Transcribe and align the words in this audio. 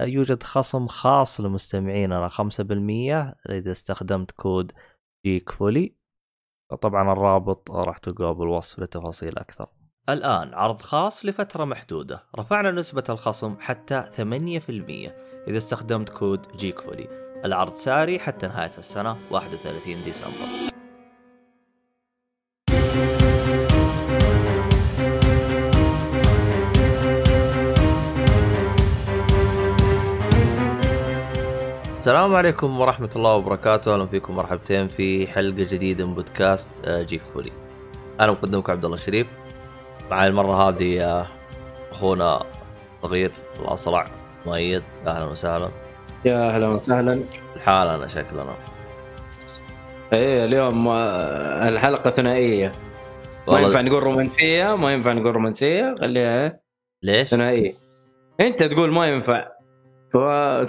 يوجد 0.00 0.42
خصم 0.42 0.86
خاص 0.86 1.40
لمستمعيننا 1.40 2.28
5% 2.28 2.40
إذا 3.50 3.70
استخدمت 3.70 4.30
كود 4.30 4.72
جيك 5.26 5.50
فولي 5.50 5.96
طبعا 6.80 7.12
الرابط 7.12 7.70
راح 7.70 7.98
تلقاه 7.98 8.32
بالوصف 8.32 8.78
لتفاصيل 8.78 9.38
أكثر. 9.38 9.66
الآن 10.08 10.54
عرض 10.54 10.80
خاص 10.80 11.26
لفترة 11.26 11.64
محدودة. 11.64 12.22
رفعنا 12.38 12.70
نسبة 12.70 13.04
الخصم 13.08 13.56
حتى 13.60 14.02
8% 14.16 14.20
إذا 15.48 15.56
استخدمت 15.56 16.08
كود 16.08 16.46
جيك 16.56 16.80
فولي 16.80 17.26
العرض 17.44 17.74
ساري 17.74 18.18
حتى 18.18 18.46
نهاية 18.46 18.78
السنة 18.78 19.16
31 19.30 20.04
ديسمبر. 20.04 20.75
السلام 32.06 32.34
عليكم 32.34 32.80
ورحمة 32.80 33.10
الله 33.16 33.34
وبركاته، 33.34 33.94
أهلا 33.94 34.06
فيكم 34.06 34.36
مرحبتين 34.36 34.88
في 34.88 35.26
حلقة 35.26 35.66
جديدة 35.70 36.06
من 36.06 36.14
بودكاست 36.14 36.88
آه، 36.88 37.02
جيك 37.02 37.22
فولي. 37.34 37.52
أنا 38.20 38.32
مقدمكم 38.32 38.72
عبد 38.72 38.84
الله 38.84 38.96
الشريف. 38.96 39.26
معي 40.10 40.28
المرة 40.28 40.68
هذه 40.68 41.04
آه، 41.04 41.26
أخونا 41.90 42.42
صغير 43.02 43.32
الأصلع 43.60 44.04
مؤيد، 44.46 44.82
أهلا 45.06 45.24
وسهلا. 45.24 45.70
يا 46.24 46.48
أهلا 46.48 46.68
وسهلا. 46.68 47.22
الحال 47.56 47.88
أنا 47.88 48.06
شكلنا. 48.06 48.54
إيه 50.12 50.44
اليوم 50.44 50.88
آه، 50.88 51.68
الحلقة 51.68 52.10
ثنائية. 52.10 52.72
ما 53.48 53.60
ينفع 53.60 53.80
نقول 53.80 54.02
رومانسية، 54.02 54.76
ما 54.76 54.92
ينفع 54.92 55.12
نقول 55.12 55.34
رومانسية، 55.34 55.94
خليها؟ 56.00 56.60
ليش؟ 57.02 57.28
ثنائية. 57.28 57.74
أنت 58.40 58.62
تقول 58.62 58.92
ما 58.92 59.06
ينفع 59.06 59.55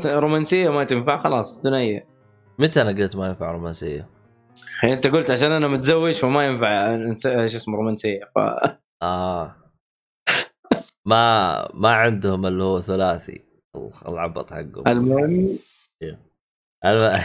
رومانسية 0.06 0.70
ما 0.70 0.84
تنفع 0.84 1.18
خلاص 1.18 1.62
ثنائيه 1.62 2.08
متى 2.60 2.82
أنا 2.82 2.90
قلت 2.90 3.16
ما 3.16 3.28
ينفع 3.28 3.52
رومانسية؟ 3.52 4.10
أنت 4.84 5.08
قلت 5.08 5.32
عشان 5.32 5.52
أنا 5.52 5.68
متزوج 5.68 6.14
فما 6.14 6.46
ينفع 6.46 6.98
شو 7.46 7.58
اسمه 7.58 7.78
رومانسية. 7.78 8.20
ف... 8.36 8.40
آه. 9.04 9.56
ما 11.06 11.68
ما 11.74 11.92
عندهم 11.92 12.46
اللي 12.46 12.64
هو 12.64 12.82
ثلاثي. 12.82 13.46
العبط 14.08 14.54
حقهم. 14.54 14.88
المهم. 14.88 15.60
الم... 16.86 17.20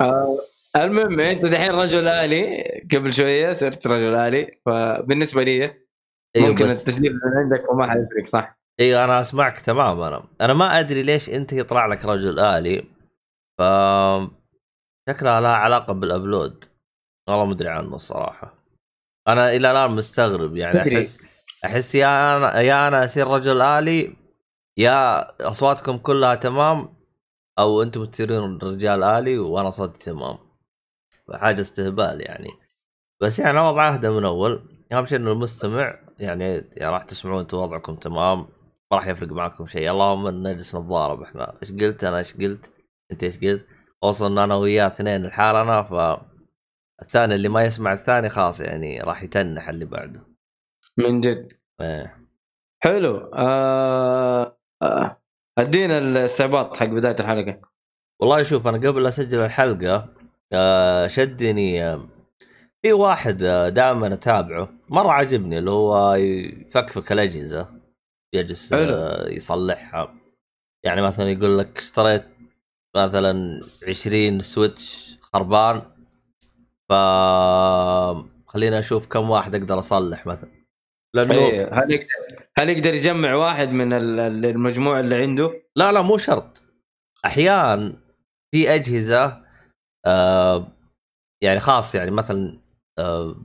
آه، 0.00 0.38
المهم 0.76 1.20
أنت 1.20 1.44
دحين 1.44 1.70
رجل 1.70 2.08
آلي. 2.08 2.64
قبل 2.94 3.12
شوية 3.12 3.52
صرت 3.52 3.86
رجل 3.86 4.14
آلي. 4.14 4.60
فبالنسبة 4.66 5.42
لي 5.42 5.64
أيوه 6.36 6.48
ممكن 6.48 6.64
بس... 6.64 6.80
التسجيل 6.80 7.20
عندك 7.24 7.72
وما 7.72 7.90
حيفرق 7.90 8.26
صح؟ 8.26 8.57
أيوه 8.80 9.04
أنا 9.04 9.20
أسمعك 9.20 9.60
تمام 9.60 10.00
أنا 10.00 10.22
أنا 10.40 10.54
ما 10.54 10.80
أدري 10.80 11.02
ليش 11.02 11.30
أنت 11.30 11.52
يطلع 11.52 11.86
لك 11.86 12.04
رجل 12.04 12.38
آلي 12.38 12.84
ف 13.58 13.62
شكلها 15.10 15.40
لها 15.40 15.54
علاقة 15.54 15.92
بالأبلود. 15.94 16.64
والله 17.28 17.44
ما 17.44 17.52
أدري 17.52 17.68
عنه 17.68 17.94
الصراحة. 17.94 18.54
أنا 19.28 19.50
إلى 19.56 19.70
الآن 19.70 19.90
مستغرب 19.90 20.56
يعني 20.56 20.82
أحس 20.82 21.18
أحس 21.64 21.94
يا 21.94 22.36
أنا 22.36 22.60
يا 22.60 22.88
أنا 22.88 23.04
أصير 23.04 23.26
رجل 23.26 23.60
آلي 23.62 24.16
يا 24.76 25.26
أصواتكم 25.50 25.98
كلها 25.98 26.34
تمام 26.34 26.94
أو 27.58 27.82
أنتم 27.82 28.04
تصيرون 28.04 28.58
رجال 28.58 29.02
آلي 29.02 29.38
وأنا 29.38 29.70
صوتي 29.70 29.98
تمام. 30.04 30.38
حاجة 31.34 31.60
استهبال 31.60 32.20
يعني. 32.20 32.50
بس 33.20 33.38
يعني 33.38 33.58
وضع 33.58 33.94
أهدى 33.94 34.08
من 34.08 34.24
أول. 34.24 34.62
أهم 34.92 35.06
شيء 35.06 35.18
إنه 35.18 35.32
المستمع 35.32 35.98
يعني, 36.18 36.44
يعني 36.72 36.92
راح 36.92 37.02
تسمعون 37.02 37.40
أنتم 37.40 37.56
وضعكم 37.58 37.94
تمام. 37.96 38.48
ما 38.92 38.96
راح 38.98 39.06
يفرق 39.06 39.32
معكم 39.32 39.66
شيء. 39.66 39.90
اللهم 39.90 40.28
نجلس 40.46 40.74
نتضارب 40.74 41.22
إحنا 41.22 41.58
إيش 41.62 41.72
قلت 41.72 42.04
أنا؟ 42.04 42.18
إيش 42.18 42.34
قلت؟ 42.34 42.70
أنت 43.12 43.24
إيش 43.24 43.38
قلت؟ 43.38 43.66
إن 44.22 44.38
أنا 44.38 44.54
وياه 44.54 44.86
اثنين 44.86 45.26
لحالنا 45.26 45.82
ف 45.82 46.20
الثاني 47.02 47.34
اللي 47.34 47.48
ما 47.48 47.64
يسمع 47.64 47.92
الثاني 47.92 48.28
خلاص 48.28 48.60
يعني 48.60 49.00
راح 49.00 49.22
يتنح 49.22 49.68
اللي 49.68 49.84
بعده. 49.84 50.20
من 50.98 51.20
جد. 51.20 51.52
إيه. 51.80 52.28
حلو. 52.82 53.30
آه... 53.34 54.58
آه... 54.82 55.20
أدينا 55.58 55.98
الاستعباط 55.98 56.76
حق 56.76 56.86
بداية 56.86 57.16
الحلقة. 57.20 57.60
والله 58.20 58.42
شوف 58.42 58.66
أنا 58.66 58.88
قبل 58.88 59.06
أسجل 59.06 59.38
الحلقة 59.38 60.14
آه 60.52 61.06
شدني 61.06 61.84
آه 61.84 62.08
في 62.82 62.92
واحد 62.92 63.42
آه، 63.42 63.68
دائما 63.68 64.14
أتابعه. 64.14 64.68
مرة 64.90 65.12
عجبني 65.12 65.58
اللي 65.58 65.70
هو 65.70 66.14
يفكفك 66.14 67.12
الأجهزة. 67.12 67.77
يجلس 68.34 68.72
آه، 68.72 69.28
يصلحها. 69.28 70.14
يعني 70.84 71.02
مثلا 71.02 71.30
يقول 71.30 71.58
لك 71.58 71.78
اشتريت 71.78 72.24
مثلا 72.96 73.62
20 73.88 74.40
سويتش 74.40 75.16
خربان 75.20 75.82
ف 76.88 76.92
خلينا 78.46 78.78
أشوف 78.78 79.06
كم 79.06 79.30
واحد 79.30 79.54
أقدر 79.54 79.78
أصلح 79.78 80.26
مثلا. 80.26 80.50
لأنه. 81.14 81.68
هل 81.72 81.90
يقدر 81.90 82.48
هل 82.58 82.68
يقدر 82.68 82.94
يجمع 82.94 83.34
واحد 83.34 83.68
من 83.68 83.92
المجموع 84.44 85.00
اللي 85.00 85.16
عنده؟ 85.16 85.62
لا 85.76 85.92
لا 85.92 86.02
مو 86.02 86.18
شرط. 86.18 86.62
أحيانا 87.24 87.92
في 88.50 88.74
أجهزة 88.74 89.44
آه 90.06 90.72
يعني 91.42 91.60
خاص 91.60 91.94
يعني 91.94 92.10
مثلا 92.10 92.60
آه 92.98 93.36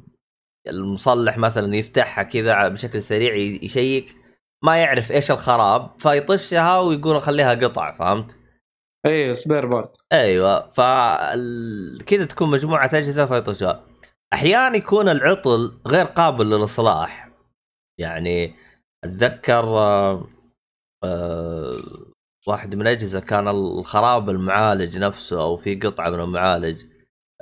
المصلح 0.68 1.38
مثلا 1.38 1.76
يفتحها 1.76 2.24
كذا 2.24 2.68
بشكل 2.68 3.02
سريع 3.02 3.36
يشيك. 3.36 4.23
ما 4.64 4.78
يعرف 4.78 5.12
إيش 5.12 5.32
الخراب 5.32 5.92
فيطشها 6.00 6.80
ويقول 6.80 7.22
خليها 7.22 7.54
قطع 7.54 7.92
فهمت؟ 7.92 8.38
أيوه 9.06 9.34
spare 9.34 9.66
part 9.66 9.96
أيوه 10.14 10.70
ف 10.70 10.82
كذا 12.06 12.26
تكون 12.26 12.50
مجموعة 12.52 12.86
أجهزة 12.86 13.26
فيطشها. 13.26 13.86
أحيانا 14.34 14.78
يكون 14.78 15.10
العطل 15.10 15.82
غير 15.88 16.06
قابل 16.06 16.50
للاصلاح 16.50 17.30
يعني 18.00 18.56
أتذكر 19.04 19.64
آه 19.64 20.28
آه 21.04 21.74
واحد 22.48 22.76
من 22.76 22.82
الأجهزة 22.82 23.20
كان 23.20 23.48
الخراب 23.48 24.30
المعالج 24.30 24.98
نفسه 24.98 25.42
أو 25.42 25.58
في 25.58 25.76
قطعة 25.76 26.10
من 26.10 26.20
المعالج 26.20 26.84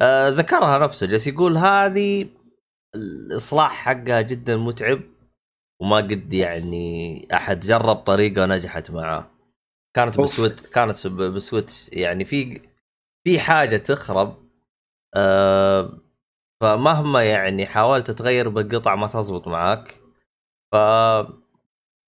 آه 0.01 0.29
ذكرها 0.29 0.77
نفسه 0.77 1.07
جالس 1.07 1.27
يقول 1.27 1.57
هذه 1.57 2.29
الاصلاح 2.95 3.71
حقها 3.71 4.21
جدا 4.21 4.57
متعب. 4.57 5.10
وما 5.81 5.95
قد 5.97 6.33
يعني 6.33 7.27
أحد 7.33 7.59
جرب 7.59 7.95
طريقة 7.95 8.45
نجحت 8.45 8.91
معاه. 8.91 9.31
كانت 9.95 10.19
بسويت 10.19 10.61
كانت 10.61 11.07
بسويتش 11.07 11.89
يعني 11.93 12.25
في 12.25 12.61
في 13.23 13.39
حاجة 13.39 13.77
تخرب 13.77 14.49
آه 15.15 15.99
فمهما 16.61 17.23
يعني 17.23 17.65
حاولت 17.65 18.11
تغير 18.11 18.49
بالقطع 18.49 18.95
ما 18.95 19.07
تزبط 19.07 19.47
معاك. 19.47 19.95
ف 20.71 20.75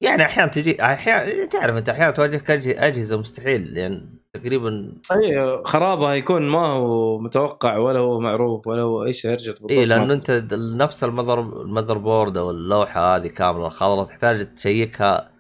يعني 0.02 0.26
أحيانا 0.26 0.52
تجي 0.52 0.84
أحيانا 0.84 1.46
تعرف 1.46 1.76
أنت 1.78 1.90
أحيانا 1.90 2.12
تواجهك 2.12 2.52
أجهزة 2.52 3.20
مستحيل 3.20 3.78
يعني 3.78 4.23
تقريبا 4.34 4.94
اي 5.12 5.64
خرابها 5.64 6.14
يكون 6.14 6.42
ما 6.42 6.68
هو 6.68 7.20
متوقع 7.20 7.78
ولا 7.78 8.00
هو 8.00 8.20
معروف 8.20 8.68
ولا 8.68 8.82
هو 8.82 9.06
إيش 9.06 9.26
يرجع 9.26 9.54
اي 9.70 9.86
لأنه 9.86 10.14
أنت 10.14 10.32
نفس 10.54 11.04
ال 11.04 11.08
mother 11.08 11.35
ال 11.35 11.40
motherboard 11.40 12.38
أو 12.38 12.52
اللوحة 12.52 13.16
هذه 13.16 13.28
كاملة 13.28 13.70
خضراء 13.70 14.06
تحتاج 14.06 14.56
تشيكها 14.56 15.32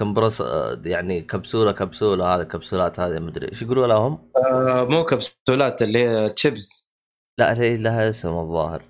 كمبرس 0.00 0.42
يعني 0.84 1.22
كبسولة 1.22 1.72
كبسولة 1.72 2.34
هذه 2.34 2.42
كبسولات 2.42 3.00
هذه 3.00 3.18
مدري 3.18 3.48
إيش 3.48 3.62
يقولوا 3.62 3.86
لهم؟ 3.86 4.30
آه 4.36 4.84
مو 4.84 5.04
كبسولات 5.04 5.82
اللي 5.82 6.08
هي 6.08 6.30
تشيبس 6.30 6.90
لا 7.38 7.60
هي 7.60 7.76
لها 7.76 8.08
اسم 8.08 8.28
الظاهر. 8.28 8.82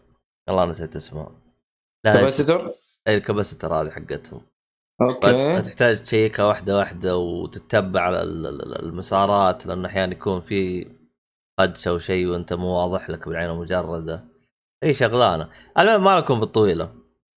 والله 0.48 0.64
نسيت 0.64 0.96
اسمها. 0.96 1.32
capacitor؟ 2.06 2.74
اي 3.08 3.16
ال 3.16 3.22
capacitor 3.22 3.74
هذه 3.74 3.90
حقتهم. 3.90 4.40
okay. 5.02 5.62
تحتاج 5.62 6.02
تشيكها 6.02 6.44
واحدة 6.44 6.76
واحدة 6.76 7.16
وتتبع 7.16 8.22
المسارات 8.82 9.66
لأنه 9.66 9.88
أحيانا 9.88 10.12
يكون 10.12 10.40
في 10.40 10.86
خدش 11.60 11.88
أو 11.88 11.98
شيء 11.98 12.26
وأنت 12.26 12.52
مو 12.52 12.66
واضح 12.66 13.10
لك 13.10 13.28
بالعين 13.28 13.50
المجردة. 13.50 14.24
اي 14.84 14.92
شغلانة. 14.92 15.48
المهم 15.78 16.04
ما 16.04 16.16
لكم 16.16 16.40
بالطويلة. 16.40 16.92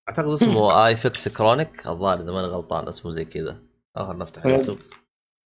أعتقد 0.09 0.27
اسمه 0.27 0.87
iFix 0.87 1.29
Tronic 1.29 1.87
الظاهر 1.87 2.19
إذا 2.19 2.31
ماني 2.31 2.47
غلطان 2.47 2.87
اسمه 2.87 3.11
زي 3.11 3.25
كذا. 3.25 3.57
اخر 3.97 4.17
نفتح 4.17 4.45
اليوتيوب. 4.45 4.77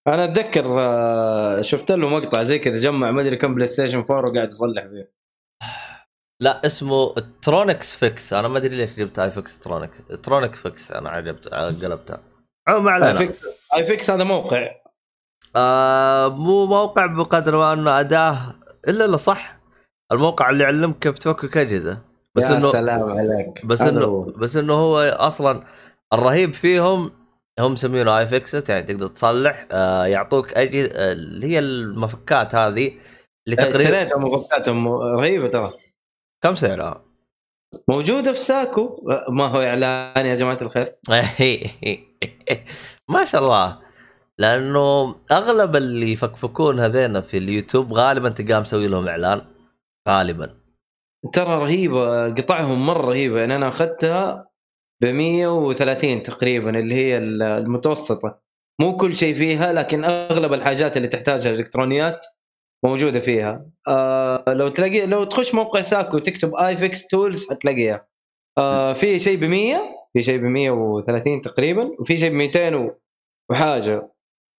أنا 0.07 0.23
أتذكر 0.25 0.65
آه، 0.79 1.61
شفت 1.61 1.91
له 1.91 2.09
مقطع 2.09 2.43
زي 2.43 2.59
كذا 2.59 2.79
جمع 2.79 3.11
ما 3.11 3.21
أدري 3.21 3.37
كم 3.37 3.55
بلاي 3.55 3.67
ستيشن 3.67 3.97
4 3.99 4.31
وقاعد 4.31 4.47
يصلح 4.47 4.83
فيه. 4.87 5.11
لا 6.41 6.65
اسمه 6.65 7.15
Tronics 7.41 7.95
Fix 7.95 8.33
أنا 8.33 8.47
ما 8.47 8.57
أدري 8.57 8.77
ليش 8.77 8.95
جبت 8.95 9.19
iFix 9.19 9.59
Tronic 9.59 9.91
Tronic 10.23 10.55
Fix 10.55 10.91
أنا 10.91 11.09
عجبت 11.09 11.47
قلبتها 11.47 12.19
ما 12.69 12.91
علينا. 12.91 13.11
iFix 13.11 13.45
iFix 13.75 14.09
هذا 14.09 14.23
موقع. 14.23 14.71
آه 15.55 16.27
مو 16.27 16.65
موقع 16.65 17.05
بقدر 17.05 17.57
ما 17.57 17.73
أنه 17.73 17.99
أداة 17.99 18.37
إلا 18.87 19.07
لا 19.07 19.17
صح. 19.17 19.59
الموقع 20.11 20.49
اللي 20.49 20.63
يعلمك 20.63 20.99
كيف 20.99 21.19
تفكك 21.19 21.57
اجهزه 21.57 22.01
بس 22.35 22.43
يا 22.43 22.57
انه 22.57 22.71
سلام 22.71 23.03
عليك. 23.03 23.65
بس 23.65 23.81
انه 23.81 24.05
هو. 24.05 24.21
بس 24.21 24.57
إنه 24.57 24.73
هو 24.73 24.99
أصلا 24.99 25.63
الرهيب 26.13 26.53
فيهم 26.53 27.11
هم 27.59 27.71
مسمينه 27.71 28.19
iFixit 28.19 28.69
يعني 28.69 28.83
تقدر 28.83 29.07
تصلح 29.07 29.67
آه 29.71 30.05
يعطوك 30.05 30.53
أجهزة 30.53 30.89
اللي 31.11 31.47
هي 31.47 31.59
المفكات 31.59 32.55
هذه 32.55 32.93
اللي 33.47 33.55
تقريبا 33.55 33.83
شريتها 33.83 34.17
مفكاتهم 34.17 34.87
رهيبة 34.87 35.47
ترى. 35.47 35.69
كم 36.45 36.55
سعرها؟ 36.55 37.05
موجودة 37.87 38.33
في 38.33 38.39
ساكو. 38.39 39.09
ما 39.29 39.45
هو 39.45 39.61
إعلان 39.61 40.25
يا 40.25 40.33
جماعة 40.33 40.57
الخير. 40.61 40.95
ما 43.13 43.25
شاء 43.25 43.41
الله. 43.41 43.79
لأنه 44.37 45.15
أغلب 45.31 45.75
اللي 45.75 46.11
يفكفكون 46.11 46.79
هذين 46.79 47.21
في 47.21 47.37
اليوتيوب 47.37 47.93
غالبا 47.93 48.29
تلقاه 48.29 48.59
مسوي 48.59 48.87
لهم 48.87 49.07
إعلان. 49.07 49.41
غالبا. 50.09 50.57
ترى 51.33 51.57
رهيبة. 51.57 52.33
قطعهم 52.33 52.85
مرة 52.85 53.09
رهيبة. 53.09 53.39
يعني 53.39 53.55
أنا 53.55 53.67
أخذتها 53.67 54.49
ب 55.01 55.05
130 55.05 56.23
تقريبا 56.23 56.79
اللي 56.79 56.95
هي 56.95 57.17
المتوسطة. 57.17 58.41
مو 58.81 58.97
كل 58.97 59.15
شيء 59.15 59.35
فيها 59.35 59.73
لكن 59.73 60.03
أغلب 60.03 60.53
الحاجات 60.53 60.97
اللي 60.97 61.07
تحتاجها 61.07 61.51
الإلكترونيات 61.51 62.25
موجودة 62.85 63.19
فيها. 63.19 63.65
آه 63.87 64.43
لو 64.47 64.67
تلاقي 64.67 65.05
لو 65.05 65.23
تخش 65.23 65.55
موقع 65.55 65.81
ساكو 65.81 66.17
وتكتب 66.17 66.55
iFix 66.55 67.07
tools 67.07 67.49
حتلاقيها. 67.49 68.07
آه 68.57 68.93
في 68.93 69.19
شيء 69.19 69.37
ب 69.37 69.43
100 69.43 69.77
في 70.13 70.23
شيء 70.23 70.37
ب 70.37 70.43
130 70.43 71.41
تقريبا 71.41 71.91
وفي 71.99 72.17
شيء 72.17 72.29
ب 72.29 72.33
200 72.33 72.95
وحاجة. 73.49 74.11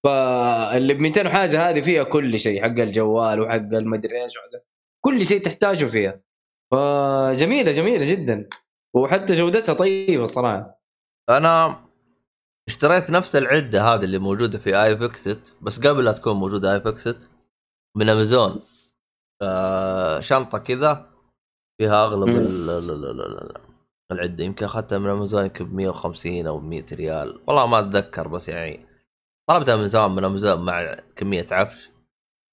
فاللي 0.05 0.94
ب 0.94 1.00
200 1.00 1.26
وحاجة 1.26 1.70
هذه 1.70 1.81
فيها 1.81 2.02
كل 2.02 2.38
شيء 2.38 2.62
حق 2.62 2.67
الجوال 2.67 3.40
وحق 3.40 3.55
المدري 3.55 4.23
إيش 4.23 4.34
كل 5.05 5.26
شيء 5.26 5.40
تحتاجه 5.40 5.84
فيها. 5.84 6.20
فجميلة 6.72 7.72
جميلة 7.72 8.11
جدا. 8.11 8.49
وحتى 8.94 9.32
جودتها 9.32 9.72
طيبة 9.72 10.25
صراحة 10.25 10.82
أنا 11.31 11.84
اشتريت 12.69 13.11
نفس 13.11 13.37
العدة 13.37 13.82
هذه 13.82 14.05
اللي 14.05 14.19
موجودة 14.19 14.58
في 14.58 14.82
اي 14.82 14.94
بس 15.62 15.87
قبل 15.87 16.05
لا 16.05 16.12
تكون 16.12 16.37
موجودة 16.37 16.75
اي 16.75 16.81
من 17.96 18.08
امازون 18.08 18.60
شنطة 20.20 20.58
كذا 20.58 21.06
فيها 21.78 22.04
أغلب 22.04 22.28
العدة. 24.12 24.44
يمكن 24.44 24.64
أخذتها 24.64 24.98
من 24.98 25.10
امازون 25.10 25.43
يمكن 25.43 25.64
ب 25.64 25.75
150 25.75 26.46
أو 26.46 26.60
100 26.60 26.84
ريال. 26.93 27.40
والله 27.46 27.66
ما 27.66 27.78
أتذكر 27.78 28.28
بس 28.28 28.48
يعني 28.48 28.87
طلبتها 29.48 29.76
من 29.76 29.87
زمان 29.87 30.10
من 30.10 30.25
امازون 30.25 30.64
مع 30.64 30.96
كمية 31.16 31.46
عفش. 31.50 31.90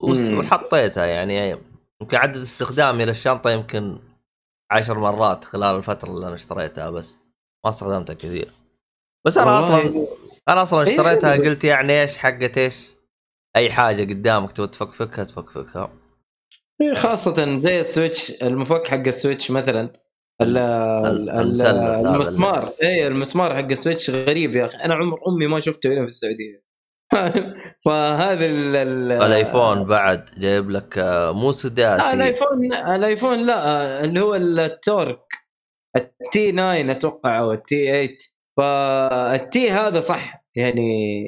وحطيتها 0.02 1.06
يعني 1.06 1.60
يمكن 2.02 2.18
عدد 2.18 2.38
استخدامي 2.38 3.06
للشنطة 3.06 3.50
يمكن 3.50 4.00
عشر 4.72 5.00
مرات 5.00 5.46
خلال 5.46 5.76
الفترة 5.76 6.10
اللي 6.10 6.26
أنا 6.26 6.36
اشتريتها 6.36 6.90
بس. 6.90 7.18
ما 7.66 7.70
استخدمتها 7.70 8.14
كثير. 8.14 8.52
بس 9.26 9.38
أنا 9.38 9.60
أصلا 9.60 10.08
أنا 10.50 10.62
أصلا 10.62 10.82
إيه، 10.82 10.92
اشتريتها 10.92 11.36
قلت 11.36 11.64
يعني 11.64 12.02
إيش 12.02 12.18
حقت 12.18 12.58
إيش؟ 12.58 12.93
أي 13.56 13.72
حاجة 13.72 14.04
قدامك 14.04 14.52
تبغى 14.52 14.68
تفكفكها 14.68 15.24
تفكفكها. 15.24 15.94
إيه، 16.82 16.94
خاصة 16.94 17.60
زي 17.60 17.80
السويتش 17.80 18.32
المفك 18.44 18.88
حق 18.88 19.08
السويتش 19.08 19.52
مثلا 19.52 19.94
المسمار. 22.02 22.74
اي 22.84 23.08
المسمار 23.08 23.56
حق 23.56 23.70
السويتش 23.72 24.10
غريب 24.10 24.56
يا 24.56 24.66
أخي. 24.66 24.78
أنا 24.78 24.96
عمر 24.96 25.20
أمي 25.28 25.48
ما 25.48 25.60
شفته 25.60 25.88
هنا 25.88 26.02
في 26.02 26.08
السعودية. 26.08 26.64
فهذا 27.86 28.46
الآيفون 28.46 29.84
بعد 29.84 30.30
جايب 30.38 30.70
لك 30.70 30.98
آه، 30.98 31.32
مو 31.32 31.52
سداسي. 31.52 32.14
الآيفون 32.14 32.74
الآيفون 32.74 33.46
لا 33.46 34.04
اللي 34.04 34.22
هو 34.22 34.36
ال 34.36 34.55
Torx 34.55 35.34
ال 35.96 36.24
T 36.24 36.52
9 36.52 36.92
أتوقع 36.92 37.40
أو 37.40 37.54
ال 37.54 37.70
T 37.70 37.86
8 37.86 38.18
فال 38.58 39.34
T 39.34 39.72
هذا 39.72 40.00
صح 40.00 40.44
يعني 40.56 41.24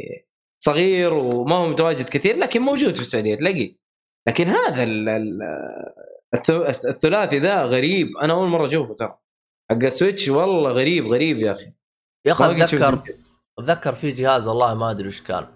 صغير 0.65 1.13
وما 1.13 1.55
هو 1.55 1.67
متواجد 1.69 2.09
كثير 2.09 2.37
لكن 2.37 2.61
موجود 2.61 2.95
في 2.95 3.01
السعودية 3.01 3.35
تلاقيه. 3.35 3.75
لكن 4.27 4.47
هذا 4.47 4.83
الثلاثي 6.89 7.39
ذا 7.39 7.63
غريب. 7.63 8.17
أنا 8.17 8.33
أول 8.33 8.47
مرة 8.47 8.65
أشوفه 8.65 8.93
ترى. 8.93 9.17
حق 9.71 9.83
السويتش 9.83 10.27
والله 10.27 10.71
غريب 10.71 11.07
غريب 11.07 11.39
يا 11.39 11.51
أخي. 11.51 11.73
يا 12.27 12.31
أخي 12.31 12.63
أتذكر 12.63 13.03
أتذكر 13.59 13.95
في 13.95 14.11
جهاز 14.11 14.47
والله 14.47 14.73
ما 14.73 14.91
أدري 14.91 15.07
وش 15.07 15.21
كان. 15.21 15.47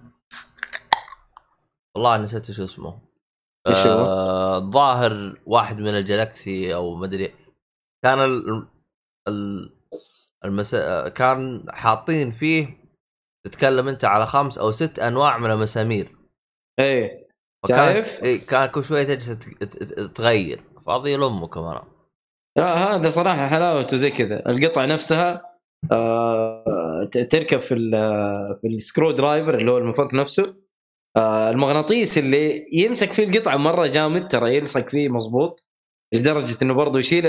والله 1.95 2.17
نسيت 2.17 2.51
شو 2.51 2.63
اسمه. 2.63 2.89
هو؟ 2.89 3.73
آه، 3.73 4.57
الظاهر 4.57 5.41
واحد 5.45 5.77
من 5.79 5.89
الجلاكسي 5.89 6.75
أو 6.75 6.95
ما 6.95 7.06
أدري. 7.06 7.33
كان 8.03 8.19
ال 8.19 8.67
ال 9.27 9.73
المس... 10.45 10.75
كان 11.15 11.65
حاطين 11.69 12.31
فيه 12.31 12.79
تتكلم 13.45 13.88
أنت 13.88 14.06
على 14.06 14.25
خمس 14.25 14.57
أو 14.57 14.71
ست 14.71 15.00
أنواع 15.00 15.38
من 15.38 15.51
المسامير. 15.51 16.15
إيه 16.80 17.27
شايف؟ 17.68 18.24
اي 18.24 18.38
كان 18.38 18.65
كل 18.65 18.83
شوية 18.83 19.03
تجلس 19.03 19.39
تغير 20.15 20.63
فاضي 20.86 21.15
لامك 21.15 21.53
كمان. 21.53 21.81
لا 22.57 22.95
هذا 22.95 23.09
صراحة 23.09 23.47
حلاوته 23.47 23.97
زي 23.97 24.12
كذا. 24.12 24.50
القطع 24.50 24.86
نفسها 24.86 25.59
آه 25.91 27.09
تركب 27.12 27.59
في 27.59 27.75
في 28.62 28.68
ال 28.67 29.11
screwdriver 29.11 29.56
اللي 29.56 29.71
هو 29.71 29.77
المفك 29.77 30.13
نفسه. 30.13 30.56
آه 31.18 31.50
المغناطيس 31.50 32.18
اللي 32.18 32.65
يمسك 32.74 33.12
فيه 33.12 33.24
القطعة 33.24 33.57
مرة 33.57 33.88
جامد 33.88 34.27
ترى 34.27 34.56
يلصق 34.56 34.89
فيه 34.89 35.09
مظبوط 35.09 35.65
لدرجة 36.13 36.63
إنه 36.63 36.74
برضه 36.74 37.00
يشيل 37.00 37.24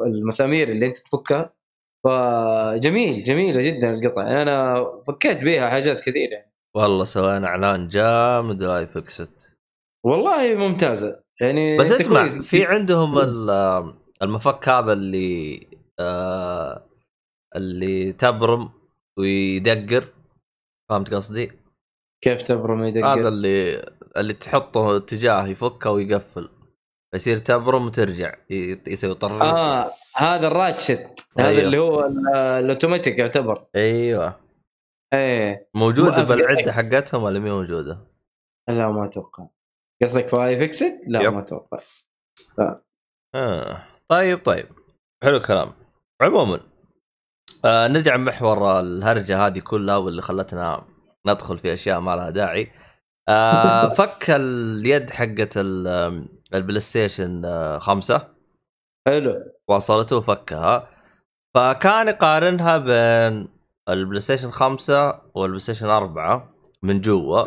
المسامير 0.00 0.68
اللي 0.68 0.86
أنت 0.86 0.98
تفكها. 0.98 1.52
فجميل 2.04 3.22
جميلة 3.22 3.60
جدا 3.60 3.94
القطعة. 3.94 4.24
يعني 4.24 4.42
أنا 4.42 4.84
فكيت 5.06 5.38
بيها 5.38 5.70
حاجات 5.70 6.00
كثير 6.00 6.32
يعني. 6.32 6.52
والله 6.76 7.04
سوينا 7.04 7.46
إعلان 7.46 7.88
جامد 7.88 8.62
ل 8.62 8.74
i 8.74 8.86
Fixit 8.86 9.50
والله 10.06 10.54
ممتازة. 10.54 11.20
يعني 11.40 11.78
بس 11.78 11.92
اسمع 11.92 12.26
في 12.26 12.64
عندهم 12.64 13.18
المفك 14.22 14.68
هذا 14.68 14.92
اللي 14.92 15.66
آه 16.00 16.82
اللي 17.56 18.12
تبرم 18.12 18.70
ويدقر. 19.18 20.04
فهمت 20.90 21.14
قصدي؟ 21.14 21.52
كيف 22.24 22.42
تبرم 22.42 22.80
ويدقر؟ 22.80 23.20
هذا 23.20 23.28
اللي 23.28 23.86
اللي 24.16 24.32
تحطه 24.32 24.96
اتجاه 24.96 25.46
يفكه 25.46 25.90
ويقفل. 25.90 26.48
يصير 27.14 27.38
تبرم 27.38 27.86
وترجع 27.86 28.34
يسوي 28.86 29.14
طر 29.14 29.42
آه 29.42 29.90
هذا 30.16 30.46
ال 30.46 30.55
ratchet. 30.55 31.28
أيوه. 31.38 31.50
هذا 31.50 31.62
اللي 31.62 31.78
هو 31.78 32.06
الأوتوماتيك 32.58 33.18
يعتبر. 33.18 33.66
أيوه. 33.76 34.40
إيه. 35.14 35.68
موجودة 35.74 36.22
بالعدة 36.22 36.72
حقتهم 36.72 37.22
ولا 37.22 37.38
مي 37.38 37.50
موجودة؟ 37.50 37.98
لا 38.68 38.88
ما 38.90 39.04
أتوقع. 39.06 39.46
قصدك 40.02 40.28
في 40.28 40.58
ifixit؟ 40.58 41.00
لا 41.08 41.22
yep. 41.22 41.32
ما 41.32 41.40
أتوقع. 41.40 41.78
لا. 42.58 42.82
آه. 43.34 43.82
طيب 44.08 44.44
طيب. 44.44 44.66
حلو 45.22 45.36
الكلام. 45.36 45.72
عموما 46.22 46.60
آه 47.64 47.88
نرجع 47.88 48.16
محور 48.16 48.80
الهرجة 48.80 49.46
هذه 49.46 49.58
كلها 49.58 49.96
واللي 49.96 50.22
خلتنا 50.22 50.84
ندخل 51.26 51.58
في 51.58 51.72
أشياء 51.72 52.00
ما 52.00 52.16
لها 52.16 52.30
داعي. 52.30 52.70
آه 53.28 53.88
فك 53.88 54.26
اليد 54.30 55.10
حقت 55.10 55.56
البلاي 56.54 56.80
ستيشن 56.80 57.44
آه 57.44 57.78
خمسة. 57.78 58.28
حلو. 59.06 59.52
وصلته 59.68 60.16
وفكها. 60.16 60.88
فكان 61.54 62.08
يقارنها 62.08 62.78
بين 62.78 63.48
البلاي 63.88 64.20
ستيشن 64.20 64.50
خمسة 64.50 65.20
والبلاي 65.34 65.60
ستيشن 65.60 65.86
أربعة 65.86 66.48
من 66.82 67.00
جوا. 67.00 67.44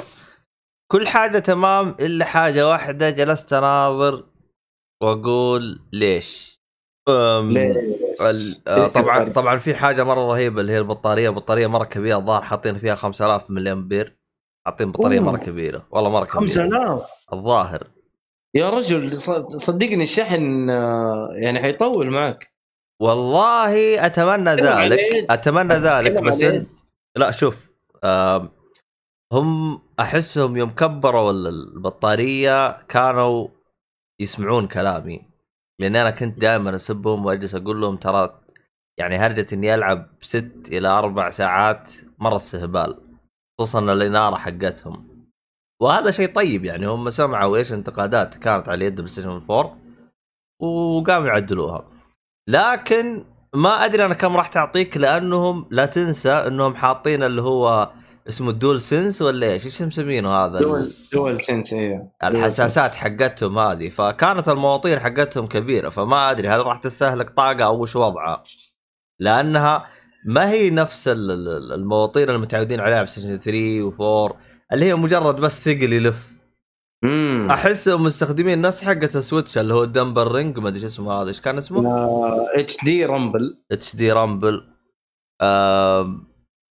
كل 0.92 1.08
حاجة 1.08 1.40
تمام 1.40 1.96
إلا 2.00 2.26
حاجة 2.26 2.68
واحدة 2.68 3.10
جلست 3.10 3.54
أناظر 3.54 4.24
وأقول 5.04 5.80
ليش؟ 5.94 6.58
ليش؟ 7.54 7.78
آه، 8.68 8.88
طبعا 8.88 9.30
طبعا 9.32 9.58
في 9.58 9.76
حاجة 9.76 10.04
مرة 10.04 10.28
رهيبة 10.34 10.62
اللي 10.62 10.72
هي 10.72 10.78
البطارية. 10.80 11.30
بطارية 11.30 11.68
مرة 11.68 11.84
كبيرة 11.86 12.18
الظاهر 12.18 12.42
حاطين 12.42 12.78
فيها 12.78 12.96
5000 12.96 13.50
ملي 13.52 13.72
أمبير 13.72 14.18
حاطين 14.68 14.92
بطارية 14.92 15.20
مرة 15.20 15.38
كبيرة. 15.38 15.88
والله 15.92 16.10
مرة 16.10 16.26
كبيرة. 16.26 16.40
5000 16.40 17.02
الظاهر. 17.34 17.88
يا 18.56 18.70
رجل 18.70 19.16
صدقني 19.62 20.04
الشحن 20.04 20.70
آه، 20.70 21.30
يعني 21.34 21.60
حيطول 21.62 22.10
معك. 22.10 22.52
والله 23.02 24.06
أتمنى 24.06 24.50
ذلك. 24.56 25.00
أتمنى 25.30 25.74
ذلك 25.74 26.24
بس 26.24 26.44
إن... 26.44 26.66
لا 27.16 27.32
شوف 27.32 27.72
آه 28.04 28.50
هم 29.34 29.82
أحسهم 30.00 30.58
يوم 30.58 30.70
كبروا 30.70 31.32
ال- 31.32 31.48
البطارية 31.48 32.82
كانوا 32.82 33.48
يسمعون 34.22 34.68
كلامي. 34.68 35.22
لأن 35.80 35.96
أنا 35.96 36.12
كنت 36.12 36.40
دائما 36.40 36.76
أسبهم 36.76 37.26
وأجلس 37.26 37.56
أقول 37.56 37.82
لهم 37.82 37.98
ترى 37.98 38.40
يعني 39.00 39.16
هرجة 39.18 39.46
إني 39.54 39.74
ألعب 39.76 40.08
ست 40.22 40.70
إلى 40.72 40.88
أربع 40.88 41.30
ساعات 41.30 41.92
مرة 42.20 42.36
استهبال. 42.36 43.07
خصوصا 43.60 43.80
الإنارة 43.80 44.36
حقتهم. 44.36 45.08
وهذا 45.82 46.12
شيء 46.12 46.34
طيب 46.34 46.66
يعني 46.66 46.88
هم 46.88 47.10
سمعوا 47.10 47.58
إيش 47.58 47.74
انتقادات 47.74 48.38
كانت 48.38 48.70
على 48.70 48.86
يد 48.86 48.96
بلاي 48.96 49.08
ستيشن 49.08 49.30
4 49.30 49.78
وقاموا 50.62 51.28
يعدلوها. 51.28 51.88
لكن 52.50 53.26
ما 53.54 53.86
أدري 53.86 54.06
أنا 54.06 54.14
كم 54.14 54.38
راح 54.38 54.48
تعطيك 54.48 54.98
لأنهم 54.98 55.68
لا 55.72 55.86
تنسى 55.86 56.32
إنهم 56.32 56.76
حاطين 56.76 57.24
اللي 57.24 57.42
هو 57.42 57.92
اسمه 58.28 58.50
ال 58.50 58.82
DualSense 58.82 59.22
ولا 59.22 59.48
إيش؟ 59.48 59.66
إيش 59.66 59.82
مسمينه 59.82 60.36
هذا؟ 60.36 60.60
dual 60.60 60.94
DualSense 61.14 61.74
أيوه 61.74 62.12
الحساسات 62.24 62.96
حقتهم 62.96 63.60
هذه. 63.60 63.90
فكانت 63.90 64.50
المواطير 64.50 65.00
حقتهم 65.00 65.48
كبيرة 65.48 65.90
فما 65.90 66.32
أدري 66.32 66.48
هل 66.48 66.66
راح 66.66 66.78
تستهلك 66.78 67.30
طاقة 67.30 67.64
أو 67.64 67.82
وش 67.82 67.96
وضعها. 67.96 68.44
لأنها 69.20 69.88
ما 70.28 70.50
هي 70.50 70.70
نفس 70.70 71.08
ال- 71.08 71.32
ال- 71.32 71.74
المواطير 71.74 72.36
المتعودين 72.36 72.80
عليها 72.80 72.96
بلايستيشن 72.96 73.38
3 73.40 73.92
و4 73.92 74.36
اللي 74.74 74.86
هي 74.86 74.96
مجرد 74.96 75.36
بس 75.36 75.64
ثقل 75.64 75.94
يلف. 75.94 76.38
امم 77.04 77.52
احسهم 77.52 78.04
مستخدمين 78.04 78.62
نفس 78.62 78.84
حقه 78.84 79.10
السويتش 79.16 79.58
اللي 79.58 79.74
هو 79.74 79.84
ال 79.84 79.91
number 79.91 80.32
رينج 80.32 80.60
ما 80.60 80.70
أدري 80.70 80.86
اسمه 80.86 81.12
هذا 81.14 81.30
إيش 81.30 81.42
كان 81.42 81.58
اسمه؟ 81.58 81.82
HD 82.60 82.78
Rumble. 82.86 83.58
HD 83.72 83.96
Rumble. 83.96 84.64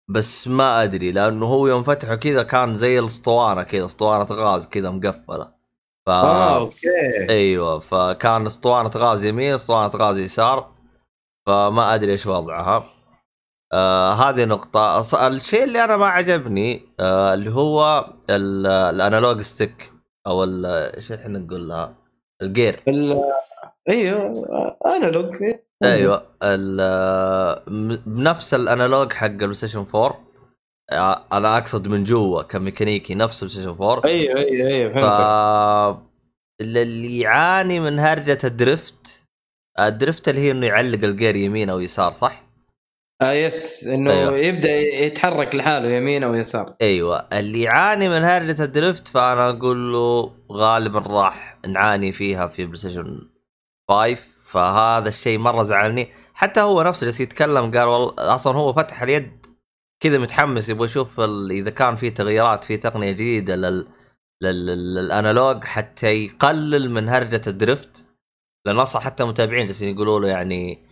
بس 0.09 0.47
ما 0.47 0.83
أدري 0.83 1.11
لأنه 1.11 1.45
هو 1.45 1.67
يوم 1.67 1.83
فتحه 1.83 2.15
كذا 2.15 2.43
كان 2.43 2.77
زي 2.77 2.99
الاسطوانة 2.99 3.63
كذا 3.63 3.85
اسطوانة 3.85 4.25
غاز 4.31 4.67
كذا 4.67 4.89
مقفلة. 4.89 5.51
ف 6.05 6.09
آه 6.09 6.57
okay. 6.59 7.29
أيوه 7.29 7.79
فكان 7.79 8.45
اسطوانة 8.45 8.91
غاز 8.95 9.25
يمين 9.25 9.53
اسطوانة 9.53 9.91
غاز 9.95 10.17
يسار. 10.19 10.75
فما 11.47 11.95
أدري 11.95 12.11
إيش 12.11 12.27
وضعها. 12.27 12.94
آه 13.73 14.13
هذه 14.13 14.45
نقطة. 14.45 14.99
الشيء 15.27 15.63
اللي 15.63 15.83
أنا 15.83 15.97
ما 15.97 16.07
عجبني 16.07 16.81
آه 16.99 17.33
اللي 17.33 17.51
هو 17.51 18.05
ال- 18.29 18.67
ال 18.67 18.78
analog 18.78 19.41
stick 19.41 19.91
أو 20.27 20.43
إيش 20.43 21.11
إحنا 21.11 21.39
نقول 21.39 21.69
لها؟ 21.69 21.95
الجير. 22.41 22.79
ال- 22.87 23.23
أيوه 23.89 24.77
analog. 24.85 25.35
أيوه 25.83 26.23
بنفس 28.05 28.53
ال 28.53 28.62
analog 28.62 29.13
حق 29.13 29.25
البلاي 29.27 29.53
ستيشن 29.53 29.85
4 29.95 30.25
آه، 30.91 31.25
أنا 31.33 31.57
أقصد 31.57 31.87
من 31.87 32.03
جوا 32.03 32.41
كميكانيكي 32.41 33.15
نفس 33.15 33.43
البلاي 33.43 33.61
ستيشن 33.61 33.69
4 33.83 34.01
أيوه 34.05 34.39
أيوه 34.39 34.67
أيوه 34.67 34.89
ف 34.91 34.93
فهمت 34.95 35.99
اللي 36.61 37.19
يعاني 37.19 37.79
من 37.79 37.99
هرجة 37.99 38.37
ال 38.43 38.57
drift 38.57 39.23
ال 39.79 39.88
drift 39.88 40.29
اللي 40.29 40.41
هي 40.41 40.51
إنه 40.51 40.65
يعلق 40.65 41.03
الجير 41.03 41.35
يمين 41.35 41.69
أو 41.69 41.79
يسار 41.79 42.11
صح؟ 42.11 42.44
آه 43.21 43.31
yes 43.33 43.83
إنه 43.87 44.11
أيوة. 44.13 44.37
يبدأ 44.37 44.71
يتحرك 44.79 45.55
لحاله 45.55 45.89
يمين 45.89 46.23
أو 46.23 46.33
يسار 46.35 46.75
أيوه. 46.81 47.27
اللي 47.33 47.61
يعاني 47.61 48.09
من 48.09 48.23
هرجه 48.23 48.63
ال 48.63 48.71
drift 48.71 49.07
فأنا 49.07 49.49
أقول 49.49 49.93
له 49.93 50.35
غالبا 50.51 50.99
راح 50.99 51.57
نعاني 51.67 52.11
فيها 52.11 52.47
في 52.47 52.65
بلاي 52.65 52.77
ستيشن 52.77 53.29
5 53.89 54.15
فهذا 54.45 55.09
الشيء 55.09 55.37
مرة 55.37 55.63
زعلني. 55.63 56.07
حتى 56.33 56.61
هو 56.61 56.83
نفسه 56.83 57.05
جالس 57.05 57.19
يتكلم 57.21 57.71
قال 57.77 57.83
والله 57.87 58.13
أصلا 58.17 58.57
هو 58.57 58.73
فتح 58.73 59.01
اليد 59.01 59.45
كذا 59.99 60.17
متحمس 60.17 60.69
يبغى 60.69 60.85
يشوف 60.85 61.19
ال- 61.19 61.51
إذا 61.51 61.69
كان 61.69 61.95
في 61.95 62.09
تغييرات 62.09 62.63
في 62.63 62.77
تقنية 62.77 63.11
جديدة 63.11 63.55
لل 63.55 63.87
لل- 64.41 64.65
لل- 64.65 64.95
للأنالوج 64.95 65.63
حتى 65.63 66.07
يقلل 66.25 66.89
من 66.91 67.09
هرجه 67.09 67.41
الدريفت 67.47 68.05
لأن 68.65 68.79
أصلا 68.79 69.01
حتى 69.01 69.23
متابعين 69.23 69.65
جالسين 69.65 69.95
يقولوا 69.95 70.19
له 70.19 70.27
يعني 70.27 70.85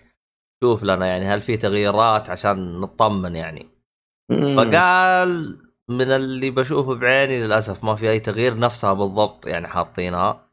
شوف 0.63 0.83
لنا 0.83 1.05
يعني 1.05 1.25
هل 1.25 1.41
في 1.41 1.57
تغييرات 1.57 2.29
عشان 2.29 2.81
نطمن 2.81 3.35
يعني 3.35 3.67
مم. 4.29 4.55
فقال 4.57 5.57
من 5.89 6.11
اللي 6.11 6.49
بشوفه 6.51 6.95
بعيني 6.95 7.43
للأسف 7.43 7.83
ما 7.83 7.95
في 7.95 8.09
أي 8.09 8.19
تغيير 8.19 8.59
نفسها 8.59 8.93
بالضبط 8.93 9.47
يعني 9.47 9.67
حاطينها 9.67 10.47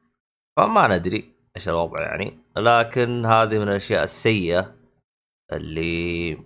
فما 0.57 0.97
ندري 0.97 1.33
إيش 1.57 1.69
الوضع 1.69 2.01
يعني 2.01 2.39
لكن 2.57 3.27
هذه 3.27 3.59
من 3.59 3.69
الأشياء 3.69 4.05
السيئة 4.05 4.75
اللي 5.53 6.39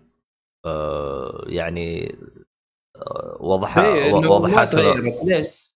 آه 0.67 1.45
يعني 1.47 2.17
آه 2.97 3.37
وضحها 3.41 3.95
إيه، 3.95 4.13
وضحتها. 4.15 4.95
ليش؟ 5.25 5.75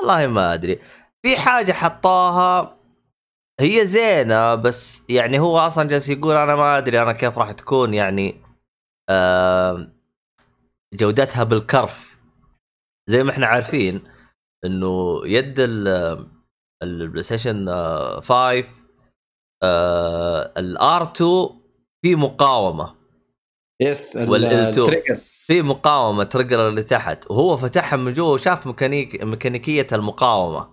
والله 0.00 0.26
ما 0.26 0.54
أدري 0.54 0.80
في 1.22 1.36
حاجة 1.36 1.72
حطاها 1.72 2.76
هي 3.60 3.86
زينة 3.86 4.54
بس 4.54 5.02
يعني 5.08 5.38
هو 5.38 5.58
أصلا 5.58 5.88
جالس 5.88 6.08
يقول 6.08 6.36
أنا 6.36 6.54
ما 6.56 6.78
أدري 6.78 7.02
أنا 7.02 7.12
كيف 7.12 7.38
راح 7.38 7.52
تكون 7.52 7.94
يعني 7.94 8.40
آه 9.10 9.88
جودتها 10.94 11.44
بالكرف 11.44 12.16
زي 13.10 13.22
ما 13.24 13.30
إحنا 13.30 13.46
عارفين 13.46 14.02
إنه 14.64 15.20
يد 15.24 15.54
ال 15.60 15.88
البلاي 16.82 17.22
ستيشن 17.22 17.68
آه، 17.68 18.20
5 18.20 18.64
ال 20.58 21.02
R2 21.02 21.48
في 22.02 22.16
مقاومة 22.16 22.94
yes 23.80 24.16
ال- 24.16 24.30
وال 24.30 24.42
L2. 24.50 24.78
ال 24.78 24.82
trigger. 24.82 25.16
في 25.46 25.62
مقاومة 25.62 26.24
trigger 26.24 26.68
اللي 26.68 26.82
تحت 26.82 27.30
وهو 27.30 27.56
فتحها 27.56 27.96
من 27.96 28.12
جوا 28.12 28.34
وشاف 28.34 28.66
ميكانيك 28.66 29.24
ميكانيكية 29.24 29.86
المقاومة 29.92 30.68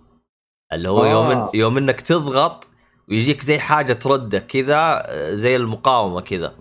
اللي 0.72 0.88
هو 0.88 1.04
آه. 1.04 1.10
يوم 1.10 1.50
يوم 1.54 1.76
إنك 1.78 2.00
تضغط 2.00 2.68
ويجيك 3.08 3.40
زي 3.40 3.58
حاجة 3.58 3.92
تردك 3.92 4.46
كذا 4.46 5.06
زي 5.34 5.56
المقاومة 5.56 6.20
كذا. 6.20 6.54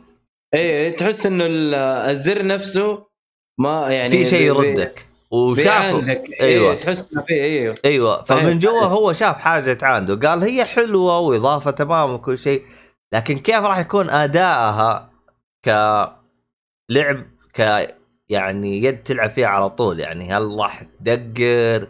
إيه 0.54 0.96
تحس 0.98 1.26
إنه 1.26 1.46
ال- 1.46 1.74
الزر 2.10 2.46
نفسه 2.46 3.06
ما 3.60 3.88
يعني 3.90 4.10
في 4.10 4.26
شيء 4.26 4.42
يردك. 4.42 5.08
وشاف 5.32 5.64
بيعاندك. 5.66 6.24
أيوة. 6.42 6.42
أيوه. 6.42 6.76
تحس 6.76 7.14
إنه 7.14 7.22
في 7.22 7.34
أيوه 7.34 7.76
أيوه. 7.86 8.24
صحيح، 8.26 8.44
فمن 8.44 8.60
جوا. 8.60 8.82
هو 8.84 9.14
شاف 9.14 9.38
حاجة 9.38 9.78
عنده 9.82 10.30
قال 10.30 10.42
هي 10.42 10.66
حلوة 10.66 11.20
وإضافة 11.20 11.72
تمام 11.72 12.12
وكل 12.14 12.38
شيء 12.38 12.64
لكن 13.14 13.38
كيف 13.38 13.56
راح 13.56 13.80
يكون 13.80 14.10
أدائها 14.10 15.12
كلعب 15.66 17.26
ك 17.54 17.88
يعني 18.30 18.84
يد 18.84 19.04
تلعب 19.04 19.32
فيها 19.32 19.48
على 19.48 19.70
طول؟ 19.70 20.00
يعني 20.00 20.34
هل 20.34 20.58
راح 20.60 20.84
تدقر 20.84 21.88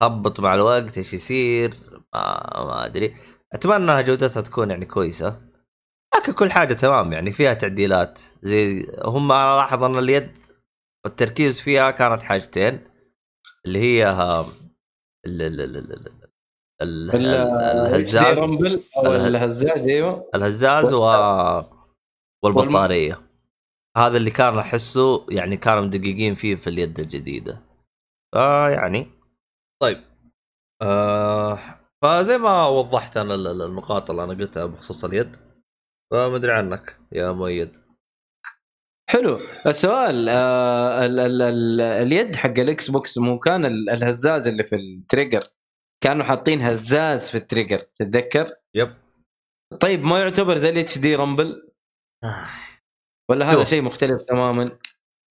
تخبط 0.00 0.40
مع 0.40 0.54
الوقت 0.54 0.98
إيش 0.98 1.14
يصير؟ 1.14 1.74
ما, 2.14 2.64
ما 2.64 2.86
أدري. 2.86 3.14
أتمنى 3.52 3.76
إنها 3.76 4.00
جودتها 4.00 4.40
تكون 4.42 4.70
يعني 4.70 4.86
كويسة. 4.86 5.40
لكن 6.16 6.32
كل 6.32 6.50
حاجة 6.50 6.72
تمام 6.74 7.12
يعني 7.12 7.32
فيها 7.32 7.54
تعديلات. 7.54 8.20
زي 8.42 8.86
هم 9.04 9.32
أنا 9.32 9.56
لاحظ 9.56 9.82
أن 9.84 9.98
اليد 9.98 10.30
التركيز 11.06 11.60
فيها 11.60 11.90
كانت 11.90 12.22
حاجتين 12.22 12.88
اللي 13.66 13.78
هي 13.78 14.04
ها 14.04 14.40
ال 15.26 15.42
ال 15.42 15.60
ال 15.60 15.76
ال 15.76 15.92
ال- 16.82 17.10
ال- 17.10 17.10
ال- 17.14 17.26
الهزاز. 17.86 18.38
الهزاز 19.06 19.88
أيوه. 19.88 20.30
الهزاز 20.34 20.92
و 20.94 21.02
والبطارية. 22.44 23.20
هذا 23.96 24.16
اللي 24.16 24.30
كان 24.30 24.58
أحسه 24.58 25.26
يعني 25.30 25.56
كانوا 25.56 25.80
مدققين 25.80 26.34
فيه 26.34 26.56
في 26.56 26.70
اليد 26.70 27.00
الجديدة. 27.00 27.62
فيعني. 28.34 29.10
طيب 29.82 30.00
آه 30.82 31.58
فزي 32.04 32.38
ما 32.38 32.66
وضحت 32.66 33.16
أنا 33.16 33.34
ال- 33.34 33.46
ال- 33.46 33.62
النقاط 33.62 34.10
اللي 34.10 34.24
أنا 34.24 34.32
قلتها 34.34 34.66
بخصوص 34.66 35.04
اليد 35.04 35.36
فمدري 36.12 36.52
عنك 36.52 36.96
يا 37.12 37.32
مؤيد. 37.32 37.76
حلو. 39.10 39.40
السؤال 39.66 40.28
آه 40.28 41.06
ال 41.06 41.20
ال 41.20 41.42
ال 41.42 41.80
اليد 41.80 42.36
حق 42.36 42.58
الإكس 42.58 42.90
بوكس 42.90 43.18
مو 43.18 43.38
كان 43.38 43.64
ال- 43.64 43.90
الهزاز 43.90 44.48
اللي 44.48 44.64
في 44.64 44.76
ال 44.76 44.84
trigger؟ 44.84 45.44
كانوا 46.04 46.24
حاطين 46.24 46.60
هزاز 46.62 47.28
في 47.30 47.34
ال 47.38 47.43
trigger 47.43 47.78
تتذكر؟ 47.78 48.46
yep. 48.74 48.94
طيب 49.80 50.04
ما 50.04 50.18
يعتبر 50.20 50.54
زي 50.56 50.70
ال 50.70 50.98
HD 50.98 51.14
Rumble 51.14 51.68
ولا 53.30 53.52
هذا. 53.52 53.64
شيء 53.64 53.82
مختلف 53.82 54.22
تماما؟ 54.22 54.78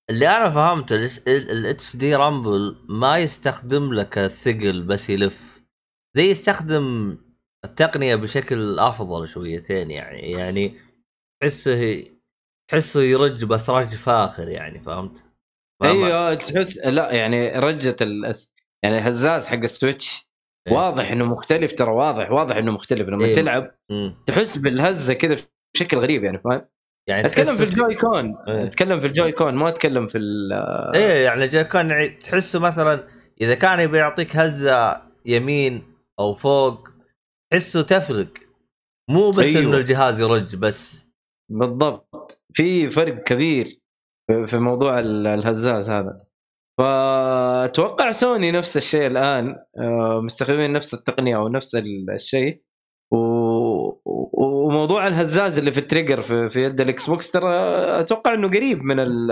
اللي 0.10 0.28
أنا 0.30 0.50
فهمته 0.54 0.96
ال 1.28 1.96
HD 1.96 2.16
Rumble 2.16 2.86
ما 2.90 3.18
يستخدم 3.18 3.94
لك 3.94 4.18
الثقل 4.18 4.82
بس 4.82 5.10
يلف. 5.10 5.57
زي 6.18 6.30
يستخدم 6.30 7.18
التقنية 7.66 8.16
بشكل 8.16 8.80
أفضل 8.80 9.28
شويتين 9.28 9.92
يعني 9.92 10.32
يعني 10.32 10.74
تحسه 11.42 12.04
تحسه 12.72 13.02
يرج 13.02 13.46
بس 13.46 13.70
رج 13.70 13.96
فاخر 13.96 14.48
يعني 14.48 14.80
فهمت؟ 14.80 15.24
أيوه 15.84 16.34
تحس 16.34 16.78
لا 16.78 17.12
يعني 17.12 17.50
رجه 17.50 17.96
ال 18.02 18.34
يعني 18.84 18.98
الهزاز 18.98 19.48
حق 19.48 19.58
السويتش 19.58 20.28
إيه. 20.68 20.74
واضح 20.74 21.12
إنه 21.12 21.26
مختلف 21.26 21.74
ترى 21.74 21.92
واضح 21.92 22.32
واضح 22.32 22.56
إنه 22.56 22.72
مختلف 22.72 23.10
لما 23.10 23.26
إيه. 23.26 23.34
تلعب. 23.34 23.76
تحس 24.28 24.58
بالهزة 24.58 25.14
كذا 25.14 25.36
بشكل 25.76 25.98
غريب 25.98 26.24
يعني 26.24 26.40
فاهم؟ 26.40 26.68
يعني 27.10 27.26
أتكلم 27.26 27.56
في 27.56 27.64
الجوي 27.64 27.96
كون 27.96 28.38
إيه. 28.48 28.64
أتكلم 28.64 29.00
في 29.00 29.08
الجوي 29.08 29.32
كون 29.32 29.54
ما 29.54 29.70
أتكلم 29.70 30.08
في 30.08 30.18
ال 30.18 30.54
إيه 30.96 31.26
يعني 31.26 31.44
الجوي 31.44 31.64
كون 31.64 31.90
يعني 31.90 32.08
تحسه 32.08 32.60
مثلا 32.60 33.08
إذا 33.42 33.56
كان 33.56 33.80
يبي 33.80 33.98
يعطيك 33.98 34.36
هزة 34.36 35.02
يمين 35.26 35.97
أو 36.20 36.34
فوق 36.36 36.90
تحسه 37.54 37.82
تفرق. 37.82 38.28
مو 39.10 39.32
بس 39.32 39.46
أيوه. 39.56 39.62
انه 39.70 39.78
الجهاز 39.78 40.22
يرج 40.22 40.56
بس. 40.56 41.10
بالضبط. 41.52 42.42
في 42.54 42.90
فرق 42.90 43.24
كبير 43.24 43.80
في- 44.48 44.58
موضوع 44.58 45.00
ال- 45.00 45.28
الهزاز 45.28 45.90
هذا. 45.90 46.18
فأتوقع 46.80 48.12
سوني 48.12 48.52
نفس 48.52 48.78
الشيء 48.78 49.08
الآن 49.08 49.56
آه، 49.78 50.22
مستخدمين 50.24 50.74
نفس 50.74 50.94
التقنية 50.94 51.36
أو 51.38 51.48
نفس 51.48 51.76
ال- 51.76 52.10
الشيء. 52.10 52.62
و... 53.12 53.18
وموضوع 54.34 55.08
الهزاز 55.08 55.58
اللي 55.58 55.72
في 55.72 55.78
ال 55.78 55.83
trigger 55.83 56.22
في, 56.22 56.50
في 56.50 56.64
يد 56.64 56.82
الإكس 56.82 57.10
بوكس 57.10 57.32
ترى 57.32 57.54
أتوقع 58.02 58.34
إنه 58.34 58.48
قريب 58.48 58.84
من 58.84 59.00
ال... 59.00 59.28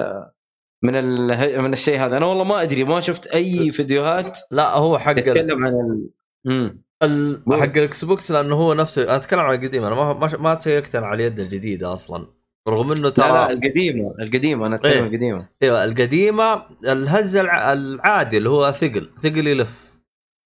من 0.83 0.95
ال... 0.95 1.61
من 1.61 1.73
الشيء 1.73 1.97
هذا. 1.99 2.17
أنا 2.17 2.25
والله 2.25 2.43
ما 2.43 2.61
أدري 2.61 2.83
ما 2.83 2.99
شفت 2.99 3.27
أي 3.27 3.71
فيديوهات 3.71 4.39
لا 4.51 4.73
هو 4.73 4.97
حق 4.97 5.11
ال... 5.11 5.23
تتكلم 5.23 5.65
عن 5.65 5.73
ال... 5.73 6.09
مم. 6.45 6.85
ال... 7.03 7.43
مو- 7.45 7.55
حق 7.55 7.63
الاكس 7.77 8.05
بوكس 8.05 8.31
لأنه 8.31 8.55
هو 8.55 8.73
نفسه 8.73 9.03
أنا 9.03 9.15
أتكلم 9.15 9.39
عن 9.39 9.55
القديم 9.55 9.83
أنا 9.83 9.95
ما 9.95 10.13
ما, 10.13 10.29
ما 10.37 10.55
check 10.55 10.89
ت 10.89 10.95
على 10.95 11.15
اليد 11.15 11.39
الجديدة 11.39 11.93
أصلا 11.93 12.27
رغم 12.67 12.91
إنه 12.91 13.01
لا 13.01 13.09
ترى 13.09 13.27
لا 13.27 13.51
القديمة 13.51 14.15
القديمة 14.19 14.67
أنا 14.67 14.75
أتكلم 14.75 14.91
إيه. 14.91 15.01
القديمة 15.01 15.47
إيوه 15.63 15.83
القديمة 15.83 16.65
الهزه 16.83 17.41
الع... 17.41 17.73
العادي 17.73 18.37
اللي 18.37 18.49
هو 18.49 18.71
ثقل 18.71 19.09
ثقل 19.19 19.47
يلف 19.47 19.93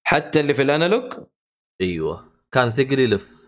حتى 0.03 0.39
اللي 0.39 0.53
في 0.53 0.61
ال 0.61 0.69
analog 0.69 1.13
إيوه 1.81 2.25
كان 2.51 2.71
ثقل 2.71 2.99
يلف 2.99 3.43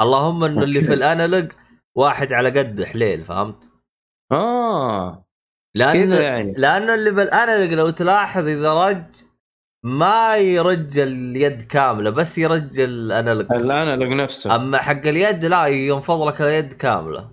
اللهم 0.00 0.44
انه 0.44 0.62
اللي 0.62 0.80
في. 0.80 0.92
ال 0.94 1.02
analog 1.02 1.52
واحد 1.94 2.32
على 2.32 2.50
قد 2.58 2.84
حليل 2.84 3.24
فهمت؟ 3.24 3.70
آه 4.32 5.26
لأن 5.74 5.92
كذا 6.04 6.20
يعني 6.22 6.52
لأنه 6.56 6.94
اللي 6.94 7.10
بالأنالوج 7.10 7.72
لو 7.74 7.90
تلاحظ 7.90 8.46
إذا 8.46 8.74
رج 8.74 9.04
ما 9.86 10.36
يرج 10.36 10.98
اليد 10.98 11.62
كاملة 11.62 12.10
بس 12.10 12.38
يرج 12.38 12.80
الأنالوج. 12.80 13.52
الأنالوج 13.52 14.08
نفسه. 14.08 14.54
أما 14.54 14.78
حق 14.78 15.06
اليد 15.06 15.44
لا 15.44 15.66
ينفض 15.66 16.28
لك 16.28 16.42
اليد 16.42 16.72
كاملة. 16.72 17.30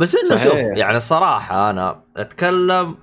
بس 0.00 0.16
إنه 0.16 0.24
صحيح. 0.24 0.42
شوف 0.42 0.54
يعني 0.54 0.96
الصراحه 0.96 1.70
أنا 1.70 2.04
أتكلم 2.16 2.96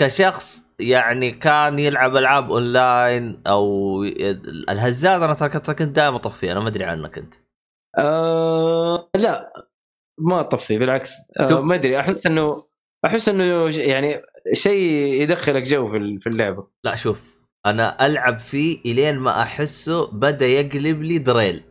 كشخص 0.00 0.66
يعني 0.78 1.30
كان 1.30 1.78
يلعب 1.78 2.16
ألعاب 2.16 2.50
أونلاين 2.50 3.42
أو 3.46 4.02
الهزاز 4.68 5.22
أنا 5.22 5.48
كنت 5.48 5.70
كنت 5.70 5.96
دائما 5.96 6.16
اطفيه 6.16 6.52
أنا 6.52 6.60
ما 6.60 6.68
أدري 6.68 6.84
عنك 6.84 7.18
أنت. 7.18 7.34
آه 7.98 9.10
لا 9.14 9.52
ما 10.18 10.42
طفي 10.42 10.78
بالعكس. 10.78 11.12
آه 11.40 11.60
ما 11.60 11.74
أدري 11.74 12.00
أحس 12.00 12.26
انه 12.26 12.64
أحس 13.04 13.28
إنه 13.28 13.68
يعني 13.76 14.22
شيء 14.52 15.22
يدخلك 15.22 15.62
جو 15.62 15.88
في 16.20 16.26
اللعبة. 16.26 16.66
لا 16.84 16.94
شوف 16.94 17.37
أنا 17.70 18.06
ألعب 18.06 18.38
فيه 18.38 18.80
إلين 18.86 19.18
ما 19.18 19.42
أحسه 19.42 20.06
بدأ 20.06 20.46
يقلب 20.46 21.02
لي 21.02 21.18
drill. 21.18 21.62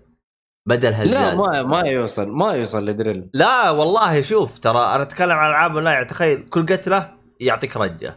بدل 0.68 0.94
هزاز 0.94 1.14
لا 1.14 1.36
ما 1.36 1.64
ما 1.64 1.82
يوصل 1.82 2.28
ما 2.28 2.54
يوصل 2.54 2.86
ل 2.86 2.92
drill. 2.92 3.30
لا 3.34 3.70
والله 3.70 4.22
شوف 4.22 4.60
ترى 4.60 4.96
أنا 4.96 5.02
أتكلم 5.02 5.32
عن 5.32 5.50
ألعاب 5.50 5.76
أونلاين 5.76 6.08
تخيل 6.08 6.42
كل 6.42 6.66
قتلة 6.66 7.18
يعطيك 7.40 7.78
رجة. 7.78 8.16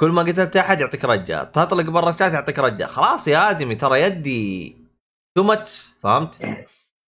كل 0.00 0.10
ما 0.10 0.22
قتلت 0.22 0.56
أحد 0.56 0.80
يعطيك 0.80 1.04
رجة. 1.04 1.44
تطلق 1.44 1.90
برا 1.90 2.10
الشاشة 2.10 2.34
يعطيك 2.34 2.58
رجة. 2.58 2.84
خلاص 2.84 3.28
يا 3.28 3.50
آدمي 3.50 3.74
ترى 3.74 4.02
يدي 4.02 4.76
too 5.36 5.42
much 5.42 5.92
فهمت؟ 6.02 6.38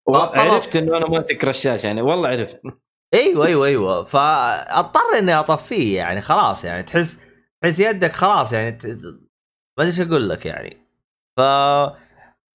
عرفت 0.09 0.76
إنه 0.76 0.97
أنا 0.97 1.09
ماسك 1.09 1.45
رشاش 1.45 1.85
يعني 1.85 2.02
والله 2.02 2.28
عرفت. 2.28 2.61
أيوه 3.14 3.47
أيوه 3.47 3.66
أيوه. 3.66 4.04
فأضطر 4.04 5.19
إني 5.19 5.35
أطفيه 5.35 5.97
يعني 5.97 6.21
خلاص 6.21 6.64
يعني 6.64 6.83
تحس 6.83 7.19
تحس 7.62 7.80
يدك 7.80 8.12
خلاص 8.12 8.52
يعني. 8.52 8.78
ما 9.80 9.87
أدري 9.87 10.00
إيش 10.02 10.08
أقول 10.08 10.28
لك 10.28 10.46
يعني. 10.46 10.76
ف 11.37 11.40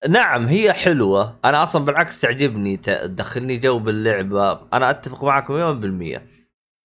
نعم 0.09 0.45
هي 0.47 0.73
حلوة. 0.73 1.39
أنا 1.45 1.63
أصلا 1.63 1.85
بالعكس 1.85 2.21
تعجبني. 2.21 2.77
تدخلني 2.77 3.57
جو 3.57 3.79
باللعبه 3.79 4.67
أنا 4.73 4.89
أتفق 4.89 5.23
معك 5.23 5.49
مليون 5.51 5.79
بالمية. 5.79 6.27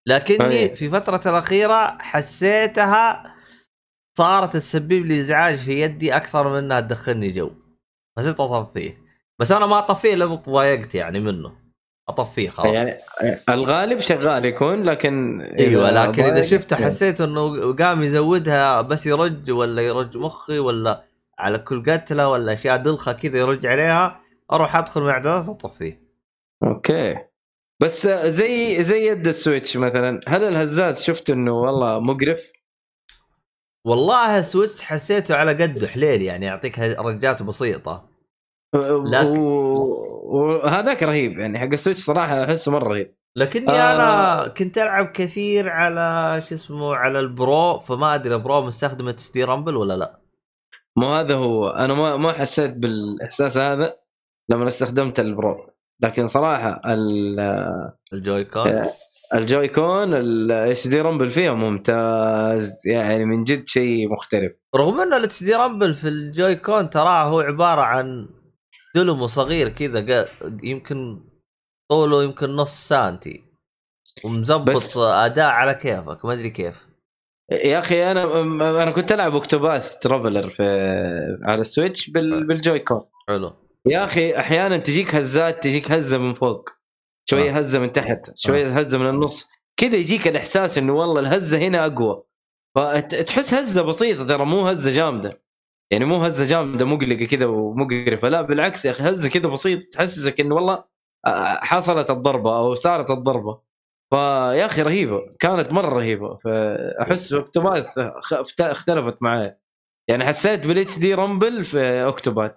لكني 0.07 0.59
أي. 0.59 0.77
في 0.77 0.91
فترة 0.91 1.21
الأخيرة 1.31 1.99
حسيتها 2.01 3.35
صارت 4.19 4.53
تسبب 4.53 4.93
لي 5.07 5.21
إزعاج 5.21 5.55
في 5.55 5.81
يدي 5.81 6.17
أكثر 6.17 6.49
من 6.49 6.59
إنها 6.59 6.81
تدخلني 6.81 7.29
جو. 7.29 7.51
فصرت 8.17 8.41
أطفيه. 8.41 8.99
بس 9.39 9.53
أنا 9.53 9.67
ما 9.67 9.79
أطفيه 9.79 10.15
إلا 10.15 10.25
إذا 10.25 10.37
تضايقت 10.37 10.95
يعني 10.95 11.21
منه. 11.21 11.53
أطفيه 12.11 12.51
خلاص. 12.51 12.75
يعني 12.75 12.99
الغالب 13.49 14.01
شغال 14.01 14.45
يكون 14.45 14.83
لكن 14.83 15.41
أيوه 15.41 15.91
لكن 15.91 16.25
إذا 16.25 16.43
شفته 16.43 16.77
حسيت 16.77 17.21
إنه 17.21 17.73
قام 17.73 18.03
يزودها 18.03 18.81
بس 18.81 19.07
يرج 19.07 19.51
ولا 19.51 19.83
يرج 19.83 20.17
مخي 20.17 20.59
ولا 20.59 21.05
على 21.39 21.59
كل 21.59 21.83
قتله 21.93 22.29
ولا 22.29 22.53
أشياء 22.53 22.77
دلخة 22.77 23.13
كذا 23.13 23.39
يرج 23.39 23.67
عليها 23.67 24.21
أروح 24.53 24.77
أدخل 24.77 25.01
من 25.01 25.09
اعدادات 25.09 25.49
واطفيه 25.49 26.03
okay. 26.63 27.17
بس 27.81 28.07
زي 28.07 28.83
زي 28.83 29.07
يد 29.07 29.29
ال 29.29 29.36
Switch 29.36 29.77
مثلا 29.77 30.21
هل 30.29 30.45
الهزاز 30.45 31.03
شفت 31.03 31.31
إنه 31.31 31.53
والله 31.53 32.01
مقرف؟ 32.01 32.53
والله 33.85 34.41
Switch 34.41 34.83
حسيته 34.83 35.37
على 35.37 35.53
قده 35.53 35.87
حليل 35.87 36.23
يعني 36.23 36.47
يعطيك 36.47 36.79
رجات 36.79 37.43
بسيطة. 37.43 38.10
وهذاك 40.25 41.03
رهيب 41.03 41.39
يعني 41.39 41.59
حق 41.59 41.67
ال 41.73 41.77
Switch 41.77 42.01
صراحة 42.01 42.45
أحسه 42.45 42.73
مرة 42.73 42.89
رهيب. 42.89 43.15
لكني 43.37 43.69
آه. 43.71 43.95
أنا 43.95 44.49
كنت 44.49 44.79
ألعب 44.79 45.07
كثير 45.07 45.69
على 45.69 46.41
شو 46.43 46.55
اسمه 46.55 46.95
على 46.97 47.21
ال 47.21 47.35
Pro 47.35 47.79
فما 47.79 48.15
أدري 48.15 48.35
ال 48.35 48.41
Pro 48.41 48.61
مستخدم 48.63 49.09
HD 49.09 49.45
rumble 49.45 49.77
ولا 49.77 49.97
لا. 49.97 50.19
مو 50.97 51.07
هذا 51.07 51.35
هو 51.35 51.69
أنا 51.69 51.95
ما 51.95 52.17
ما 52.17 52.33
حسيت 52.33 52.77
بالإحساس 52.77 53.59
هذا 53.59 53.97
لما 54.51 54.69
استخدمت 54.69 55.21
ال 55.21 55.28
Pro. 55.28 55.57
لكن 56.03 56.27
صراحة 56.27 56.81
ال- 56.87 57.91
ال 58.13 58.45
Joy-Con 58.45 58.87
ال 59.35 59.69
Joy-Con 59.69 60.15
ال 60.15 60.89
HD 60.89 61.01
rumble 61.01 61.31
فيها 61.31 61.53
ممتاز 61.53 62.83
يعني 62.87 63.25
من 63.25 63.45
جد 63.45 63.67
شيء 63.67 64.09
مختلف. 64.13 64.53
رغم 64.77 65.01
انه 65.01 65.17
ال 65.17 65.43
HD 65.45 65.55
rumble 65.55 65.95
في 65.95 66.09
ال 66.09 66.55
Joy-Con 66.57 66.91
تراه 66.91 67.23
هو 67.25 67.41
عبارة 67.41 67.81
عن 67.81 68.29
دلمو 68.95 69.27
صغير 69.27 69.69
كذا 69.69 70.01
قا- 70.25 70.29
يمكن 70.63 71.25
طوله 71.91 72.25
يمكن 72.25 72.51
نص 72.51 72.89
سانتي 72.89 73.45
ومزبط 74.25 74.71
بس- 74.77 74.97
أداء 74.97 75.47
على 75.51 75.75
كيفك 75.75 76.25
ما 76.25 76.33
أدري 76.33 76.51
كيف. 76.51 76.87
يا 77.53 77.79
أخي 77.79 78.11
أنا 78.11 78.41
أنا 78.83 78.91
كنت 78.91 79.13
ألعب 79.13 79.35
Octopath 79.35 79.99
Traveler 79.99 80.49
في 80.49 80.63
على 81.43 81.61
ال 81.61 81.68
Switch 81.68 82.11
بال... 82.11 82.47
بال 82.47 82.79
Joy-Con 82.79 83.03
حلو. 83.29 83.53
يا 83.87 84.05
أخي 84.05 84.37
أحيانا 84.37 84.77
تجيك 84.77 85.15
هزات 85.15 85.63
تجيك 85.63 85.93
هزة 85.93 86.19
من 86.19 86.33
فوق. 86.35 86.69
شوية 87.31 87.51
آه. 87.51 87.53
هزة 87.59 87.79
من 87.79 87.93
تحت 87.93 88.31
شوية 88.39 88.67
هزة 88.79 88.99
من 88.99 89.09
النص. 89.09 89.49
كذا 89.77 89.97
يجيك 89.97 90.29
الإحساس 90.29 90.79
إنه 90.79 90.93
والله 90.93 91.21
الهزة 91.21 91.59
هنا 91.59 91.87
أقوى. 91.87 92.23
فتحس 92.75 93.55
هزة 93.55 93.83
بسيطة 93.83 94.27
ترى 94.27 94.45
مو 94.45 94.67
هزة 94.67 94.91
جامدة. 94.91 95.43
يعني 95.93 96.05
مو 96.05 96.17
هزة 96.17 96.45
جامده 96.47 96.85
مقلقة 96.87 97.25
كذا 97.27 97.47
ومقرفة. 97.47 98.29
لا 98.29 98.43
بالعكس 98.43 98.85
يا 98.85 98.91
أخي 98.91 99.03
هزة 99.11 99.29
كذا 99.29 99.49
بسيطة 99.49 99.87
تحسسك 99.93 100.41
إنه 100.41 100.55
والله 100.55 100.85
آه، 101.27 101.59
حصلت 101.63 102.11
الضربة 102.11 102.57
أو 102.59 102.75
صارت 102.75 103.11
الضربة. 103.11 103.61
فيا 104.11 104.67
أخي 104.67 104.83
رهيبة 104.83 105.23
كانت 105.41 105.73
مرة 105.73 105.89
رهيبة. 105.99 106.37
فأحس 106.45 107.33
أوكتوباث 107.33 107.87
خ- 108.21 108.61
اختلفت 108.61 109.23
معايا 109.23 109.59
يعني 110.09 110.25
حسيت 110.27 110.67
بالاتش 110.67 110.99
دي 110.99 111.15
رامبل 111.15 111.65
في 111.65 111.81
أوكتوباث. 112.05 112.53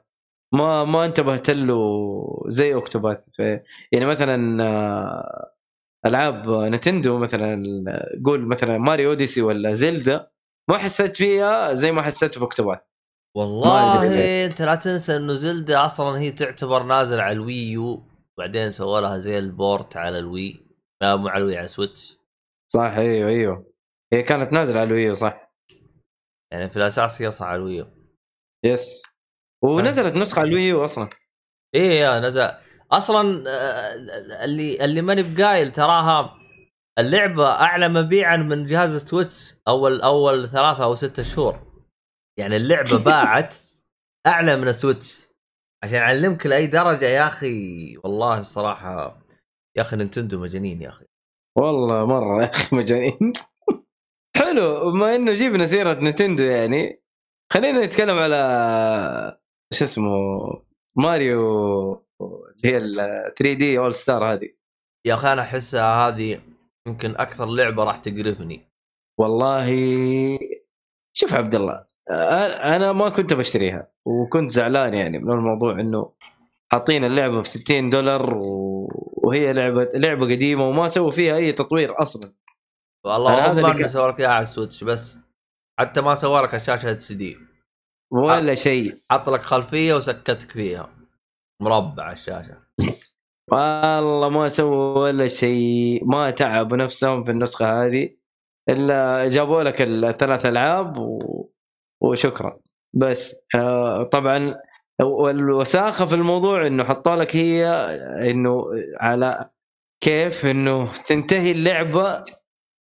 ما 0.54 0.84
ما 0.86 1.06
انتبهت 1.06 1.50
له 1.50 2.43
زي 2.48 2.74
Octopath. 2.74 3.17
في 3.34 3.60
يعني 3.91 4.06
مثلا 4.06 4.63
آه، 4.63 5.54
ألعاب 6.06 6.50
Nintendo 6.50 7.17
مثلا 7.17 7.63
قول 8.26 8.48
مثلا 8.48 8.78
Mario 8.78 9.10
Odyssey 9.10 9.41
ولا 9.41 9.74
Zelda 9.74 10.28
ما 10.69 10.78
حسيت 10.78 11.15
فيها 11.17 11.74
زي 11.74 11.91
ما 11.91 12.02
حسيت 12.02 12.34
في 12.39 12.46
أدري 12.46 12.92
والله. 13.36 14.46
انت 14.46 14.62
لا 14.62 14.76
تنسى 14.76 15.15
إنه 15.15 15.34
Zelda 15.34 15.86
أصلا 15.86 16.19
هي 16.19 16.32
تعتبر 16.32 16.84
نازل 16.84 17.19
على 17.19 17.32
ال 17.32 17.46
Wii 17.46 17.89
U 17.89 18.04
بعدين 18.38 18.72
سووا 18.72 19.00
لها 19.02 19.17
زي 19.17 19.39
ال 19.39 19.51
port 19.51 19.98
على 19.98 20.19
ال 20.19 20.31
Wii 20.31 20.65
لا 21.02 21.15
مو 21.15 21.28
على 21.28 21.43
ال 21.43 21.47
Wii 21.47 21.58
على 21.58 21.67
Switch 21.67 22.17
صح 22.74 22.91
إيوه 22.98 23.30
إيوه. 23.30 23.74
هي 24.13 24.24
كانت 24.24 24.54
نازلة 24.54 24.80
على 24.80 24.88
ال 24.88 24.93
Wii 24.93 25.08
U 25.08 25.13
صح. 25.13 25.54
يعني 26.52 26.69
في 26.69 26.78
الأساس 26.78 27.22
هي 27.22 27.28
أصلا 27.28 27.48
على 27.48 27.58
ال 27.58 27.88
Wii 28.65 28.78
U. 28.78 28.87
yes. 28.87 29.04
ونزلت 29.63 30.15
نسخة 30.15 30.39
على 30.39 30.50
ال 30.50 30.56
Wii 30.56 30.77
U 30.77 30.84
أصلا. 30.84 31.10
إيه 31.76 32.00
يا 32.00 32.19
نزل. 32.19 32.52
أصلا 32.91 33.43
آه، 33.48 33.96
اللي 34.43 34.86
اللي 34.86 35.02
ماني 35.02 35.24
بقايل 35.24 35.72
تراها 35.72 36.36
اللعبة 37.00 37.52
أعلى 37.52 37.88
مبيعا 37.89 38.38
من 38.38 38.65
جهاز 38.65 39.06
Switch 39.06 39.56
أول 39.67 40.02
أول 40.02 40.50
ثلاثة 40.50 40.84
أو 40.84 40.96
ستة 40.96 41.24
شهور. 41.24 41.73
يعني 42.39 42.56
اللعبة 42.56 42.98
باعت 43.06 43.56
أعلى 44.28 44.56
من 44.56 44.67
ال 44.67 44.75
Switch. 44.75 45.28
عشان 45.84 45.98
أعلمك 45.98 46.46
لأي 46.46 46.67
درجة 46.67 47.06
يا 47.06 47.28
أخي 47.28 47.98
والله 47.98 48.39
الصراحة 48.39 49.19
يا 49.78 49.82
أخي 49.82 49.96
Nintendo 49.96 50.39
مجانين 50.39 50.82
يا 50.82 50.89
أخي. 50.89 51.06
والله 51.58 52.06
مرة 52.06 52.43
يا 52.43 52.50
أخي 52.50 52.76
مجانين. 52.76 53.34
حلو 54.38 54.91
بما 54.91 55.15
إنه 55.15 55.34
جبنا 55.34 55.65
سيرة 55.65 55.93
نتندو 55.93 56.43
يعني 56.43 57.02
خلينا 57.54 57.86
نتكلم 57.86 58.17
على 58.17 58.38
شو 59.74 59.84
اسمه 59.86 60.12
ماريو 60.98 61.93
اللي 62.22 62.69
هي 62.69 62.78
ال 62.78 62.96
3 63.38 63.54
دي 63.54 63.78
اول 63.78 63.96
ستار 63.96 64.34
هذه. 64.34 64.54
يا 65.06 65.13
أخي 65.13 65.34
أنا 65.34 65.41
احسها 65.41 66.08
هذه 66.08 66.41
يمكن 66.88 67.15
أكثر 67.15 67.46
لعبة 67.46 67.84
راح 67.84 67.98
تقرفني. 67.98 68.69
والله 69.19 69.69
شوف 71.17 71.34
عبد 71.34 71.56
الله 71.56 71.86
أنا 72.12 72.92
ما 72.92 73.10
كنت 73.10 73.34
بشتريها 73.34 73.88
وكنت 74.06 74.52
زعلان 74.52 74.94
يعني 74.94 75.20
من 75.20 75.32
الموضوع 75.32 75.80
إنه 75.80 76.12
حاطين 76.72 77.04
اللعبة 77.04 77.42
ب 77.42 77.46
60 77.46 77.89
دولار 77.89 78.34
وهي 79.24 79.54
لعبة 79.54 79.89
لعبة 79.94 80.26
قديمة 80.26 80.70
وما 80.70 80.88
سووا 80.88 81.12
فيها 81.12 81.36
أي 81.36 81.52
تطوير 81.52 82.02
أصلا. 82.02 82.34
والله 83.06 83.52
هم 83.52 83.56
ما 83.56 83.88
سووا 83.88 84.12
لك 84.12 84.20
اياها 84.20 84.32
على 84.32 84.44
ال 84.43 84.49
Switch 84.49 84.84
بس 84.84 85.18
حتى 85.80 86.02
ما 86.02 86.16
سوى 86.16 86.42
لك 86.42 86.56
الشاشة 86.56 86.92
HD 86.91 87.38
ولا 88.12 88.56
شيء. 88.56 88.98
حط 89.12 89.30
لك 89.30 89.42
خلفية 89.42 89.94
وسكتك 89.94 90.52
فيها. 90.52 90.89
مربع 91.62 92.12
الشاشة. 92.12 92.58
والله 93.52 94.30
ما 94.30 94.48
سووا 94.48 95.00
ولا 95.00 95.28
شيء 95.28 96.02
ما 96.06 96.32
تعبوا 96.32 96.78
نفسهم 96.78 97.24
في 97.24 97.32
النسخة 97.32 97.86
هذه 97.86 98.10
إلا 98.70 99.28
جابوا 99.28 99.63
لك 99.63 99.82
الثلاث 99.82 100.46
ألعاب 100.46 100.98
و... 100.98 101.50
وشكرا. 102.04 102.60
بس 102.94 103.36
آه 103.56 104.04
طبعا 104.04 104.56
والوساخه 105.02 106.06
في 106.06 106.16
الموضوع 106.16 106.68
إنه 106.68 106.84
حطوا 106.84 107.16
لك 107.16 107.36
هي 107.36 107.68
إنه 108.32 108.66
على 109.00 109.50
كيف 110.04 110.46
إنه 110.46 110.94
تنتهي 110.94 111.52
اللعبة 111.52 112.24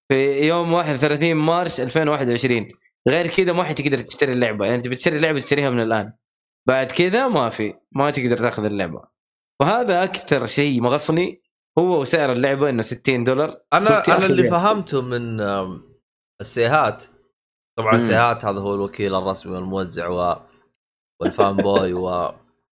في 0.08 0.48
يوم 0.48 0.72
31 0.72 1.34
مارس 1.34 1.80
2021 1.80 2.68
غير 3.08 3.26
كذا 3.26 3.52
ما 3.52 3.64
حتقدر 3.64 3.98
تشتري 3.98 4.32
اللعبة 4.32 4.66
يعني 4.66 4.82
تبي 4.82 4.96
تشتري 4.96 5.16
اللعبة 5.16 5.38
تشتريها 5.38 5.70
من 5.70 5.80
الآن. 5.80 6.12
بعد 6.68 6.86
كذا 6.92 7.28
ما 7.28 7.50
في 7.50 7.74
ما 7.92 8.10
تقدر 8.10 8.36
تأخذ 8.36 8.64
اللعبة. 8.64 9.02
وهذا 9.60 10.04
أكثر 10.04 10.46
شيء 10.46 10.80
مغصني 10.80 11.42
هو 11.78 12.00
وسعر 12.00 12.32
اللعبة 12.32 12.70
إنه 12.70 12.82
60 12.82 13.24
دولار. 13.24 13.60
أنا 13.72 14.02
أنا 14.08 14.26
اللي 14.26 14.50
فهمته 14.50 15.02
من 15.02 15.40
السيهات. 16.40 17.04
طبعا 17.78 17.96
السيهات 17.96 18.44
هذا 18.44 18.60
هو 18.60 18.74
الوكيل 18.74 19.14
الرسمي 19.14 19.54
والموزع 19.54 20.08
و 20.08 20.42
وال 21.20 21.56
fanboy 21.56 21.92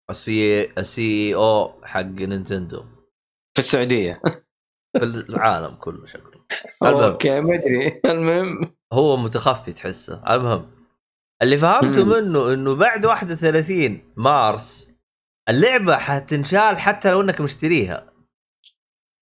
وال 0.10 0.51
C 0.51 0.72
ال 0.78 1.36
CEO 1.36 1.82
حق 1.84 2.02
Nintendo. 2.02 2.86
في 3.54 3.60
السعودية. 3.60 4.22
في 4.98 5.04
العالم 5.04 5.76
كله 5.76 6.06
شكله. 6.06 6.46
okay 6.84 7.42
ما 7.42 7.56
أدري. 7.56 8.02
المهم. 8.06 8.76
هو 8.94 9.18
متخفي 9.18 9.74
تحسه. 9.74 10.24
المهم. 10.30 10.72
اللي 11.42 11.58
فهمته. 11.58 12.06
منه 12.06 12.54
إنه 12.54 12.76
بعد 12.76 13.06
31 13.06 14.14
مارس 14.16 14.88
اللعبة 15.50 15.98
حتنشال 15.98 16.78
حتى 16.78 17.12
لو 17.12 17.22
إنك 17.22 17.42
مشتريها. 17.42 18.14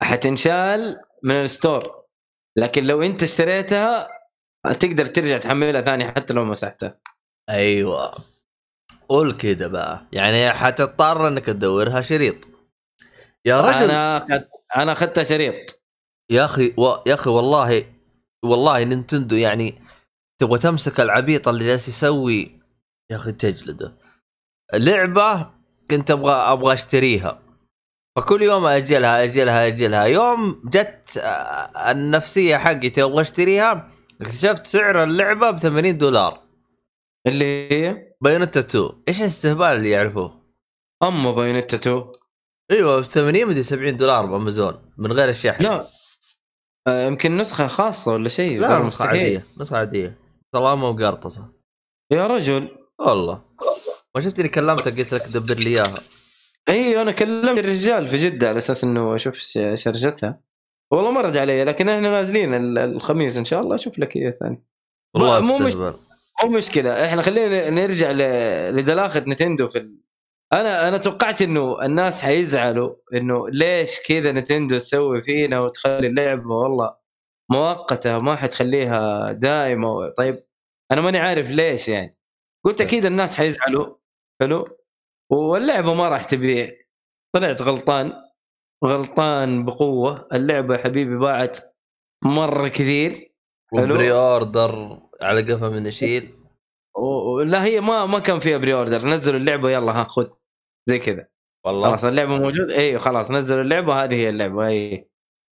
حتنشال 0.02 1.00
من 1.24 1.36
ال 1.36 1.46
store. 1.46 2.06
لكن 2.58 2.84
لو 2.84 3.02
أنت 3.02 3.24
اشتريتها 3.24 4.17
تقدر 4.74 5.06
ترجع 5.06 5.38
تحملها 5.38 5.82
ثاني 5.82 6.08
حتى 6.08 6.34
لو 6.34 6.46
مسحتها. 6.46 7.00
أيوه. 7.50 8.16
قول 9.10 9.32
كده 9.34 9.68
بقى. 9.68 10.06
يعني 10.12 10.50
حتضطر 10.54 11.28
إنك 11.28 11.46
تدورها 11.46 12.02
شريط. 12.02 12.36
يا 13.46 13.62
رجل. 13.62 13.92
أنا 13.92 14.28
أنا 14.76 14.92
أخذتها 14.92 15.24
شريط. 15.24 15.82
يا 16.32 16.46
أخي 16.46 16.74
و... 16.78 16.96
يا 17.08 17.14
أخي 17.14 17.30
والله 17.30 17.94
والله 18.46 18.84
Nintendo 18.84 19.36
يعني 19.36 19.82
تبغى 20.42 20.60
تمسك 20.60 21.00
العبيط 21.00 21.48
اللي 21.48 21.66
جالس 21.66 21.88
يسوي 21.88 22.62
يا 23.12 23.16
أخي 23.16 23.32
تجلده. 23.32 23.94
لعبة 24.74 25.50
كنت 25.92 26.12
أبغى 26.12 26.34
أبغى 26.34 26.74
أشتريها. 26.74 27.42
فكل 28.18 28.42
يوم 28.42 28.66
أجلها 28.66 29.24
أجلها 29.24 29.68
أجلها. 29.68 30.04
يوم 30.04 30.62
جت 30.66 31.18
آه، 31.18 31.92
النفسية 31.92 32.58
حقتي 32.58 33.04
أبغى 33.04 33.22
أشتريها 33.22 33.90
اكتشفت 34.22 34.68
سعر 34.68 35.04
اللعبة 35.04 35.52
ب 35.52 35.58
80 35.58 35.98
دولار. 35.98 36.42
اللي 37.28 37.46
هي؟ 37.72 38.14
Bayonetta 38.22 38.60
2 38.60 38.90
إيش 39.08 39.20
الاستهبال 39.22 39.66
اللي 39.66 39.90
يعرفوه؟ 39.90 40.42
اما 41.04 41.32
Bayonetta 41.32 41.78
2 41.78 42.04
أيوه 42.72 43.00
ب 43.00 43.04
80 43.04 43.46
مدري 43.48 43.64
70 43.64 43.98
دولار 43.98 44.26
بأمازون 44.26 44.92
من 44.98 45.12
غير 45.12 45.30
الشحن 45.30 45.64
لا. 45.64 45.88
آه، 46.88 47.08
يمكن 47.08 47.38
نسخة 47.38 47.68
خاصة 47.68 48.14
ولا 48.14 48.30
شيء. 48.30 48.60
لا 48.60 48.80
نسخة 48.80 49.06
عادية 49.06 49.46
نسخة 49.58 49.78
عادية. 49.78 50.18
سلامة 50.56 50.90
وقرطسة. 50.90 51.54
يا 52.12 52.28
رجل. 52.28 52.78
والله. 53.00 53.42
ما 54.16 54.22
شفتني 54.22 54.50
كلمتك 54.50 55.00
قلت 55.00 55.14
لك 55.14 55.28
دبر 55.28 55.56
لي 55.56 55.70
إياها. 55.70 56.00
أيوه 56.70 57.02
أنا 57.02 57.12
كلمت 57.12 57.60
الرجال 57.60 58.10
في 58.10 58.18
جدة 58.18 58.50
على 58.50 58.58
أساس 58.58 58.84
إنه 58.84 59.16
أشوف 59.16 59.38
شرجتها 59.74 60.42
والله 60.92 61.12
ما 61.12 61.22
رد 61.22 61.38
علي 61.38 61.64
لكن 61.64 61.90
إحنا 61.90 62.10
نازلين 62.10 62.78
الخميس 62.78 63.38
إن 63.38 63.46
شاء 63.46 63.62
الله 63.62 63.76
أشوف 63.76 64.00
لك 64.00 64.16
اياه 64.16 64.32
ثاني. 64.32 64.64
والله 65.16 65.40
مو 65.40 65.58
مش... 65.58 65.76
مو 66.44 66.50
مشكلة 66.50 67.06
إحنا 67.06 67.22
خلينا 67.22 67.70
نرجع 67.70 68.12
ل... 68.12 68.22
لدلاخة 68.76 69.20
نتندو 69.20 69.68
في 69.68 69.78
ال... 69.78 69.98
أنا 70.54 70.88
أنا 70.88 70.98
توقعت 70.98 71.42
إنه 71.42 71.86
الناس 71.86 72.22
حيزعلوا 72.22 72.96
إنه 73.14 73.50
ليش 73.50 74.00
كذا 74.08 74.32
نتندو 74.32 74.78
تسوي 74.78 75.22
فينا 75.22 75.60
وتخلي 75.60 76.08
اللعبه 76.08 76.56
والله 76.56 76.96
مؤقتة 77.52 78.20
ما 78.20 78.36
حتخليها 78.36 79.32
دائمه 79.32 80.10
طيب 80.10 80.44
أنا 80.92 81.02
ماني 81.02 81.18
عارف 81.18 81.50
ليش 81.50 81.88
يعني. 81.88 82.18
قلت 82.66 82.82
أكيد 82.82 83.06
الناس 83.06 83.36
حيزعلوا 83.36 83.96
حلو؟ 84.42 84.68
واللعبة 85.30 85.94
ما 85.94 86.10
راح 86.10 86.24
تبيع. 86.24 86.72
طلعت 87.36 87.62
غلطان. 87.62 88.14
غلطان 88.86 89.66
بقوة. 89.66 90.28
اللعبة 90.34 90.76
يا 90.76 90.84
حبيبي 90.84 91.18
باعت 91.18 91.58
مرة 92.24 92.68
كثير. 92.68 93.34
pre-order 93.74 95.00
على 95.22 95.42
قفا 95.42 95.70
من 95.70 95.86
يشيل 95.86 96.34
لا 97.46 97.64
هي 97.64 97.82
ما 97.82 98.06
ما 98.06 98.20
كان 98.20 98.40
فيها 98.40 98.58
pre-order 98.58 99.06
نزلوا 99.06 99.40
اللعبة 99.40 99.72
يلا 99.72 99.92
ها 99.92 100.04
خذ. 100.04 100.28
زي 100.90 101.00
كذا. 101.00 101.28
والله. 101.66 101.90
خلاص 101.90 102.06
اللعبة 102.06 102.38
موجودة. 102.38 102.76
اي 102.76 103.00
خلاص 103.00 103.32
نزلوا 103.32 103.62
اللعبة 103.62 104.04
هذه 104.04 104.16
هي 104.16 104.30
اللعبة. 104.30 104.68
اي 104.68 105.10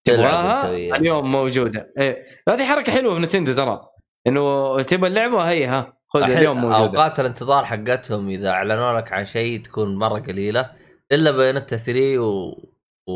تبغاها؟ 0.08 0.76
اليوم 0.76 1.32
موجودة. 1.32 1.94
اي 2.00 2.26
هذه 2.50 2.66
حركة 2.66 2.92
حلوة 2.92 3.16
في 3.16 3.22
نتندو 3.22 3.54
ترى. 3.54 3.82
إنه 4.28 4.82
تبغى 4.82 5.08
اللعبة 5.08 5.42
هي 5.42 5.66
ها. 5.66 5.98
خذ 6.08 6.22
اليوم 6.22 6.62
موجودة. 6.62 6.78
أوقات 6.78 7.20
الانتظار 7.20 7.66
حقتهم 7.66 8.30
إذا 8.30 8.50
أعلنوا 8.50 9.00
لك 9.00 9.14
عن 9.14 9.26
شيء 9.26 9.62
تكون 9.62 9.96
مرة 9.96 10.20
قليلة. 10.20 10.72
إلا 11.12 11.32
بينت 11.32 11.76
3 11.76 12.20
و 12.20 12.60
و 13.08 13.12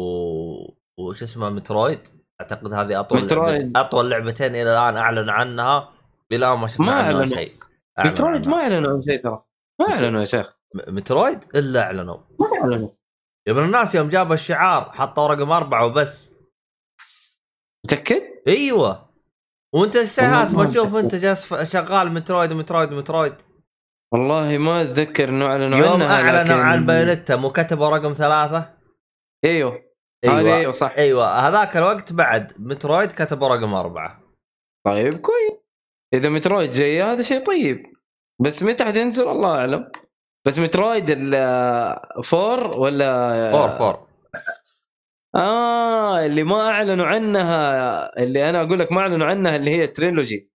وش 0.97 1.23
اسمه 1.23 1.49
مترويد؟ 1.49 2.07
أعتقد 2.41 2.73
هذه 2.73 2.99
أطول 2.99 3.23
مترويد. 3.23 3.61
لعبة... 3.61 3.79
أطول 3.79 4.09
لعبتين 4.09 4.55
إلى 4.55 4.73
الآن 4.73 4.97
اعلنوا 4.97 5.33
عنها. 5.33 5.91
إلى 6.31 6.57
ما 6.57 6.67
شفنا 6.67 6.91
عنها 6.91 7.25
شيء. 7.25 7.55
مترويد 7.99 8.47
ما 8.47 8.57
أعلنوا 8.57 8.91
عن 8.91 9.01
شيء 9.01 9.23
ترى. 9.23 9.43
ما 9.79 9.89
أعلنوا 9.89 10.19
يا 10.19 10.25
شيخ. 10.25 10.49
مترويد؟ 10.87 11.45
إلا 11.55 11.81
أعلنوا. 11.81 12.17
ما 12.39 12.47
أعلنوا. 12.61 12.89
يا 13.47 13.53
ابن 13.53 13.63
الناس 13.63 13.95
يوم 13.95 14.09
جابوا 14.09 14.33
الشعار 14.33 14.91
حطوا 14.91 15.27
رقم 15.27 15.51
أربعة 15.51 15.85
وبس. 15.85 16.33
متأكد؟ 17.85 18.23
أيوه. 18.47 19.09
وأنت 19.75 19.95
الساعات 19.95 20.55
ما 20.55 20.65
تشوف 20.65 20.95
أنت 20.95 21.15
جالس 21.15 21.53
شغال 21.73 22.11
مترويد 22.11 22.53
مترويد 22.53 22.91
مترويد. 22.91 23.35
والله 24.13 24.57
ما 24.57 24.81
أتذكر 24.81 25.29
إنه 25.29 25.45
أعلنوا 25.45 25.77
يوم 25.79 26.01
أعلنوا. 26.01 26.55
عن 26.55 26.85
بايونيتا 26.85 27.35
مو 27.35 27.51
كتبوا 27.51 27.89
رقم 27.89 28.13
ثلاثة؟ 28.13 28.78
أيوه. 29.45 29.89
أيوه 30.23 30.57
أيوه 30.57 30.71
صح. 30.71 30.93
أيوه 30.97 31.47
هذاك 31.47 31.77
الوقت 31.77 32.13
بعد 32.13 32.53
مترويد 32.57 33.11
كتبوا 33.11 33.47
رقم 33.47 33.73
أربعة. 33.73 34.23
طيب 34.85 35.13
كويس. 35.13 35.51
إذا 36.13 36.29
مترويد 36.29 36.71
جاي 36.71 37.03
هذا 37.03 37.21
شيء 37.21 37.45
طيب. 37.45 37.93
بس 38.41 38.63
متى 38.63 38.85
حتنزل؟ 38.85 39.27
الله 39.27 39.55
أعلم. 39.55 39.91
بس 40.47 40.59
Metroid 40.59 41.05
ال 41.09 41.43
four 41.43 42.77
ولا 42.77 43.51
four 43.51 43.69
four. 43.77 44.07
آه 45.35 46.25
اللي 46.25 46.43
ما 46.43 46.69
أعلنوا 46.69 47.05
عنها 47.05 48.23
اللي 48.23 48.49
أنا 48.49 48.61
أقول 48.61 48.79
لك 48.79 48.91
ما 48.91 49.01
أعلنوا 49.01 49.27
عنها 49.27 49.55
اللي 49.55 49.71
هي 49.71 49.87
trilogy. 49.87 50.49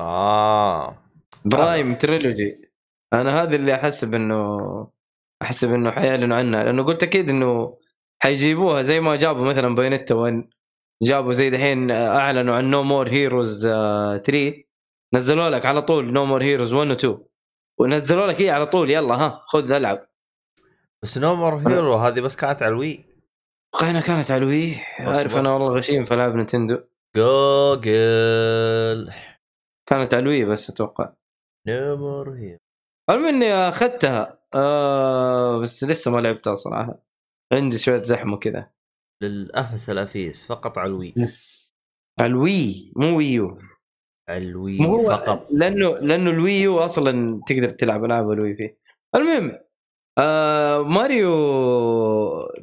آه. 0.00 0.98
Prime 1.44 1.94
Trilogy. 1.94 2.70
أنا 3.12 3.42
هذا 3.42 3.56
اللي 3.56 3.74
احسب 3.74 4.14
انه 4.14 4.90
احسب 5.42 5.72
انه 5.72 5.90
حيعلنوا 5.90 6.36
عنها 6.36 6.64
لأنه 6.64 6.82
قلت 6.84 7.02
أكيد 7.02 7.30
إنه 7.30 7.79
حيجيبوها 8.22 8.82
زي 8.82 9.00
ما 9.00 9.16
جابوا 9.16 9.44
مثلا 9.44 9.74
Bayonetta 9.74 10.14
1 10.14 10.48
جابوا 11.02 11.32
زي 11.32 11.50
دحين 11.50 11.90
أعلنوا 11.90 12.54
عن 12.54 12.70
No 12.70 12.82
More 12.82 13.08
Heroes 13.08 13.66
3 13.66 14.64
نزلوا 15.14 15.50
لك 15.50 15.66
على 15.66 15.82
طول 15.82 16.12
No 16.12 16.24
More 16.26 16.42
Heroes 16.42 16.74
1 16.74 16.90
و 16.90 16.92
2 16.92 17.18
ونزلوا 17.80 18.26
لك 18.26 18.42
هي 18.42 18.50
على 18.50 18.66
طول 18.66 18.90
يلا 18.90 19.14
ها 19.14 19.42
خذ 19.46 19.72
العب 19.72 20.06
بس 21.02 21.18
No 21.18 21.34
More 21.34 21.56
Hero 21.56 21.94
هذه 21.94 22.20
بس 22.20 22.36
كانت 22.36 22.62
على 22.62 22.72
ال 22.72 22.78
Wii. 22.78 23.04
كانت 23.80 24.30
على 24.30 24.36
ال 24.42 24.48
Wii. 24.48 24.74
عارف 24.98 25.36
أنا 25.36 25.52
والله 25.52 25.68
غشيم 25.76 26.04
في 26.04 26.14
ألعاب 26.14 26.36
Nintendo. 26.36 26.78
Google. 27.16 29.12
كانت 29.88 30.14
على 30.14 30.22
ال 30.22 30.28
Wii 30.28 30.44
بس 30.44 30.70
أتوقع. 30.70 31.12
No 31.68 31.90
More 31.90 32.34
He 32.34 32.58
المهم 33.10 33.26
إني 33.28 33.52
أخذتها. 33.52 34.38
آه 34.54 35.58
بس 35.58 35.84
لسه 35.84 36.10
ما 36.10 36.20
لعبتها 36.20 36.54
صراحة. 36.54 37.09
عندي 37.52 37.78
شوية 37.78 38.02
زحمة 38.02 38.36
كذا. 38.36 38.70
للافس 39.22 39.90
الأفيس 39.90 40.46
فقط 40.46 40.78
على 40.78 40.88
ال 40.88 40.93
Wii. 40.93 41.14
على 42.20 42.26
ال 42.30 42.45
Wii 42.45 42.92
مو 42.96 43.16
Wii 43.16 43.47
U 43.47 43.58
على 44.28 44.38
ال 44.38 44.48
Wii 44.48 44.78
فقط. 45.06 45.46
لأنه 45.50 45.98
لأنه 45.98 46.30
ال 46.30 46.40
Wii 46.40 46.68
U 46.68 46.78
أصلا 46.78 47.40
تقدر 47.46 47.68
تلعب 47.68 48.04
ألعاب 48.04 48.30
ال 48.30 48.37
Wii 48.37 48.56
فيه. 48.56 48.78
المهم 49.14 49.58
آه 50.18 50.82
ماريو 50.82 51.30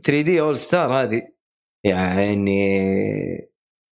3D 0.06 0.42
All-Stars 0.42 0.94
هذه 0.94 1.28
يعني 1.86 2.60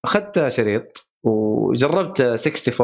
اخذت 0.05 0.49
شريط 0.49 1.09
وجربت 1.25 2.21
64 2.21 2.75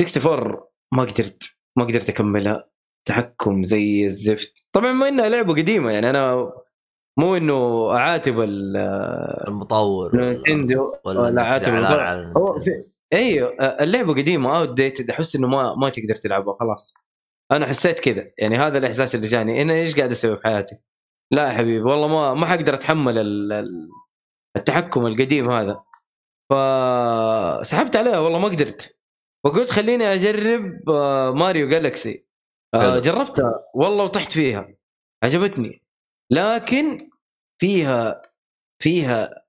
64 0.00 0.68
ما 0.94 1.02
قدرت 1.02 1.56
ما 1.78 1.84
قدرت 1.84 2.08
أكملها. 2.08 2.70
تحكم 3.08 3.62
زي 3.62 4.04
الزفت. 4.04 4.66
طبعا 4.72 4.92
ما 4.92 5.08
إنها 5.08 5.28
لعبة 5.28 5.52
قديمة 5.54 5.90
يعني 5.90 6.10
أنا 6.10 6.52
مو 7.18 7.36
إنه 7.36 7.90
اعاتب 7.96 8.40
ال- 8.40 8.76
المطور 9.48 10.16
نينتندو 10.16 10.94
ولا 11.04 11.20
ولا 11.20 11.28
إنك 11.28 11.46
عاتب 11.46 11.64
زعلان 11.64 12.18
المطور. 12.18 12.62
أيوه 13.12 13.50
اللعبة 13.60 14.12
قديمة 14.14 14.58
outdated 14.58 15.10
أحس 15.10 15.36
إنه 15.36 15.48
ما 15.48 15.74
ما 15.74 15.88
تقدر 15.88 16.14
تلعبها 16.14 16.56
خلاص. 16.60 16.94
أنا 17.52 17.66
حسيت 17.66 18.00
كذا 18.00 18.30
يعني 18.38 18.56
هذا 18.56 18.78
الإحساس 18.78 19.14
اللي 19.14 19.26
جاني. 19.26 19.62
أنا 19.62 19.74
إيش 19.74 19.96
قاعد 19.96 20.10
أسوي 20.10 20.36
في 20.36 20.42
حياتي؟ 20.44 20.76
لا 21.32 21.48
يا 21.48 21.52
حبيبي 21.52 21.82
والله 21.82 22.08
ما 22.08 22.34
ما 22.34 22.46
حقدر 22.46 22.74
أتحمل 22.74 23.18
ال- 23.18 23.52
ال- 23.52 23.88
التحكم 24.56 25.06
القديم 25.06 25.50
هذا. 25.50 25.82
فسحبت 26.52 27.96
عليها 27.96 28.18
والله 28.18 28.38
ما 28.38 28.48
قدرت. 28.48 28.96
وقلت 29.44 29.70
خليني 29.70 30.04
أجرب 30.14 30.90
آه، 30.90 31.30
ماريو 31.30 31.68
Galaxy 31.68 32.26
آه،. 32.74 32.98
جربتها 32.98 33.64
والله 33.74 34.04
وطحت 34.04 34.32
فيها. 34.32 34.74
عجبتني. 35.24 35.83
لكن 36.30 37.10
فيها 37.60 38.22
فيها 38.82 39.44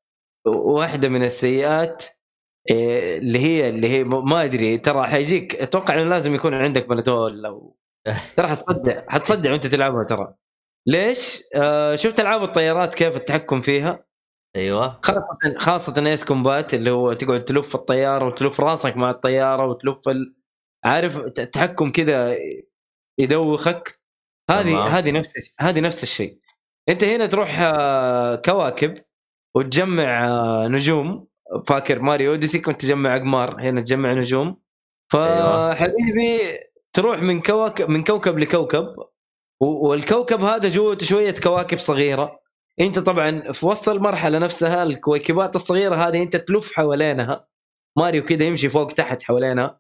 واحدة 0.48 1.10
من 1.10 1.24
السيئات 1.24 2.06
إيه، 2.70 3.18
اللي 3.18 3.40
هي 3.40 3.70
اللي 3.70 3.90
هي 3.90 4.04
ما 4.04 4.44
أدري 4.44 4.78
ترى 4.78 5.08
حيجيك 5.08 5.56
أتوقع 5.56 5.94
إنه 5.94 6.04
لازم 6.04 6.36
يكون 6.36 6.54
عندك 6.54 6.88
بلدول 6.88 7.46
أو 7.46 7.78
ترى 8.38 8.48
حتصدع 8.48 9.06
حتصدع 9.10 9.52
وأنت 9.52 9.68
تلعبها 9.68 10.04
ترى 10.04 10.36
ليش؟ 10.88 11.42
آه 11.56 11.96
شفت 11.96 12.20
ألعاب 12.20 12.44
الطيارات 12.44 12.96
كيف 12.96 13.16
التحكم 13.16 13.62
فيها؟ 13.62 14.06
أيوه 14.56 15.00
خاصة 15.04 15.58
خاصة 15.58 16.08
ايس 16.08 16.26
كومبات 16.26 16.74
اللي 16.74 16.92
هو 16.92 17.14
تقعد 17.14 17.46
تلف 17.46 17.76
الطيارة 17.76 18.28
وتلف 18.28 18.62
راسك 18.62 18.98
مع 18.98 19.10
الطيارة 19.10 19.66
وتلف 19.68 20.10
ال... 20.10 20.36
عارف 20.86 21.18
التحكم 21.18 21.92
كذا 21.92 22.38
يدوخك 23.20 24.00
هذه. 24.50 24.98
هذه 24.98 25.12
نفس 25.12 25.34
هذه 25.60 25.80
نفس 25.80 26.04
الشيء 26.04 26.40
انت 26.90 27.04
هنا 27.04 27.26
تروح 27.26 27.60
آه، 27.60 28.36
كواكب 28.36 28.94
وتجمع 29.56 30.28
آه، 30.28 30.68
نجوم. 30.68 31.28
فاكر 31.68 32.02
ماريو؟ 32.02 32.32
اوديسي 32.32 32.60
كنت 32.60 32.82
تجمع 32.82 33.16
اقمار 33.16 33.62
هنا 33.62 33.82
تجمع 33.82 34.14
نجوم. 34.14 34.62
أيوة. 35.16 35.74
فحبيبي 35.74 36.40
تروح 36.94 37.22
من 37.22 37.42
كواكب 37.42 37.90
من 37.90 38.04
كوكب 38.04 38.40
لكوكب 38.40 38.96
والكوكب 39.62 40.42
هذا 40.42 40.70
جوته 40.70 41.06
شوية 41.06 41.36
كواكب 41.44 41.78
صغيرة. 41.78 42.40
انت 42.80 43.00
طبعا 43.00 43.52
في 43.52 43.66
وسط 43.66 43.90
المرحلة 43.90 44.40
نفسها 44.40 44.84
الكويكبات 44.84 45.56
الصغيرة 45.56 45.96
هذه 45.96 46.24
انت 46.24 46.36
تلف 46.36 46.74
حوالينها. 46.74 47.48
ماريو 47.98 48.26
كذا 48.26 48.44
يمشي 48.44 48.70
فوق 48.70 48.88
تحت 48.88 49.24
حوالينها. 49.24 49.80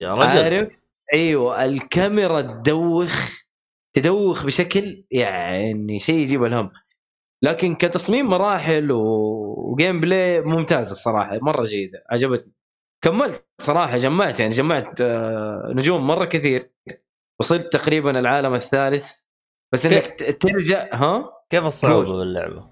يا 0.00 0.14
رجل. 0.14 0.26
عارف؟ 0.26 0.68
أيوه. 1.12 1.64
الكاميرا 1.64 2.40
تدوخ. 2.40 3.45
تدوخ 3.96 4.46
بشكل 4.46 5.04
يعني 5.10 5.98
شيء 5.98 6.18
يجيب 6.18 6.44
الهم. 6.44 6.70
لكن 7.42 7.74
كتصميم 7.74 8.26
مراحل 8.26 8.92
وجيم 8.92 10.00
بلاي 10.00 10.40
ممتاز 10.40 10.90
الصراحة 10.90 11.38
مرة 11.42 11.64
جيدة 11.64 12.04
عجبتني. 12.10 12.52
كملت 13.04 13.46
صراحة 13.60 13.96
جمعت 13.96 14.40
يعني 14.40 14.52
جمعت 14.52 15.00
آه، 15.00 15.72
نجوم 15.74 16.06
مرة 16.06 16.24
كثير 16.24 16.72
وصلت 17.40 17.72
تقريبا 17.72 18.18
العالم 18.18 18.54
الثالث. 18.54 19.06
بس 19.72 19.86
إنك 19.86 20.06
ترجع 20.40 20.88
ها؟ 20.92 21.30
كيف 21.50 21.64
الصعوبة. 21.64 22.18
باللعبة؟ 22.18 22.70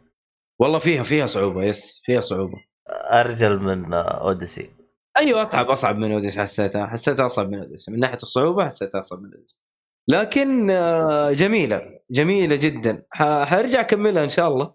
والله 0.60 0.78
فيها 0.78 1.02
فيها 1.02 1.26
صعوبة 1.26 1.62
yes 1.64 2.02
فيها 2.04 2.20
صعوبة. 2.20 2.64
أرجل 2.90 3.58
من 3.58 3.94
آه، 3.94 4.00
Odyssey. 4.00 4.70
أيوه 5.16 5.42
أصعب 5.42 5.70
أصعب 5.70 5.96
من 5.96 6.12
Odyssey 6.12 6.38
حسيتها 6.38 6.87
حسيتها 6.87 7.26
أصعب 7.26 7.50
من 7.50 7.58
Odyssey 7.58 7.88
من 7.88 8.00
ناحية 8.00 8.16
الصعوبة 8.16 8.64
حسيتها 8.64 8.98
أصعب 8.98 9.20
من 9.20 9.34
Odyssey 9.34 9.64
لكن 10.08 10.70
آه، 10.70 11.32
جميلة 11.32 12.00
جميلة 12.10 12.56
جدا. 12.60 13.02
حارجع 13.10 13.80
أكملها 13.80 14.24
إن 14.24 14.28
شاء 14.28 14.48
الله. 14.48 14.74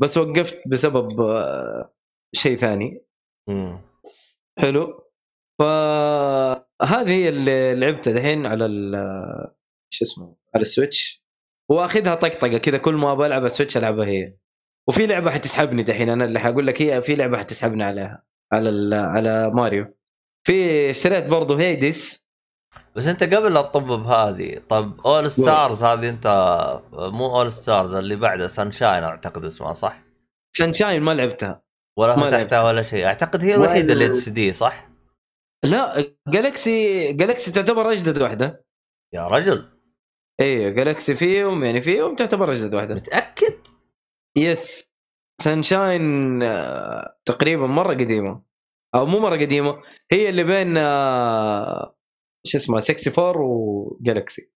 بس 0.00 0.18
وقفت 0.18 0.62
بسبب 0.68 1.20
آه، 1.20 1.92
شيء 2.34 2.56
ثاني. 2.56 3.04
مم. 3.48 3.80
حلو. 4.58 5.04
فهذه 5.58 7.08
هي 7.10 7.28
اللي 7.28 7.74
لعبتها 7.74 8.12
دحين 8.12 8.46
على 8.46 8.66
ال- 8.66 9.50
شو 9.90 10.04
اسمه 10.04 10.36
على 10.54 10.62
ال 10.62 10.70
Switch. 10.70 11.24
وأخذها 11.70 12.14
طقطقة 12.14 12.58
كذا 12.58 12.78
كل 12.78 12.94
ما 12.94 13.14
بلعب 13.14 13.44
ال 13.44 13.49
Switch 13.49 13.76
ألعبها 13.76 14.06
هي. 14.06 14.34
وفي 14.88 15.06
لعبة 15.06 15.30
حتسحبني 15.30 15.82
دحين 15.82 16.08
أنا 16.10 16.24
اللي 16.24 16.40
حقول 16.40 16.66
لك 16.66 16.82
هي 16.82 17.02
في 17.02 17.14
لعبة 17.14 17.38
حتسحبني 17.38 17.84
عليها 17.84 18.24
على 18.52 18.96
على 18.96 19.50
ماريو. 19.50 19.94
في 20.46 20.90
اشتريت 20.90 21.24
برضه 21.26 21.60
Hades 21.60 22.27
بس 22.96 23.06
انت 23.06 23.24
قبل 23.24 23.54
لا 23.54 23.62
تطبب 23.62 24.06
هذه 24.06 24.60
طب 24.68 25.00
All-Stars 25.06 25.84
هذه 25.84 26.08
انت 26.08 26.26
مو 26.92 27.26
All-Stars 27.36 27.94
اللي 27.94 28.16
بعدها 28.16 28.46
Sunshine 28.46 29.04
أعتقد 29.04 29.44
اسمها 29.44 29.72
صح؟ 29.72 30.02
Sunshine 30.56 31.02
ما 31.02 31.14
لعبتها 31.14 31.62
ولا 31.98 32.16
ما 32.16 32.22
فتحتها 32.22 32.38
لعبتها. 32.38 32.62
ولا 32.62 32.82
شيء 32.82 33.06
أعتقد 33.06 33.44
هي 33.44 33.54
الوحيدة 33.54 33.92
اللي 33.92 34.06
HD 34.06 34.52
صح؟ 34.52 34.88
لا 35.64 36.04
Galaxy 36.28 37.12
Galaxy 37.12 37.52
تعتبر 37.52 37.92
أجدد 37.92 38.22
واحدة 38.22 38.64
يا 39.14 39.28
رجل 39.28 39.68
أيوه 40.40 40.70
Galaxy 40.70 41.14
فيهم 41.14 41.64
يعني 41.64 41.80
فيهم 41.82 42.14
تعتبر 42.16 42.52
أجدد 42.52 42.74
واحدة 42.74 42.94
متأكد؟ 42.94 43.54
yes 44.36 44.90
Sunshine 45.40 46.42
آه، 46.42 47.16
تقريبا 47.24 47.66
مرة 47.66 47.94
قديمة 47.94 48.42
أو 48.94 49.06
مو 49.06 49.18
مرة 49.18 49.36
قديمة 49.36 49.82
هي 50.12 50.28
اللي 50.28 50.44
بين 50.44 50.76
آه، 50.76 51.97
شو 52.46 52.58
اسمه 52.58 52.76
64 52.76 53.34
و 53.36 53.52
Galaxy 53.52 54.50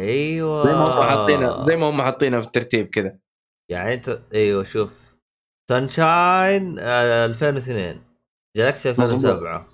أيوه. 0.00 0.64
زي 0.64 0.72
ما 0.72 0.84
هم 0.84 1.02
حاطينها 1.02 1.64
زي 1.64 1.76
ما 1.76 1.90
هم 1.90 2.02
حاطينها 2.02 2.40
في 2.40 2.46
الترتيب 2.46 2.86
كذا 2.86 3.18
يعني 3.70 3.94
انت 3.94 4.22
أيوه 4.34 4.62
شوف. 4.62 5.16
Sunshine 5.70 6.78
آه 6.78 7.26
2002 7.26 8.02
Galaxy 8.56 8.90
2007 8.90 9.68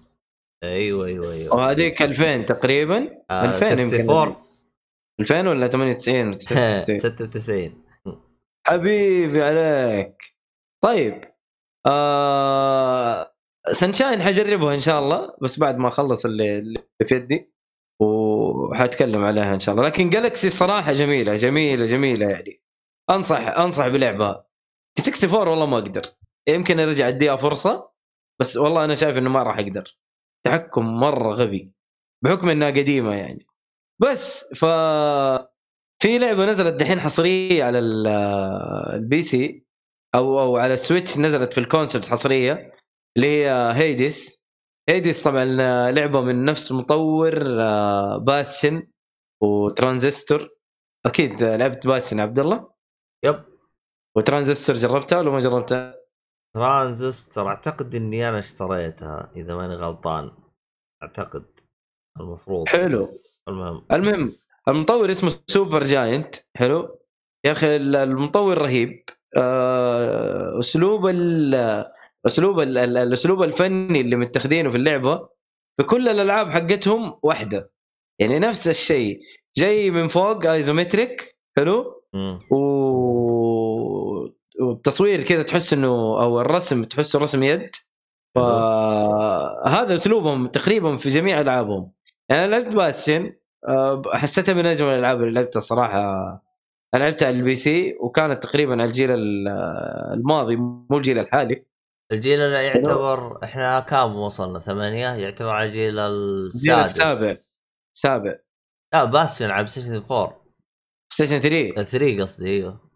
أيوه 0.65 1.07
أيوه 1.07 1.33
أيوه. 1.33 1.57
وهذيك 1.57 2.03
2000 2.03 2.43
تقريبا. 2.43 3.23
آه 3.31 3.45
2000 3.45 3.67
يمكن 3.67 4.11
64 4.11 4.37
2000 5.21 5.49
ولا 5.49 5.69
98 5.69 6.27
ولا 6.27 6.35
99 6.35 6.99
96 6.99 7.85
حبيبي 8.67 9.43
عليك. 9.43 10.35
طيب. 10.85 11.25
آه 11.87 13.35
سنشاين 13.73 14.23
حجربها 14.23 14.75
إن 14.75 14.81
شاء 14.81 14.99
الله 15.01 15.37
بس 15.43 15.59
بعد 15.59 15.79
ما 15.79 15.89
أخلص 15.89 16.25
اللي, 16.25 16.59
اللي 16.59 16.85
في 17.07 17.15
يدي. 17.15 17.54
وحاتكلم 18.01 19.25
عليها 19.25 19.55
إن 19.55 19.61
شاء 19.61 19.75
الله. 19.75 19.87
لكن 19.87 20.11
جالكسي 20.11 20.51
صراحة 20.51 20.93
جميلة 20.93 21.35
جميلة 21.35 21.85
جميلة 21.85 22.31
يعني. 22.31 22.63
أنصح 23.11 23.41
أنصح 23.49 23.89
بلعبها. 23.89 24.47
64 24.99 25.49
والله 25.49 25.67
ما 25.67 25.79
أقدر. 25.79 26.03
يمكن 26.49 26.81
أرجع 26.81 27.09
أديها 27.09 27.37
فرصة 27.37 27.91
بس 28.41 28.57
والله 28.57 28.85
أنا 28.85 28.95
شايف 28.95 29.19
إنه 29.19 29.31
ما 29.31 29.43
راح 29.43 29.59
أقدر. 29.59 29.97
تحكم 30.47 30.87
مرة 31.01 31.35
غبي 31.35 31.73
بحكم 32.25 32.49
إنها 32.49 32.69
قديمة 32.71 33.15
يعني. 33.15 33.47
بس 34.03 34.45
ف 34.55 34.65
في 36.03 36.19
لعبة 36.19 36.47
نزلت 36.47 36.75
دحين 36.75 37.01
حصرية 37.01 37.65
على 37.65 37.79
ال- 37.79 38.07
ال 38.95 39.21
PC 39.23 39.65
أو 40.15 40.41
أو 40.41 40.57
على 40.57 40.75
ال 40.75 40.81
Switch 40.81 41.19
نزلت 41.19 41.53
في 41.53 41.61
ال 41.61 41.66
consoles 41.66 42.09
حصرية 42.09 42.73
اللي 43.17 43.27
هي 43.27 43.73
Hades 43.75 44.44
Hades 44.89 45.23
طبعا 45.23 45.45
لعبة 45.91 46.21
من 46.21 46.45
نفس 46.45 46.73
مطور 46.73 47.43
آه، 47.61 48.17
Bastion 48.17 48.87
و 49.43 49.52
Transistor. 49.52 50.51
أكيد 51.07 51.43
لعبت 51.43 51.87
Bastion 51.87 52.21
عبد 52.21 52.39
الله؟ 52.39 52.71
yep. 53.25 53.45
و 54.17 54.22
Transistor 54.22 54.77
جربتها 54.77 55.19
ولا 55.19 55.31
ما 55.31 55.39
جربتها؟ 55.39 55.95
ترانزستور 56.55 57.49
أعتقد 57.49 57.95
إني 57.95 58.29
أنا 58.29 58.39
اشتريتها 58.39 59.31
إذا 59.37 59.57
ماني 59.57 59.75
غلطان. 59.75 60.31
أعتقد. 61.03 61.45
المفروض. 62.21 62.69
حلو. 62.69 63.21
المهم. 63.49 63.85
المهم 63.93 64.37
المطور 64.69 65.11
اسمه 65.11 65.33
Supergiant. 65.47 66.35
حلو. 66.57 66.99
يا 67.45 67.53
أخي 67.53 67.77
المطور 67.77 68.59
رهيب. 68.59 69.05
آه، 69.37 70.59
أسلوب 70.61 71.07
ال 71.07 71.85
أسلوب 72.27 72.61
ال- 72.61 72.79
ال- 72.79 72.97
الأسلوب 72.97 73.43
الفني 73.43 74.01
اللي 74.01 74.17
متخذينه 74.17 74.71
في 74.71 74.77
اللعبة 74.77 75.29
في 75.77 75.83
كل 75.87 76.09
الألعاب 76.09 76.51
حقتهم 76.51 77.19
واحدة. 77.23 77.71
يعني 78.19 78.39
نفس 78.39 78.69
الشيء. 78.69 79.21
جاي 79.57 79.91
من 79.91 80.09
فوق 80.09 80.47
isometric 80.47 81.37
حلو. 81.57 82.03
و... 82.51 82.57
والتصوير 84.61 85.23
كذا 85.23 85.43
تحس 85.43 85.73
إنه 85.73 85.89
أو 86.23 86.41
الرسم 86.41 86.85
تحسه 86.85 87.19
رسم 87.19 87.43
يد. 87.43 87.71
فهذا 88.35 89.95
أسلوبهم 89.95 90.47
تقريبا 90.47 90.97
في 90.97 91.09
جميع 91.09 91.41
ألعابهم. 91.41 91.93
يعني 92.29 92.45
أنا 92.45 92.51
لعبت 92.51 92.75
Bastion 92.77 93.33
آه، 93.69 94.03
حسيتها 94.15 94.55
من 94.55 94.67
أجمل 94.67 94.89
الألعاب 94.89 95.21
اللي 95.23 95.33
لعبتها 95.33 95.61
صراحة. 95.61 96.01
أنا 96.95 97.03
لعبتها 97.03 97.27
على 97.29 97.37
ال 97.37 97.55
PC 97.55 97.97
وكانت 98.01 98.43
تقريبا 98.43 98.73
على 98.73 98.85
الجيل 98.85 99.11
ال- 99.11 99.49
الماضي 100.15 100.57
مو 100.57 100.87
الجيل 100.97 101.19
الحالي. 101.19 101.65
الجيل 102.13 102.41
اللي 102.41 102.65
يعتبر 102.65 103.45
إحنا 103.45 103.81
كام 103.81 104.17
وصلنا؟ 104.17 104.59
ثمانية؟ 104.59 105.09
يعتبر 105.15 105.49
على 105.51 105.69
الجيل 105.69 105.99
السادس. 105.99 106.91
السابع. 107.01 107.37
سابع 107.97 108.35
لا 108.95 109.05
Bastion 109.05 109.51
على 109.51 109.67
Station 109.67 109.95
4 109.95 110.45
Station 111.13 111.39
3 111.41 111.83
3 111.83 112.23
قصدي 112.23 112.49
إيوه. 112.49 112.91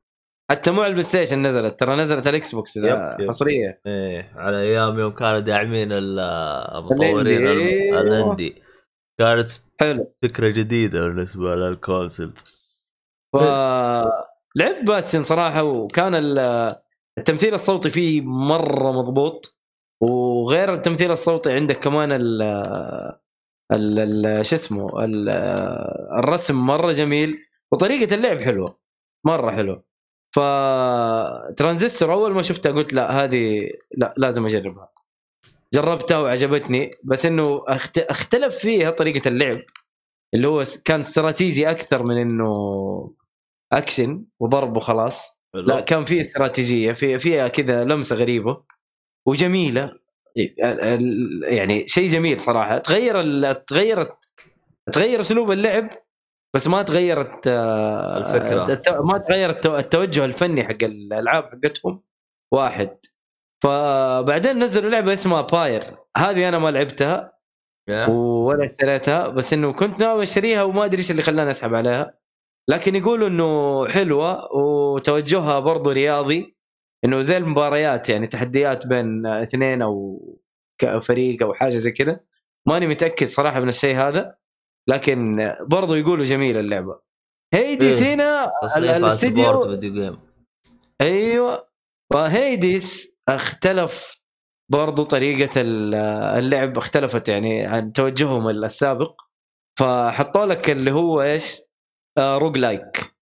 حتى 0.50 0.70
مو 0.70 0.80
على 0.80 0.86
ال 0.90 1.04
PlayStation 1.06 1.42
نزلت 1.46 1.80
ترى 1.80 1.96
نزلت 1.96 2.26
على 2.26 2.36
ال 2.36 2.54
Xbox. 2.54 2.78
حصرية. 3.28 3.80
إيه 3.86 4.32
على 4.36 4.60
أيام 4.60 4.98
يوم 4.98 5.12
كانوا 5.12 5.38
داعمين 5.40 5.92
ال- 5.92 6.18
المطورين. 6.74 7.46
ال 7.98 8.07
indie. 8.07 8.62
كانت 9.20 9.50
حلو. 9.80 10.14
فكرة 10.22 10.48
جديدة 10.48 11.00
بالنسبة 11.00 11.54
لل 11.56 11.74
consoles 11.74 12.44
ف 13.32 13.36
لعبت 14.56 14.86
Bastion 14.86 15.22
صراحة 15.22 15.62
وكان 15.62 16.14
ال- 16.14 16.70
التمثيل 17.18 17.54
الصوتي 17.54 17.90
فيه 17.90 18.20
مرة 18.20 18.92
مضبوط 18.92 19.56
وغير 20.00 20.72
التمثيل 20.72 21.10
الصوتي 21.10 21.52
عندك 21.52 21.76
كمان 21.76 22.12
ال 22.12 22.42
ال 23.72 24.46
شو 24.46 24.54
اسمه 24.56 25.04
ال- 25.04 25.28
الرسم 26.18 26.54
مرة 26.66 26.92
جميل 26.92 27.38
وطريقة 27.72 28.14
اللعب 28.14 28.40
حلوة 28.40 28.78
مرة 29.26 29.50
حلوة. 29.50 29.84
ف 30.34 30.38
ترانزستور 31.56 32.12
أول 32.12 32.34
ما 32.34 32.42
شفتها 32.42 32.72
قلت 32.72 32.92
لا 32.94 33.24
هذه 33.24 33.70
لا 33.96 34.14
لازم 34.16 34.46
أجربها. 34.46 34.88
جربتها 35.74 36.18
وعجبتني 36.20 36.90
بس 37.04 37.26
إنه 37.26 37.64
اختلف 37.98 38.56
فيها 38.58 38.90
طريقة 38.90 39.28
اللعب 39.28 39.60
اللي 40.34 40.48
هو 40.48 40.64
كان 40.84 41.00
استراتيجي 41.00 41.70
أكثر 41.70 42.02
من 42.02 42.16
إنه 42.18 43.14
أكشن 43.72 44.24
وضرب 44.40 44.76
وخلاص. 44.76 45.37
لا 45.54 45.80
كان 45.80 46.04
في 46.04 46.20
استراتيجية 46.20 46.92
في 46.92 47.18
فيها 47.18 47.48
كذا 47.48 47.84
لمسة 47.84 48.16
غريبة 48.16 48.62
وجميلة. 49.26 49.98
يعني 51.42 51.86
شيء 51.86 52.08
جميل 52.08 52.40
صراحة. 52.40 52.78
تغير 52.78 53.20
ال- 53.20 53.64
تغيرت 53.64 54.16
تغير 54.92 55.20
أسلوب 55.20 55.50
اللعب 55.52 55.90
بس 56.54 56.66
ما 56.66 56.82
تغيرت 56.82 57.46
آه، 57.46 58.18
الفكرة. 58.18 58.72
الت- 58.72 58.88
ما 58.88 59.18
تغير 59.18 59.50
التو- 59.52 59.66
التوجه 59.78 60.24
الفني 60.24 60.64
حق 60.64 60.76
الألعاب 60.82 61.44
حقتهم. 61.44 62.02
واحد. 62.52 62.98
فبعدين 63.64 64.58
نزلوا 64.58 64.90
لعبة 64.90 65.12
اسمها 65.12 65.40
باير 65.40 65.96
هذه 66.16 66.48
أنا 66.48 66.58
ما 66.58 66.70
لعبتها. 66.70 67.38
ولا 68.08 68.66
اشتريتها 68.66 69.28
بس 69.28 69.52
إنه 69.52 69.72
كنت 69.72 70.00
ناوي 70.00 70.22
أشتريها 70.22 70.62
وما 70.62 70.84
أدري 70.84 70.98
إيش 70.98 71.10
اللي 71.10 71.22
خلاني 71.22 71.50
أسحب 71.50 71.74
عليها. 71.74 72.17
لكن 72.68 72.96
يقولوا 72.96 73.28
إنه 73.28 73.88
حلوة 73.88 74.56
وتوجهها 74.56 75.58
برضو 75.60 75.90
رياضي 75.90 76.56
إنه 77.04 77.20
زي 77.20 77.36
المباريات 77.36 78.08
يعني 78.08 78.26
تحديات 78.26 78.86
بين 78.86 79.26
اثنين 79.26 79.82
أو 79.82 80.20
فريق 81.02 81.42
أو 81.42 81.54
حاجة 81.54 81.76
زي 81.76 81.90
كذا 81.90 82.20
ماني 82.68 82.86
متأكد 82.86 83.26
صراحة 83.26 83.60
من 83.60 83.68
الشيء 83.68 83.96
هذا 83.96 84.34
لكن 84.88 85.52
برضو 85.60 85.94
يقولوا 85.94 86.24
جميله 86.24 86.60
اللعبة 86.60 87.00
هيديس 87.54 88.02
إيه. 88.02 88.14
هنا 88.14 88.52
تصريح 88.62 88.94
الاستديو 88.94 89.44
أيوه 91.00 91.68
فهيديس 92.12 93.16
اختلف 93.28 94.18
برضو 94.70 95.02
طريقة 95.04 95.60
ال- 95.60 95.94
اللعب 96.38 96.78
اختلفت 96.78 97.28
يعني 97.28 97.66
عن 97.66 97.92
توجههم 97.92 98.48
السابق 98.48 99.20
فحطوا 99.78 100.46
لك 100.46 100.70
اللي 100.70 100.90
هو 100.92 101.22
إيش؟ 101.22 101.67
آه 102.18 102.38
roguelike. 102.38 103.14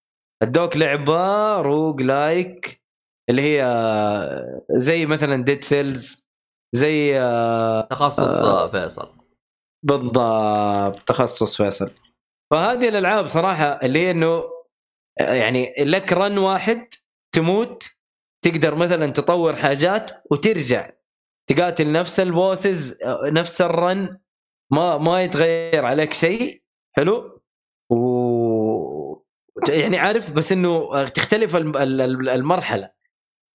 ادوك 0.43 0.77
لعبة 0.77 1.57
roguelike 1.61 2.83
اللي 3.31 3.43
هي 3.43 3.65
زي 4.71 5.07
مثلا 5.07 5.45
Dead 5.45 5.65
Cells 5.65 6.25
زي 6.75 7.21
آه 7.21 7.81
تخصص 7.81 8.45
آه. 8.45 8.69
فيصل. 8.71 9.13
بالضبط 9.83 11.03
تخصص 11.03 11.57
فيصل. 11.57 11.91
فهذه 12.53 12.89
الألعاب 12.89 13.27
صراحة 13.27 13.65
اللي 13.65 13.99
هي 13.99 14.11
إنه 14.11 14.43
يعني 15.21 15.75
لك 15.79 16.13
run 16.13 16.39
واحد 16.39 16.89
تموت 17.35 17.91
تقدر 18.45 18.75
مثلا 18.75 19.07
تطور 19.07 19.57
حاجات 19.57 20.11
وترجع. 20.31 20.91
تقاتل 21.51 21.93
نفس 21.93 22.21
ال 22.21 22.32
bosses 22.32 22.99
نفس 23.33 23.61
ال 23.61 23.75
run 23.75 24.19
ما 24.73 24.99
ما 24.99 25.23
يتغير 25.23 25.85
عليك 25.85 26.13
شيء 26.13 26.63
حلو؟ 26.97 27.43
و 27.93 27.97
يعني 29.69 29.99
عارف 29.99 30.33
بس 30.33 30.53
إنه 30.53 31.05
تختلف 31.05 31.57
الم- 31.57 31.77
ال- 31.77 32.01
ال- 32.01 32.29
المرحلة. 32.29 32.91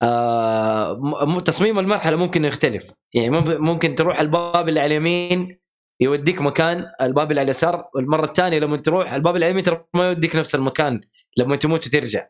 آه 0.04 1.40
تصميم 1.40 1.80
المرحلة 1.80 2.16
ممكن 2.16 2.46
يختلف. 2.46 2.92
يعني 3.14 3.30
مم- 3.30 3.66
ممكن 3.66 3.96
تروح 3.96 4.20
الباب 4.20 4.70
اللي 4.70 4.80
على 4.80 4.88
اليمين 4.98 5.60
يوديك 6.02 6.42
مكان 6.42 6.92
الباب 7.02 7.30
اللي 7.32 7.40
على 7.42 7.46
اليسار 7.52 7.90
والمرة 7.96 8.24
الثانية 8.26 8.60
لما 8.60 8.78
تروح 8.78 9.14
الباب 9.14 9.36
اللي 9.36 9.46
على 9.46 9.60
اليمين 9.60 9.78
ما 9.94 10.08
يوديك 10.08 10.36
نفس 10.36 10.56
المكان 10.56 11.02
لما 11.38 11.56
تموت 11.56 11.88
وترجع. 11.88 12.28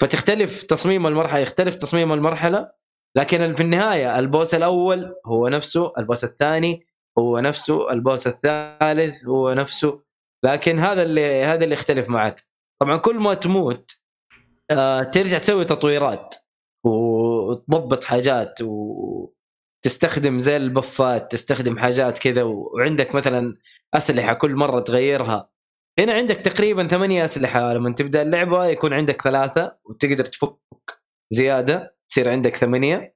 فتختلف 0.00 0.62
تصميم 0.62 1.06
المرحلة 1.06 1.38
يختلف 1.40 1.74
تصميم 1.74 2.12
المرحلة 2.12 2.70
لكن 3.16 3.52
في 3.54 3.62
النهاية 3.62 4.18
البوس 4.18 4.54
الأول 4.54 5.14
هو 5.26 5.48
نفسه 5.48 5.92
البوس 5.98 6.24
الثاني 6.24 6.86
هو 7.18 7.38
نفسه 7.38 7.92
البوس 7.92 8.26
الثالث 8.26 9.24
هو 9.24 9.52
نفسه. 9.52 10.02
لكن 10.44 10.78
هذا 10.78 11.02
اللي 11.02 11.44
هذا 11.44 11.64
اللي 11.64 11.72
يختلف 11.74 12.08
معك. 12.08 12.44
طبعا 12.80 12.96
كل 12.96 13.16
ما 13.18 13.34
تموت 13.34 13.90
آه 14.70 15.02
ترجع 15.02 15.38
تسوي 15.38 15.64
تطويرات 15.64 16.34
وتضبط 16.84 18.04
حاجات 18.04 18.58
وتستخدم 18.62 20.38
زي 20.40 20.56
البفات 20.56 21.32
تستخدم 21.32 21.78
حاجات 21.78 22.18
كذا 22.18 22.42
وعندك 22.42 23.14
مثلا 23.14 23.54
أسلحة 23.94 24.34
كل 24.34 24.54
مرة 24.56 24.80
تغيرها. 24.80 25.50
هنا 25.98 26.12
عندك 26.12 26.36
تقريبا 26.36 26.88
ثمانية 26.88 27.24
أسلحة 27.24 27.72
لما 27.72 27.92
تبدأ 27.94 28.22
اللعبة 28.22 28.66
يكون 28.66 28.92
عندك 28.92 29.22
ثلاثة 29.22 29.76
وتقدر 29.84 30.24
تفك 30.24 30.56
زيادة 31.30 31.96
تصير 32.08 32.30
عندك 32.30 32.56
ثمانية. 32.56 33.14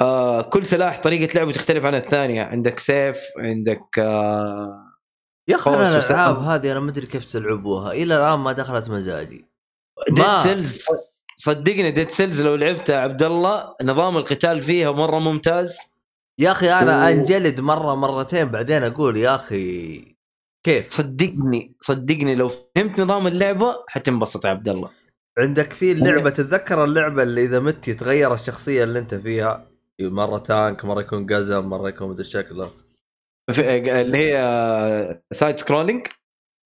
آه 0.00 0.42
كل 0.42 0.66
سلاح 0.66 0.98
طريقة 1.00 1.34
لعبه 1.34 1.52
تختلف 1.52 1.86
عن 1.86 1.94
الثانية 1.94 2.42
عندك 2.42 2.78
سيف 2.78 3.20
عندك 3.38 3.98
آه 3.98 4.89
يا 5.50 5.56
أخي 5.56 5.70
أنا 5.70 5.98
الألعاب. 5.98 6.38
هذه 6.38 6.72
أنا 6.72 6.80
ما 6.80 6.90
أدري 6.90 7.06
كيف 7.06 7.24
تلعبوها. 7.24 7.92
إلى 7.92 8.16
الآن 8.16 8.38
ما 8.38 8.52
دخلت 8.52 8.90
مزاجي. 8.90 9.44
Dead 10.10 10.26
Cells 10.42 10.84
صدقني 11.36 11.90
Dead 11.90 12.10
Cells 12.10 12.42
لو 12.42 12.54
لعبتها 12.54 12.96
عبد 13.00 13.22
الله 13.22 13.74
نظام 13.82 14.16
القتال 14.16 14.62
فيها 14.62 14.90
مرة 14.90 15.18
ممتاز. 15.18 15.78
يا 16.38 16.50
أخي 16.50 16.72
أنا 16.72 17.04
و- 17.04 17.08
أنجلد 17.08 17.60
مرة 17.60 17.94
مرتين 17.94 18.44
بعدين 18.48 18.82
أقول 18.82 19.16
يا 19.16 19.34
أخي 19.34 20.16
كيف؟ 20.64 20.90
صدقني 20.92 21.74
صدقني 21.80 22.34
لو 22.34 22.48
فهمت 22.48 23.00
نظام 23.00 23.26
اللعبة 23.26 23.76
حتنبسط 23.88 24.44
يا 24.44 24.50
عبد 24.50 24.68
الله 24.68 24.90
عندك 25.38 25.72
في 25.72 25.92
اللعبة 25.92 26.30
تتذكر 26.30 26.84
اللعبة 26.84 27.22
اللي 27.22 27.44
إذا 27.44 27.60
مت 27.60 27.88
يتغير 27.88 28.34
الشخصية 28.34 28.84
اللي 28.84 28.98
أنت 28.98 29.14
فيها؟ 29.14 29.66
مرة 30.00 30.38
tank 30.38 30.84
مرة 30.84 31.00
يكون 31.00 31.26
قزم 31.26 31.64
مرة 31.64 31.88
يكون 31.88 32.08
مدري 32.08 32.24
شكله. 32.24 32.70
اللي 33.58 34.18
هي 34.18 35.22
side 35.32 35.58
scrolling 35.58 36.06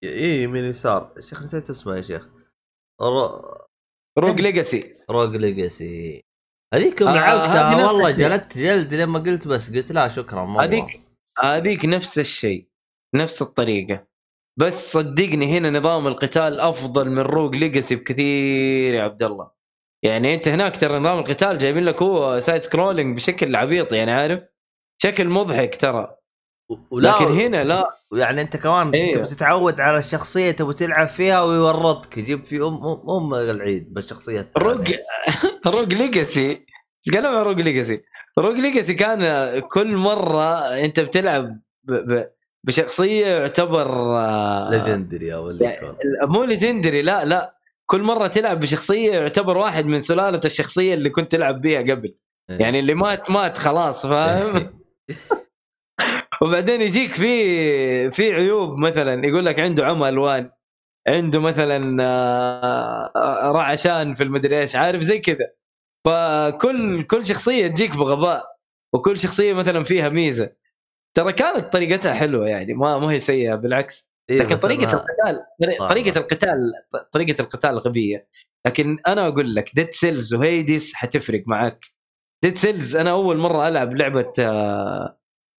اي 0.05 0.43
يمين 0.43 0.65
يسار. 0.65 1.13
يا 1.17 1.21
شيخ 1.21 1.43
نسيت 1.43 1.71
اسمه 1.71 1.97
يا 1.97 2.03
شيخ. 2.03 2.29
Ro... 3.03 3.43
Rogue 4.19 4.41
Legacy 4.41 4.97
Rogue 5.11 5.37
Legacy 5.37 6.25
هذيك 6.75 7.01
يوم 7.01 7.11
آه، 7.11 7.87
والله. 7.87 8.11
جلدت 8.11 8.59
جلد 8.59 8.95
لما 8.95 9.19
قلت 9.19 9.49
بس. 9.49 9.71
قلت 9.71 9.93
لا 9.93 10.09
شكرا 10.09 10.45
مرة. 10.45 10.65
هذيك 10.65 11.01
هذيك 11.43 11.85
نفس 11.85 12.19
الشيء. 12.19 12.69
نفس 13.15 13.43
الطريقة. 13.43 14.07
بس 14.61 14.93
صدقني 14.93 15.59
هنا 15.59 15.71
نظام 15.71 16.07
القتال 16.07 16.61
أفضل 16.61 17.11
من 17.11 17.19
Rogue 17.19 17.57
Legacy 17.57 17.97
بكثير 17.97 18.95
يا 18.95 19.03
عبد 19.03 19.23
الله. 19.23 19.51
يعني 20.05 20.35
أنت 20.35 20.49
هناك 20.49 20.77
ترى 20.77 20.99
نظام 20.99 21.19
القتال 21.19 21.59
جايبين 21.59 21.85
لك 21.85 22.03
هو 22.03 22.39
side 22.39 22.63
scrolling 22.63 23.17
بشكل 23.17 23.57
عبيط 23.57 23.93
يعني 23.93 24.13
عارف؟ 24.13 24.43
شكل 25.03 25.29
مضحك 25.29 25.77
ترى. 25.77 26.17
ولا 26.91 27.09
لكن 27.09 27.25
هنا 27.25 27.65
لا. 27.65 27.91
يعني 28.13 28.41
انت 28.41 28.57
كمان 28.57 28.91
أيوه. 28.95 29.13
تبي 29.13 29.25
تتعود 29.25 29.81
على 29.81 29.99
الشخصية 29.99 30.51
تبي 30.51 30.75
تلعب 30.75 31.09
فيها 31.09 31.43
ويورطك 31.43 32.19
يجيب 32.19 32.45
في 32.45 32.57
ام 32.57 32.87
ام, 32.87 33.11
أم 33.11 33.35
العيد 33.35 33.95
بالشخصية 33.95 34.41
الثانية. 34.41 34.69
Rogue 34.69 34.95
Rogue 35.75 35.95
Legacy. 35.95 36.67
تكلم 37.05 37.27
عن 37.27 37.43
Rogue 37.45 37.61
Legacy؟ 37.61 38.03
Rogue 38.39 38.57
Legacy 38.59 38.95
كان 38.95 39.59
كل 39.61 39.97
مرة 39.97 40.59
أنت 40.69 41.01
بتلعب 41.01 41.61
ب... 41.85 41.93
ب... 41.93 42.31
بشخصية 42.65 43.27
يعتبر 43.27 43.87
آه، 44.19 44.71
legendary 44.71 45.35
أو 45.35 45.53
مو 46.23 46.45
legendary 46.45 47.03
لا 47.03 47.25
لا. 47.25 47.55
كل 47.87 48.03
مرة 48.03 48.27
تلعب 48.27 48.61
بشخصية 48.61 49.13
يعتبر 49.13 49.57
واحد 49.57 49.87
من 49.87 50.01
سلالة 50.01 50.41
الشخصية 50.45 50.95
اللي 50.95 51.11
كنت 51.11 51.33
تلعب 51.33 51.61
بيها 51.61 51.81
قبل. 51.81 52.15
إيه. 52.51 52.59
يعني 52.59 52.79
اللي 52.81 52.95
مات 52.95 53.31
مات 53.31 53.59
خلاص 53.59 54.07
فاهم؟ 54.07 54.55
وبعدين 56.43 56.83
يجيك 56.83 57.11
في 57.11 58.11
في 58.11 58.33
عيوب 58.33 58.79
مثلا 58.79 59.27
يقول 59.27 59.45
لك 59.47 59.61
عنده 59.61 59.87
عمى 59.87 60.09
ألوان 60.09 60.51
عنده 61.09 61.41
مثلا 61.41 61.97
آه، 62.03 63.53
رعشان 63.53 64.15
في 64.15 64.23
المدري 64.23 64.61
إيش 64.61 64.77
عارف 64.77 65.01
زي 65.03 65.19
كذا. 65.19 65.51
فكل 66.07 67.03
كل 67.03 67.25
شخصية 67.27 67.67
تجيك 67.67 67.97
بغباء 67.97 68.47
وكل 68.95 69.19
شخصية 69.19 69.53
مثلا 69.55 69.85
فيها 69.85 70.09
ميزة. 70.09 70.53
ترى 71.17 71.33
كانت 71.33 71.73
طريقتها 71.73 72.15
حلوة 72.15 72.49
يعني 72.49 72.75
ما 72.75 72.99
ما 72.99 73.11
هي 73.13 73.21
سيئة 73.21 73.55
بالعكس. 73.55 74.11
إيه، 74.31 74.39
لكن 74.39 74.57
طريقة 74.57 74.91
أنا- 74.91 74.95
القتال 74.95 75.41
آه. 75.81 75.87
طريقة 75.89 76.19
القتال 76.19 76.59
طريقة 77.13 77.41
القتال 77.43 77.79
غبية. 77.79 78.29
لكن 78.67 78.99
أنا 79.07 79.29
أقول 79.29 79.55
لك 79.55 79.71
Dead 79.75 79.91
Cells 79.91 80.35
و 80.35 80.45
Hades 80.45 80.95
حتفرق 80.95 81.43
معك. 81.47 81.85
Dead 82.43 82.57
Cells 82.57 82.97
أنا 82.97 83.11
أول 83.11 83.37
مرة 83.39 83.69
ألعب 83.69 83.95
لعبة 83.97 84.33
آه، 84.39 85.19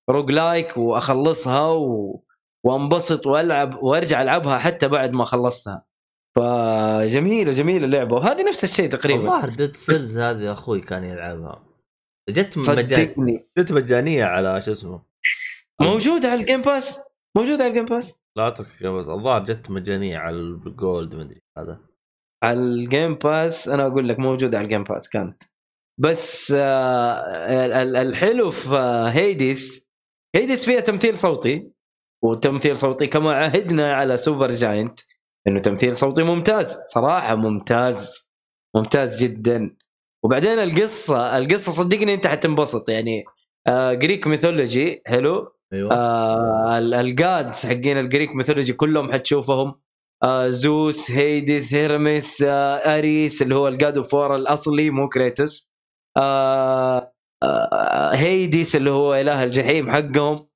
roguelike 0.09 0.77
وأخلصها 0.77 1.69
و... 1.71 2.23
وانبسط 2.65 3.27
وألعب 3.27 3.83
وأرجع 3.83 4.21
ألعبها 4.21 4.57
حتى 4.57 4.87
بعد 4.87 5.13
ما 5.13 5.25
خلصتها. 5.25 5.85
فجميلة 6.37 7.51
جميلة 7.51 7.85
اللعبة 7.85 8.15
وهذه 8.15 8.43
نفس 8.49 8.63
الشيء 8.63 8.89
تقريبا. 8.89 9.21
الظاهر 9.21 9.49
Dead 9.49 9.75
Cells 9.75 10.19
هذه 10.19 10.51
أخوي 10.51 10.81
كان 10.81 11.03
يلعبها. 11.03 11.63
جت 12.29 12.57
مجانية. 12.57 12.95
صدقني. 12.95 13.47
جت 13.57 13.71
مجانية 13.71 14.23
على 14.23 14.61
شو 14.61 14.71
اسمه؟ 14.71 15.01
موجودة 15.81 16.31
على 16.31 16.41
ال 16.41 16.45
Game 16.45 16.61
Pass 16.61 16.99
موجودة 17.37 17.63
على 17.63 17.67
ال 17.69 17.72
Game 17.72 17.85
Pass 17.85 18.15
لا 18.37 18.47
أترك 18.47 18.83
بس 18.83 19.09
الظاهر 19.09 19.45
جت 19.45 19.71
مجانية 19.71 20.17
على 20.17 20.35
ال 20.35 20.51
Gold 20.51 21.15
مدري 21.15 21.41
هذا. 21.57 21.79
على 22.43 22.59
ال 22.59 22.70
Game 22.70 23.15
Pass 23.15 23.69
أنا 23.69 23.87
أقول 23.87 24.09
لك 24.09 24.19
موجودة 24.19 24.57
على 24.57 24.65
ال 24.65 24.69
Game 24.69 24.83
Pass 24.83 25.09
كانت. 25.09 25.43
بس 26.01 26.51
آه 26.57 27.65
ال- 27.65 27.71
ال- 27.71 27.95
الحلو 27.95 28.51
في 28.51 28.69
آه، 28.69 29.09
Hades 29.09 29.84
Hades 30.35 30.65
فيها 30.65 30.79
تمثيل 30.79 31.17
صوتي 31.17 31.71
وتمثيل 32.23 32.77
صوتي 32.77 33.07
كما 33.07 33.33
عهدنا 33.33 33.93
على 33.93 34.17
Supergiant 34.17 34.99
إنه 35.47 35.59
تمثيل 35.59 35.95
صوتي 35.95 36.23
ممتاز 36.23 36.79
صراحة 36.87 37.35
ممتاز 37.35 38.27
ممتاز 38.75 39.23
جدا. 39.23 39.75
وبعدين 40.23 40.59
القصة 40.59 41.37
القصة 41.37 41.71
صدقني 41.71 42.13
أنت 42.13 42.27
حتنبسط 42.27 42.89
يعني 42.89 43.23
آه 43.67 43.93
Greek 43.93 44.27
mythology 44.27 45.01
حلو؟ 45.05 45.51
أيوه. 45.73 45.91
آه 45.93 46.77
ال- 46.77 46.93
ال 46.93 47.08
gods 47.08 47.65
حقين 47.65 47.97
ال 47.97 48.04
Greek 48.04 48.35
mythology 48.35 48.73
كلهم 48.73 49.13
حتشوفهم. 49.13 49.75
آه 50.23 50.47
Zeus 50.49 51.11
Hades 51.11 51.73
Hermes 51.73 52.41
آه 52.41 52.75
Ares 52.97 53.41
اللي 53.41 53.55
هو 53.55 53.67
ال 53.67 53.75
God 53.75 53.97
of 53.97 54.13
War 54.13 54.35
الأصلي 54.35 54.89
مو 54.89 55.09
Kratos 55.09 55.69
آه 56.17 57.11
Hades 58.13 58.75
اللي 58.75 58.91
هو 58.91 59.13
إله 59.15 59.43
الجحيم 59.43 59.91
حقهم. 59.91 60.47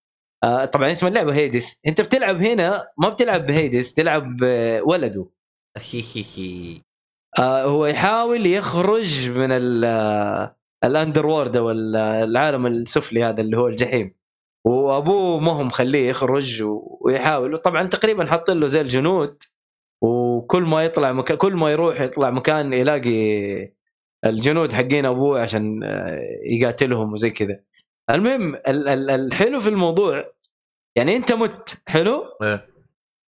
آه 0.43 0.65
طبعا 0.65 0.91
اسم 0.91 1.07
اللعبة 1.07 1.35
Hades. 1.35 1.79
أنت 1.87 2.01
بتلعب 2.01 2.35
هنا 2.35 2.87
ما 2.97 3.09
بتلعب 3.09 3.45
ب 3.45 3.53
Hades 3.53 3.93
تلعب 3.93 4.37
بولده. 4.37 5.25
آه 7.39 7.63
هو 7.65 7.85
يحاول 7.85 8.45
يخرج 8.45 9.29
من 9.29 9.51
ال- 9.51 9.85
آه، 9.85 10.55
ال 10.83 11.27
underworld 11.27 11.57
أو 11.57 11.71
ال- 11.71 11.95
العالم 11.95 12.67
السفلي 12.67 13.23
هذا 13.23 13.41
اللي 13.41 13.57
هو 13.57 13.67
الجحيم. 13.67 14.15
وأبوه 14.67 15.39
ما 15.39 15.51
هو 15.51 15.63
مخليه 15.63 16.09
يخرج 16.09 16.63
ويحاول. 17.01 17.53
وطبعا 17.53 17.87
تقريبا 17.87 18.25
حاط 18.25 18.49
له 18.49 18.67
زي 18.67 18.81
الجنود. 18.81 19.43
وكل 20.03 20.63
ما 20.63 20.85
يطلع 20.85 21.11
مكان 21.11 21.37
كل 21.37 21.53
ما 21.53 21.71
يروح 21.71 22.01
يطلع 22.01 22.29
مكان 22.29 22.73
يلاقي 22.73 23.09
الجنود 24.25 24.73
حقين 24.73 25.05
أبوه 25.05 25.41
عشان 25.41 25.83
آه، 25.83 26.19
يقاتلهم 26.51 27.13
وزي 27.13 27.29
كذا. 27.29 27.59
المهم 28.09 28.55
ال- 28.55 28.87
ال- 28.87 29.09
الحلو 29.09 29.59
في 29.59 29.69
الموضوع 29.69 30.31
يعني 30.95 31.15
أنت 31.15 31.31
مت 31.33 31.77
حلو؟ 31.87 32.23
إيه. 32.43 32.67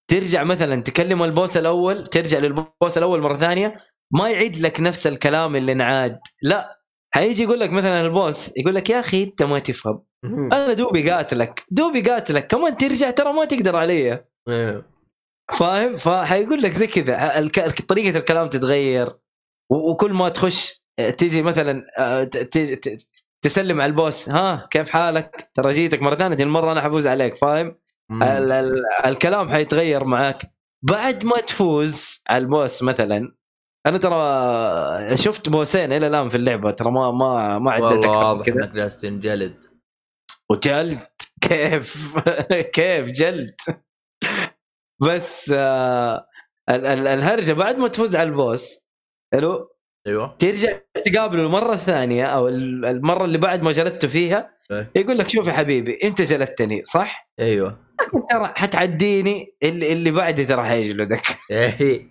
ترجع 0.09 0.43
مثلا 0.43 0.83
تكلم 0.83 1.23
البوس 1.23 1.57
الأول 1.57 2.07
ترجع 2.07 2.39
للبوس 2.39 2.97
الأول 2.97 3.21
مرة 3.21 3.37
ثانية 3.37 3.77
ما 4.11 4.29
يعيد 4.29 4.59
لك 4.59 4.81
نفس 4.81 5.07
الكلام 5.07 5.55
اللي 5.55 5.71
انعاد. 5.71 6.19
لا 6.41 6.79
حيجي 7.13 7.43
يقول 7.43 7.59
لك 7.59 7.69
مثلا 7.69 8.01
البوس 8.05 8.51
يقول 8.57 8.75
لك 8.75 8.89
يا 8.89 8.99
أخي 8.99 9.23
أنت 9.23 9.43
ما 9.43 9.59
تفهم. 9.59 10.03
أنا 10.25 10.73
دوبي 10.73 11.11
قاتلك 11.11 11.63
دوبي 11.71 12.01
قاتلك. 12.01 12.47
كمان 12.47 12.77
ترجع 12.77 13.11
ترى 13.11 13.33
ما 13.33 13.45
تقدر 13.45 13.75
علي. 13.75 14.23
إيه. 14.49 14.85
فاهم؟ 15.59 15.97
فحيقول 15.97 16.61
لك 16.61 16.71
زي 16.71 16.87
كذا 16.87 17.49
طريقة 17.87 18.17
الكلام 18.17 18.49
تتغير 18.49 19.07
وكل 19.71 20.13
ما 20.13 20.29
تخش 20.29 20.80
تيجي 21.17 21.41
مثلا 21.41 21.85
آه، 21.97 22.23
تسلم 23.41 23.81
على 23.81 23.89
البوس 23.89 24.29
ها 24.29 24.67
كيف 24.71 24.89
حالك؟ 24.89 25.49
ترى 25.53 25.73
جيتك 25.73 26.01
مرة 26.01 26.15
ثانية 26.15 26.43
المرة 26.43 26.71
أنا 26.71 26.81
حفوز 26.81 27.07
عليك 27.07 27.35
فاهم. 27.35 27.75
ال- 28.11 28.51
ال- 28.51 28.83
الكلام 29.05 29.49
حيتغير 29.49 30.03
معك 30.03 30.51
بعد 30.85 31.25
ما 31.25 31.37
تفوز 31.37 32.21
على 32.29 32.41
البوس 32.43 32.83
مثلا 32.83 33.35
أنا 33.87 33.97
ترى 33.97 35.17
شفت 35.17 35.49
بوسين 35.49 35.93
إلى 35.93 36.07
الآن 36.07 36.29
في 36.29 36.35
اللعبة 36.37 36.71
ترى 36.71 36.91
ما 36.91 37.11
ما 37.11 37.59
ما 37.59 37.71
عدت 37.71 38.05
أكثر 38.05 38.35
من 38.35 38.41
كذا. 38.41 38.55
إنك 38.55 38.69
جالس 38.71 38.97
تنجلد. 38.97 39.55
وجلد؟ 40.49 40.99
كيف؟ 41.41 42.15
كيف 42.73 43.05
جلد؟ 43.05 43.55
بس 45.01 45.51
آه 45.57 46.27
ال- 46.69 46.85
ال- 46.85 47.07
الهرجة 47.07 47.53
بعد 47.53 47.77
ما 47.77 47.87
تفوز 47.87 48.15
على 48.15 48.29
البوس 48.29 48.79
حلو؟ 49.33 49.70
أيوه 50.07 50.35
ترجع 50.39 50.79
تقابله 51.05 51.43
المره 51.43 51.73
الثانية 51.73 52.25
أو 52.25 52.47
ال- 52.47 52.85
المرة 52.85 53.25
اللي 53.25 53.37
بعد 53.37 53.61
ما 53.63 53.71
جلدته 53.71 54.07
فيها 54.07 54.57
إيه. 54.71 54.91
يقول 54.95 55.17
لك 55.17 55.29
شوف 55.29 55.47
يا 55.47 55.53
حبيبي 55.53 55.99
أنت 56.03 56.21
جلدتني 56.21 56.83
صح؟ 56.83 57.29
أيوه 57.39 57.77
ترى 58.29 58.53
حتعديني 58.55 59.55
اللي 59.63 59.93
اللي 59.93 60.11
بعدي 60.11 60.45
ترى 60.45 60.63
حيجلدك 60.65 61.21
إيه. 61.51 62.07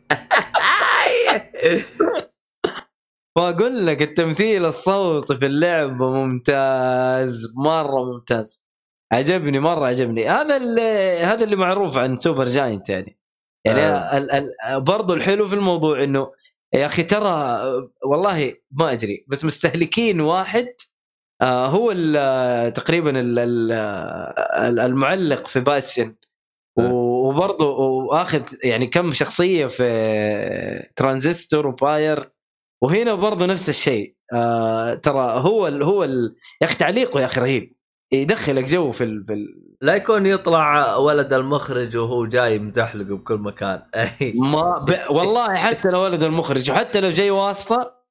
واقول 3.38 3.86
لك 3.86 4.03
التمثيل 4.03 4.64
الصوتي 4.66 5.36
في 5.38 5.47
اللعبه 5.47 6.11
ممتاز 6.11 7.53
مرة 7.57 8.05
ممتاز 8.12 8.66
عجبني 9.12 9.61
مرة 9.61 9.86
عجبني 9.86 10.28
هذا 10.28 10.57
اللي 10.57 11.18
هذا 11.22 11.45
اللي 11.45 11.57
معروف 11.57 11.99
عن 11.99 12.16
Supergiant 12.16 12.88
يعني 12.88 13.18
يعني 13.64 13.80
آه. 13.82 14.78
برضو 14.78 15.14
الحلو 15.14 15.47
في 15.47 15.55
الموضوع 15.55 16.05
إنه 16.05 16.32
يا 16.75 16.87
أخي 16.87 17.03
ترى 17.03 17.61
والله 18.05 18.55
ما 18.71 18.93
أدري 18.93 19.25
بس 19.29 19.45
مستهلكين 19.45 20.21
واحد 20.21 20.66
آه 21.43 21.66
هو 21.66 21.91
ال- 21.97 22.73
تقريبا 22.73 23.21
ال- 23.21 23.39
ال- 23.39 23.73
ال- 24.68 24.81
المعلق 24.81 25.47
في 25.47 25.61
آه. 26.79 26.93
وبرضه 26.93 27.66
وآخذ 27.79 28.43
يعني 28.64 28.87
كم 28.87 29.12
شخصية 29.12 29.66
في 29.66 30.89
Transistor 30.97 31.66
و 31.66 31.77
Pyre. 31.77 32.30
وهنا 32.83 33.14
برضه 33.14 33.47
نفس 33.47 33.68
الشيء 33.68 34.14
آه 34.33 34.95
ترى 34.95 35.41
هو 35.41 35.68
ال 35.68 35.83
هو 35.83 36.05
ال 36.05 36.37
يا 36.62 36.66
أخي 36.66 36.75
تعليقه 36.75 37.21
يا 37.21 37.25
أخي 37.25 37.41
رهيب. 37.41 37.77
يدخلك 38.12 38.64
جو 38.64 38.92
في 38.92 39.04
ال 39.04 39.24
في 39.24 39.32
ال 39.32 39.76
لا 39.80 39.94
يكون 39.94 40.26
يطلع 40.26 40.96
ولد 40.96 41.32
المخرج 41.32 41.96
وهو 41.96 42.26
جاي 42.26 42.58
مزحلق 42.58 43.04
بكل 43.04 43.34
مكان. 43.34 43.82
ما 44.34 44.78
ب... 44.78 44.94
والله 45.11 45.56
حتى 45.56 45.90
لو 45.90 46.00
ولد 46.00 46.22
المخرج 46.22 46.70
وحتى 46.70 47.00
لو 47.00 47.08
جاي 47.08 47.30
واسطة 47.30 48.04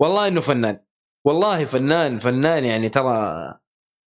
والله 0.00 0.28
إنه 0.28 0.40
فنان. 0.40 0.80
والله 1.26 1.64
فنان 1.64 2.18
فنان 2.18 2.64
يعني 2.64 2.88
ترى 2.88 3.54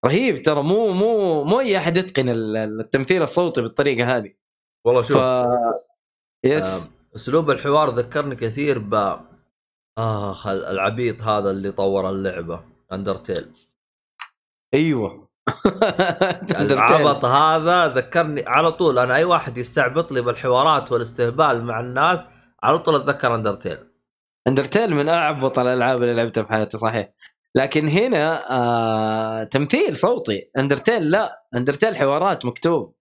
رهيب 0.05 0.41
ترى 0.41 0.63
مو 0.63 0.91
مو 0.91 1.43
مو 1.43 1.59
أي 1.59 1.77
أحد 1.77 1.97
يتقن 1.97 2.29
ال- 2.29 2.57
التمثيل 2.81 3.21
الصوتي 3.23 3.61
بالطريقة 3.61 4.17
هذه. 4.17 4.33
والله 4.85 5.01
شوف. 5.01 5.17
ف 5.17 5.21
يس. 6.45 6.63
آم، 6.63 6.91
أسلوب 7.15 7.51
الحوار 7.51 7.89
ذكرني 7.89 8.35
كثير 8.35 8.79
ب 8.79 9.19
اخ 9.97 10.47
العبيط 10.47 11.21
هذا 11.23 11.51
اللي 11.51 11.71
طور 11.71 12.09
اللعبة 12.09 12.63
Undertale 12.91 13.51
أيوه. 14.73 15.28
العبيط 16.61 17.25
هذا 17.25 17.87
ذكرني 17.87 18.43
على 18.47 18.71
طول 18.71 18.99
أنا 18.99 19.15
أي 19.15 19.23
واحد 19.23 19.57
يستعبط 19.57 20.11
لي 20.11 20.21
بالحوارات 20.21 20.91
والاستهبال 20.91 21.63
مع 21.65 21.79
الناس 21.79 22.23
على 22.63 22.79
طول 22.79 22.95
أتذكر 22.95 23.35
اندرتيل 23.35 23.77
اندرتيل 24.47 24.95
من 24.95 25.09
أعبط 25.09 25.59
الألعاب 25.59 26.01
اللي 26.03 26.13
لعبتها 26.13 26.43
في 26.43 26.49
حياتي 26.49 26.77
صحيح. 26.77 27.09
لكن 27.55 27.87
هنا 27.87 28.51
آه 28.51 29.43
تمثيل 29.43 29.97
صوتي. 29.97 30.49
Undertale 30.57 31.11
لا. 31.11 31.43
Undertale 31.55 31.95
حوارات 31.97 32.45
مكتوب. 32.45 32.95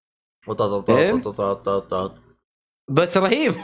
بس 2.91 3.17
رهيب 3.17 3.55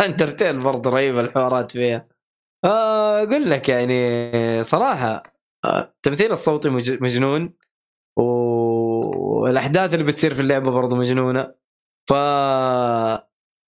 Undertale 0.00 0.60
برضه 0.60 0.90
رهيب 0.90 1.18
الحوارات 1.18 1.72
فيها 1.72 2.06
آه، 2.64 3.22
أقول 3.22 3.50
لك 3.50 3.68
يعني 3.68 4.62
صراحة 4.62 5.22
التمثيل 5.64 6.32
الصوتي 6.32 6.70
مج- 6.70 7.02
مجنون 7.02 7.52
والأحداث 8.16 9.94
اللي 9.94 10.04
بتصير 10.04 10.34
في 10.34 10.40
اللعبة 10.40 10.70
برضه 10.70 10.96
مجنونة. 10.96 11.54
ف 12.08 12.12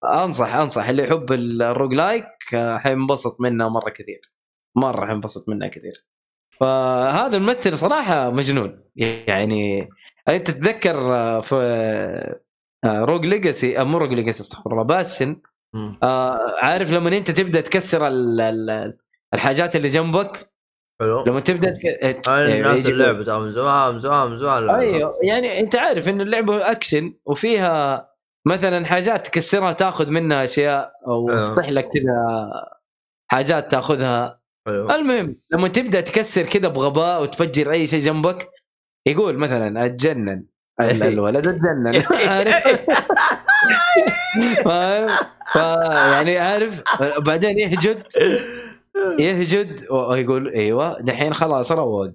أنصح 0.05 0.55
أنصح 0.55 0.89
اللي 0.89 1.03
يحب 1.03 1.31
ال 1.31 1.93
roguelike 1.93 2.25
آه، 2.53 2.77
حينبسط 2.77 3.41
منها 3.41 3.69
مرة 3.69 3.89
كثير. 3.89 4.21
مرة 4.75 5.05
حينبسط 5.05 5.49
منها 5.49 5.67
كثير. 5.67 6.05
فهذا 6.59 7.37
الممثل 7.37 7.77
صراحة 7.77 8.29
مجنون. 8.29 8.83
يعني 8.95 9.89
أنت 10.27 10.51
تتذكر 10.51 11.15
آه، 11.15 11.41
في 11.41 11.55
آه، 12.83 12.99
Rogue 13.01 13.25
Legacy 13.25 13.83
مو 13.83 13.97
Rogue 13.97 14.13
Legacy 14.13 14.41
استغفر 14.41 14.71
الله 14.71 14.83
Bastion. 14.83 15.41
عارف 16.63 16.91
لما 16.91 17.17
أنت 17.17 17.31
تبدأ 17.31 17.61
تكسر 17.61 18.07
ال- 18.07 18.41
ال- 18.41 18.97
الحاجات 19.33 19.75
اللي 19.75 19.87
جنبك؟ 19.87 20.51
حلو. 21.01 21.23
لما 21.27 21.39
تبدأ 21.39 21.69
تك... 21.71 21.85
هاي 22.27 22.45
إيه، 22.53 22.57
الناس 22.57 22.79
يجي- 22.79 22.91
اللعبة 22.91 23.23
ترى 23.23 23.39
من 23.39 23.51
زمان 23.51 23.93
من 23.95 24.01
زمان 24.01 24.31
من 24.31 24.39
زمان. 24.39 24.69
أيوه 24.69 25.19
يعني 25.23 25.59
أنت 25.59 25.75
عارف 25.75 26.09
إن 26.09 26.21
اللعبة 26.21 26.71
أكشن 26.71 27.13
وفيها 27.25 28.09
مثلا 28.47 28.85
حاجات 28.85 29.27
تكسرها 29.27 29.71
تاخذ 29.71 30.09
منها 30.09 30.43
أشياء 30.43 30.93
أو 31.07 31.29
أيوه. 31.29 31.45
تفتح 31.49 31.69
لك 31.69 31.89
كذا 31.89 32.49
حاجات 33.31 33.71
تاخذها. 33.71 34.39
حلو 34.67 34.89
المهم 34.91 35.35
لما 35.51 35.67
تبدأ 35.67 36.01
تكسر 36.01 36.43
كذا 36.43 36.67
بغباء 36.67 37.21
وتفجر 37.23 37.71
أي 37.71 37.87
شيء 37.87 37.99
جنبك 37.99 38.49
يقول 39.07 39.37
مثلا 39.37 39.85
أتجنن. 39.85 40.45
ال- 40.81 41.03
الولد 41.03 41.47
أتجنن. 41.47 42.01
فاهم؟ 44.65 45.07
فيعني 45.53 46.37
عارف؟ 46.37 46.83
بعدين 47.19 47.59
يهجد. 47.59 48.03
يهجد 49.19 49.91
ويقول 49.91 50.53
إيوه 50.53 51.01
دحين 51.01 51.33
خلاص 51.33 51.71
روق. 51.71 52.07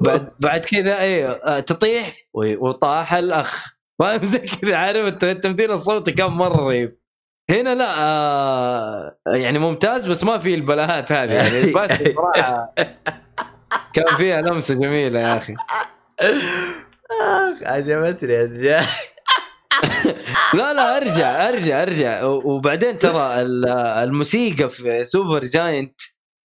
بعد 0.00 0.28
بعد 0.40 0.60
كذا 0.60 0.98
أيوه 0.98 1.60
تطيح 1.60 2.16
وطاح 2.34 3.14
الأخ. 3.14 3.74
فاهم 3.98 4.24
زي 4.24 4.38
كذا 4.38 4.76
عارف 4.76 5.06
الت- 5.06 5.24
التمثيل 5.24 5.70
الصوتي 5.72 6.12
كان 6.12 6.26
مرة 6.30 6.56
رهيب. 6.66 6.96
هنا 7.50 7.74
لا 7.74 7.94
آه 7.98 9.16
يعني 9.26 9.58
ممتاز 9.58 10.06
بس 10.10 10.24
ما 10.24 10.38
في 10.38 10.54
البلاهات 10.54 11.12
هذه 11.12 11.32
يعني. 11.32 11.72
بس 11.76 11.90
صراحة 12.16 12.74
كان 13.92 14.16
فيها 14.16 14.42
لمسة 14.42 14.74
جميلة 14.74 15.20
يا 15.20 15.36
أخي. 15.36 15.54
آخ 16.20 17.62
عجبتني 17.62 18.48
لا 20.54 20.72
لا 20.72 20.96
أرجع 20.96 21.48
أرجع 21.48 21.82
أرجع. 21.82 22.22
وبعدين 22.24 22.98
ترى 22.98 23.42
ال- 23.42 23.68
الموسيقى 23.68 24.68
في 24.68 25.04
سوبر 25.04 25.40
جاينت 25.40 26.00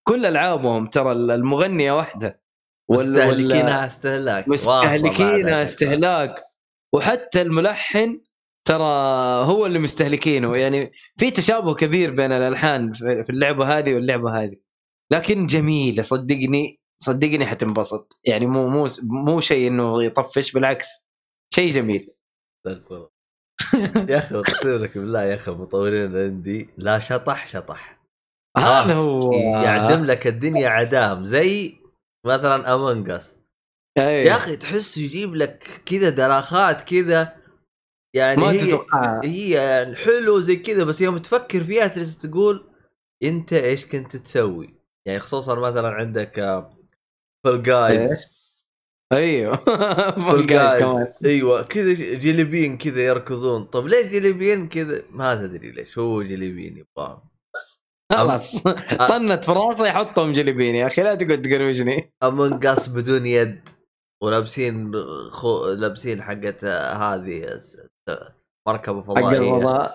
كل 0.08 0.26
ألعابهم 0.26 0.86
ترى 0.86 1.12
المغنية 1.12 1.92
واحدة. 1.92 2.40
مستهلكينها 2.90 3.86
استهلاك. 3.86 4.48
مستهلكينها. 4.48 5.62
استهلاك. 5.62 6.44
وحتى 6.94 7.42
الملحن 7.42 8.20
ترى 8.64 8.84
هو 9.44 9.66
اللي 9.66 9.78
مستهلكينه. 9.78 10.56
يعني 10.56 10.92
في 11.16 11.30
تشابه 11.30 11.74
كبير 11.74 12.10
بين 12.10 12.32
الألحان 12.32 12.92
في 12.92 13.24
في 13.24 13.30
اللعبة 13.30 13.78
هذه 13.78 13.94
واللعبة 13.94 14.44
هذه. 14.44 14.56
لكن 15.12 15.46
جميله 15.46 16.02
صدقني 16.02 16.80
صدقني 16.98 17.46
حتنبسط. 17.46 18.20
يعني 18.24 18.46
مو 18.46 18.68
مو 18.68 18.86
مو 19.02 19.40
شيء 19.40 19.68
إنه 19.68 20.04
يطفش 20.04 20.52
بالعكس 20.52 20.86
شيء 21.54 21.70
جميل. 21.70 22.10
الله. 22.66 23.08
يا 24.08 24.18
أخي 24.18 24.34
أقسم 24.34 24.82
لك 24.82 24.98
بالله 24.98 25.22
يا 25.22 25.34
أخي 25.34 25.52
المطورين 25.52 26.16
عندي 26.16 26.70
لا 26.78 26.98
شطح 26.98 27.46
شطح. 27.46 27.97
هذا 28.56 28.94
هو. 28.94 29.32
يعدم 29.32 30.04
لك 30.04 30.26
الدنيا 30.26 30.68
عدام 30.68 31.24
زي 31.24 31.78
مثلا 32.26 32.74
امونجاس 32.74 33.36
أي. 33.98 34.24
يا 34.24 34.36
أخي 34.36 34.56
تحس 34.56 34.98
يجيب 34.98 35.34
لك 35.34 35.82
كذا 35.86 36.10
دراخات 36.10 36.82
كذا 36.82 37.36
يعني 38.14 38.40
ما 38.40 38.50
هي 38.50 38.58
تتوقعها 38.58 39.20
هي 39.24 39.50
يعني 39.50 39.96
حلو 39.96 40.40
زي 40.40 40.56
كذا 40.56 40.84
بس 40.84 41.00
يوم 41.00 41.18
تفكر 41.18 41.64
فيها 41.64 41.86
تجلس 41.86 42.18
تقول 42.18 42.70
أنت 43.22 43.52
إيش 43.52 43.86
كنت 43.86 44.16
تسوي؟ 44.16 44.74
يعني 45.06 45.20
خصوصا 45.20 45.54
مثلا 45.54 45.88
عندك 45.88 46.38
آه، 46.38 46.78
Fall 47.44 47.62
Guys 47.62 48.10
إيش؟ 48.10 48.20
أيوه. 49.12 49.56
Fall 50.30 50.46
Guys 50.46 50.70
Guys 50.70 50.82
كمان. 50.82 51.12
أيوه 51.24 51.62
كذا 51.62 51.92
جليبين 52.14 52.78
كذا 52.78 53.00
يركضون. 53.00 53.64
طب 53.64 53.86
ليش 53.86 54.06
جليبين 54.06 54.68
كذا؟ 54.68 55.02
ما 55.10 55.34
تدري 55.34 55.70
ليش 55.70 55.98
هو 55.98 56.22
جليبين 56.22 56.76
يبغاهم. 56.76 57.20
خلاص. 58.12 58.62
طنت 59.08 59.44
في 59.44 59.52
راسه 59.52 59.86
يحطهم 59.86 60.32
جلبين 60.32 60.74
يا 60.74 60.86
أخي 60.86 61.02
لا 61.02 61.14
تقعد 61.14 61.42
تقروجني. 61.42 62.12
Among 62.22 62.66
Us 62.66 62.88
بدون 62.88 63.26
يد 63.26 63.68
ولابسين 64.22 64.92
خو... 65.30 65.66
لابسين 65.66 66.22
حقت 66.22 66.64
هذه 66.64 67.56
س- 67.56 67.80
مركبة 68.68 69.02
حق 69.02 69.06
فضائية. 69.08 69.56
الفضاء 69.56 69.94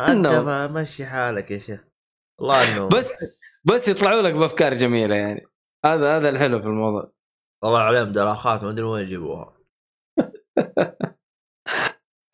أنت 0.00 0.26
مشي 0.72 1.06
حالك 1.06 1.50
يا 1.50 1.58
شيخ. 1.58 1.84
والله 2.40 2.74
انه 2.74 2.88
بس 2.88 3.24
بس 3.64 3.88
يطلعوا 3.88 4.22
لك 4.22 4.34
بأفكار 4.34 4.74
جميلة 4.74 5.14
يعني. 5.14 5.46
هذا 5.84 6.16
هذا 6.16 6.28
الحلو 6.28 6.60
في 6.60 6.66
الموضوع. 6.66 7.12
طلع 7.62 7.78
عليهم 7.78 8.12
دراخات 8.12 8.62
ما 8.62 8.70
أدري 8.70 8.82
وين 8.82 9.02
يجيبوها. 9.04 9.56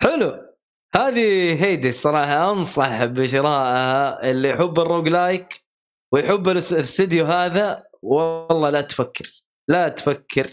حلو. 0.02 0.49
هذه 0.96 1.64
هيدي 1.64 1.88
الصراحة 1.88 2.50
أنصح 2.52 3.04
بشرائها 3.04 4.30
اللي 4.30 4.48
يحب 4.48 4.80
ال 4.80 5.08
rogue-like 5.08 5.64
ويحب 6.12 6.48
الاس- 6.48 6.72
الاستديو 6.72 7.24
هذا 7.24 7.84
والله 8.02 8.70
لا 8.70 8.80
تفكر 8.80 9.42
لا 9.68 9.88
تفكر. 9.88 10.46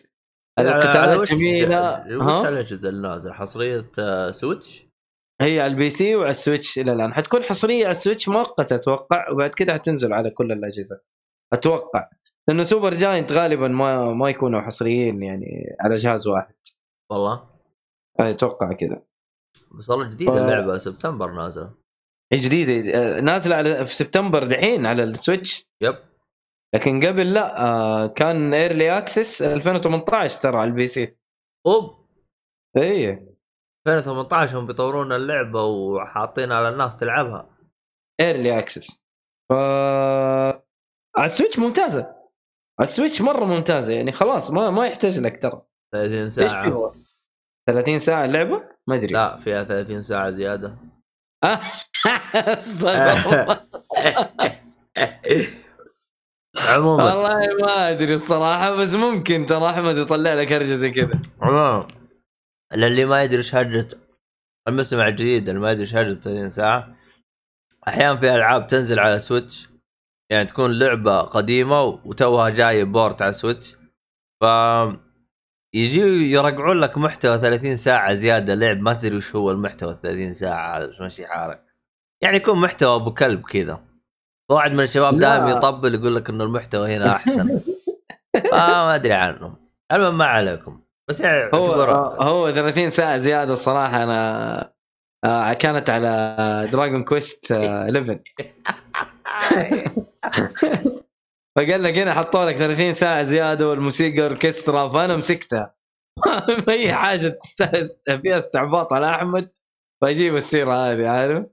القتالات 0.59 1.31
جميلة. 1.33 2.05
وش 2.17 2.45
الجزء 2.47 2.89
النازل 2.89 3.33
حصريه 3.33 3.91
آه، 3.99 4.31
Switch؟ 4.31 4.87
هي 5.41 5.59
على 5.61 5.71
ال 5.71 5.89
PC 5.89 6.15
وعلى 6.15 6.29
ال 6.29 6.36
Switch 6.36 6.79
إلى 6.79 6.93
الآن. 6.93 7.13
حتكون 7.13 7.43
حصرية 7.43 7.83
على 7.83 7.91
ال 7.91 7.97
Switch 7.97 8.29
مؤقتة 8.29 8.75
أتوقع 8.75 9.29
وبعد 9.31 9.49
كده 9.49 9.73
حتنزل 9.73 10.13
على 10.13 10.29
كل 10.29 10.51
الأجهزة. 10.51 11.01
أتوقع. 11.53 12.09
لأنه 12.47 12.63
Supergiant 12.63 13.31
غالبا 13.31 13.67
ما 13.67 14.13
ما 14.13 14.29
يكونوا 14.29 14.61
حصريين 14.61 15.23
يعني 15.23 15.75
على 15.79 15.95
جهاز 15.95 16.27
واحد. 16.27 16.55
والله؟ 17.11 17.49
أتوقع 18.19 18.73
كذا. 18.73 19.01
بس 19.71 19.89
والله 19.89 20.09
جديدة 20.09 20.31
ف- 20.31 20.35
اللعبة 20.37 20.77
سبتمبر 20.77 21.31
نازلة. 21.31 21.73
جديدة. 22.33 23.19
نازلة 23.21 23.55
على 23.55 23.85
في 23.85 23.95
سبتمبر 23.95 24.43
دحين 24.43 24.85
على 24.85 25.03
ال 25.03 25.11
Switch. 25.11 25.67
yep. 25.81 25.95
لكن 26.75 27.05
قبل 27.05 27.33
لا 27.33 27.61
آه، 27.65 28.07
كان 28.07 28.53
early 28.53 28.97
access 28.97 29.41
2018 29.41 30.41
ترى 30.41 30.57
على 30.57 30.67
ال 30.69 30.87
PC. 30.87 31.17
أوب. 31.67 32.05
اي 32.77 33.27
2018 33.87 34.59
هم 34.59 34.65
بيطورون 34.67 35.11
اللعبة 35.13 35.63
وحاطين 35.63 36.51
على 36.51 36.69
الناس 36.69 36.95
تلعبها. 36.95 37.49
early 38.21 38.59
access 38.59 39.03
ف 39.49 39.53
على 41.17 41.25
ال 41.25 41.30
Switch 41.30 41.59
ممتازة. 41.59 41.99
على 42.79 42.87
ال 42.87 42.92
Switch 42.92 43.21
مرة 43.21 43.45
ممتازة. 43.45 43.93
يعني 43.93 44.11
خلاص 44.11 44.51
ما 44.51 44.69
ما 44.69 44.87
يحتاج 44.87 45.19
لك 45.19 45.41
ترى. 45.41 45.61
30 45.93 46.13
إيش 46.23 46.33
ساعة. 46.51 46.69
في 46.69 46.75
هو؟ 46.75 46.93
30 47.69 47.99
ساعة 47.99 48.25
اللعبة؟ 48.25 48.76
ما 48.87 48.95
أدري. 48.95 49.13
لا 49.13 49.39
فيها 49.39 49.63
30 49.63 50.01
ساعة 50.01 50.29
زيادة. 50.29 50.75
عموما. 56.57 57.03
والله 57.03 57.65
ما 57.65 57.89
أدري 57.91 58.13
الصراحة 58.13 58.75
بس 58.75 58.93
ممكن 58.93 59.45
ترى 59.45 59.69
أحمد 59.69 59.97
يطلع 59.97 60.33
لك 60.33 60.53
هرجه 60.53 60.73
زي 60.73 60.91
كذا. 60.91 61.21
عموما. 61.41 61.87
للي 62.75 63.05
ما 63.05 63.23
يدري 63.23 63.37
إيش 63.37 63.55
هرجه 63.55 63.87
المستمع 64.67 65.07
الجديد 65.07 65.49
اللي 65.49 65.61
ما 65.61 65.71
يدري 65.71 65.83
إيش 65.83 65.95
هرجه 65.95 66.13
30 66.13 66.49
ساعة 66.49 66.95
أحيانا 67.87 68.19
في 68.19 68.35
ألعاب 68.35 68.67
تنزل 68.67 68.99
على 68.99 69.19
Switch 69.19 69.69
يعني 70.31 70.45
تكون 70.45 70.79
لعبة 70.79 71.21
قديمة 71.21 71.81
وتوها 71.83 72.49
جاية 72.49 72.83
port 72.83 73.21
على 73.21 73.33
Switch 73.33 73.75
ف 74.41 74.45
يجي 75.77 76.31
يرقعون 76.31 76.79
لك 76.79 76.97
محتوى 76.97 77.37
30 77.37 77.75
ساعة 77.75 78.13
زيادة 78.13 78.55
لعب 78.55 78.81
ما 78.81 78.93
تدري 78.93 79.17
وش 79.17 79.35
هو 79.35 79.51
المحتوى 79.51 79.97
30 80.03 80.33
ساعة 80.33 80.77
هذا 80.77 80.91
ماشي 80.99 81.27
حالك. 81.27 81.63
يعني 82.21 82.37
يكون 82.37 82.61
محتوى 82.61 82.95
أبو 82.95 83.13
كلب 83.13 83.41
كذا. 83.45 83.79
واحد 84.51 84.71
من 84.71 84.83
الشباب. 84.83 85.19
دائما 85.19 85.49
يطبل 85.49 85.95
يقول 85.95 86.15
لك 86.15 86.29
إنه 86.29 86.43
المحتوى 86.43 86.95
هنا 86.95 87.15
أحسن. 87.15 87.59
آه 88.35 88.85
ما 88.85 88.95
أدري 88.95 89.13
عنه 89.13 89.55
المهم 89.91 90.17
ما 90.17 90.25
عليكم. 90.25 90.81
بس 91.09 91.21
يعني 91.21 91.51
هو 91.53 91.65
هو 92.21 92.51
30 92.51 92.89
ساعة 92.89 93.17
زيادة 93.17 93.53
الصراحة 93.53 94.03
أنا 94.03 94.71
آه، 95.23 95.53
كانت 95.53 95.89
على 95.89 96.67
Dragon 96.71 97.03
Quest 97.03 97.51
11 97.51 98.19
فقال 101.57 101.83
لك 101.83 101.97
هنا 101.97 102.13
حطوا 102.13 102.45
لك 102.45 102.55
30 102.55 102.93
ساعة 102.93 103.23
زيادة 103.23 103.69
والموسيقى 103.69 104.21
أوركسترا 104.23 104.89
فأنا 104.89 105.15
مسكتها. 105.15 105.75
ما 106.67 106.73
هي 106.73 106.93
حاجة 106.93 107.39
فيها 108.21 108.37
استعباط 108.37 108.93
على 108.93 109.09
أحمد 109.09 109.51
فأجيب 110.01 110.35
السيرة 110.35 110.73
هذه 110.73 111.09
عارف؟ 111.09 111.45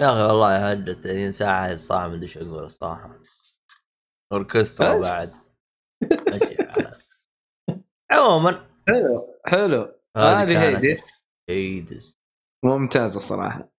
يا 0.00 0.06
أخي 0.12 0.22
والله 0.22 0.70
هجة 0.70 0.92
30 0.92 1.30
ساعة 1.30 1.66
هي 1.66 1.72
الصراحة 1.72 2.08
ما 2.08 2.14
أدري 2.14 2.22
إيش 2.22 2.38
أقول 2.38 2.64
الصراحة. 2.64 3.18
أوركسترا. 4.32 5.00
بعد. 5.00 5.32
عموما. 8.12 8.66
حلو 8.88 9.38
حلو. 9.46 9.94
هذه 10.16 10.62
Hades. 10.62 11.24
Hades 11.50 12.18
ممتاز 12.64 13.14
الصراحة. 13.14 13.72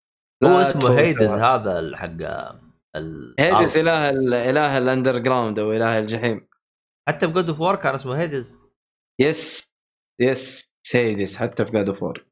هو 0.44 0.62
اسمه. 0.62 1.00
Hades 1.00 1.30
هذا 1.32 1.80
ال- 1.80 1.96
حق 1.96 2.06
ال 2.06 2.73
هيدس 2.96 3.78
الأرض. 3.78 3.78
إله 3.78 4.10
ال- 4.10 4.34
إله 4.34 4.78
ال 4.78 5.18
underground 5.18 5.60
أو 5.60 5.72
إله 5.72 6.00
الجحيم. 6.00 6.48
حتى 7.10 7.28
ب 7.28 7.33
God 7.33 7.50
of 7.50 7.60
War 7.60 7.76
كان 7.76 7.94
اسمه 7.94 8.20
Hades. 8.22 8.58
yes 9.22 9.70
yes 10.22 10.70
Hades 10.94 11.38
حتى 11.38 11.66
في 11.66 11.72
God 11.72 11.90
of 11.90 12.04
War 12.04 12.26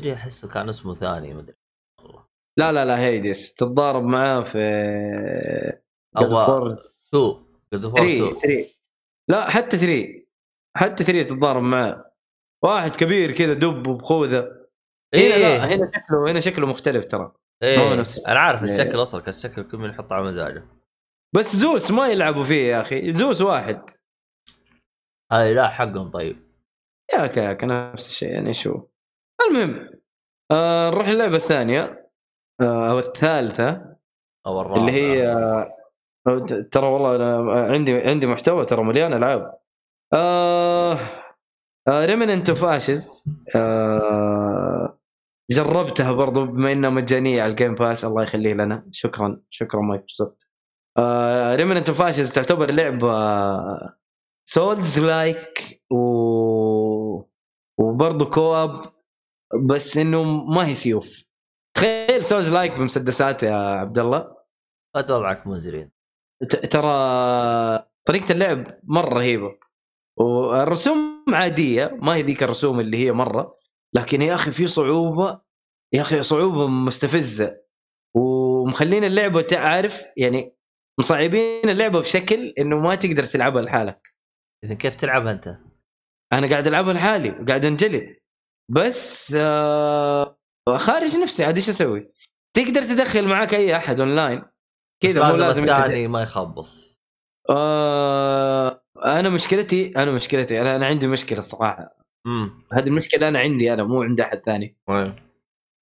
أدري 0.00 0.12
أحسه 0.14 0.48
كان 0.48 0.68
اسمه 0.68 0.94
ثاني 0.94 1.34
ما 1.34 1.40
أدري. 1.40 1.56
والله 2.00 2.26
لا 2.58 2.72
لا 2.72 2.84
لا 2.84 2.98
Hades 2.98 3.54
تتضارب 3.54 4.04
معاه 4.04 4.42
في 4.42 4.58
God 6.18 6.20
of 6.20 6.74
War. 6.76 6.80
2 7.14 7.44
God 7.72 7.84
of 7.84 7.94
War 7.94 8.06
3 8.06 8.30
2 8.30 8.40
3 8.40 8.74
لا 9.30 9.50
حتى 9.50 9.76
3 9.76 10.26
حتى 10.76 11.04
3 11.04 11.22
تتضارب 11.22 11.62
معاه. 11.62 12.10
واحد 12.64 12.96
كبير 12.96 13.32
كذا 13.32 13.54
دب 13.54 13.86
وبخوذه 13.86 14.38
هنا 15.14 15.22
إيه. 15.22 15.38
لا 15.38 15.74
هنا 15.74 15.86
شكله 15.94 16.30
هنا 16.30 16.40
شكله 16.40 16.66
مختلف 16.66 17.04
ترى. 17.04 17.32
إيه 17.62 17.94
نفس- 17.94 18.18
أنا 18.26 18.40
عارف 18.40 18.64
إيه. 18.64 18.70
الشكل 18.74 19.02
أصلا 19.02 19.20
كان 19.20 19.28
الشكل 19.28 19.62
كل 19.62 19.78
من 19.78 19.90
يحط 19.90 20.12
على 20.12 20.24
مزاجه. 20.24 20.64
بس 21.36 21.56
زوس 21.56 21.90
ما 21.90 22.08
يلعبوا 22.08 22.44
فيه 22.44 22.70
يا 22.72 22.80
أخي. 22.80 23.12
زوس 23.12 23.42
واحد. 23.42 23.90
هاي 25.32 25.54
لا 25.54 25.68
حقهم 25.68 26.10
طيب. 26.10 26.36
يا 27.12 27.26
أخي 27.26 27.40
يا 27.40 27.52
أخي 27.56 27.66
نفس 27.66 28.08
الشيء 28.10 28.28
يعني 28.32 28.54
شو. 28.54 28.82
المهم 29.48 29.90
آه 30.52 30.90
نروح 30.90 31.06
اللعبه 31.08 31.36
الثانية. 31.36 32.10
آه 32.60 32.90
أو 32.90 32.98
الثالثة. 32.98 33.96
أو 34.46 34.60
الرابع 34.60 34.80
اللي 34.80 34.92
هي 34.92 35.26
آه، 35.28 36.38
ترى 36.70 36.86
والله 36.86 37.16
أنا 37.16 37.52
عندي 37.72 38.00
عندي 38.00 38.26
محتوى 38.26 38.64
ترى 38.64 38.82
مليان 38.82 39.12
ألعاب. 39.12 39.58
آه 40.14 40.98
Remnant 41.88 42.48
of 42.50 42.64
Ashes 42.64 43.24
آه 43.56 44.98
جربتها 45.50 46.12
برضو 46.12 46.46
بما 46.46 46.72
إنها 46.72 46.90
مجانية 46.90 47.42
على 47.42 47.50
ال 47.50 47.55
Game 47.55 47.74
Pass 47.74 48.04
الله 48.04 48.22
يخليه 48.22 48.54
لنا. 48.54 48.88
شكرا 48.92 49.40
شكرا 49.50 49.80
مايكروسوفت 49.80 50.50
آه 50.98 51.56
Remnant 51.56 51.88
of 51.88 52.02
Ashes 52.02 52.32
تعتبر 52.32 52.70
لعبة 52.70 53.08
souls-like 54.48 55.82
و 55.90 55.98
وبرضه 57.80 58.30
co-op 58.30 58.82
بس 59.70 59.96
إنه 59.98 60.22
ما 60.22 60.66
هي 60.66 60.74
سيوف. 60.74 61.24
تخيل 61.76 62.24
souls-like 62.24 62.72
بمسدسات 62.72 63.42
يا 63.42 63.54
عبد 63.54 63.98
الله 63.98 64.36
وضعك 64.96 65.46
مزرين 65.46 65.90
ترى 66.70 66.88
طريقة 68.04 68.32
اللعب 68.32 68.80
مرة 68.84 69.14
رهيبة. 69.14 69.58
والرسوم 70.18 71.24
عادية 71.28 71.98
ما 72.02 72.14
هي 72.14 72.22
ذيك 72.22 72.42
الرسوم 72.42 72.80
اللي 72.80 72.96
هي 72.96 73.12
مرة. 73.12 73.63
لكن 73.96 74.22
يا 74.22 74.34
أخي 74.34 74.52
في 74.52 74.66
صعوبة 74.66 75.40
يا 75.92 76.02
أخي 76.02 76.22
صعوبة 76.22 76.66
مستفزة 76.66 77.60
ومخلين 78.16 79.04
اللعبة 79.04 79.40
تعرف 79.42 80.04
يعني 80.16 80.56
مصعبين 81.00 81.70
اللعبة 81.70 82.00
بشكل 82.00 82.54
إنه 82.58 82.78
ما 82.78 82.94
تقدر 82.94 83.24
تلعبها 83.24 83.62
لحالك. 83.62 84.14
اذا 84.64 84.74
كيف 84.74 84.94
تلعبها 84.94 85.32
أنت؟ 85.32 85.58
أنا 86.32 86.50
قاعد 86.50 86.66
ألعبها 86.66 86.92
لحالي 86.92 87.30
وقاعد 87.30 87.64
أنجلد. 87.64 88.16
بس 88.70 89.34
آه 89.40 90.36
خارج 90.76 91.16
نفسي 91.16 91.44
عاد 91.44 91.56
إيش 91.56 91.68
أسوي؟ 91.68 92.12
تقدر 92.56 92.82
تدخل 92.82 93.28
معاك 93.28 93.54
أي 93.54 93.76
أحد 93.76 94.00
أونلاين؟ 94.00 94.42
كذا 95.02 95.28
مو 95.28 95.36
لازم 95.36 95.64
الثاني 95.68 96.08
ما 96.08 96.22
يخبص. 96.22 97.00
آه 97.50 98.84
أنا 99.04 99.28
مشكلتي 99.30 99.92
أنا 99.96 100.12
مشكلتي 100.12 100.60
أنا 100.60 100.76
أنا 100.76 100.86
عندي 100.86 101.08
مشكلة 101.08 101.38
الصراحة. 101.38 102.03
امم 102.26 102.62
هذه 102.72 102.86
المشكلة 102.88 103.28
أنا 103.28 103.38
عندي 103.38 103.72
أنا 103.72 103.84
مو 103.84 104.02
عند 104.02 104.20
أحد 104.20 104.38
ثاني. 104.38 104.76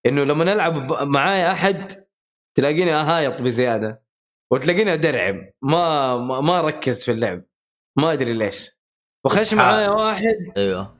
إنه 0.07 0.24
لما 0.24 0.45
نلعب 0.45 0.93
معايا 1.03 1.53
أحد 1.53 2.07
تلاقيني 2.57 2.95
أهايط 2.95 3.43
بزيادة 3.43 4.03
وتلاقيني 4.53 4.93
أدرعم. 4.93 5.51
ما 5.62 6.16
ما, 6.16 6.40
ما 6.40 6.59
أركز 6.59 7.05
في 7.05 7.12
اللعب. 7.12 7.43
ما 7.99 8.12
أدري 8.12 8.32
ليش. 8.32 8.70
وخش 9.24 9.55
معايا 9.55 9.88
واحد. 9.90 10.53
أيوه. 10.57 10.97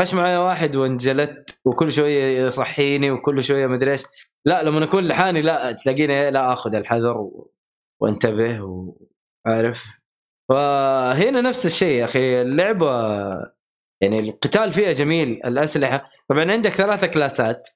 خش 0.00 0.14
معايا 0.14 0.38
واحد 0.38 0.76
وانجلت 0.76 1.60
وكل 1.64 1.92
شوية 1.92 2.46
يصحيني 2.46 3.10
وكل 3.10 3.42
شوية 3.44 3.66
مدري 3.66 3.92
إيش. 3.92 4.02
لا 4.46 4.62
لما 4.62 4.84
أكون 4.84 5.08
لحالي 5.08 5.42
لا 5.42 5.72
تلاقيني 5.72 6.30
لا 6.30 6.52
آخذ 6.52 6.74
الحذر 6.74 7.18
و... 7.18 7.52
وانتبه 8.02 8.60
وعارف 9.46 9.86
فهنا 10.48 11.40
نفس 11.40 11.66
الشيء 11.66 11.98
يا 12.00 12.04
أخي. 12.04 12.42
اللعبة 12.42 12.90
يعني 14.00 14.20
القتال 14.20 14.72
فيها 14.72 14.92
جميل 14.92 15.40
الأسلحة. 15.44 16.10
طبعا 16.28 16.52
عندك 16.52 16.70
ثلاثة 16.70 17.06
كلاسات. 17.06 17.68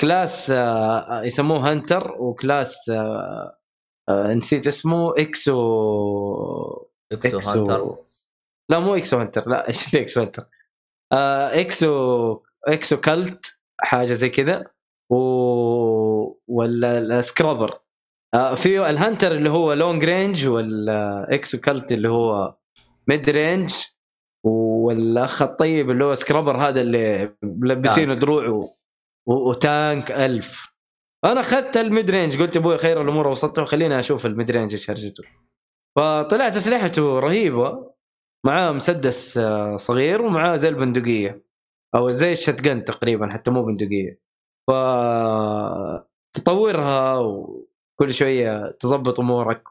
class 0.00 0.50
آه، 0.50 1.22
يسموه 1.22 1.70
hunter 1.70 2.12
و 2.20 2.32
class 2.32 2.90
آه، 2.90 3.58
آه، 4.08 4.34
نسيت 4.34 4.66
اسمه 4.66 5.12
ex 5.18 6.86
ex 7.12 7.38
hunter. 7.38 7.96
لا 8.70 8.78
مو 8.80 8.94
ex 8.94 9.18
hunter 9.18 9.48
لا 9.48 9.66
إيش 9.68 9.94
ex 9.94 10.20
hunter؟ 10.20 10.44
آه 11.12 11.60
ex 11.60 12.40
ex-cult 12.68 13.58
حاجة 13.80 14.12
زي 14.12 14.28
كذا. 14.28 14.64
و 15.10 15.16
ولا 16.48 16.98
ال 16.98 17.06
scrapper. 17.06 17.78
آه 18.34 18.54
في 18.54 18.90
ال 18.90 18.96
hunter 18.96 19.32
اللي 19.32 19.50
هو 19.50 19.72
long 19.72 20.04
range 20.04 20.48
وال 20.48 21.60
ex-cult 21.60 21.92
اللي 21.92 22.08
هو 22.08 22.54
mid 23.08 23.30
range 23.30 23.74
والأخ 24.44 25.42
الطيب 25.42 25.90
اللي 25.90 26.04
هو 26.04 26.14
scrapper 26.14 26.56
هذا 26.56 26.80
اللي 26.80 27.34
ملبسينه 27.42 28.14
دروع 28.14 28.48
و... 28.48 28.70
و... 29.28 29.34
و 29.50 29.62
tank 29.62 30.12
ألف. 30.12 30.72
أنا 31.24 31.40
أخذت 31.40 31.76
ال 31.76 31.84
mid 31.84 32.10
range 32.10 32.42
قلت 32.42 32.56
أبوي 32.56 32.78
خير 32.78 33.02
الأمور 33.02 33.28
وسطه 33.28 33.64
خليني 33.64 33.98
أشوف 33.98 34.26
ال 34.26 34.32
mid 34.32 34.50
range 34.50 34.72
إيش 34.72 34.90
هرجته. 34.90 35.24
فطلعت 35.96 36.56
اسلحته 36.56 37.18
رهيبة 37.18 37.92
معاه 38.46 38.72
مسدس 38.72 39.38
آه، 39.38 39.76
صغير 39.76 40.22
ومعاه 40.22 40.56
زي 40.56 40.68
البندقية. 40.68 41.42
أو 41.94 42.08
زي 42.08 42.32
ال 42.32 42.38
shotgun 42.38 42.84
تقريبا 42.84 43.30
حتى 43.30 43.50
مو 43.50 43.62
بندقية. 43.62 44.20
ف 44.70 44.72
تطورها 46.36 47.18
وكل 47.18 48.12
شوية 48.14 48.70
تظبط 48.70 49.20
أمورك 49.20 49.68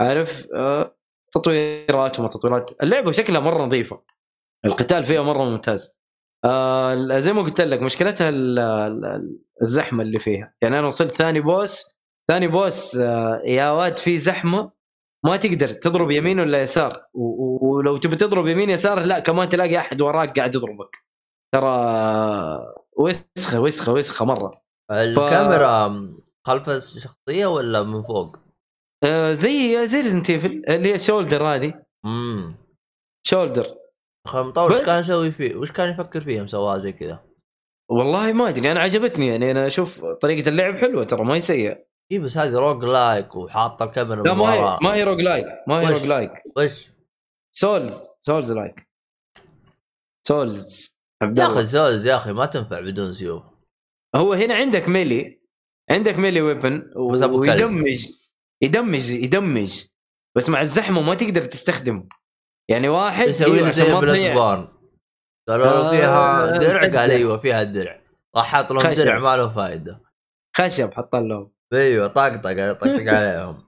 عارف؟ 0.00 0.48
آه، 0.54 0.95
تطويرات 1.38 2.18
وما 2.20 2.28
تطويرات. 2.28 2.70
اللعبة 2.82 3.12
شكلها 3.12 3.40
مرة 3.40 3.64
نظيفة. 3.64 4.02
القتال 4.64 5.04
فيها 5.04 5.22
مرة 5.22 5.44
ممتاز. 5.44 5.96
آه 6.44 7.18
زي 7.18 7.32
ما 7.32 7.42
قلت 7.42 7.60
لك 7.60 7.82
مشكلتها 7.82 8.28
ال- 8.28 8.58
ال- 8.58 9.38
الزحمة 9.62 10.02
اللي 10.02 10.18
فيها. 10.18 10.54
يعني 10.62 10.78
أنا 10.78 10.86
وصلت 10.86 11.10
ثاني 11.14 11.40
بوس 11.40 11.84
ثاني 12.30 12.48
بوس 12.48 12.96
آه 12.96 13.42
يا 13.44 13.70
واد 13.70 13.98
في 13.98 14.18
زحمة 14.18 14.70
ما 15.24 15.36
تقدر 15.36 15.68
تضرب 15.68 16.10
يمين 16.10 16.40
ولا 16.40 16.62
يسار. 16.62 17.02
ولو 17.14 17.96
تبي 17.96 18.16
تضرب 18.16 18.46
يمين 18.46 18.70
يسار 18.70 19.00
لا 19.00 19.18
كمان 19.20 19.48
تلاقي 19.48 19.78
أحد 19.78 20.02
وراك 20.02 20.36
قاعد 20.38 20.54
يضربك. 20.54 20.96
ترى 21.54 21.68
وسخة 22.96 23.60
وسخة 23.60 23.92
وسخة 23.92 24.24
مرة. 24.24 24.62
الكاميرا 24.90 26.08
خلف 26.46 26.68
الشخصية 26.68 27.46
ولا 27.46 27.82
من 27.82 28.02
فوق؟ 28.02 28.36
آه 29.06 29.32
زي 29.32 29.86
زي 29.86 29.96
Resident 29.96 30.30
Evil 30.30 30.62
اللي 30.68 30.92
هي 30.92 30.98
shoulder 30.98 31.44
هذه 31.44 31.74
امم 32.04 32.54
shoulder 33.26 33.66
مطور 34.34 34.76
إيش 34.76 34.86
كان 34.86 35.00
يسوي 35.00 35.32
فيه؟ 35.32 35.56
وش 35.56 35.72
كان 35.72 35.90
يفكر 35.90 36.20
فيها 36.20 36.42
مسواها 36.42 36.78
زي 36.78 36.92
كذا؟ 36.92 37.24
والله 37.90 38.32
ما 38.32 38.48
أدري 38.48 38.72
أنا 38.72 38.80
عجبتني 38.80 39.26
يعني 39.26 39.50
أنا 39.50 39.66
أشوف 39.66 40.04
طريقة 40.04 40.48
اللعب 40.48 40.76
حلوة 40.76 41.04
ترى 41.04 41.24
ما 41.24 41.34
هي 41.34 41.40
سيئة 41.40 41.86
اي 42.12 42.18
بس 42.18 42.38
هذه 42.38 42.54
rogue-like 42.54 43.36
وحاطة 43.36 43.84
الكاميرا 43.84 44.22
لا 44.22 44.34
ما 44.34 44.54
هي. 44.54 44.78
ما 44.82 44.94
هي 44.94 45.02
rogue-like 45.04 45.46
ما 45.68 45.80
هي؟ 45.80 45.88
rogue-like 45.88 46.32
وش؟ 46.56 46.90
souls 47.54 48.08
souls-like 48.18 48.88
souls 50.28 50.96
يا 51.38 51.46
أخي 51.46 51.64
souls 51.64 52.06
يا 52.06 52.16
أخي 52.16 52.32
ما 52.32 52.46
تنفع 52.46 52.80
بدون 52.80 53.14
سيوف 53.14 53.42
هو 54.16 54.32
هنا 54.32 54.54
عندك 54.54 54.88
melee 54.88 55.40
عندك 55.90 56.18
melee 56.18 56.40
weapon. 56.40 56.90
ويدمج 56.96 58.12
يدمج 58.62 59.10
يدمج. 59.10 59.84
بس 60.36 60.48
مع 60.48 60.60
الزحمة 60.60 61.02
ما 61.02 61.14
تقدر 61.14 61.42
تستخدمه. 61.42 62.08
يعني 62.70 62.88
واحد 62.88 63.26
يسوي 63.28 63.46
أيوة 63.46 63.56
لي 63.62 63.68
عشان 63.68 63.84
زي 63.86 63.92
Bloodborne 63.94 64.68
قالوا 65.48 65.64
له 65.66 65.70
آه، 65.70 65.90
فيها 65.90 66.58
درع 66.58 66.80
قال. 66.80 67.10
أيوه 67.10 67.38
فيها 67.38 67.62
درع. 67.62 68.00
راح 68.36 68.46
حاط 68.46 68.72
لهم. 68.72 68.92
درع 68.94 69.18
ما 69.18 69.36
له 69.36 69.48
فائده 69.54 70.00
خشب 70.56 70.92
حط 70.94 71.16
لهم. 71.16 71.52
أيوه 71.72 72.06
طقطق 72.06 72.42
طقطق 72.72 73.08
عليهم. 73.14 73.66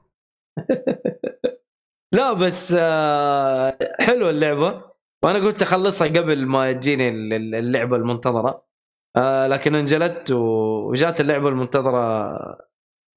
لا 2.15 2.33
بس 2.33 2.75
آه، 2.79 3.79
حلوة 4.01 4.31
اللعبة. 4.31 4.83
وأنا 5.25 5.39
قلت 5.39 5.63
أخلصها 5.63 6.09
قبل 6.09 6.47
ما 6.47 6.73
تجيني 6.73 7.09
ال- 7.09 7.33
ال- 7.33 7.55
اللعبة 7.55 7.97
المنتظرة. 7.97 8.69
آه، 9.17 9.47
لكن 9.47 9.75
انجلت 9.75 10.31
وجات 10.31 11.21
اللعبة 11.21 11.49
المنتظرة 11.49 12.29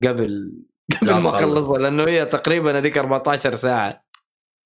قبل 0.07 0.53
قبل 1.01 1.13
ما. 1.17 1.29
أخلصها 1.29 1.77
لأنه 1.77 2.03
هي 2.03 2.25
تقريبا 2.25 2.77
هذيك 2.77 2.97
14 2.97 3.51
ساعة. 3.51 4.03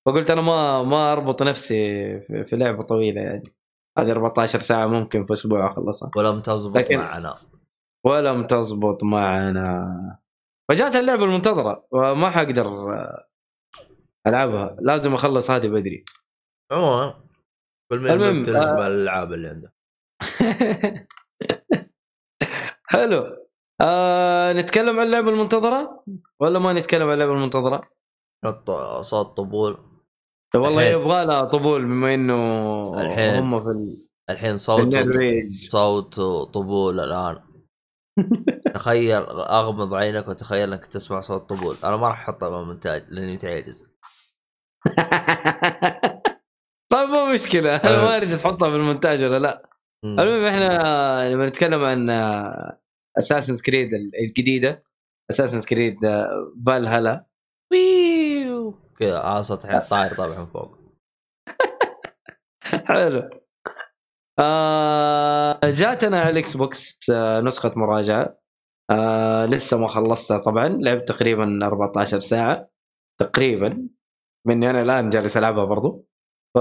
فقلت 0.06 0.30
أنا 0.30 0.40
ما 0.40 0.82
ما 0.82 1.12
أربط 1.12 1.42
نفسي 1.42 1.76
في 2.20 2.56
لعبة 2.56 2.82
طويلة 2.82 3.20
يعني. 3.20 3.42
هذه 3.98 4.10
14 4.12 4.58
ساعة 4.58 4.86
ممكن 4.86 5.24
في 5.24 5.32
أسبوع 5.32 5.72
أخلصها. 5.72 6.10
ولم 6.16 6.40
تزبط 6.42 6.76
لكن- 6.76 6.98
معنا. 6.98 7.38
ولم 8.06 8.46
تزبط 8.46 9.04
معنا. 9.04 10.18
فجات 10.70 10.96
اللعبة 10.96 11.24
المنتظرة 11.24 11.86
وما 11.90 12.30
حقدر 12.30 12.66
ألعبها. 14.26 14.76
لازم 14.80 15.14
أخلص 15.14 15.50
هذه 15.50 15.68
بدري. 15.68 16.04
عموما 16.72 17.14
بالمهم 17.90 18.12
المهم، 18.22 18.56
آه. 18.56 18.86
الالعاب 18.86 19.32
اللي 19.32 19.48
عنده. 19.48 19.72
حلو. 22.92 23.45
آه 23.80 24.52
نتكلم 24.52 25.00
عن 25.00 25.06
اللعبة 25.06 25.30
المنتظرة 25.30 26.04
ولا 26.40 26.58
ما 26.58 26.72
نتكلم 26.72 27.06
عن 27.08 27.14
اللعبة 27.14 27.32
المنتظرة؟ 27.32 27.80
حط 28.44 28.70
صوت 29.00 29.36
طبول 29.36 29.78
والله. 30.54 30.82
يبغى 30.82 31.24
لها 31.24 31.44
طبول 31.44 31.84
بما 31.84 32.14
إنه 32.14 33.00
الحين. 33.00 33.34
هم 33.34 33.62
في 33.64 33.68
ال- 33.70 34.06
الحين 34.30 34.58
صوت 34.58 34.94
صوت 35.70 36.14
طبول 36.54 37.00
الآن 37.00 37.38
تخيل 38.74 39.22
أغمض 39.30 39.94
عينك 39.94 40.28
وتخيل 40.28 40.72
إنك 40.72 40.86
تسمع 40.86 41.20
صوت 41.20 41.48
طبول 41.48 41.76
أنا 41.84 41.96
ما 41.96 42.08
راح 42.08 42.20
احطه 42.28 42.48
بالمونتاج 42.48 43.04
لأني 43.08 43.34
متعجز 43.34 43.84
طيب 46.92 47.08
مو 47.08 47.26
مشكلة 47.34 47.76
أنا 47.76 48.02
ما 48.02 48.16
أريد 48.16 48.38
تحطها 48.38 48.70
في 48.70 48.76
المونتاج 48.76 49.24
ولا 49.24 49.38
لا. 49.38 49.70
المهم 50.04 50.44
إحنا 50.44 51.28
لما 51.34 51.46
نتكلم 51.46 51.84
عن 51.84 52.10
Assassin's 53.18 53.64
Creed 53.64 53.94
الجديدة. 53.94 54.82
Assassin's 55.30 55.68
Creed 55.68 55.98
Valhalla 56.66 57.26
ويو 57.72 58.74
كذا 58.98 59.42
صوت 59.42 59.64
الحين 59.64 59.80
طاير 59.80 60.38
من 60.38 60.46
فوق 60.46 60.78
حلو 62.62 63.30
آه 64.38 65.60
جاتنا 65.64 66.20
على 66.20 66.30
ال 66.30 66.56
Xbox 66.56 67.10
آه 67.10 67.40
نسخه 67.40 67.72
مراجعه 67.76 68.38
آه 68.90 69.46
لسه 69.46 69.78
ما 69.78 69.86
خلصتها 69.86 70.38
طبعا 70.38 70.68
لعبت 70.68 71.08
تقريبا 71.08 71.66
14 71.66 72.18
ساعه 72.18 72.70
تقريبا 73.20 73.88
مني 74.46 74.70
أنا 74.70 74.82
الان 74.82 75.10
جالس 75.10 75.36
العبها 75.36 75.64
برضو 75.64 76.06
ف 76.54 76.58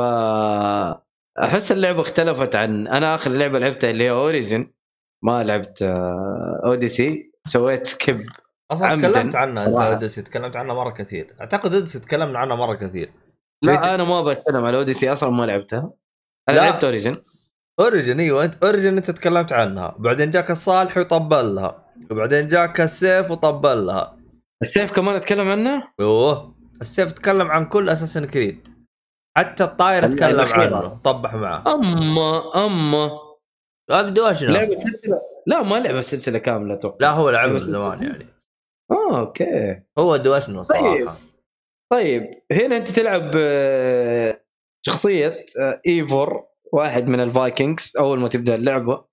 احس 1.40 1.72
اللعبه 1.72 2.02
اختلفت 2.02 2.56
عن 2.56 2.88
أنا 2.88 3.16
اخر 3.16 3.32
لعبه 3.32 3.60
لعبتها 3.60 3.90
اللي 3.90 4.04
هي 4.04 4.10
Origins 4.12 4.74
ما 5.26 5.44
لعبت 5.44 5.82
آه 5.82 6.62
Odyssey 6.66 7.32
سويت 7.48 7.88
skip 7.88 8.30
أصلا 8.72 8.96
تكلمت 8.96 9.36
عنها 9.36 9.66
أنت. 9.68 9.76
Odyssey 9.78 10.22
تكلمت 10.22 10.56
عنها 10.56 10.74
مرة 10.74 10.90
كثير. 10.90 11.36
أعتقد 11.42 11.74
Odyssey 11.74 12.00
تكلمنا 12.00 12.40
عنها 12.40 12.56
مرة 12.56 12.74
كثير. 12.76 13.12
لا 13.64 13.96
أنا 13.96 14.04
ما 14.04 14.22
بتكلم 14.22 14.66
على 14.66 14.78
Odyssey 14.78 15.12
أصلا 15.12 15.30
ما 15.30 15.46
لعبتها. 15.46 15.92
أنا 16.50 16.56
لا. 16.56 16.62
لعبت 16.62 16.84
Origins 16.84 17.16
Origins 17.80 18.20
إيوه. 18.20 18.46
انت 18.46 18.64
Origins 18.64 18.98
أنت 18.98 19.12
تكلمت 19.12 19.54
عنها. 19.54 19.96
بعدين 20.00 20.32
جاك 20.32 20.52
الصالح 20.52 20.98
وطبل 20.98 21.56
لها. 21.56 21.86
وبعدين 22.12 22.48
جاك 22.48 22.82
السيف 22.82 23.32
وطبل 23.32 23.86
لها. 23.86 24.18
السيف 24.62 24.96
كمان 24.96 25.16
أتكلم 25.16 25.50
عنه؟ 25.50 25.84
أوه. 26.00 26.56
السيف 26.82 27.12
تكلم 27.12 27.48
عن 27.52 27.66
كل 27.66 27.90
Assassin's 27.90 28.26
Creed 28.26 28.68
حتى 29.38 29.64
الطاير 29.64 30.06
ال- 30.06 30.16
تكلم. 30.16 30.46
عنه. 30.54 30.88
طبح 31.04 31.34
معاه 31.36 31.74
أما 31.76 32.66
أما 32.66 33.25
ابدا 33.90 34.30
وش 34.30 34.44
لعبة 34.44 34.80
سلسلة. 34.80 35.22
لا 35.48 35.64
ما 35.64 35.76
لعبة 35.76 36.02
سلسلة 36.02 36.40
كاملة 36.40 36.74
أتوقع. 36.74 36.98
لا 37.00 37.12
هو 37.12 37.30
لعب 37.30 37.50
من 37.50 37.58
زمان 37.58 38.04
يعني. 38.04 38.26
آه 38.92 39.20
أوكي. 39.20 39.82
هو 39.98 40.18
دوشنا 40.18 40.64
صراحة. 40.64 41.18
طيب 41.92 42.42
هنا 42.52 42.78
أنت 42.78 42.88
تلعب 42.88 43.32
آه، 43.36 44.42
شخصية 44.86 45.46
آه، 45.60 45.82
إيفور 45.88 46.44
واحد 46.74 47.08
من 47.08 47.20
ال 47.20 47.29
Vikings 47.29 47.94
أول 48.00 48.20
ما 48.20 48.28
تبدأ 48.28 48.56
اللعبة. 48.56 49.06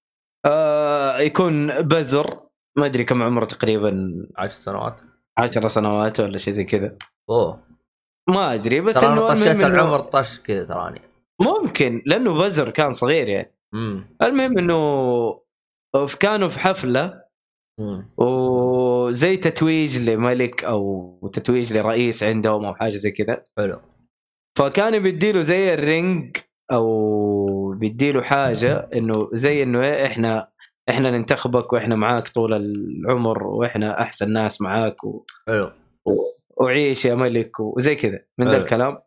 آه، 0.47 1.19
يكون 1.19 1.83
بزر. 1.83 2.41
ما 2.77 2.87
أدري 2.87 3.05
كم 3.05 3.23
عمره 3.23 3.45
تقريبا. 3.45 4.13
عشر 4.37 4.51
سنوات. 4.53 5.01
10 5.39 5.69
سنوات 5.69 6.21
ولا 6.21 6.39
شيء 6.39 6.53
زي 6.53 6.65
كذا. 6.65 6.97
أوه. 7.31 7.61
ما 8.29 8.55
أدري 8.55 8.81
بس 8.81 8.97
إنه 9.05 9.29
طشيت 9.29 9.61
العمر 9.63 10.01
طش 10.01 10.41
كذا 10.41 10.65
تراني. 10.65 11.01
ممكن 11.41 12.03
لأنه 12.07 12.35
بزر 12.35 12.71
كان 12.71 12.95
صغير 12.95 13.29
يعني. 13.29 13.55
امم 13.75 14.17
المهم 14.23 14.59
إنه 14.59 15.41
كانوا 16.21 16.49
في 16.49 16.61
حفلة 16.61 17.23
أمم. 17.81 18.09
وزي 18.17 19.37
تتويج 19.37 19.99
لملك 20.11 20.65
أو 20.65 21.31
تتويج 21.33 21.73
لرئيس 21.73 22.23
عندهم 22.23 22.65
أو 22.65 22.75
حاجة 22.75 22.91
زي 22.91 23.11
كذا. 23.11 23.43
حلو. 23.59 23.81
فكان 24.59 24.99
بيديله 24.99 25.41
زي 25.41 25.75
الرينج 25.75 26.37
أو 26.73 27.75
بيديله 27.75 28.23
حاجة 28.23 28.89
إنه 28.95 29.29
زي 29.33 29.63
إنه 29.63 29.83
إيه 29.83 30.07
إحنا 30.07 30.49
إحنا 30.89 31.11
ننتخبك 31.11 31.73
وإحنا 31.73 31.97
معاك 31.97 32.29
طول 32.29 32.55
العمر 32.55 33.47
وإحنا 33.47 34.01
أحسن 34.03 34.33
ناس 34.33 34.61
معاك 34.61 35.05
و... 35.05 35.25
حلو. 35.47 35.71
وعيش 36.57 37.05
يا 37.05 37.15
ملك 37.15 37.61
وزي 37.61 37.95
كذا. 37.95 38.19
من 38.39 38.49
ذا. 38.49 38.57
الكلام. 38.57 38.99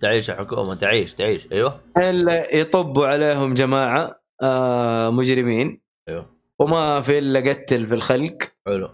تعيش 0.00 0.28
يا 0.28 0.34
حكومة 0.34 0.74
تعيش 0.74 1.14
تعيش. 1.14 1.52
أيوه. 1.52 1.80
يطبوا 2.54 3.06
عليهم 3.06 3.54
جماعة 3.54 4.20
آه 4.42 5.10
مجرمين. 5.10 5.80
أيوه. 6.08 6.26
وما 6.58 7.00
في 7.00 7.18
إلا 7.18 7.40
قتل 7.50 7.86
في 7.86 7.94
الخلق. 7.94 8.38
حلو. 8.66 8.90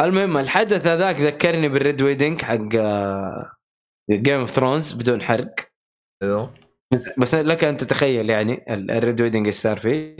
المهم 0.00 0.36
الحدث 0.36 0.86
هذاك 0.86 1.16
ذكرني 1.16 1.68
بال 1.68 1.82
Red 1.82 2.02
Wedding 2.02 2.42
حق 2.42 2.68
Game 4.10 4.40
of 4.40 4.50
Thrones 4.50 4.92
بدون 4.92 5.22
حرق. 5.22 5.54
أيوه. 6.22 6.54
بس, 6.92 7.08
بس 7.18 7.34
لك 7.34 7.64
أن 7.64 7.76
تتخيل 7.76 8.30
يعني 8.30 8.74
ال- 8.74 8.90
ال 8.90 8.98
Red 8.98 9.20
Wedding 9.20 9.46
إيش 9.46 9.54
صار 9.54 9.76
فيه. 9.76 10.16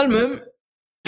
المهم 0.00 0.40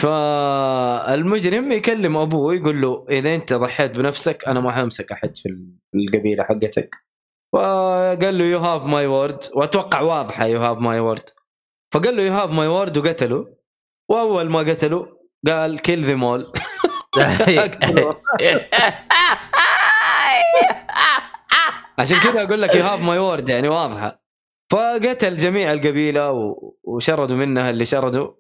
فالمجرم 0.00 1.72
يكلم 1.72 2.16
أبوه 2.16 2.54
يقول 2.54 2.80
له 2.82 3.06
إذا 3.10 3.34
أنت 3.34 3.52
ضحيت 3.52 3.98
بنفسك 3.98 4.48
أنا 4.48 4.60
ما 4.60 4.72
حمسك 4.72 5.12
أحد 5.12 5.36
في 5.36 5.48
القبيلة 5.94 6.44
حقتك. 6.44 6.96
وقال 7.52 8.38
له 8.38 8.44
you 8.44 8.58
have 8.58 8.84
my 8.84 9.06
word 9.06 9.44
وأتوقع 9.54 10.00
واضحة 10.00 10.46
you 10.46 10.60
have 10.60 10.78
my 10.78 11.00
word 11.00 11.28
فقال 11.94 12.16
له 12.16 12.22
you 12.22 12.32
have 12.32 12.50
my 12.50 12.66
word 12.66 12.98
وقتله 12.98 13.56
وأول 14.10 14.50
ما 14.50 14.58
قتله 14.58 15.18
قال 15.46 15.80
kill 15.80 15.98
them 15.98 16.24
all 16.24 16.52
عشان 21.98 22.20
كذا 22.20 22.42
أقول 22.42 22.62
لك 22.62 22.74
you 22.74 22.82
have 22.82 23.00
my 23.00 23.18
word 23.18 23.48
يعني 23.48 23.68
واضحة. 23.68 24.22
فقتل 24.72 25.36
جميع 25.36 25.72
القبيلة 25.72 26.54
وشردوا 26.84 27.36
منها 27.36 27.70
اللي 27.70 27.84
شردوا. 27.84 28.32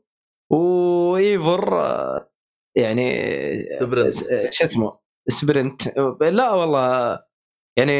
وإيفور 0.50 1.74
يعني 2.76 3.12
شو 4.50 4.64
اسمه؟ 4.64 4.98
sprint 5.28 5.98
لا 6.20 6.52
والله 6.52 7.18
يعني 7.78 7.92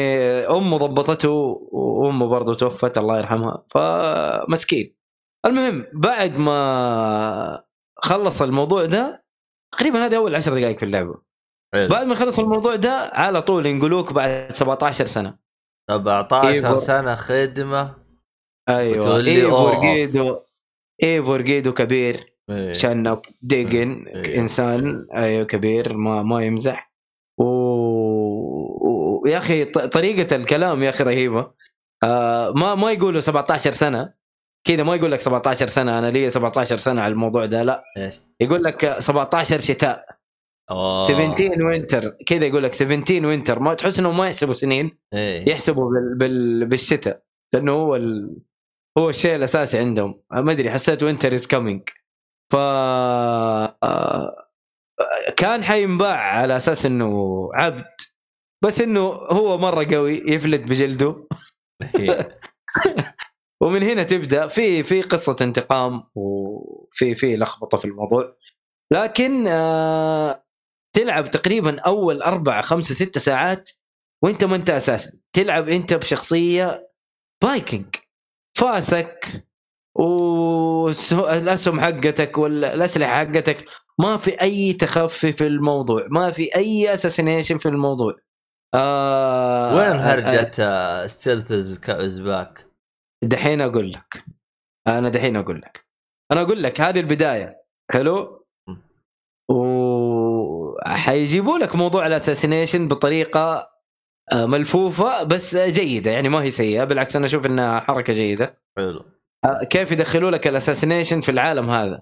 امه 0.45 0.77
ضبطته 0.77 1.29
وامه 1.71 2.27
برضه 2.27 2.53
توفت 2.53 2.97
الله 2.97 3.17
يرحمها. 3.17 3.63
فمسكين. 3.67 4.95
المهم 5.45 5.85
بعد 5.93 6.37
ما 6.37 7.63
خلص 7.97 8.41
الموضوع 8.41 8.85
ده 8.85 9.25
تقريبا 9.73 10.05
هذه 10.05 10.15
أول 10.15 10.35
عشر 10.35 10.59
دقائق 10.59 10.77
في 10.77 10.85
اللعبة. 10.85 11.21
حلو. 11.73 11.87
بعد 11.89 12.07
ما 12.07 12.15
خلص 12.15 12.39
الموضوع 12.39 12.75
ده 12.75 13.11
على 13.13 13.41
طول 13.41 13.65
ينقلوك 13.65 14.13
بعد 14.13 14.51
17 14.51 15.05
سنة. 15.05 15.37
17 15.91 16.47
إيفور. 16.47 16.75
سنة 16.75 17.15
خدمة. 17.15 17.95
أيوه. 18.69 19.17
إيفور. 19.17 19.81
جيدو 19.81 20.39
إيفور 21.03 21.41
جيدو 21.41 21.73
كبير. 21.73 22.33
إيه. 22.49 22.73
شنب 22.73 23.21
دقن 23.41 24.05
إيه. 24.07 24.39
إنسان. 24.39 25.07
أيوه 25.15 25.45
كبير 25.45 25.97
ما 25.97 26.23
ما 26.23 26.45
يمزح. 26.45 26.93
و... 27.39 27.43
يا 29.25 29.37
أخي 29.37 29.65
طريقة 29.65 30.35
الكلام 30.35 30.83
يا 30.83 30.89
أخي 30.89 31.03
رهيبة. 31.03 31.51
آه 32.03 32.51
ما 32.55 32.75
ما 32.75 32.91
يقولوا 32.91 33.21
17 33.21 33.71
سنة. 33.71 34.13
كذا 34.67 34.83
ما 34.83 34.95
يقول 34.95 35.11
لك 35.11 35.19
17 35.19 35.67
سنة 35.67 35.99
أنا 35.99 36.11
لي 36.11 36.29
17 36.29 36.77
سنة 36.77 37.01
على 37.01 37.11
الموضوع 37.11 37.45
ده. 37.45 37.63
لا 37.63 37.83
إيش؟ 37.97 38.21
يقول 38.39 38.63
لك 38.63 38.99
17 38.99 39.59
شتاء. 39.59 40.05
أوه. 40.71 41.01
17 41.01 41.65
winter 41.65 42.09
كذا 42.27 42.45
يقول 42.45 42.63
لك 42.63 42.73
17 42.73 43.25
winter 43.25 43.59
ما 43.59 43.73
تحس 43.73 43.99
إنهم 43.99 44.17
ما 44.17 44.25
يحسبوا 44.25 44.53
سنين 44.53 44.97
إيه. 45.13 45.49
يحسبوا 45.49 45.91
بال... 45.91 46.17
بال... 46.17 46.65
بالشتاء. 46.65 47.23
لأنه 47.53 47.71
هو 47.71 47.95
ال... 47.95 48.37
هو 48.97 49.09
الشيء 49.09 49.35
الأساسي 49.35 49.77
عندهم. 49.77 50.21
ما 50.31 50.51
أدري 50.51 50.71
حسيت 50.71 51.03
winter 51.03 51.33
is 51.33 51.47
coming 51.47 51.81
ف 52.53 52.55
آه، 52.55 54.35
كان 55.37 55.63
حينباع 55.63 56.17
على 56.17 56.55
أساس 56.55 56.85
إنه 56.85 57.49
عبد. 57.53 57.85
بس 58.65 58.81
إنه 58.81 59.01
هو 59.09 59.57
مرة 59.57 59.87
قوي 59.95 60.23
يفلت 60.27 60.61
بجلده. 60.61 61.27
ومن 63.61 63.83
هنا 63.83 64.03
تبدأ. 64.03 64.47
في 64.47 64.83
في 64.83 65.01
قصة 65.01 65.35
انتقام 65.41 66.03
وفي 66.15 67.13
في 67.15 67.37
لخبطة 67.37 67.77
في 67.77 67.85
الموضوع. 67.85 68.35
لكن 68.91 69.47
آه 69.47 70.43
تلعب 70.95 71.29
تقريبا 71.31 71.79
أول 71.79 72.21
أربع 72.21 72.61
خمسة 72.61 72.95
ستة 72.95 73.19
ساعات 73.19 73.69
وأنت 74.23 74.43
ما 74.43 74.55
انت 74.55 74.69
assassin. 74.69 75.11
تلعب 75.33 75.69
أنت 75.69 75.93
بشخصية 75.93 76.89
فايكنج. 77.43 77.85
فاسك 78.57 79.45
والاسهم 79.95 81.81
حقتك 81.81 82.37
ولا 82.37 82.73
الأسلحة 82.73 83.13
حقتك. 83.25 83.65
ما 83.99 84.17
في 84.17 84.41
أي 84.41 84.73
تخفي 84.73 85.31
في 85.31 85.47
الموضوع. 85.47 86.07
ما 86.11 86.31
في 86.31 86.55
أي 86.55 86.93
assassination 86.93 87.57
في 87.57 87.69
الموضوع. 87.69 88.15
آه 88.75 89.75
وين 89.75 89.99
هرجة 89.99 90.51
آه. 90.59 91.07
stealth 91.07 91.51
is 91.89 92.19
back؟ 92.19 92.67
دحين 93.23 93.61
أقول 93.61 93.91
لك. 93.91 94.25
أنا 94.87 95.09
دحين 95.09 95.35
أقول 95.35 95.57
لك. 95.61 95.85
أنا 96.31 96.41
أقول 96.41 96.63
لك 96.63 96.81
هذه 96.81 96.99
البداية. 96.99 97.63
حلو؟ 97.91 98.45
وحيجيبوا 100.81 101.57
لك 101.57 101.75
موضوع 101.75 102.07
الأساسينيشن 102.07 102.87
بطريقة 102.87 103.73
آه، 104.31 104.45
ملفوفة 104.45 105.23
بس 105.23 105.57
جيدة. 105.57 106.11
يعني 106.11 106.29
ما 106.29 106.43
هي 106.43 106.51
سيئة 106.51 106.83
بالعكس 106.83 107.15
أنا 107.15 107.25
أشوف 107.25 107.45
إنها 107.45 107.79
حركة 107.79 108.13
جيدة. 108.13 108.61
حلو. 108.77 109.05
آه، 109.45 109.63
كيف 109.63 109.91
يدخلوا 109.91 110.31
لك 110.31 110.47
الأساسينيشن 110.47 111.21
في 111.21 111.31
العالم 111.31 111.69
هذا؟ 111.69 112.01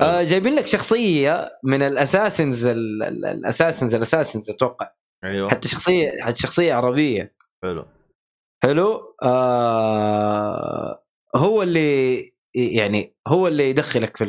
آه 0.00 0.22
جايبين 0.22 0.54
لك 0.54 0.66
شخصية 0.66 1.58
من 1.64 1.82
الأساسنز 1.82 2.66
الأساسنز 2.66 3.94
الأساسنز 3.94 4.50
أتوقع. 4.50 4.90
أيوه. 5.24 5.48
حتى 5.48 5.68
شخصية 5.68 6.12
حتى 6.20 6.36
شخصية 6.36 6.74
عربية. 6.74 7.34
حلو. 7.62 7.86
حلو؟ 8.62 9.16
آه 9.22 11.04
هو 11.36 11.62
اللي 11.62 12.16
يعني 12.54 13.16
هو 13.28 13.48
اللي 13.48 13.70
يدخلك 13.70 14.16
في 14.16 14.24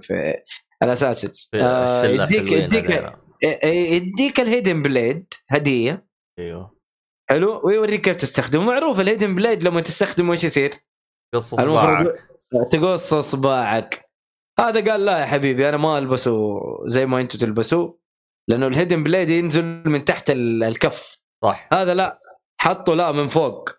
في 0.00 0.34
ال 0.82 0.89
Assassins 0.89 1.50
آه 1.54 2.04
يديك 2.04 2.52
يديك 2.52 3.14
يديك 3.42 4.40
ال 4.40 4.46
hidden 4.46 4.82
blade 4.82 5.34
هدية. 5.48 6.06
أيوه. 6.38 6.80
حلو؟ 7.30 7.60
ويوريك 7.64 8.00
كيف 8.00 8.16
تستخدمه. 8.16 8.64
معروف 8.64 9.00
ال 9.00 9.05
hidden 9.05 9.34
blade 9.34 9.62
لما 9.62 9.80
تستخدمه 9.80 10.32
إيش 10.32 10.44
يصير؟ 10.44 10.70
قص 11.34 11.54
صباعك 11.54 12.28
تقص 12.70 13.14
صباعك 13.14 14.10
هذا 14.58 14.90
قال 14.90 15.04
لا 15.04 15.18
يا 15.18 15.26
حبيبي 15.26 15.68
أنا 15.68 15.76
ما 15.76 15.98
ألبسه 15.98 16.60
زي 16.86 17.06
ما 17.06 17.20
أنتم 17.20 17.38
تلبسوه. 17.38 17.99
لأنه 18.50 18.66
ال 18.66 18.71
hidden 18.71 19.02
blade 19.02 19.30
ينزل 19.30 19.64
من 19.64 20.04
تحت 20.04 20.30
الكف. 20.30 21.18
صح. 21.44 21.68
هذا 21.72 21.94
لا 21.94 22.20
حطه 22.60 22.94
لا 22.94 23.12
من 23.12 23.28
فوق. 23.28 23.70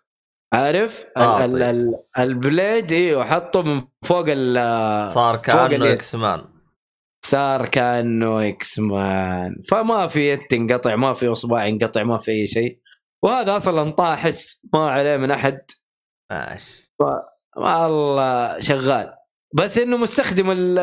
عارف؟ 0.54 1.06
آه 1.16 1.44
ال 1.44 1.52
طيب. 1.52 1.94
ال 2.18 2.30
blade 2.30 2.92
إيوه 2.92 3.24
حطه 3.24 3.62
من 3.62 3.82
فوق 4.04 4.24
ال 4.28 5.10
صار 5.10 5.36
كأنه 5.36 5.92
X-Men 5.92 6.44
صار 7.24 7.68
كأنه 7.68 8.48
X-Men 8.48 9.60
فما 9.70 10.06
في 10.06 10.32
يد 10.32 10.38
تنقطع 10.38 10.96
ما 10.96 11.12
في 11.14 11.32
إصبع 11.32 11.64
ينقطع 11.66 12.02
ما 12.02 12.18
في 12.18 12.30
أي 12.30 12.46
شيء. 12.46 12.78
وهذا 13.22 13.56
أصلا 13.56 13.90
طاحس 13.90 14.58
ما 14.74 14.90
عليه 14.90 15.16
من 15.16 15.30
أحد. 15.30 15.60
ماشي. 16.32 16.92
والله 17.56 18.60
شغال. 18.60 19.14
بس 19.54 19.78
إنه 19.78 19.96
مستخدم 19.96 20.78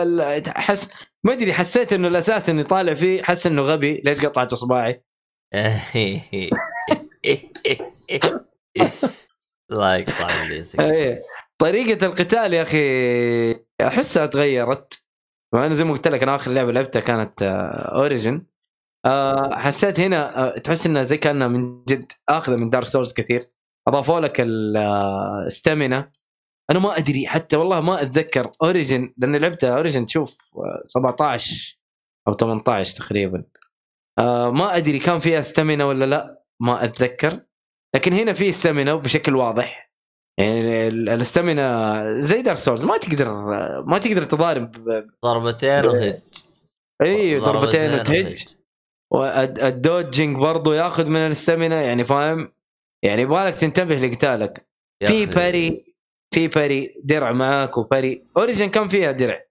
احس 0.48 1.08
ما 1.24 1.34
أدري 1.34 1.54
حسيت 1.54 1.94
إنه 1.94 2.08
ال 2.08 2.12
assassin 2.12 2.50
اللي 2.50 2.64
طالع 2.64 2.94
فيه 2.94 3.24
حس 3.24 3.48
إنه 3.48 3.62
غبي. 3.62 4.02
ليش 4.06 4.26
قطعت 4.26 4.54
إصبعي؟ 4.54 5.04
like 9.70 10.10
إيه. 10.80 11.24
طريقة 11.58 12.06
القتال 12.06 12.54
يا 12.54 12.62
أخي 12.62 13.52
أحسها 13.82 14.26
تغيرت. 14.26 15.04
إنه 15.54 15.70
زي 15.70 15.84
ما 15.84 15.92
قلت 15.92 16.08
لك 16.08 16.24
أنا 16.24 16.36
آخر 16.36 16.52
لعبة 16.52 16.72
لعبتها 16.72 17.00
كانت 17.00 17.44
Origin 17.94 18.46
آه، 19.06 19.56
حسيت 19.56 20.00
هنا 20.00 20.48
آه، 20.56 20.58
تحس 20.58 20.86
إنها 20.86 21.04
زي 21.04 21.18
كأنها 21.18 21.48
من 21.48 21.84
جد 21.84 22.12
آخذة 22.30 22.56
من 22.56 22.70
Dark 22.70 22.86
Souls 22.86 23.14
كثير. 23.14 23.50
أضافوا 23.88 24.20
لك 24.20 24.36
ال 24.40 24.61
stamina 24.61 26.12
أنا 26.72 26.80
ما 26.80 26.98
أدري 26.98 27.28
حتى 27.28 27.58
والله 27.58 27.82
ما 27.82 28.02
أتذكر 28.02 28.52
Origin 28.64 29.14
لأن 29.18 29.36
لعبتها 29.36 29.78
Origin 29.78 30.06
تشوف 30.06 30.38
17 30.84 31.78
أو 32.28 32.34
18 32.34 32.98
تقريبا. 32.98 33.44
آه 34.20 34.52
ما 34.52 34.78
أدري 34.78 35.00
كان 35.00 35.20
فيها 35.20 35.40
stamina 35.40 35.86
ولا 35.86 36.06
لا 36.06 36.44
ما 36.62 36.84
أتذكر. 36.84 37.40
لكن 37.96 38.14
هنا 38.14 38.34
في 38.34 38.50
stamina 38.50 38.96
بشكل 38.96 39.36
واضح. 39.36 39.90
يعني 40.40 40.88
ال 40.88 41.02
stamina 41.02 42.04
زي 42.20 42.42
Dark 42.42 42.58
Souls 42.58 42.86
ما 42.86 42.98
تقدر 42.98 43.34
ما 43.84 43.98
تقدر 43.98 44.24
تضارب 44.24 44.72
ضربتين 45.26 45.86
وتهج 45.86 46.22
إي 47.02 47.40
ضربتين 47.40 47.94
وتهج 47.94 48.48
وال 49.12 49.40
dodging 49.40 50.38
برضو 50.38 50.74
ياخذ 50.74 51.10
من 51.10 51.18
ال 51.18 51.26
stamina 51.26 51.82
يعني 51.82 52.06
فاهم؟ 52.06 52.52
يعني 53.04 53.22
يبغالك 53.22 53.56
تنتبه 53.56 53.96
لقتالك. 53.96 54.70
في 55.08 55.26
parry 55.26 55.89
في 56.34 56.48
parry 56.48 57.02
درع 57.04 57.32
معاك 57.32 57.78
و 57.78 57.86
parry 57.86 58.28
Origin 58.38 58.70
كان 58.70 58.88
فيها 58.88 59.12
درع؟ 59.12 59.46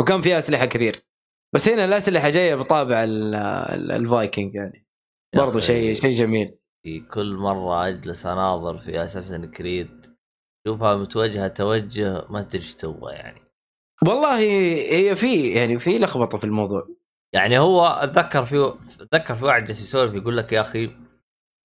وكان 0.00 0.20
فيها 0.20 0.38
أسلحة 0.38 0.66
كثير. 0.66 1.04
بس 1.54 1.68
هنا 1.68 1.84
الأسلحة 1.84 2.28
جاية 2.28 2.54
بطابع 2.54 3.04
الفايكنج 3.04 4.54
يعني. 4.54 4.86
برضو 5.36 5.58
شيء 5.58 5.94
شيء 5.94 6.10
جميل. 6.10 6.58
في 6.82 7.00
كل 7.00 7.34
مرة 7.34 7.88
أجلس 7.88 8.26
أناظر 8.26 8.78
في 8.78 9.04
Assassin's 9.04 9.50
Creed 9.50 10.06
شوفها 10.66 10.96
متوجهة 10.96 11.48
توجه 11.48 12.26
ما 12.30 12.42
تدري 12.42 12.58
إيش 12.58 12.74
تبغى 12.74 13.14
يعني. 13.14 13.40
والله 14.06 14.38
هي 14.38 15.16
في 15.16 15.50
يعني 15.50 15.78
في 15.78 15.98
لخبطة 15.98 16.38
في 16.38 16.44
الموضوع. 16.44 16.88
يعني 17.34 17.58
هو 17.58 17.86
أتذكر 17.86 18.44
في 18.44 18.74
أتذكر 19.00 19.34
في 19.34 19.44
واحد 19.44 19.64
جالس 19.64 19.82
يسولف 19.82 20.14
يقول 20.14 20.36
لك 20.36 20.52
يا 20.52 20.60
أخي 20.60 20.90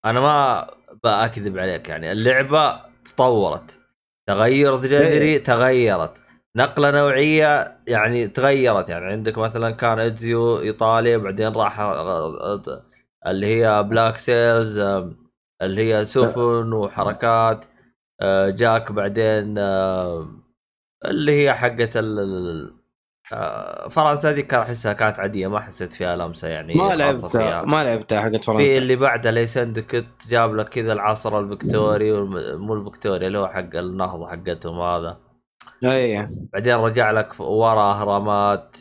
أنا 0.05 0.21
ما 0.21 0.67
بأكذب 1.03 1.57
عليك 1.57 1.89
يعني. 1.89 2.11
اللعبة 2.11 2.81
تطورت. 3.05 3.84
تغير 4.27 4.75
جذري 4.75 5.25
إيه. 5.25 5.43
تغيرت. 5.43 6.21
نقلة 6.57 6.91
نوعية 6.91 7.77
يعني 7.87 8.27
تغيرت. 8.27 8.89
يعني 8.89 9.05
عندك 9.05 9.37
مثلا 9.37 9.71
كان 9.71 9.99
Ezio 9.99 10.59
إيطاليا 10.59 11.17
بعدين 11.17 11.47
راح 11.47 11.79
اللي 13.27 13.47
هي 13.47 13.83
Black 13.83 14.17
Sails 14.17 14.79
اللي 15.61 15.93
هي 15.93 16.05
سفن 16.05 16.73
وحركات. 16.73 17.65
آه، 18.21 18.49
جاك 18.49 18.91
بعدين 18.91 19.57
اللي 21.05 21.31
هي 21.43 21.53
حقت 21.53 21.97
آه، 21.97 22.69
فرنسا 23.89 24.29
هذيك 24.29 24.53
أحسها 24.53 24.93
كانت 24.93 25.19
عادية 25.19 25.47
ما 25.47 25.59
حسيت 25.59 25.93
فيها 25.93 26.15
لمسة 26.15 26.47
يعني 26.47 26.73
ما 26.73 26.95
لعبتها 26.95 27.61
ما 27.61 27.83
لعبتها 27.83 28.21
حقت 28.21 28.45
فرنسا. 28.45 28.65
في 28.65 28.77
اللي 28.77 28.95
بعدها 28.95 29.31
ليسندكت 29.31 30.27
جاب 30.29 30.55
لك 30.55 30.69
كذا 30.69 30.93
العصر 30.93 31.39
الفكتوري 31.39 32.11
مو 32.57 32.73
الفكتوري 32.73 33.27
اللي 33.27 33.37
هو 33.37 33.47
حق 33.47 33.75
النهضة 33.75 34.27
حقتهم 34.27 34.79
هذا. 34.81 35.17
أي. 35.83 36.29
بعدين 36.53 36.75
رجع 36.75 37.11
لك 37.11 37.39
ورا 37.39 37.91
أهرامات. 37.91 38.77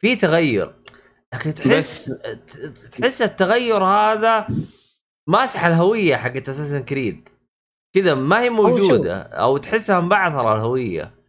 في 0.00 0.16
تغير. 0.16 0.74
لكن 1.34 1.54
تحس 1.54 2.10
بس... 2.10 2.90
تحس 2.90 3.22
التغير 3.22 3.84
هذا 3.84 4.46
ماسح 5.26 5.64
الهوية 5.64 6.16
حقت 6.16 6.48
اساسن 6.48 6.84
كريد 6.84 7.28
كذا 7.94 8.14
ما 8.14 8.40
هي 8.40 8.50
موجودة 8.50 9.22
أو 9.22 9.56
تحسها 9.56 10.00
مبعثره 10.00 10.54
الهويه 10.54 11.23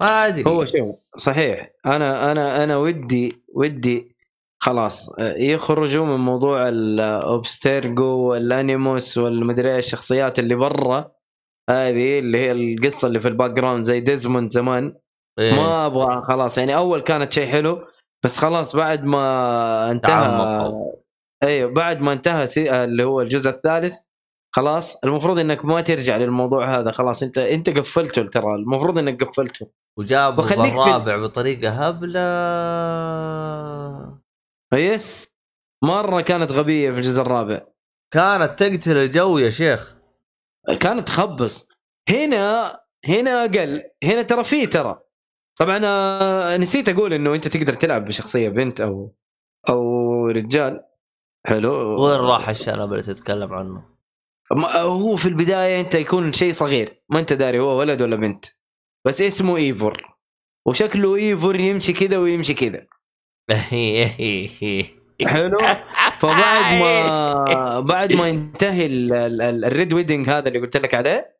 ما 0.00 0.26
أدري. 0.26 0.44
هو 0.50 0.64
شوف 0.64 0.96
صحيح. 1.16 1.70
أنا 1.86 2.32
أنا 2.32 2.64
أنا 2.64 2.76
ودي 2.76 3.42
ودي 3.54 4.16
خلاص 4.60 5.10
يخرجوا 5.18 6.06
من 6.06 6.16
موضوع 6.16 6.68
ال 6.68 6.83
Abstergo 6.83 8.04
وال 8.04 8.32
Animus 8.32 9.18
والمدري 9.18 9.78
الشخصيات 9.78 10.38
اللي 10.38 10.54
برا 10.54 11.12
هذه 11.70 12.18
اللي 12.18 12.38
هي 12.38 12.52
القصة 12.52 13.08
اللي 13.08 13.20
في 13.20 13.28
ال 13.28 13.50
background 13.50 13.84
زي 13.84 14.00
Desmond 14.00 14.50
زمان. 14.52 14.94
إيه؟ 15.38 15.52
ما 15.54 15.86
أبغى 15.86 16.22
خلاص 16.22 16.58
يعني 16.58 16.76
أول 16.76 17.00
كانت 17.00 17.32
شيء 17.32 17.48
حلو 17.48 17.86
بس 18.24 18.36
خلاص 18.38 18.76
بعد 18.76 19.04
ما 19.04 19.90
انتهى 19.90 20.72
أيوه 21.42 21.70
بعد 21.70 22.00
ما 22.00 22.12
انتهى 22.12 22.46
اللي 22.84 23.04
هو 23.04 23.20
الجزء 23.20 23.50
الثالث 23.50 23.96
خلاص 24.58 24.96
المفروض 25.04 25.38
إنك 25.38 25.64
ما 25.64 25.80
ترجع 25.80 26.16
للموضوع 26.16 26.78
هذا 26.78 26.90
خلاص 26.90 27.22
أنت 27.22 27.38
أنت 27.38 27.78
قفلته 27.78 28.22
ترى 28.22 28.54
المفروض 28.54 28.98
إنك 28.98 29.24
قفلته 29.24 29.70
وجاب 29.98 30.40
الرابع 30.40 31.16
في... 31.16 31.22
بطريقة 31.22 31.70
هبلة. 31.70 32.20
يس 34.74 35.34
مرة 35.84 36.20
كانت 36.20 36.52
غبية 36.52 36.90
في 36.90 36.96
الجزء 36.96 37.22
الرابع. 37.22 37.60
كانت 38.14 38.62
تقتل 38.62 38.96
الجو 38.96 39.38
يا 39.38 39.50
شيخ. 39.50 39.96
كانت 40.80 41.00
تخبص. 41.00 41.68
هنا 42.10 42.80
هنا 43.08 43.44
أقل. 43.44 43.82
هنا 44.04 44.22
ترى 44.22 44.44
في 44.44 44.66
ترى. 44.66 45.00
طبعا 45.58 45.80
آه، 45.84 46.56
نسيت 46.56 46.88
أقول 46.88 47.12
إنه 47.12 47.34
أنت 47.34 47.48
تقدر 47.48 47.74
تلعب 47.74 48.04
بشخصية 48.04 48.48
بنت 48.48 48.80
أو 48.80 49.14
أو 49.68 50.26
رجال. 50.26 50.84
حلو. 51.46 52.04
وين 52.04 52.20
راح 52.20 52.48
الشنب 52.48 52.92
اللي 52.92 53.02
تتكلم 53.02 53.54
عنه؟ 53.54 53.97
ما 54.52 54.76
هو 54.80 55.16
في 55.16 55.26
البداية 55.28 55.80
أنت 55.80 55.94
يكون 55.94 56.32
شيء 56.32 56.52
صغير. 56.52 57.02
ما 57.08 57.20
أنت 57.20 57.32
داري 57.32 57.58
هو 57.58 57.78
ولد 57.78 58.02
ولا 58.02 58.16
بنت. 58.16 58.44
بس 59.06 59.20
اسمه 59.22 59.56
إيفور. 59.56 60.02
وشكله 60.66 61.16
إيفور 61.16 61.56
يمشي 61.56 61.92
كذا 61.92 62.18
ويمشي 62.18 62.54
كذا. 62.54 62.86
حلو؟ 65.26 65.58
فبعد 66.18 66.80
ما 66.82 67.80
بعد 67.80 68.12
ما 68.12 68.28
ينتهي 68.28 68.86
ال- 68.86 69.12
ال- 69.12 69.42
ال- 69.42 69.64
ال 69.64 69.71
red 69.71 69.92
wedding 69.92 70.30
هذا 70.30 70.48
اللي 70.48 70.58
قلت 70.58 70.76
لك 70.76 70.94
عليه 70.94 71.36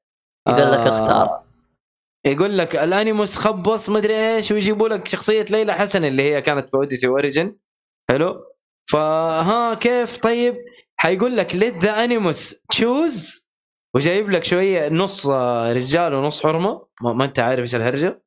يقول 0.49 0.73
لك 0.73 0.79
آه، 0.79 0.89
اختار. 0.89 1.43
يقول 2.27 2.59
لك 2.59 2.77
ال 2.77 2.85
Animus 2.85 3.37
خبص 3.37 3.91
مدري 3.91 4.15
إيش 4.37 4.51
ويجيبوا 4.53 4.89
لك 4.89 5.09
شخصية 5.09 5.43
ليلى 5.51 5.75
حسن 5.75 6.05
اللي 6.05 6.23
هي 6.23 6.41
كانت 6.41 6.69
في 6.69 6.75
Odyssey 6.77 7.07
Origin 7.07 7.57
حلو؟ 8.11 8.45
فها 8.91 9.75
كيف؟ 9.75 10.17
طيب 10.19 10.57
حيقول 11.01 11.37
لك 11.37 11.55
let 11.55 11.77
the 11.85 12.05
Animus 12.05 12.63
choose 12.71 13.49
وجايب 13.97 14.31
لك 14.31 14.45
شوية 14.45 14.89
نص 14.89 15.27
آه، 15.27 15.73
رجال 15.73 16.15
ونص 16.15 16.43
حرمة. 16.43 16.87
ما, 17.03 17.25
انت 17.25 17.39
عارف 17.39 17.61
إيش 17.61 17.75
الهرجة. 17.75 18.23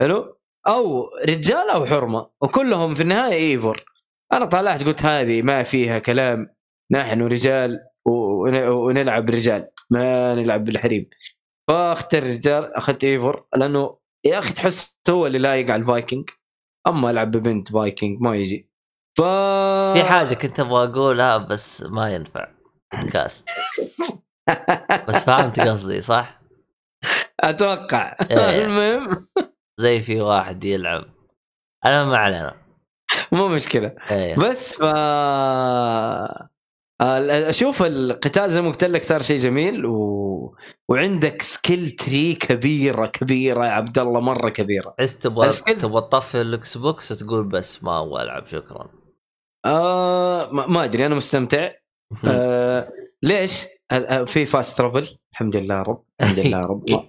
حلو؟ 0.00 0.36
أو 0.68 1.08
رجال 1.28 1.70
أو 1.70 1.86
حرمة 1.86 2.30
وكلهم 2.42 2.94
في 2.94 3.02
النهاية 3.02 3.32
ايفور 3.52 3.84
أنا 4.32 4.44
طلعت 4.44 4.84
قلت 4.84 5.02
هذه 5.02 5.42
ما 5.42 5.62
فيها 5.62 5.98
كلام. 5.98 6.48
نحن 6.92 7.22
رجال 7.22 7.78
ون- 8.06 8.68
ونلعب 8.68 9.30
رجال 9.30 9.68
ما 9.90 10.34
نلعب 10.34 10.64
بالحريم. 10.64 11.08
فاختار 11.68 12.22
رجال 12.22 12.74
اخذت 12.76 13.04
ايفور 13.04 13.46
لأنه 13.56 13.98
يا 14.24 14.38
أخي 14.38 14.52
تحس 14.54 14.96
هو 15.10 15.26
اللي 15.26 15.38
لايق 15.38 15.70
على 15.70 15.80
الفايكنج. 15.80 16.30
أما 16.86 17.10
ألعب 17.10 17.30
ببنت 17.30 17.72
فايكنج 17.72 18.20
ما 18.20 18.36
يجي. 18.36 18.70
ف 19.16 19.22
في 19.92 20.04
حاجة 20.04 20.34
كنت 20.34 20.60
أبغى 20.60 20.84
أقولها 20.84 21.36
بس 21.36 21.82
ما 21.82 22.14
ينفع. 22.14 22.48
بودكاست. 22.94 23.48
بس 25.08 25.24
فهمت 25.24 25.60
قصدي 25.60 26.00
صح؟ 26.00 26.40
أتوقع. 27.40 28.16
إيه. 28.30 28.64
المهم. 28.64 29.28
زي 29.80 30.00
في 30.00 30.20
واحد 30.20 30.64
يلعب. 30.64 31.04
أنا 31.84 32.04
ما 32.04 32.16
علينا. 32.16 32.54
مو 33.32 33.48
مشكلة. 33.48 33.94
إيه. 34.10 34.36
بس 34.36 34.74
ف 34.74 34.82
أشوف 37.00 37.82
القتال 37.82 38.50
زي 38.50 38.62
ما 38.62 38.68
قلت 38.68 38.84
لك 38.84 39.02
صار 39.02 39.22
شيء 39.22 39.38
جميل 39.38 39.86
و... 39.86 40.56
وعندك 40.88 41.42
skill 41.42 41.90
tree 41.90 42.34
كبيرة 42.34 43.06
كبيرة 43.06 43.66
يا 43.66 43.70
عبد 43.70 43.98
الله 43.98 44.20
مرة 44.20 44.48
كبيرة. 44.48 44.94
بس 44.98 45.18
تبغى؟ 45.18 45.50
تبغى 45.50 46.00
تطفي 46.00 46.40
ال 46.40 46.78
Xbox 46.78 47.12
وتقول 47.12 47.44
بس 47.48 47.84
ما 47.84 48.02
أبغى 48.02 48.22
ألعب 48.22 48.46
شكرا. 48.46 49.05
آه 49.66 50.50
ما 50.52 50.84
أدري 50.84 51.06
أنا 51.06 51.14
مستمتع. 51.14 51.70
آه 52.28 52.92
ليش؟ 53.22 53.66
في 54.26 54.46
fast 54.46 54.78
travel 54.78 55.16
الحمد 55.32 55.56
لله 55.56 55.82
رب 55.82 56.02
الحمد 56.20 56.38
لله 56.38 56.60
رب. 56.60 56.84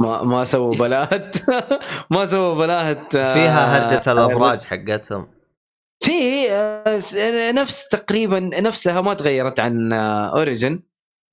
ما 0.00 0.22
ما, 0.22 0.44
سووا 0.44 0.74
بلاهة. 0.74 1.36
ما 2.12 2.26
سووا 2.26 2.54
بلاهة 2.54 3.14
آه، 3.16 3.34
فيها 3.34 3.66
هرجة 3.78 4.12
الابراج 4.12 4.62
حقتهم. 4.64 5.28
في 6.04 6.50
آه، 6.50 7.52
نفس 7.52 7.88
تقريبا 7.88 8.40
نفسها 8.40 9.00
ما 9.00 9.14
تغيرت 9.14 9.60
عن 9.60 9.92
Origin 9.92 10.80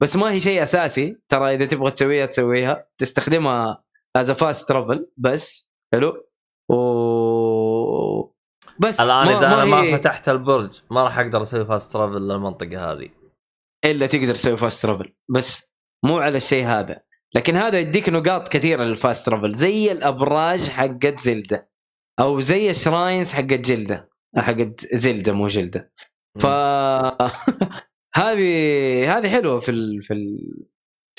بس 0.02 0.16
ما 0.16 0.32
هي 0.32 0.40
شيء 0.40 0.62
أساسي. 0.64 1.18
ترى 1.30 1.54
إذا 1.56 1.66
تبغى 1.66 1.92
تسويها 1.92 2.26
تسويها. 2.26 2.88
تستخدمها 2.98 3.84
as 4.16 4.32
fast 4.32 4.68
travel 4.68 5.08
بس. 5.18 5.68
حلو. 5.94 6.26
و 6.70 6.76
بس 8.80 9.00
الآن 9.00 9.28
إذا 9.28 9.48
أنا 9.48 9.66
ما 9.66 9.82
هي 9.82 9.98
فتحت 9.98 10.30
البرج 10.30 10.82
ما 10.92 11.04
راح 11.04 11.20
أقدر 11.20 11.42
أسوي 11.42 11.66
fast 11.66 11.94
travel 11.94 12.22
للمنطقة 12.22 12.92
هذه. 12.92 13.10
إلا 13.86 14.06
تقدر 14.06 14.34
تسوي 14.34 14.58
fast 14.58 14.84
travel 14.84 15.14
بس 15.30 15.72
مو 16.06 16.18
على 16.18 16.38
الشيء 16.38 16.66
هذا. 16.66 17.02
لكن 17.36 17.56
هذا 17.56 17.80
يديك 17.80 18.10
نقاط 18.10 18.48
كثيرة 18.48 18.84
لل 18.84 18.98
fast 18.98 19.26
travel 19.26 19.54
زي 19.54 19.92
الأبراج 19.92 20.70
حقت 20.70 21.20
Zelda. 21.20 21.70
أو 22.20 22.40
زي 22.40 22.70
ال 22.70 22.78
shrines 22.78 23.34
حقت 23.34 23.54
جلدة. 23.54 24.10
حقت 24.38 24.96
Zelda 24.96 25.34
مو 25.34 25.48
جلدة. 25.48 25.92
ف 26.40 26.46
هذه 28.16 29.18
هذه 29.18 29.30
حلوة 29.30 29.60
في 29.60 29.72
ال... 29.72 30.02
في 30.02 30.14
ال... 30.14 30.40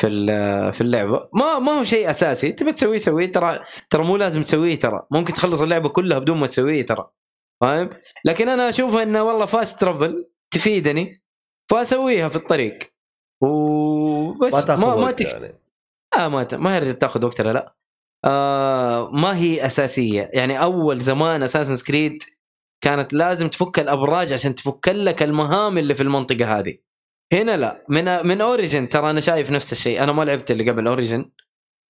في 0.00 0.06
ال- 0.06 0.72
في 0.74 0.80
اللعبة. 0.80 1.28
ما 1.32 1.58
ما 1.58 1.72
هو 1.72 1.84
شيء 1.84 2.10
أساسي. 2.10 2.52
تبي 2.52 2.72
تسويه 2.72 2.98
سويه. 2.98 3.32
ترى 3.32 3.60
ترى 3.90 4.04
مو 4.04 4.16
لازم 4.16 4.42
تسويه 4.42 4.78
ترى. 4.78 5.06
ممكن 5.10 5.32
تخلص 5.32 5.62
اللعبة 5.62 5.88
كلها 5.88 6.18
بدون 6.18 6.38
ما 6.38 6.46
تسويه 6.46 6.86
ترى. 6.86 7.10
فاهم 7.60 7.90
لكن 8.24 8.48
أنا 8.48 8.68
أشوف 8.68 8.96
انه 8.96 9.22
والله 9.22 9.46
fast 9.46 9.80
travel 9.80 10.28
تفيدني 10.50 11.22
فأسويها 11.70 12.28
في 12.28 12.36
الطريق. 12.36 12.78
وبس 13.42 14.54
ما 14.54 14.60
تاخذ 14.60 14.80
ما, 14.80 14.86
ما 14.86 14.94
وقت 14.94 15.22
تك... 15.22 15.32
يعني. 15.32 15.54
آه 16.16 16.28
ما 16.28 16.42
ت... 16.42 16.54
ما 16.54 16.76
هي 16.76 16.92
تاخذ 16.92 17.26
وقت 17.26 17.40
ولا 17.40 17.52
لا. 17.52 17.76
آه 18.24 19.10
ما 19.10 19.36
هي 19.36 19.66
أساسية. 19.66 20.30
يعني 20.32 20.62
أول 20.62 20.98
زمان 20.98 21.42
Assassin's 21.42 21.76
Creed 21.76 22.22
كانت 22.84 23.14
لازم 23.14 23.48
تفك 23.48 23.78
الأبراج 23.78 24.32
عشان 24.32 24.54
تفك 24.54 24.88
لك 24.88 25.22
المهام 25.22 25.78
اللي 25.78 25.94
في 25.94 26.02
المنطقة 26.02 26.58
هذه. 26.58 26.78
هنا 27.32 27.56
لا. 27.56 27.84
من 27.88 28.26
من 28.26 28.40
Origin 28.40 28.88
ترى 28.88 29.10
أنا 29.10 29.20
شايف 29.20 29.50
نفس 29.50 29.72
الشيء. 29.72 30.02
أنا 30.02 30.12
ما 30.12 30.22
لعبت 30.24 30.50
اللي 30.50 30.70
قبل 30.70 30.86
Origin 30.86 31.30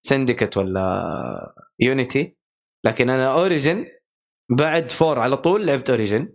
Syndicate 0.06 0.56
ولا 0.56 1.54
Unity 1.80 2.36
لكن 2.84 3.10
أنا 3.10 3.32
Origin 3.32 3.86
بعد 4.50 4.90
four 4.90 5.18
على 5.18 5.36
طول 5.36 5.66
لعبت 5.66 5.90
Origin 5.90 6.32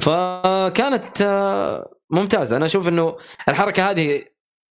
فكانت 0.00 1.22
آه، 1.22 1.94
ممتازة. 2.10 2.56
أنا 2.56 2.64
أشوف 2.64 2.88
إنه 2.88 3.16
الحركة 3.48 3.90
هذه 3.90 4.24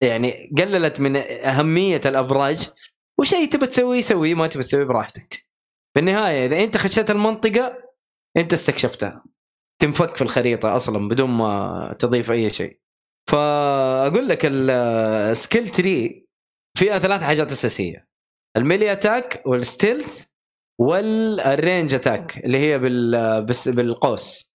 يعني 0.02 0.52
قللت 0.58 1.00
من 1.00 1.16
أهمية 1.18 2.02
الأبراج. 2.06 2.70
وشيء 3.20 3.50
تبى 3.50 3.66
تسويه 3.66 4.02
سويه. 4.02 4.34
ما 4.34 4.48
تبى 4.48 4.64
تسويه 4.64 4.84
براحتك. 4.84 5.46
بالنهاية 5.96 6.46
إذا 6.46 6.64
أنت 6.64 6.78
خشيت 6.78 7.12
المنطقة 7.12 7.78
أنت 8.38 8.54
استكشفتها. 8.54 9.24
تنفك 9.82 10.16
في 10.16 10.22
الخريطة 10.22 10.76
أصلا 10.76 11.08
بدون 11.08 11.30
ما 11.30 11.96
تضيف 12.00 12.32
أي 12.32 12.50
شيء. 12.50 12.80
فأقول 13.30 14.28
لك 14.28 14.40
ال 14.46 14.66
skill 14.66 15.68
tree 15.68 16.28
فيها 16.78 17.00
ثلاث 17.00 17.22
حاجات 17.22 17.52
أساسية. 17.52 18.08
ال 18.58 18.63
melee 18.63 18.92
attack 18.92 19.44
وال 19.46 19.63
stealth 19.63 20.25
وال 20.82 21.14
range 21.14 21.94
attack 21.94 22.38
اللي 22.46 22.58
هي 22.58 22.80
بال 22.80 23.46
بس 23.46 23.70
بالقوس. 23.70 24.52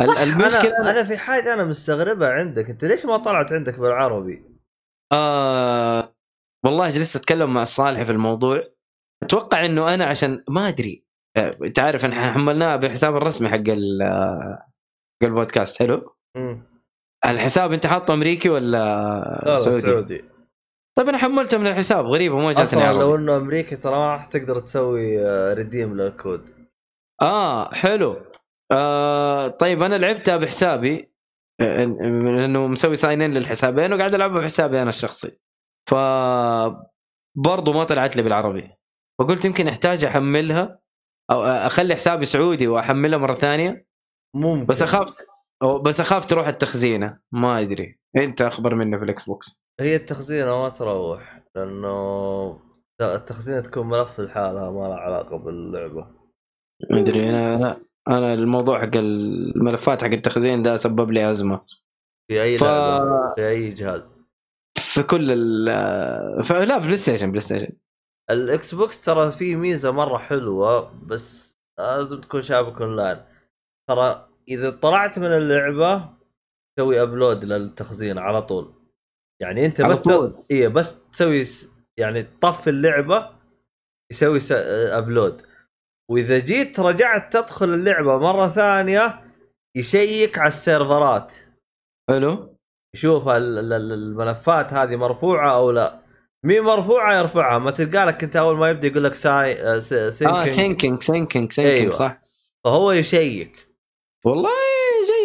ال- 0.00 0.18
المشكلة 0.18 0.76
أنا 0.80 0.90
أنا 0.90 1.04
في 1.04 1.16
حاجة 1.18 1.54
أنا 1.54 1.64
مستغربها 1.64 2.28
عندك. 2.32 2.70
أنت 2.70 2.84
ليش 2.84 3.06
ما 3.06 3.16
طلعت 3.16 3.52
عندك 3.52 3.78
بالعربي؟ 3.78 4.44
آه 5.12 6.14
والله 6.64 6.90
جلست 6.90 7.16
أتكلم 7.16 7.54
مع 7.54 7.62
الصالح 7.62 8.02
في 8.02 8.12
الموضوع. 8.12 8.62
أتوقع 9.22 9.64
إنه 9.64 9.94
أنا 9.94 10.04
عشان 10.04 10.44
ما 10.48 10.68
أدري. 10.68 11.04
آه، 11.36 11.58
انت 11.62 11.78
عارف 11.78 12.04
إحنا 12.04 12.32
حملناها 12.32 12.76
بالحساب 12.76 13.16
الرسمي 13.16 13.48
حق 13.48 13.68
ال- 13.68 14.02
آه، 14.02 14.66
حق 15.22 15.28
البودكاست 15.28 15.78
حلو؟ 15.78 16.16
الحساب 17.26 17.72
أنت 17.72 17.86
حاطه 17.86 18.14
أمريكي 18.14 18.48
ولا 18.48 18.66
لا 19.44 19.50
لا 19.50 19.56
سعودي؟ 19.56 19.80
سعودي. 19.80 20.24
طيب 20.98 21.08
أنا 21.08 21.18
حملته 21.18 21.58
من 21.58 21.66
الحساب 21.66 22.06
غريبة 22.06 22.38
ما 22.38 22.52
جاتني 22.52 22.90
أصلا 22.90 22.98
لو 22.98 23.16
إنه 23.16 23.36
أمريكي 23.36 23.76
ترى 23.76 23.94
ما 23.94 24.12
راح 24.12 24.24
تقدر 24.24 24.58
تسوي 24.58 25.24
redeem 25.54 25.96
لل 25.96 26.17
code. 26.17 26.68
آه 27.22 27.74
حلو. 27.74 28.16
آه 28.72 29.48
طيب 29.48 29.82
أنا 29.82 29.94
لعبتها 29.94 30.36
بحسابي 30.36 31.14
آه، 31.60 31.84
لأنه 31.84 32.66
مسوي 32.66 32.94
sign 32.94 33.22
in 33.22 33.34
للحسابين 33.34 33.92
وقاعد 33.92 34.14
العبها 34.14 34.40
بحسابي 34.40 34.82
أنا 34.82 34.90
الشخصي. 34.90 35.38
ف 35.90 35.94
برضو 37.36 37.72
ما 37.72 37.84
طلعت 37.84 38.16
لي 38.16 38.22
بالعربي. 38.22 38.70
فقلت 39.20 39.44
يمكن 39.44 39.68
أحتاج 39.68 40.04
أحملها 40.04 40.78
أو 41.30 41.42
أخلي 41.44 41.94
حسابي 41.94 42.24
سعودي 42.24 42.68
واحملها 42.68 43.18
مرة 43.18 43.34
ثانية. 43.34 43.86
ممكن. 44.36 44.66
بس 44.66 44.82
أخاف 44.82 45.14
بس 45.84 46.00
أخاف 46.00 46.24
تروح 46.26 46.46
التخزينة 46.46 47.18
ما 47.32 47.60
أدري. 47.60 47.98
أنت 48.16 48.42
أخبر 48.42 48.74
مني 48.74 48.98
في 48.98 49.04
الإكس 49.04 49.24
بوكس. 49.24 49.63
هي 49.80 49.96
التخزينه 49.96 50.62
ما 50.62 50.68
تروح 50.68 51.42
لأنه 51.56 52.60
التخزينه 53.00 53.60
تكون 53.60 53.86
ملف 53.88 54.20
لحالها 54.20 54.70
ما 54.70 54.88
لها 54.88 54.96
علاقة 54.96 55.36
باللعبة. 55.36 56.06
ما 56.90 57.00
أدري 57.00 57.28
أنا 57.30 57.54
أنا 57.56 57.80
أنا 58.08 58.34
الموضوع 58.34 58.80
حق 58.80 58.96
الملفات 58.96 60.02
حق 60.02 60.10
التخزين 60.10 60.62
ده 60.62 60.76
سبب 60.76 61.10
لي 61.10 61.30
أزمة. 61.30 61.60
في 62.30 62.42
أي 62.42 62.58
ف- 62.58 62.62
لعبة 62.64 63.34
في 63.34 63.48
أي 63.48 63.70
جهاز. 63.70 64.12
في 64.78 65.02
كل 65.02 65.30
ال 65.30 65.64
لا 66.68 66.78
بلاي 66.78 66.96
ستيشن 66.96 67.28
بلاي 67.28 67.40
ستيشن. 67.40 67.72
الإكس 68.30 68.74
بوكس 68.74 69.00
ترى 69.04 69.30
فيه 69.30 69.56
ميزة 69.56 69.90
مرة 69.90 70.18
حلوة 70.18 70.92
بس 71.06 71.54
لازم 71.78 72.20
تكون 72.20 72.42
شابك 72.42 72.80
أونلاين. 72.82 73.24
ترى 73.90 74.28
إذا 74.48 74.70
طلعت 74.70 75.18
من 75.18 75.26
اللعبة 75.26 76.10
تسوي 76.76 77.02
upload 77.02 77.44
للتخزين 77.44 78.18
على 78.18 78.42
طول. 78.42 78.83
يعني 79.40 79.66
أنت 79.66 79.82
بس 79.82 79.98
طول؟ 79.98 80.44
إيه 80.50 80.68
بس 80.68 80.96
تسوي. 81.12 81.44
يعني 81.96 82.22
تطفي 82.22 82.70
اللعبة 82.70 83.30
يسوي 84.12 84.40
س... 84.40 84.52
upload 84.52 85.42
وإذا 86.10 86.38
جيت 86.38 86.80
رجعت 86.80 87.32
تدخل 87.36 87.74
اللعبة 87.74 88.18
مرة 88.18 88.48
ثانية 88.48 89.20
يشيك 89.76 90.38
على 90.38 90.48
ال 90.48 90.57
serverات. 90.57 91.32
حلو. 92.10 92.56
يشوف 92.96 93.28
ال- 93.28 93.58
ال- 93.58 93.72
ال- 93.72 93.92
الملفات 93.92 94.72
هذه 94.72 94.96
مرفوعة 94.96 95.56
أو 95.56 95.70
لا. 95.70 96.00
مين 96.44 96.60
مرفوعة 96.62 97.18
يرفعها. 97.18 97.58
ما 97.58 97.70
تلقى 97.70 98.06
لك 98.06 98.24
أنت 98.24 98.36
أول 98.36 98.56
ما 98.56 98.70
يبدأ 98.70 98.86
يقول 98.88 99.04
لك 99.04 99.14
ساي 99.14 99.62
آه، 99.62 99.78
س- 99.78 99.92
آه 99.92 100.08
سينكينج 100.08 100.48
سينكينج 100.48 101.02
سينكينج 101.02 101.52
سينكينج 101.52 101.78
أيوة. 101.80 101.90
صح. 101.90 102.20
فهو 102.64 102.92
يشيك. 102.92 103.68
والله 104.24 104.50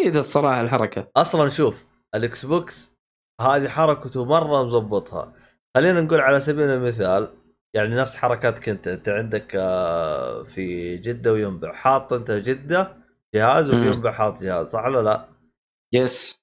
جيد 0.04 0.16
الصراحة 0.16 0.60
الحركة. 0.60 1.10
أصلا 1.16 1.48
شوف 1.48 1.84
الإكس 2.14 2.46
بوكس 2.46 2.92
هذه 3.40 3.68
حركته 3.68 4.24
مرة 4.24 4.64
مظبطها 4.64 5.32
خلينا 5.76 6.00
نقول 6.00 6.20
على 6.20 6.40
سبيل 6.40 6.70
المثال 6.70 7.28
يعني 7.74 7.94
نفس 7.94 8.16
حركاتك 8.16 8.68
انت 8.68 8.88
انت 8.88 9.08
عندك 9.08 9.56
آه، 9.56 10.42
في 10.42 10.96
جدة 10.96 11.32
وينبع 11.32 11.72
حاط 11.72 12.12
انت 12.12 12.30
جدة 12.30 12.96
جهاز. 13.34 13.70
وينبع 13.70 14.12
حاط 14.12 14.42
جهاز 14.42 14.66
صح 14.68 14.84
ولا 14.84 15.02
لا؟ 15.02 15.28
yes 15.94 16.40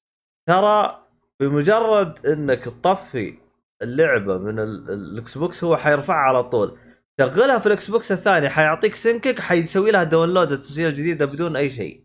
ترى 0.49 0.99
بمجرد 1.39 2.25
انك 2.25 2.59
تطفي 2.63 3.37
اللعبة 3.81 4.37
من 4.37 4.59
ال- 4.59 4.89
الاكس 4.91 5.37
بوكس 5.37 5.63
هو 5.63 5.77
حيرفعها 5.77 6.17
على 6.17 6.43
طول 6.43 6.77
شغلها 7.21 7.59
في 7.59 7.67
الاكس 7.67 7.91
بوكس 7.91 8.11
الثاني 8.11 8.49
حيعطيك 8.49 8.95
sync 8.95 9.39
حيسوي 9.39 9.91
لها 9.91 10.03
download 10.03 10.51
التسجيل 10.51 10.87
الجديده 10.87 11.25
بدون 11.25 11.55
أي 11.55 11.69
شيء 11.69 12.03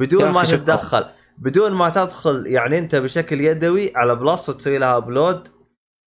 بدون 0.00 0.22
ما. 0.24 0.44
تتدخل 0.44 1.04
بدون 1.38 1.72
ما 1.72 1.88
تدخل 1.90 2.46
يعني 2.46 2.78
انت 2.78 2.96
بشكل 2.96 3.40
يدوي 3.40 3.92
على 3.96 4.14
plus 4.14 4.48
وتسوي 4.48 4.78
لها 4.78 4.96
upload 4.96 5.48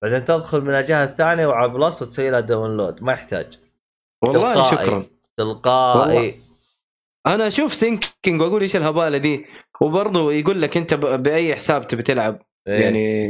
بعدين 0.03 0.25
تدخل 0.25 0.61
من 0.61 0.69
الجهة 0.69 1.03
الثانية 1.03 1.47
وعلى 1.47 1.69
plus 1.69 2.01
وتسوي 2.01 2.29
لها 2.29 2.39
download 2.39 3.03
ما 3.03 3.13
يحتاج. 3.13 3.59
والله 4.23 4.53
تلقائي. 4.53 4.83
شكرا. 4.85 5.05
تلقائي. 5.37 6.15
والله. 6.17 6.33
أنا 7.27 7.47
أشوف 7.47 7.73
syncing 7.73 8.41
وأقول 8.41 8.61
إيش 8.61 8.75
الهبالة 8.75 9.17
دي. 9.17 9.45
وبرضه 9.81 10.33
يقول 10.33 10.61
لك 10.61 10.77
أنت 10.77 10.93
بأي 10.93 11.55
حساب 11.55 11.87
تبي 11.87 12.01
تلعب. 12.03 12.41
إيه. 12.67 12.81
يعني 12.83 13.29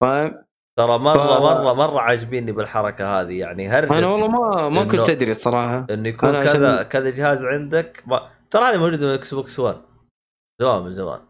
فاهم؟ 0.00 0.44
ترى 0.78 0.98
مرة 0.98 1.38
ف- 1.38 1.40
مرة 1.42 1.72
مرة 1.72 2.00
عاجبيني 2.00 2.52
بالحركة 2.52 3.20
هذه 3.20 3.38
يعني 3.38 3.68
هرجت 3.68 3.92
أنا 3.92 4.06
والله 4.06 4.28
ما 4.28 4.68
ما 4.68 4.84
كنت 4.84 5.10
أدري 5.10 5.30
الصراحة. 5.30 5.86
إنه 5.90 6.08
يكون 6.08 6.30
كذا 6.42 6.72
عشان- 6.72 6.82
كذا 6.88 7.10
جهاز 7.10 7.44
عندك. 7.44 8.02
ما... 8.06 8.28
ترى 8.50 8.64
هذه 8.64 8.78
موجودة 8.78 9.06
من 9.06 9.12
إكس 9.12 9.34
بوكس 9.34 9.58
1 9.58 9.76
زمان 10.60 10.82
من 10.82 10.92
زمان. 10.92 11.20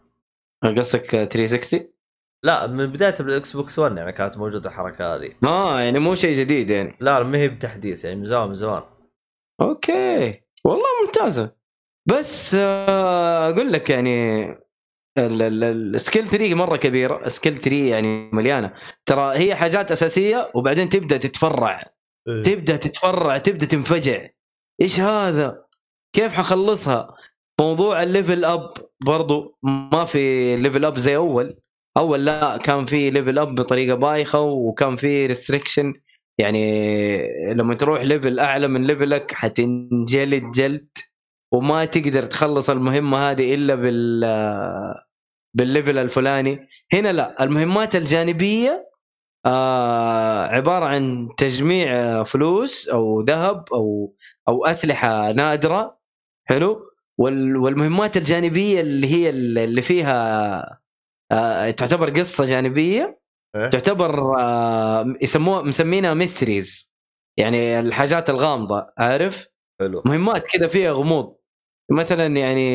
قصدك 0.79 1.11
360 1.11 1.89
لا 2.45 2.66
من 2.66 2.87
بداية 2.87 3.14
الإكس 3.20 3.57
بوكس 3.57 3.79
1 3.79 3.97
يعني 3.97 4.12
كانت 4.12 4.39
موجودة 4.39 4.70
الحركة 4.70 5.14
هذه. 5.14 5.33
آه 5.45 5.81
يعني 5.81 5.99
مو 5.99 6.14
شيء 6.14 6.35
جديد 6.35 6.70
يعني. 6.70 6.93
لا 7.01 7.22
ما 7.22 7.39
هي 7.39 7.49
بتحديث 7.49 8.05
يعني 8.05 8.16
من 8.16 8.27
زمان 8.27 8.49
من 8.49 8.55
زمان. 8.55 8.83
أوكي. 9.61 10.43
والله 10.64 10.87
ممتازة. 11.05 11.53
بس 12.07 12.55
آه، 12.55 13.51
أقول 13.51 13.72
لك 13.72 13.91
يعني 13.91 14.47
ال 15.18 15.36
skill 15.36 16.26
tree 16.26 16.55
مرة 16.55 16.77
كبيرة. 16.77 17.29
skill 17.28 17.55
tree 17.57 17.76
يعني 17.91 18.31
مليانة. 18.33 18.72
ترى 19.07 19.39
هي 19.39 19.55
حاجات 19.55 19.91
أساسية 19.91 20.51
وبعدين 20.55 20.89
تبدأ 20.89 21.16
تتفرع. 21.16 21.83
تبدأ 22.27 22.77
تتفرع 22.77 23.39
تبدأ 23.39 23.66
تنفجع. 23.66 24.29
إيش 24.81 25.01
هذا؟ 25.01 25.64
كيف 26.12 26.33
حخلصها؟ 26.33 27.16
موضوع 27.61 28.03
ال 28.03 28.09
level 28.09 28.44
up 28.44 28.72
برضو 29.05 29.59
ما 29.62 30.05
في 30.05 30.57
level 30.57 30.84
up 30.84 30.99
زي 30.99 31.16
أول. 31.16 31.57
أول 31.97 32.24
لا 32.24 32.57
كان 32.57 32.84
في 32.84 33.11
level 33.11 33.38
up 33.38 33.55
بطريقة 33.55 33.94
بايخة 33.97 34.40
وكان 34.40 34.97
في 34.97 35.26
restriction 35.26 35.94
يعني 36.38 37.53
لما 37.55 37.74
تروح 37.74 38.03
level 38.03 38.38
أعلى 38.40 38.68
من 38.68 38.86
level 38.86 39.25
ك 39.25 39.32
حتنجلد 39.32 40.51
جلد 40.51 40.88
وما 41.53 41.84
تقدر 41.84 42.22
تخلص 42.22 42.70
المهمة 42.70 43.18
هذه 43.30 43.55
إلا 43.55 43.74
بال 43.74 44.24
بال 45.55 45.67
level 45.67 45.99
الفلاني. 45.99 46.68
هنا 46.92 47.12
لا 47.12 47.42
المهمات 47.44 47.97
الجانبية 47.97 48.90
آه 49.47 50.47
عبارة 50.47 50.84
عن 50.84 51.28
تجميع 51.38 52.22
فلوس 52.24 52.88
أو 52.88 53.20
ذهب 53.22 53.64
أو 53.72 54.14
أو 54.49 54.66
أسلحة 54.66 55.32
نادرة. 55.32 55.99
حلو؟ 56.49 56.86
والمهمات 57.18 58.16
الجانبية 58.16 58.80
اللي 58.80 59.06
هي 59.06 59.30
اللي 59.30 59.82
فيها 59.82 60.80
آه 61.32 61.70
تعتبر 61.70 62.10
قصة 62.10 62.44
جانبية 62.44 63.20
إيه؟ 63.56 63.68
تعتبر 63.68 64.40
آه 64.40 65.14
يسموها 65.22 65.62
مسمينها 65.62 66.14
ميستريز 66.14 66.90
يعني 67.38 67.80
الحاجات 67.80 68.30
الغامضة 68.30 68.86
عارف؟ 68.98 69.48
حلو. 69.80 70.02
مهمات 70.06 70.46
كذا 70.46 70.66
فيها 70.66 70.92
غموض. 70.92 71.36
مثلا 71.90 72.26
يعني 72.26 72.70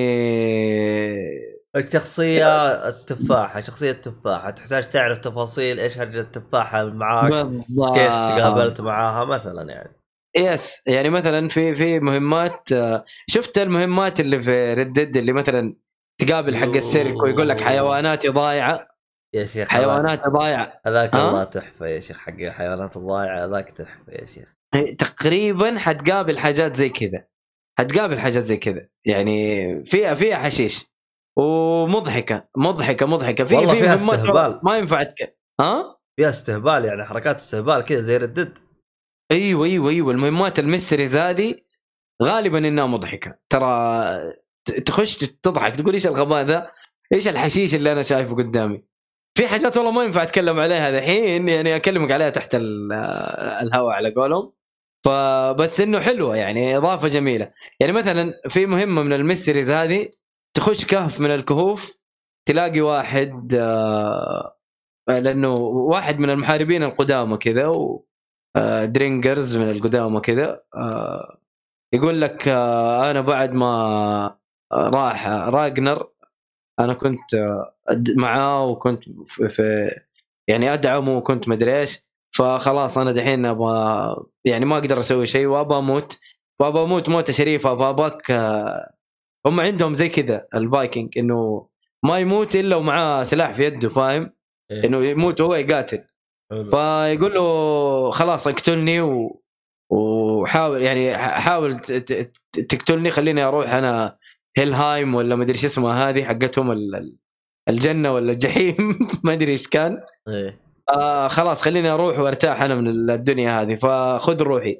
الشخصية 1.75 2.71
التفاحة 2.89 3.61
شخصية 3.61 3.91
التفاحة 3.91 4.49
تحتاج 4.49 4.89
تعرف 4.89 5.17
تفاصيل 5.17 5.79
إيش 5.79 5.97
هرجة 5.97 6.19
التفاحة 6.19 6.83
معاك 6.85 7.31
بالضبط. 7.45 7.95
كيف 7.95 8.07
تقابلت 8.09 8.81
معاها 8.81 9.25
مثلا 9.25 9.71
يعني. 9.71 10.00
يس 10.37 10.81
يعني 10.85 11.09
مثلا 11.09 11.49
في 11.49 11.75
في 11.75 11.99
مهمات 11.99 12.71
آه، 12.71 13.03
شفت 13.29 13.57
المهمات 13.57 14.19
اللي 14.19 14.41
في 14.41 14.73
ردد 14.73 15.17
اللي 15.17 15.33
مثلا 15.33 15.75
تقابل 16.21 16.57
حق 16.57 16.75
السيرك 16.75 17.23
ويقول 17.23 17.49
لك 17.49 17.61
حيواناتي 17.61 18.29
ضايعة؟ 18.29 18.87
يا 19.33 19.45
شيخ 19.45 19.69
حيواناتي 19.69 20.29
ضايعة. 20.29 20.81
هذاك؟ 20.85 21.13
والله 21.13 21.43
تحفة 21.43 21.87
يا 21.87 21.99
شيخ 21.99 22.19
حق 22.19 22.33
الحيوانات 22.33 22.97
الضايعة 22.97 23.45
هذاك 23.45 23.71
تحفة 23.71 24.13
يا 24.13 24.25
شيخ. 24.25 24.55
تقريبا 24.97 25.77
حتقابل 25.77 26.39
حاجات 26.39 26.75
زي 26.75 26.89
كذا. 26.89 27.27
حتقابل 27.79 28.19
حاجات 28.19 28.43
زي 28.43 28.57
كذا. 28.57 28.87
يعني 29.05 29.83
فيها 29.85 30.13
فيها 30.13 30.37
حشيش. 30.37 30.91
ومضحكة 31.37 32.47
مضحكة 32.57 33.05
مضحكة. 33.05 33.43
في 33.43 33.67
في 33.67 33.81
مهمات. 33.81 34.63
ما 34.63 34.77
ينفع. 34.77 35.07
ها؟ 35.61 35.97
فيها 36.19 36.29
استهبال 36.29 36.85
يعني 36.85 37.05
حركات 37.05 37.35
استهبال 37.35 37.81
كذا 37.81 37.99
زي 37.99 38.17
ردد 38.17 38.57
أيوه 39.31 39.65
أيوه 39.65 39.89
أيوه 39.89 40.11
المهمات 40.11 40.59
ال 40.59 40.65
mysteries 40.65 41.17
هذه 41.17 41.55
غالبا 42.23 42.57
إنها 42.57 42.85
مضحكة 42.85 43.39
ترى 43.49 44.05
تخش 44.85 45.17
تضحك 45.17 45.75
تقول 45.75 45.93
إيش 45.93 46.07
الغباء 46.07 46.43
ذا؟ 46.45 46.71
إيش 47.13 47.27
الحشيش 47.27 47.75
اللي 47.75 47.91
أنا 47.91 48.01
شايفه 48.01 48.35
قدامي؟ 48.35 48.83
في 49.37 49.47
حاجات 49.47 49.77
والله 49.77 49.91
ما 49.91 50.03
ينفع 50.03 50.23
أتكلم 50.23 50.59
عليها 50.59 50.91
دحين 50.91 51.49
يعني 51.49 51.75
أكلمك 51.75 52.11
عليها 52.11 52.29
تحت 52.29 52.55
ال- 52.55 52.93
الهواء 53.63 53.95
على 53.95 54.13
قولهم 54.13 54.53
فبس 55.05 55.81
إنه 55.81 55.99
حلوة 55.99 56.35
يعني 56.37 56.77
إضافة 56.77 57.07
جميلة 57.07 57.53
يعني 57.79 57.91
مثلا 57.93 58.33
في 58.49 58.65
مهمة 58.65 59.03
من 59.03 59.13
ال 59.13 59.19
mysteries 59.19 59.71
هذه 59.71 60.09
تخش 60.53 60.85
كهف 60.85 61.19
من 61.19 61.31
الكهوف 61.31 61.97
تلاقي 62.47 62.81
واحد 62.81 63.55
آه، 63.55 64.55
لأنه 65.07 65.53
واحد 65.55 66.19
من 66.19 66.29
المحاربين 66.29 66.83
القدامى 66.83 67.37
كذا 67.37 67.67
و 67.67 68.05
درينجرز 68.85 69.57
من 69.57 69.69
القدامى 69.69 70.19
كذا 70.19 70.63
آه، 70.75 71.37
يقول 71.93 72.21
لك 72.21 72.47
آه، 72.47 73.11
أنا 73.11 73.21
بعد 73.21 73.53
ما 73.53 73.67
آه، 74.71 74.89
راح 74.89 75.27
راجنر 75.27 76.07
أنا 76.79 76.93
كنت 76.93 77.33
آه، 77.33 77.73
معاه 78.17 78.65
وكنت 78.65 79.03
في- 79.27 80.01
يعني 80.47 80.73
أدعمه 80.73 81.17
وكنت 81.17 81.49
مدري 81.49 81.79
إيش 81.79 81.99
فخلاص 82.35 82.97
أنا 82.97 83.11
دحين 83.11 83.45
أبغى 83.45 84.15
يعني 84.45 84.65
ما 84.65 84.77
أقدر 84.77 84.99
أسوي 84.99 85.25
شيء 85.27 85.45
وابى 85.45 85.75
أموت 85.75 86.19
وابى 86.59 86.79
أموت 86.79 87.09
موتة 87.09 87.33
شريفة 87.33 87.75
فاباك 87.77 88.31
آه، 88.31 88.93
هم 89.45 89.59
عندهم 89.59 89.93
زي 89.93 90.09
كذا 90.09 90.47
الفايكنج 90.55 91.17
إنه 91.17 91.67
ما 92.05 92.19
يموت 92.19 92.55
إلا 92.55 92.75
ومعاه 92.75 93.23
سلاح 93.23 93.53
في 93.53 93.65
يده 93.65 93.89
فاهم؟ 93.89 94.33
إيه. 94.71 94.83
إنه 94.85 95.05
يموت 95.05 95.41
وهو 95.41 95.55
يقاتل. 95.55 96.03
فيقول 96.51 97.33
له 97.33 98.11
خلاص 98.11 98.47
اقتلني 98.47 99.01
و... 99.01 99.41
وحاول 99.91 100.81
يعني 100.81 101.17
حاول 101.17 101.79
ت- 101.79 101.91
ت- 101.91 102.33
ت- 102.51 102.59
تقتلني 102.59 103.09
خليني 103.09 103.43
أروح 103.43 103.69
أنا 103.73 104.17
هيلهايم 104.57 105.15
ولا 105.15 105.35
ما 105.35 105.43
أدري 105.43 105.53
إيش 105.55 105.65
اسمها 105.65 106.09
هذه 106.09 106.23
حقتهم 106.23 106.71
ال- 106.71 106.95
ال- 106.95 107.15
الجنة 107.69 108.13
ولا 108.13 108.31
الجحيم 108.31 108.75
ما 109.23 109.33
أدري 109.33 109.51
إيش 109.51 109.67
كان. 109.67 110.03
إيه. 110.27 110.59
آه 110.89 111.27
خلاص 111.27 111.61
خليني 111.61 111.89
أروح 111.89 112.19
وأرتاح 112.19 112.61
أنا 112.61 112.75
من 112.75 113.09
الدنيا 113.11 113.61
هذه 113.61 113.75
فخذ 113.75 114.41
روحي. 114.41 114.77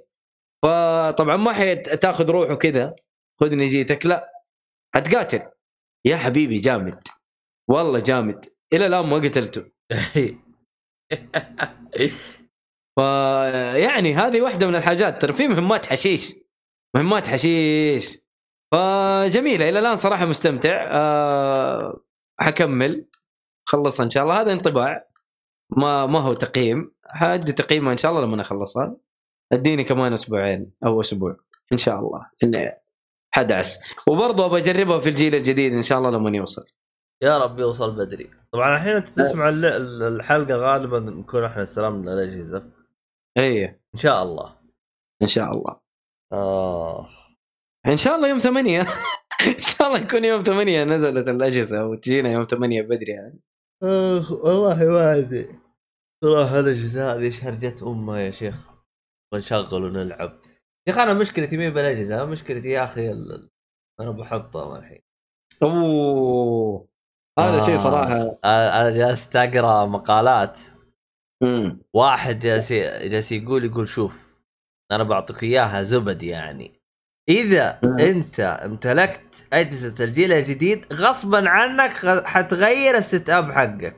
فطبعا 0.64 1.38
ما 1.38 1.53
حتاخذ 1.53 2.31
روحه 2.31 2.56
كذا 2.56 2.95
خذني 3.41 3.65
جيتك 3.65 4.06
لا. 4.06 4.30
حتقاتل 4.95 5.41
يا 6.06 6.18
حبيبي 6.18 6.56
جامد. 6.56 7.07
والله 7.69 7.99
جامد. 7.99 8.45
إلى 8.73 8.88
الآن 8.88 9.06
ما 9.10 9.15
قتلته. 9.18 9.64
فيعني 12.99 14.13
هذه 14.13 14.41
واحدة 14.41 14.67
من 14.67 14.75
الحاجات 14.75 15.21
ترى 15.21 15.33
في 15.33 15.47
مهمات 15.47 15.85
حشيش 15.85 16.35
مهمات 16.95 17.27
حشيش. 17.27 18.17
فجميلة 18.71 19.69
إلى 19.69 19.79
الآن 19.79 19.95
صراحة 19.95 20.25
مستمتع. 20.25 20.71
حكمل 22.39 23.05
خلصها 23.65 24.03
إن 24.03 24.09
شاء 24.09 24.23
الله. 24.23 24.41
هذا 24.41 24.53
انطباع. 24.53 25.07
ما 25.77 26.05
ما 26.05 26.19
هو 26.19 26.33
تقييم. 26.33 26.91
حادي 27.05 27.51
تقييمها 27.51 27.91
إن 27.91 27.97
شاء 27.97 28.11
الله 28.11 28.23
لما 28.25 28.41
اخلصها 28.41 28.97
اديني 29.51 29.83
كمان 29.83 30.13
أسبوعين 30.13 30.71
أو 30.85 31.01
أسبوع 31.01 31.38
إن 31.73 31.77
شاء 31.77 31.99
الله. 31.99 32.25
حدعس. 33.31 33.79
وبرضه 34.07 34.45
ابى 34.45 34.57
أجربها 34.57 34.99
في 34.99 35.09
الجيل 35.09 35.35
الجديد 35.35 35.73
إن 35.73 35.83
شاء 35.83 35.97
الله 35.97 36.09
لما 36.09 36.38
يوصل. 36.38 36.65
يا 37.23 37.38
رب 37.38 37.60
يوصل 37.60 37.95
بدري. 37.95 38.30
طبعا 38.52 38.76
الحين 38.76 38.95
أنت 38.95 39.07
تسمع 39.07 39.49
الحلقة 39.49 40.56
غالبا 40.56 40.99
نكون 40.99 41.43
إحنا 41.43 41.61
استلمنا 41.64 42.14
الأجهزة. 42.14 42.72
اي 43.38 43.65
إن 43.65 43.99
شاء 43.99 44.23
الله. 44.23 44.56
إن 45.22 45.27
شاء 45.27 45.52
الله. 45.53 45.80
آه. 46.34 47.10
إن 47.88 47.98
شاء 47.98 48.15
الله 48.15 48.30
يوم 48.30 48.38
ثمانية. 48.38 48.81
إن 49.57 49.60
شاء 49.60 49.88
الله 49.88 49.99
يكون 49.99 50.26
يوم 50.26 50.41
ثمانية 50.43 50.84
نزلت 50.84 51.27
الأجهزة 51.27 51.85
وتجينا 51.88 52.31
يوم 52.31 52.45
ثمانية 52.45 52.81
بدري 52.81 53.11
يعني. 53.11 53.39
أخ 53.84 54.31
والله 54.31 54.76
ما 54.89 55.18
أدري. 55.18 55.60
صراحة 56.23 56.60
الأجهزة 56.60 57.15
هذه 57.15 57.30
شهرجة 57.30 57.76
أمها 57.88 58.19
يا 58.19 58.31
شيخ. 58.31 58.72
ونشغل 59.34 59.84
ونلعب 59.84 60.39
يا 60.88 60.93
أخي 60.93 61.03
أنا 61.03 61.14
مشكلتي 61.14 61.57
مي 61.57 61.69
بالأجهزة 61.69 62.26
مشكلتي 62.26 62.69
يا 62.69 62.84
أخي 62.84 63.11
ال- 63.11 63.49
أنا 63.99 64.11
بحطها 64.11 64.80
الحين. 64.80 65.02
أوه. 65.64 66.90
هذا 67.41 67.65
شيء 67.65 67.77
صراحة. 67.77 68.38
آه، 68.43 68.81
أنا 68.81 68.89
جالس 68.89 69.35
أقرأ 69.35 69.85
مقالات. 69.85 70.59
امم 71.43 71.81
واحد 71.93 72.39
جالس 72.39 72.73
جالس 72.73 73.31
يقول 73.31 73.65
يقول 73.65 73.88
شوف 73.88 74.11
أنا 74.91 75.03
بعطيك 75.03 75.43
إياها 75.43 75.84
زبد 75.84 76.23
يعني. 76.23 76.81
إذا 77.30 77.80
مم. 77.84 77.99
أنت 77.99 78.39
امتلكت 78.39 79.45
أجهزة 79.53 80.03
الجيل 80.03 80.34
الجديد 80.34 80.93
غصبا 80.93 81.49
عنك 81.49 81.91
حتغير 82.26 82.97
الست 82.97 83.30
أب 83.30 83.51
حقك. 83.51 83.95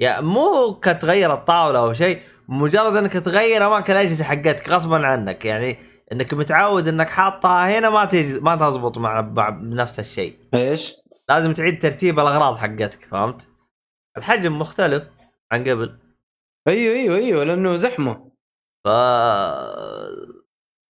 يعني 0.00 0.26
مو 0.26 0.74
كتغير 0.82 1.34
الطاولة 1.34 1.78
أو 1.78 1.92
شيء 1.92 2.20
مجرد 2.48 2.96
إنك 2.96 3.12
تغير 3.12 3.66
أماكن 3.66 3.92
الأجهزة 3.92 4.24
حقتك 4.24 4.68
غصبا 4.68 5.06
عنك. 5.06 5.44
يعني 5.44 5.78
إنك 6.12 6.34
متعود 6.34 6.88
إنك 6.88 7.08
حاطها 7.08 7.78
هنا 7.78 7.90
ما 7.90 8.04
تجي 8.04 8.40
ما 8.40 8.56
تزبط 8.56 8.98
مع 8.98 9.20
مع 9.20 9.58
نفس 9.62 10.00
الشيء. 10.00 10.38
إيش؟ 10.54 11.01
لازم 11.34 11.52
تعيد 11.52 11.82
ترتيب 11.82 12.20
الأغراض 12.20 12.56
حقتك 12.56 13.04
فهمت؟ 13.04 13.48
الحجم 14.18 14.58
مختلف 14.58 15.08
عن 15.52 15.68
قبل. 15.68 15.98
أيوه 16.68 16.94
أيوه 16.94 17.16
أيوه 17.16 17.44
لأنه 17.44 17.76
زحمة. 17.76 18.32
ف 18.84 18.88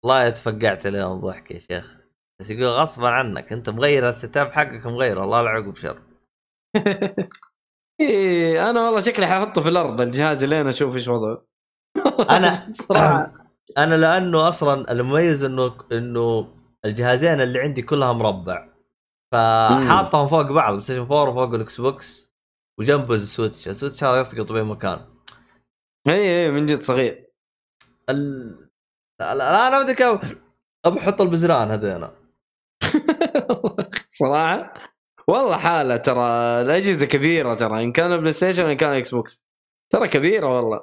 والله 0.04 0.30
تفقعت 0.30 0.86
اليوم 0.86 1.20
ضحك 1.20 1.50
يا 1.50 1.58
شيخ. 1.58 1.96
بس 2.40 2.50
يقول 2.50 2.64
غصبا 2.64 3.08
عنك 3.08 3.52
أنت 3.52 3.70
مغير 3.70 4.08
ال 4.08 4.36
setup 4.36 4.52
حقك 4.52 4.86
مغير 4.86 5.24
الله 5.24 5.42
لا 5.42 5.48
عقب 5.50 5.76
شر. 5.76 6.02
إيه 8.00 8.70
أنا 8.70 8.84
والله 8.84 9.00
شكلي 9.00 9.26
حاحطه 9.26 9.62
في 9.62 9.68
الأرض 9.68 10.00
الجهاز 10.00 10.44
لين 10.44 10.66
أشوف 10.66 10.94
إيش 10.94 11.08
وضعه. 11.08 11.46
صراحة. 12.72 13.32
أنا 13.78 13.94
لأنه 13.94 14.48
أصلا 14.48 14.92
المميز 14.92 15.44
إنه 15.44 15.76
إنه 15.92 16.54
الجهازين 16.84 17.40
اللي 17.40 17.60
عندي 17.60 17.82
كلها 17.82 18.12
مربع 18.12 18.71
فحاطهم 19.32 20.26
فوق 20.28 20.52
بعض 20.52 20.72
PlayStation 20.72 21.00
4 21.00 21.30
وفوق 21.30 21.54
ال 21.54 21.80
Xbox 21.80 22.32
وجنبه 22.78 23.14
ال 23.14 23.21
Switch. 23.21 23.68
ال 23.68 23.73
Switch 23.73 24.04
هذا 24.04 24.20
يسقط 24.20 24.52
بين 24.52 24.64
مكان. 24.64 25.06
إي 26.08 26.44
إي 26.44 26.50
من 26.50 26.66
جد 26.66 26.82
صغير. 26.82 27.32
ال... 28.10 28.18
لا, 29.20 29.34
لا 29.34 29.68
أنا 29.68 29.82
بدي 29.82 29.94
كيف 29.94 30.38
ابى 30.84 31.00
أحط 31.00 31.20
البزران 31.20 31.70
هذين 31.70 32.08
صراحة؟ 34.08 34.74
والله 35.28 35.56
حالة 35.58 35.96
ترى 35.96 36.24
الأجهزة 36.62 37.06
كبيرة 37.06 37.54
ترى 37.54 37.84
إن 37.84 37.92
كان 37.92 38.16
PlayStation 38.16 38.64
وان 38.64 38.76
كان 38.76 38.92
Xbox. 38.92 39.44
ترى 39.92 40.08
كبيرة 40.08 40.56
والله. 40.56 40.80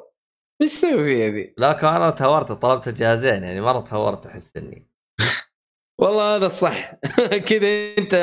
إيش 0.62 0.74
تسوي 0.74 1.04
فيها 1.04 1.30
ذي؟ 1.30 1.54
لكن 1.58 1.88
أنا 1.88 2.10
تهورت 2.10 2.52
طلبت 2.52 2.88
الجهازين 2.88 3.44
يعني 3.44 3.62
مرة 3.62 3.82
تهورت 3.82 4.26
أحس 4.26 4.58
إني. 4.58 4.88
والله 6.00 6.36
هذا 6.36 6.46
الصح 6.46 6.94
كذا 7.48 7.68
انت 7.98 8.16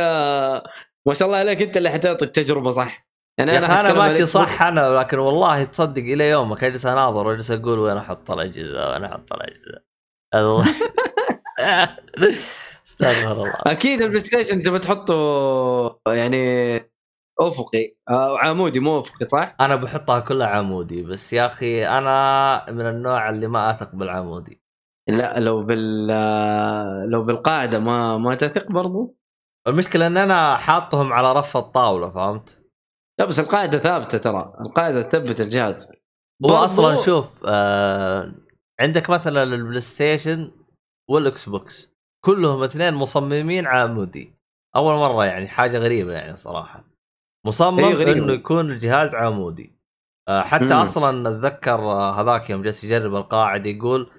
ما 1.07 1.15
شاء 1.15 1.29
الله 1.29 1.39
عليك 1.39 1.63
انت 1.63 1.77
اللي 1.77 1.91
حتعطي 1.91 2.25
التجربة 2.25 2.71
صح 2.71 3.07
يعني 3.39 3.59
أنا 3.59 3.67
عن 3.67 3.97
ماشي. 3.97 4.27
صح 4.27 4.63
أنا 4.63 4.99
لكن 4.99 5.19
والله 5.19 5.65
تصدق 5.65 6.03
إلى 6.03 6.31
يومك 6.31 6.65
أجلس 6.65 6.87
أناظر 6.87 7.27
وأجلس 7.27 7.51
أقول 7.51 7.79
وين 7.79 7.97
أحط 7.97 8.31
الأجهزة 8.31 8.93
وين 8.93 9.05
أحط 9.05 9.33
الأجهزة. 9.33 9.83
استغفر 12.87 13.33
الله 13.33 13.55
أكيد 13.67 14.03
ال 14.03 14.21
PlayStation 14.21 14.63
تبى 14.63 14.79
تحطه 14.79 16.01
يعني 16.07 16.77
افقي 17.41 17.95
أو 18.11 18.37
عمودي 18.37 18.81
مو 18.81 18.99
افقي 18.99 19.25
صح؟ 19.25 19.57
أنا 19.61 19.77
بحطها 19.77 20.21
كلها 20.21 20.47
عمودي 20.47 21.03
بس 21.03 21.33
يا 21.33 21.47
أخي 21.47 21.87
أنا 21.87 22.71
من 22.71 22.87
النوع 22.87 23.29
اللي 23.29 23.47
ما 23.47 23.71
أثق 23.71 23.95
بالعمودي 23.95 24.61
لا 25.09 25.41
لو 25.41 25.63
بال 25.63 26.07
لو 27.11 27.23
بالقاعدة 27.23 27.79
ما 27.79 28.19
ما 28.19 28.35
تثق 28.35 28.73
برضو؟ 28.73 29.17
المشكلة 29.69 30.07
إن 30.07 30.17
أنا 30.17 30.57
حاطهم 30.57 31.13
على 31.13 31.33
رف 31.33 31.57
الطاولة 31.57 32.11
فهمت؟ 32.11 32.59
لا 33.21 33.25
بس 33.27 33.41
القاعدة 33.41 33.79
ثابتة 33.79 34.19
ترى. 34.19 34.53
القاعدة 34.61 35.03
تثبت 35.03 35.41
الجهاز. 35.41 35.93
هو 36.45 36.55
أصلا 36.55 36.97
شوف 36.97 37.27
آه 37.47 38.33
عندك 38.81 39.11
مثلا 39.11 39.43
ال 39.43 39.81
PlayStation 39.81 40.51
وال 41.11 41.49
Xbox 41.49 41.93
كلهم 42.25 42.63
اثنين 42.63 42.95
مصممين 42.95 43.67
عمودي 43.67 44.33
أول 44.77 44.95
مرة 44.95 45.25
يعني 45.25 45.49
حاجة 45.49 45.79
غريبة 45.79 46.13
يعني 46.13 46.37
صراحة. 46.37 46.85
مصمم 47.47 47.79
أي 47.79 47.95
غريبة. 47.95 48.13
إنه 48.13 48.33
يكون 48.33 48.71
الجهاز 48.71 49.15
عمودي 49.15 49.73
آه 50.29 50.43
حتى 50.43 50.65
مم. 50.75 50.81
أصلا 50.81 51.29
أتذكر 51.29 51.79
آه، 51.81 52.21
هذاك 52.21 52.51
يوم 52.51 52.63
جالس 52.63 52.85
يجرب 52.85 53.15
القاعدة 53.15 53.71
يقول 53.71 54.11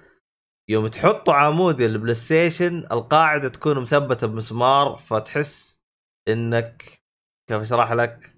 يوم 0.70 0.88
تحطوا 0.88 1.34
عمودي 1.34 1.86
ال 1.86 2.14
PlayStation 2.14 2.78
القاعدة 2.92 3.48
تكون 3.48 3.78
مثبتة 3.80 4.26
بمسمار 4.26 4.96
فتحس 4.96 5.78
إنك 6.28 7.02
كيف 7.48 7.60
أشرح 7.60 7.92
لك؟ 7.92 8.36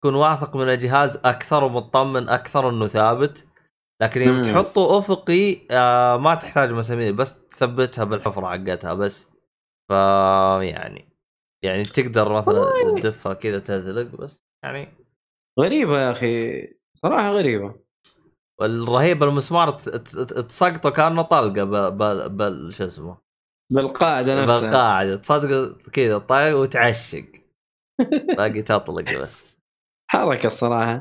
تكون 0.00 0.14
واثق 0.14 0.56
من 0.56 0.68
الجهاز 0.68 1.16
أكثر 1.16 1.64
ومطمن 1.64 2.28
أكثر 2.28 2.68
إنه 2.68 2.86
ثابت. 2.86 3.46
لكن 4.02 4.22
يوم. 4.22 4.42
تحطه 4.42 4.98
أفقي 4.98 5.66
آه 5.70 6.16
ما 6.16 6.34
تحتاج 6.34 6.72
مسامير 6.72 7.12
بس 7.12 7.48
تثبتها 7.48 8.04
بالحفرة 8.04 8.46
حقتها 8.46 8.94
بس. 8.94 9.30
ف 9.88 9.92
يعني 10.62 11.08
يعني 11.64 11.84
تقدر 11.84 12.32
مثلا 12.32 12.94
تدفها 13.00 13.34
كذا 13.34 13.58
تزلق 13.58 14.16
بس 14.16 14.42
يعني. 14.64 14.88
غريبة 15.60 16.00
يا 16.00 16.10
أخي 16.10 16.62
صراحة 16.96 17.30
غريبة. 17.30 17.89
والرهيب 18.60 19.22
المسمار 19.22 19.70
تسقطه 19.70 20.90
كأنه 20.90 21.22
طلقة 21.22 21.64
بال 22.28 22.74
شو 22.74 22.84
اسمه؟ 22.84 23.18
بالقاعدة 23.72 24.42
نفسها. 24.42 24.60
بالقاعدة. 24.60 25.16
تصدق 25.16 25.76
كذا 25.92 26.18
طاق 26.18 26.56
وتعشق. 26.56 27.24
باقي 28.36 28.62
تطلق 28.62 29.22
بس. 29.22 29.58
حركة 30.10 30.46
الصراحة. 30.46 30.98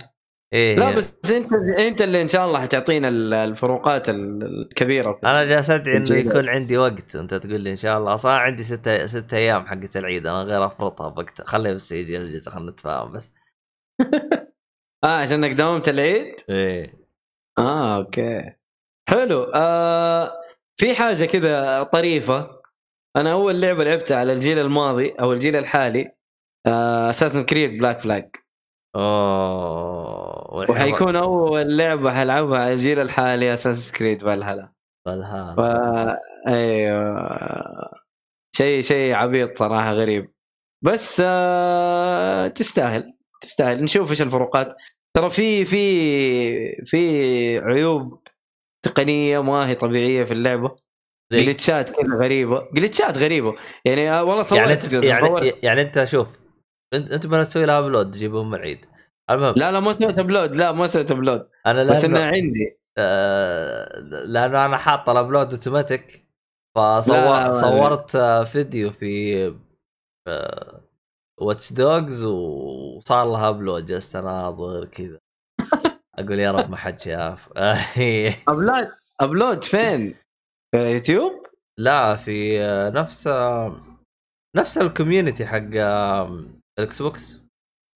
إيه. 0.54 0.76
لا 0.76 0.92
بس 0.92 1.32
أنت 1.32 1.54
أنت 1.80 2.02
اللي 2.02 2.22
إن 2.22 2.28
شاء 2.28 2.46
الله 2.46 2.62
حتعطينا 2.62 3.08
ال- 3.08 3.34
الفروقات 3.34 4.10
ال- 4.10 4.44
الكبيرة 4.62 5.20
أنا 5.24 5.44
جالس 5.44 5.70
أدعي 5.70 5.98
انه. 5.98 6.16
يكون 6.16 6.50
عندي 6.50 6.78
وقت. 6.78 7.16
أنت 7.16 7.34
تقول 7.34 7.62
لي 7.62 7.72
إن 7.72 7.76
شاء 7.76 7.98
الله. 7.98 8.14
أصلا 8.14 8.32
عندي 8.32 8.64
ستة 8.64 9.06
ستة 9.06 9.38
أيام 9.38 9.68
حقت 9.68 9.98
العيد. 9.98 10.28
أنا 10.28 10.42
غير 10.42 10.66
أفرطها 10.66 11.10
بوقتها. 11.10 11.44
خليه 11.46 11.74
بس 11.74 11.92
يجي 11.92 12.18
الجزء 12.18 12.52
خلينا 12.52 12.72
نتفاهم 12.72 13.12
بس. 13.12 13.32
آه 15.04 15.22
عشانك 15.22 15.52
داومت 15.52 15.90
العيد؟ 15.90 16.36
إيه. 16.50 17.09
آه 17.60 17.98
أوكي. 17.98 18.54
حلو. 19.10 19.44
آه 19.56 20.32
في 20.78 20.96
حاجة 20.96 21.26
كذا 21.26 21.84
طريفة. 21.84 22.60
أنا 23.16 23.32
أول 23.32 23.62
لعبة 23.62 23.84
لعبتها 23.84 24.18
على 24.18 24.34
الجيل 24.34 24.60
الماضي 24.60 25.10
أو 25.20 25.34
الجيل 25.34 25.56
الحالي 25.56 26.12
Assassin's 26.68 27.44
Creed 27.46 27.78
Black 27.78 28.00
Flag 28.00 28.36
أوه 28.96 30.72
وحيكون 30.72 31.16
أول 31.16 31.78
لعبة 31.78 32.12
حلعبها 32.14 32.60
على 32.60 32.74
الجيل 32.74 33.00
الحالي 33.00 33.54
Assassin's 33.54 33.98
Creed 33.98 34.22
Valhalla 34.22 34.74
Valhalla. 35.06 35.56
ف 35.56 35.60
أيوه. 36.48 37.92
شيء 38.56 38.82
شيء 38.82 39.14
عبيط 39.16 39.58
صراحة 39.58 39.92
غريب. 39.94 40.32
بس 40.86 41.22
آه 41.26 42.48
تستاهل 42.48 43.14
تستاهل. 43.42 43.84
نشوف 43.84 44.10
إيش 44.10 44.22
الفروقات. 44.22 44.76
ترى 45.18 45.30
في 45.30 45.66
في 45.66 46.86
في 46.86 47.60
عيوب 47.60 48.28
تقنية 48.86 49.44
ما 49.44 49.68
هي 49.68 49.76
طبيعية 49.76 50.24
في 50.24 50.32
اللعبة. 50.32 50.76
جلتشات 51.34 51.90
كذا 51.90 52.16
غريبة. 52.16 52.70
جلتشات 52.74 53.18
غريبة. 53.18 53.56
يعني 53.86 54.12
آه، 54.12 54.24
والله 54.24 54.44
صورت 54.44 54.60
يعني 54.60 54.74
أنت 54.74 54.84
صورت. 54.86 55.44
يعني, 55.44 55.54
يعني 55.64 55.82
أنت 55.82 56.04
شوف 56.04 56.28
أنت 56.94 57.12
أنت 57.12 57.28
بلا 57.28 57.44
تسوي 57.44 57.66
لها 57.66 57.80
upload 57.80 58.12
تجيبهم 58.12 58.56
العيد. 58.56 58.86
المهم 59.30 59.54
لا 59.58 59.72
لا 59.72 59.80
ما 59.80 59.92
سويت 59.92 60.20
upload 60.20 60.56
لا 60.56 60.72
ما 60.72 60.88
سويت 60.88 61.12
upload. 61.12 61.50
أنا 61.66 61.84
بس 61.84 62.04
انها 62.04 62.26
عندي. 62.26 62.80
آه 62.98 64.00
لأنه 64.26 64.66
أنا 64.66 64.78
حاط 64.78 65.10
ال 65.10 65.16
upload 65.16 65.54
automatic 65.54 66.26
لا، 66.78 66.82
لا، 66.96 67.00
فصور 67.00 67.16
ما 67.16 67.52
صورت 67.52 68.16
آه، 68.16 68.44
فيديو 68.44 68.92
في 68.92 69.56
Watch 71.42 71.74
Dogs 71.74 72.24
وصار 72.26 73.26
لها 73.32 73.50
upload 73.50 73.86
جلست 73.86 74.16
أناظر 74.16 74.86
كذا. 74.86 75.20
أقول 76.20 76.40
يا 76.40 76.52
رب 76.52 76.70
ما 76.70 76.78
حد 76.78 77.00
شاف. 77.00 77.50
upload 78.48 78.88
upload 79.20 79.64
فين؟ 79.64 80.16
في 80.72 80.92
يوتيوب؟ 80.94 81.32
لا 81.78 82.16
في 82.16 82.60
نفس 82.96 83.28
نفس 84.58 84.78
ال 84.78 84.84
community 84.84 85.46
حق 85.46 85.58
ال 86.80 87.02
Xbox 87.02 87.42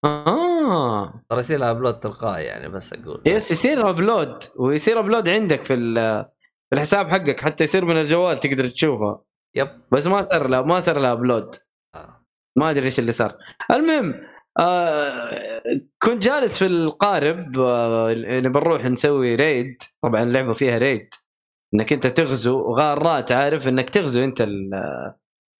آه. 0.04 1.12
ترى 1.30 1.38
يصير 1.38 1.58
لها 1.58 1.70
upload 1.70 2.00
تلقائي 2.00 2.44
يعني 2.44 2.68
بس 2.68 2.92
أقول. 2.92 3.22
yes 3.26 3.50
يصير 3.50 3.90
upload. 3.90 4.38
ويصير 4.56 5.00
upload 5.00 5.28
عندك 5.28 5.64
في 5.64 5.74
ال- 5.74 6.24
في 6.70 6.72
الحساب 6.76 7.08
حقك 7.08 7.40
حتى 7.40 7.64
يصير 7.64 7.84
من 7.84 7.96
الجوال 8.00 8.38
تقدر 8.38 8.68
تشوفها 8.68 9.20
yep. 9.56 9.68
بس 9.92 10.06
ما 10.06 10.24
صار 10.28 10.48
لها 10.48 10.62
ما 10.62 10.80
صار 10.80 10.98
لها 10.98 11.12
upload. 11.12 11.54
ما 12.56 12.70
أدري 12.70 12.84
إيش 12.84 12.98
اللي 12.98 13.12
صار. 13.12 13.38
المهم 13.70 14.14
آه 14.58 15.30
كنت 16.02 16.22
جالس 16.22 16.58
في 16.58 16.66
القارب 16.66 17.58
آه 17.58 18.12
اللي 18.12 18.48
بنروح 18.48 18.84
نسوي 18.84 19.34
raid 19.34 19.82
طبعا 20.02 20.22
اللعبة 20.22 20.52
فيها 20.52 20.78
raid 20.78 21.08
إنك 21.74 21.92
أنت 21.92 22.06
تغزو 22.06 22.74
غارات 22.74 23.32
عارف؟ 23.32 23.68
إنك 23.68 23.90
تغزو 23.90 24.24
أنت 24.24 24.40
ال- 24.40 25.14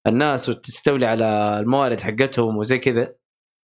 الناس 0.07 0.49
وتستولي 0.49 1.07
على 1.07 1.59
الموارد 1.61 2.01
حقتهم 2.01 2.57
وزي 2.57 2.79
كذا. 2.79 3.15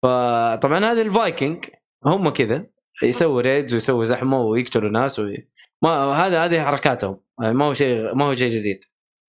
فطبعا 0.02 0.84
هذه 0.92 1.02
الفايكنج 1.02 1.64
هم 2.04 2.28
كذا 2.30 2.66
يسووا 3.02 3.40
raids 3.40 3.74
ويسووا 3.74 4.04
زحمة 4.04 4.40
ويقتلوا 4.40 4.90
ناس 4.90 5.18
وي... 5.18 5.48
ما 5.82 5.90
هذا 6.12 6.44
هذه 6.44 6.64
حركاتهم. 6.64 7.20
يعني 7.42 7.54
ما 7.54 7.64
هو 7.64 7.74
شيء 7.74 8.14
ما 8.14 8.24
هو 8.24 8.34
شيء 8.34 8.48
جديد. 8.48 8.84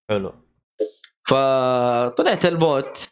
حلو. 0.10 0.34
فطلعت 1.28 2.46
ال 2.46 2.56
boat. 2.56 3.10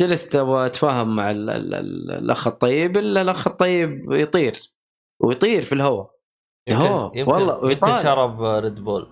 جلست 0.00 0.36
أبغى 0.36 0.66
أتفاهم 0.66 1.16
مع 1.16 1.30
ال 1.30 1.50
ال 1.50 1.74
ال 1.74 2.10
الأخ 2.10 2.46
الطيب 2.46 2.96
إلا 2.96 3.22
الأخ 3.22 3.48
الطيب 3.48 4.12
يطير 4.12 4.52
ويطير 5.22 5.62
في 5.62 5.74
الهواء. 5.74 6.16
هو، 6.70 7.12
والله، 7.16 7.70
يمكن. 7.70 7.98
شرب 8.02 8.42
ريد 8.42 8.74
بول 8.74 9.08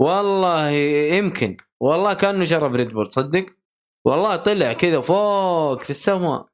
والله 0.00 0.70
يمكن. 1.18 1.56
والله 1.80 2.14
كأنه 2.14 2.44
شرب 2.44 2.74
Red 2.74 2.88
Bull 2.88 3.06
تصدق؟ 3.06 3.46
والله 4.06 4.36
طلع 4.36 4.72
كذا 4.72 5.00
فوق 5.00 5.82
في 5.82 5.90
السماء. 5.90 6.46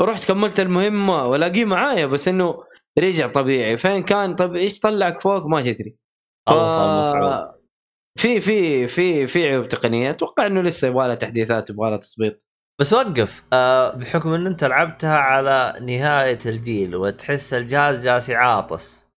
ورحت 0.00 0.28
كملت 0.28 0.60
المهمة 0.60 1.26
والاقيه 1.26 1.64
معايا 1.64 2.06
بس 2.06 2.28
إنه 2.28 2.64
رجع 2.98 3.26
طبيعي. 3.26 3.76
فين 3.76 4.02
كان؟ 4.02 4.34
طب 4.34 4.56
إيش 4.56 4.80
طلعك 4.80 5.20
فوق؟ 5.20 5.46
ما 5.46 5.62
تدري. 5.62 5.96
مفعول. 6.50 7.54
في 8.18 8.40
في 8.40 8.86
في 8.86 9.26
في 9.26 9.48
عيوب 9.48 9.68
تقنية. 9.68 10.10
أتوقع 10.10 10.46
إنه 10.46 10.60
لسه 10.60 10.88
يبغى 10.88 11.06
لها 11.06 11.14
تحديثات 11.14 11.70
يبغى 11.70 11.90
لها 11.90 11.98
تظبيط 11.98 12.46
بس 12.80 12.92
وقف. 12.92 13.44
آه 13.52 13.94
بحكم 13.94 14.32
إن 14.32 14.46
أنت 14.46 14.64
لعبتها 14.64 15.16
على 15.16 15.78
نهاية 15.80 16.38
الجيل 16.46 16.96
وتحس 16.96 17.54
الجهاز 17.54 18.04
جالس 18.04 18.28
يعاطس. 18.28 19.08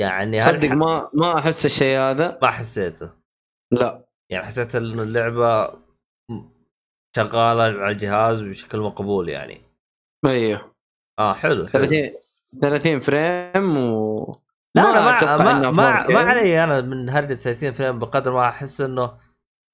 يعني 0.00 0.38
تصدق 0.38 0.72
ما 0.72 1.10
ما 1.14 1.38
أحس 1.38 1.66
الشيء 1.66 1.98
هذا؟ 1.98 2.38
ما 2.42 2.50
حسيته. 2.50 3.10
لا. 3.72 4.04
يعني 4.30 4.46
حسيت 4.46 4.74
انه 4.74 5.02
اللعبة 5.02 5.78
شغالة 7.16 7.62
على 7.62 7.90
الجهاز 7.90 8.42
بشكل 8.42 8.80
مقبول 8.80 9.28
يعني. 9.28 9.62
أيوه. 10.26 10.74
آه 11.18 11.34
حلو 11.34 11.66
حلو. 11.66 11.82
30 11.82 12.10
30 12.62 12.98
فريم 12.98 13.78
و 13.78 14.36
لا 14.76 14.82
أنا 14.82 15.00
ما 15.00 15.16
أتوقع 15.16 15.36
ما 15.36 15.70
ما, 15.70 16.02
4K. 16.02 16.10
ما 16.10 16.20
علي 16.20 16.64
أنا 16.64 16.80
من 16.80 17.10
هرجة 17.10 17.34
30 17.34 17.72
فريم 17.72 17.98
بقدر 17.98 18.32
ما 18.32 18.48
أحس 18.48 18.80
إنه 18.80 19.23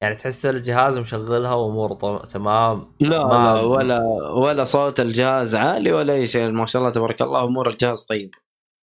يعني 0.02 0.14
تحس 0.14 0.46
الجهاز 0.46 0.98
مشغلها 0.98 1.54
واموره 1.54 2.24
تمام؟ 2.24 2.92
لا, 3.00 3.26
ما- 3.26 3.54
لا 3.54 3.60
ولا 3.60 4.02
ولا 4.32 4.64
صوت 4.64 5.00
الجهاز 5.00 5.54
عالي 5.54 5.92
ولا 5.92 6.12
أي 6.12 6.26
شيء 6.26 6.50
ما 6.50 6.66
شاء 6.66 6.82
الله 6.82 6.92
تبارك 6.92 7.22
الله 7.22 7.44
أمور 7.44 7.68
الجهاز 7.68 8.04
طيب. 8.04 8.30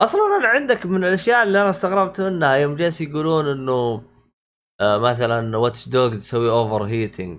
أصلا 0.02 0.20
أنا 0.40 0.48
عندك 0.48 0.86
من 0.86 1.04
الأشياء 1.04 1.42
اللي 1.42 1.60
أنا 1.62 1.70
استغربت 1.70 2.20
منها 2.20 2.54
يوم 2.54 2.76
جالس 2.76 3.00
يقولون 3.00 3.46
إنه 3.48 4.02
آه 4.80 4.98
مثلا 4.98 5.56
Watch 5.56 5.88
Dogs 5.88 6.18
تسوي 6.18 6.50
overheating 6.50 7.38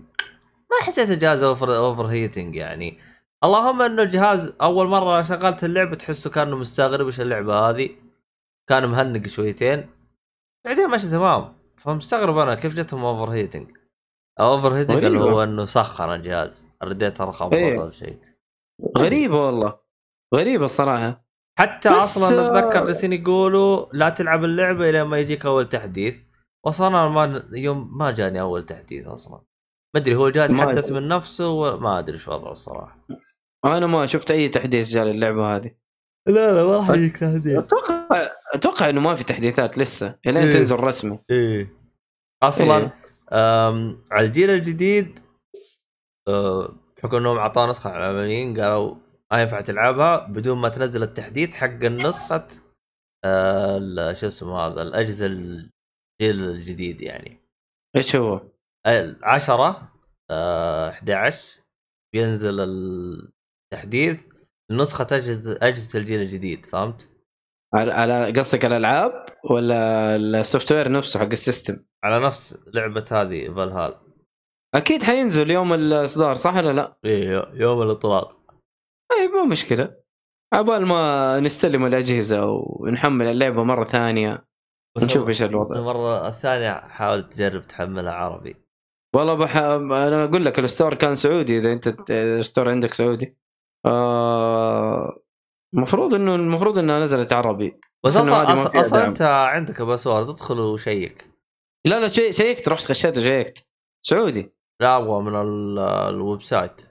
ما 0.72 0.78
حسيت 0.86 1.10
الجهاز 1.10 1.44
over 1.44 1.76
overheating 1.76 2.56
يعني. 2.56 2.98
اللهم 3.44 3.82
إنه 3.82 4.02
الجهاز 4.02 4.56
أول 4.62 4.88
مرة 4.88 5.22
شغلت 5.22 5.64
اللعبة 5.64 5.96
تحسه 5.96 6.30
كأنه 6.30 6.56
مستغرب 6.56 7.06
إيش 7.06 7.22
اللعبة 7.22 7.70
هذه. 7.70 7.90
كان 8.70 8.86
مهنق 8.86 9.28
شويتين. 9.28 9.90
بعدين 10.66 10.88
ماشي 10.88 11.10
تمام. 11.10 11.57
فمستغرب 11.78 12.38
أنا 12.38 12.56
كيف 12.56 12.74
جتهم 12.74 13.06
overheating 13.06 13.78
overheating 14.40 15.04
اللي. 15.04 15.20
هو 15.20 15.44
إنه 15.44 15.66
سخن 15.66 16.14
الجهاز. 16.14 16.66
رديت 16.84 17.22
رخم 17.22 17.54
إيه. 17.54 17.82
أو 17.82 17.92
شيء. 17.92 18.20
غريبة 18.98 19.46
والله. 19.46 19.80
غريبة 20.36 20.66
الصراحة. 20.66 21.26
حتى 21.60 21.90
أصلا 21.90 22.40
آه، 22.40 22.60
أتذكر 22.60 22.86
جالسين 22.86 23.14
يقولوا 23.14 23.86
لا 23.94 24.10
تلعب 24.10 24.44
اللعبة 24.44 24.90
إلى 24.90 25.04
ما 25.04 25.20
يجيك 25.20 25.46
أول 25.46 25.70
تحديث. 25.70 26.18
واصلا 26.66 26.88
أنا 26.88 27.08
ما 27.08 27.44
يوم 27.52 27.98
ما 27.98 28.12
جاني 28.12 28.42
أول 28.42 28.64
تحديث 28.64 29.08
أصلا. 29.08 29.42
ما 29.96 30.02
أدري 30.02 30.16
هو 30.16 30.32
ما 30.50 30.68
حدث. 30.68 30.92
من 30.92 31.08
نفسه 31.08 31.50
وما 31.50 32.00
أدري 32.00 32.18
شو 32.18 32.34
وضعه 32.34 32.52
الصراحة. 32.52 33.08
أنا 33.66 33.88
ما 33.88 34.06
شفت 34.06 34.32
أي 34.32 34.50
تحديث 34.50 34.90
جاء 34.90 35.06
للعبة 35.06 35.56
هذه. 35.56 35.87
لا 36.28 36.54
لا 36.54 36.64
ما 36.64 36.78
راح 36.78 36.90
يجيك 36.90 37.18
تحديث 37.18 37.58
أتوقع 37.58 38.32
أتوقع 38.54 38.90
إنه 38.90 39.02
ما 39.02 39.16
في 39.16 39.24
تحديثات 39.24 39.78
لسه 39.78 40.16
الين 40.26 40.44
إيه. 40.44 40.52
تنزل 40.52 40.80
رسمي 40.80 41.20
إيه 41.32 41.74
أصلا 42.44 42.78
إيه. 42.78 42.94
أم 43.32 44.04
على 44.12 44.28
الجيل 44.28 44.50
الجديد 44.50 45.20
أه، 46.28 46.76
بحكم 46.98 47.18
إنهم 47.18 47.38
اعطاه 47.38 47.70
نسخة 47.70 47.90
على 47.90 48.06
العمليين 48.06 48.62
قالوا 48.62 48.96
ما 49.32 49.42
ينفع 49.42 49.62
تلعبها 49.62 50.28
بدون 50.28 50.58
ما 50.58 50.70
تنزل 50.70 51.04
التحديث 51.04 51.54
حق 51.54 51.84
النسخة 51.84 52.48
أه، 53.26 54.14
شو 54.14 54.28
اسمه 54.28 54.60
هذا 54.60 54.82
الأجهزة 54.82 55.26
الجيل 55.26 55.70
الجديد 56.22 57.02
يعني 57.02 57.40
إيش 57.96 58.16
هو؟ 58.16 58.42
10 59.24 59.92
آه 60.32 60.90
11 60.90 61.62
بينزل 62.14 62.60
التحديث 62.60 64.24
لنسخة 64.70 65.08
أجهزة 65.12 65.60
أجهزة 65.62 66.00
الجيل 66.00 66.22
الجديد 66.22 66.66
فهمت؟ 66.66 67.10
على, 67.74 67.94
على 67.94 68.32
قصدك 68.32 68.66
الألعاب 68.66 69.26
ولا 69.50 70.16
ال 70.16 70.72
software 70.72 70.92
نفسه 70.92 71.20
حق 71.20 71.26
ال 71.26 71.32
system؟ 71.33 71.80
على 72.04 72.26
نفس 72.26 72.60
لعبة 72.74 73.06
هذه 73.12 73.54
فالهال 73.54 73.96
أكيد 74.76 75.04
حينزل 75.04 75.52
يوم 75.52 75.74
الإصدار 75.74 76.34
صح 76.34 76.56
ولا 76.56 76.74
لا؟ 76.74 76.98
إيه 77.06 77.52
يوم 77.54 77.82
الإطلاق 77.82 78.38
اي 79.12 79.28
مو 79.28 79.46
مشكلة 79.46 79.98
عبال 80.54 80.86
ما 80.86 81.40
نستلم 81.40 81.86
الأجهزة 81.86 82.46
ونحمل 82.46 83.26
اللعبة 83.26 83.64
مرة 83.64 83.86
ثانية 83.86 84.48
نشوف 85.04 85.28
إيش 85.28 85.44
الوضع 85.44 85.76
المرة 85.76 86.28
الثانية 86.28 86.72
حاول 86.74 87.30
تجرب 87.30 87.62
تحملها 87.62 88.14
عربي 88.14 88.56
والله 89.16 89.34
بح... 89.34 89.58
أنا 89.58 90.24
أقول 90.24 90.46
لك 90.46 90.60
ال 90.60 90.65
store 90.65 90.94
كان 90.94 91.16
سعودي 91.16 91.58
إذا 91.58 91.74
أنت 91.74 92.12
ال 92.12 92.21
store 92.21 92.70
عندك 92.70 92.94
سعودي 92.94 93.38
آه... 93.86 95.20
المفروض 95.74 96.14
إنه 96.14 96.36
المفروض 96.36 96.80
إنها 96.80 97.00
نزلت 97.00 97.34
عربي. 97.34 97.80
بس 98.06 98.18
أصلا 98.18 98.54
أصلا, 98.54 98.82
أصلا. 98.82 99.06
أنت 99.06 99.22
عندك 99.22 99.82
password 99.82 100.30
ادخل 100.30 100.60
وشيك 100.60 101.28
لا 101.88 102.00
لا 102.00 102.08
شي... 102.08 102.32
شيكت 102.32 102.70
رحت 102.70 102.86
خشيت 102.86 103.18
وشيكت. 103.18 103.68
سعودي. 104.06 104.54
لا 104.82 104.98
أبغى 104.98 105.22
من 105.22 105.36
ال- 105.36 105.80
ال 105.80 106.44
website. 106.44 106.82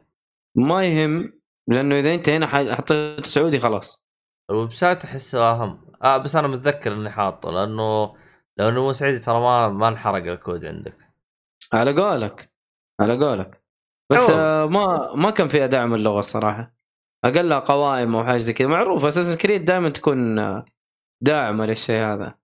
ما 0.57 0.85
يهم 0.85 1.33
لأنه 1.69 1.99
إذا 1.99 2.15
أنت 2.15 2.29
هنا 2.29 2.75
حطيت 2.75 3.27
سعودي 3.27 3.59
خلاص. 3.59 4.03
الويب 4.51 4.73
سايت 4.73 5.05
احسه 5.05 5.51
أهم. 5.51 5.81
آه 6.03 6.17
بس 6.17 6.37
أنا 6.37 6.49
متذكر 6.49 6.93
إني 6.93 7.11
حاطه 7.11 7.51
لأنه 7.51 8.15
لو 8.59 8.69
انه 8.69 8.83
مو 8.83 8.93
سعودي 8.93 9.19
ترى 9.19 9.41
ما 9.41 9.69
ما 9.69 9.89
انحرق 9.89 10.33
الكود 10.33 10.65
عندك. 10.65 10.97
على 11.73 12.03
قولك 12.03 12.53
على 13.01 13.25
قولك. 13.25 13.63
بس. 14.13 14.31
آه 14.31 14.67
ما 14.67 15.15
ما 15.15 15.31
كان 15.31 15.49
فيها 15.49 15.67
دعم 15.67 15.95
اللغة 15.95 16.19
الصراحة. 16.19 16.76
اقلها 17.27 17.59
قوائم 17.59 18.16
أو 18.16 18.24
حاجة 18.24 18.36
زي 18.36 18.53
كذا. 18.53 18.69
معروف 18.69 19.05
Assassin's 19.05 19.39
Creed 19.39 19.65
دائما 19.65 19.89
تكون 19.89 20.39
آه، 20.39 20.65
داعمه 21.23 21.66
للشيء 21.66 21.97
هذا. 21.97 22.35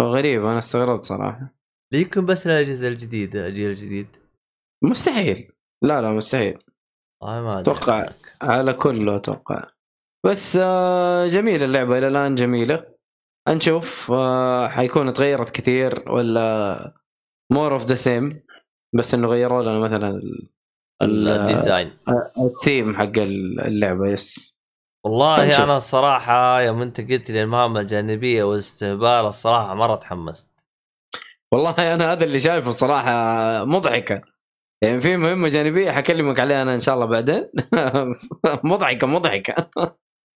غريب 0.00 0.44
أنا 0.46 0.58
استغربت 0.58 1.04
صراحة. 1.04 1.54
يمكن 1.94 2.26
بس 2.26 2.46
الاجهزه 2.46 2.88
الجديده 2.88 3.46
الجيل 3.46 3.70
الجديد. 3.70 4.08
مستحيل. 4.84 5.52
لا 5.84 6.00
لا 6.00 6.10
مستحيل. 6.10 6.58
والله 7.22 7.42
ما. 7.42 7.62
عنك. 7.88 8.34
على 8.42 8.72
كله 8.72 9.16
أتوقع. 9.16 9.70
بس 10.26 10.58
آه، 10.62 11.26
جميلة 11.26 11.64
اللعبة 11.64 11.98
إلى 11.98 12.08
الآن 12.08 12.34
جميلة. 12.34 12.96
نشوف 13.48 14.10
آه، 14.12 14.68
حيكون 14.68 15.12
تغيرت 15.12 15.50
كثير 15.50 16.10
ولا 16.10 16.94
more 17.52 17.72
of 17.72 17.86
the 17.86 17.94
same 17.94 18.42
بس 18.94 19.14
إنه 19.14 19.28
غيروا 19.28 19.62
لنا 19.62 19.78
مثلا 19.78 20.22
ال 21.02 21.15
design 21.15 21.92
ال 22.38 22.48
theme 22.48 22.96
حق 22.96 23.18
اللعبة 23.18 24.08
yes 24.08 24.56
والله 25.06 25.46
نشوف. 25.46 25.60
أنا 25.60 25.76
الصراحه 25.76 26.60
يوم 26.60 26.82
أنت 26.82 27.00
قلت 27.00 27.30
لي 27.30 27.42
المهام 27.42 27.76
الجانبية 27.76 28.44
والاستهبال 28.44 29.26
الصراحة 29.26 29.74
مرة 29.74 29.94
تحمست. 29.96 30.66
والله 31.52 31.94
أنا 31.94 32.12
هذا 32.12 32.24
اللي 32.24 32.38
شايفه 32.38 32.70
صراحة 32.70 33.12
مضحكة. 33.64 34.22
يعني 34.82 35.00
في 35.00 35.16
مهمة 35.16 35.48
جانبية 35.48 35.90
حكلمك 35.90 36.40
عليها 36.40 36.62
أنا 36.62 36.74
إن 36.74 36.80
شاء 36.80 36.94
الله 36.94 37.06
بعدين. 37.06 37.50
مضحكة 38.72 39.06
مضحكة. 39.06 39.70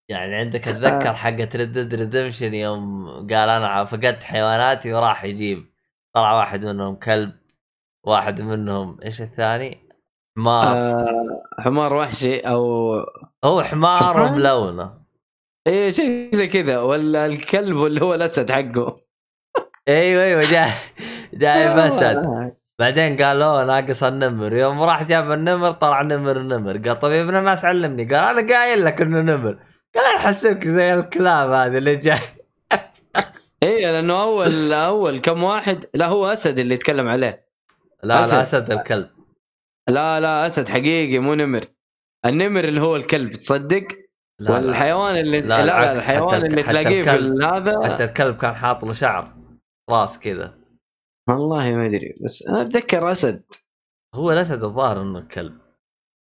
يعني 0.09 0.35
عندك 0.35 0.69
أتذكر 0.69 1.15
حقت 1.15 1.57
Red 1.56 1.94
Redemption 1.94 2.55
يوم 2.55 3.07
قال 3.09 3.49
أنا 3.49 3.85
فقدت 3.85 4.23
حيواناتي 4.23 4.93
وراح 4.93 5.24
يجيب. 5.24 5.73
طلع 6.15 6.32
واحد 6.39 6.65
منهم 6.65 6.97
كلب 6.97 7.32
واحد 8.07 8.43
منهم 8.43 9.01
إيش 9.03 9.20
الثاني؟ 9.20 9.89
حمار. 10.36 10.66
آه، 10.66 11.43
حمار 11.59 11.94
وحشي 11.94 12.39
أو 12.39 12.94
هو 13.44 13.62
حمار 13.62 13.98
حصان؟ 13.98 14.35
بلونه 14.35 15.01
إيه 15.66 15.90
شيء 15.90 16.31
زي 16.32 16.47
كذا. 16.47 16.81
ولا 16.81 17.27
الكلب 17.27 17.77
واللي 17.77 18.02
هو 18.02 18.15
الأسد 18.15 18.51
حقه. 18.51 18.97
أيوه 19.89 20.24
أيوه 20.24 20.51
جاي 20.51 20.70
جايب 21.35 21.78
اسد 21.78 22.51
بعدين 22.78 23.23
قال 23.23 23.39
له 23.39 23.65
ناقص 23.65 24.02
النمر. 24.02 24.57
يوم 24.57 24.82
راح 24.82 25.02
جاب 25.02 25.32
النمر 25.32 25.70
طلع 25.70 26.02
نمر 26.02 26.39
نمر. 26.39 26.78
قال 26.78 27.01
طيب 27.01 27.12
يا 27.12 27.23
ابن 27.23 27.36
الناس 27.36 27.65
علمني. 27.65 28.05
قال 28.05 28.39
أنا 28.39 28.55
قايل 28.55 28.85
لك 28.85 29.02
إنه 29.02 29.20
نمر. 29.20 29.59
قال 29.94 30.05
أنا 30.05 30.16
احسبك 30.16 30.69
زي 30.69 30.94
الكلاب 30.94 31.51
هذه 31.51 31.78
اللي 31.78 31.97
جاي. 31.97 32.19
إيه 33.62 33.90
لأنه 33.93 34.23
أول 34.23 34.73
أول 34.73 35.19
كم 35.19 35.43
واحد 35.43 35.85
لا 35.94 36.07
هو 36.07 36.27
أسد 36.27 36.59
اللي 36.59 36.74
يتكلم 36.74 37.09
عليه. 37.09 37.47
لا 38.02 38.24
أسد. 38.24 38.35
لا 38.35 38.43
أسد 38.43 38.70
الكلب. 38.70 39.09
لا 39.89 40.20
لا 40.20 40.47
أسد 40.47 40.69
حقيقي 40.69 41.19
مو 41.19 41.35
نمر. 41.35 41.61
النمر 42.27 42.65
اللي 42.65 42.81
هو 42.81 42.97
الكلب 42.97 43.32
تصدق؟ 43.32 43.89
لا. 44.40 44.52
والحيوان 44.52 45.16
اللي 45.16 45.40
لا، 45.40 45.66
لا. 45.66 45.93
الحيوان 45.93 46.44
اللي 46.47 46.62
تلاقيه 46.62 47.02
في 47.02 47.44
هذا 47.44 47.93
حتى 47.93 48.05
الكلب 48.05 48.36
كان 48.36 48.55
حاط 48.55 48.85
له 48.85 48.93
شعر 48.93 49.35
راس 49.90 50.19
كذا. 50.19 50.59
والله 51.28 51.77
ما 51.77 51.86
أدري 51.86 52.15
بس 52.24 52.43
أنا 52.43 52.62
أتذكر 52.62 53.11
أسد. 53.11 53.43
هو 54.15 54.32
الأسد 54.32 54.65
الظاهر 54.65 55.02
إنه 55.02 55.19
الكلب. 55.19 55.59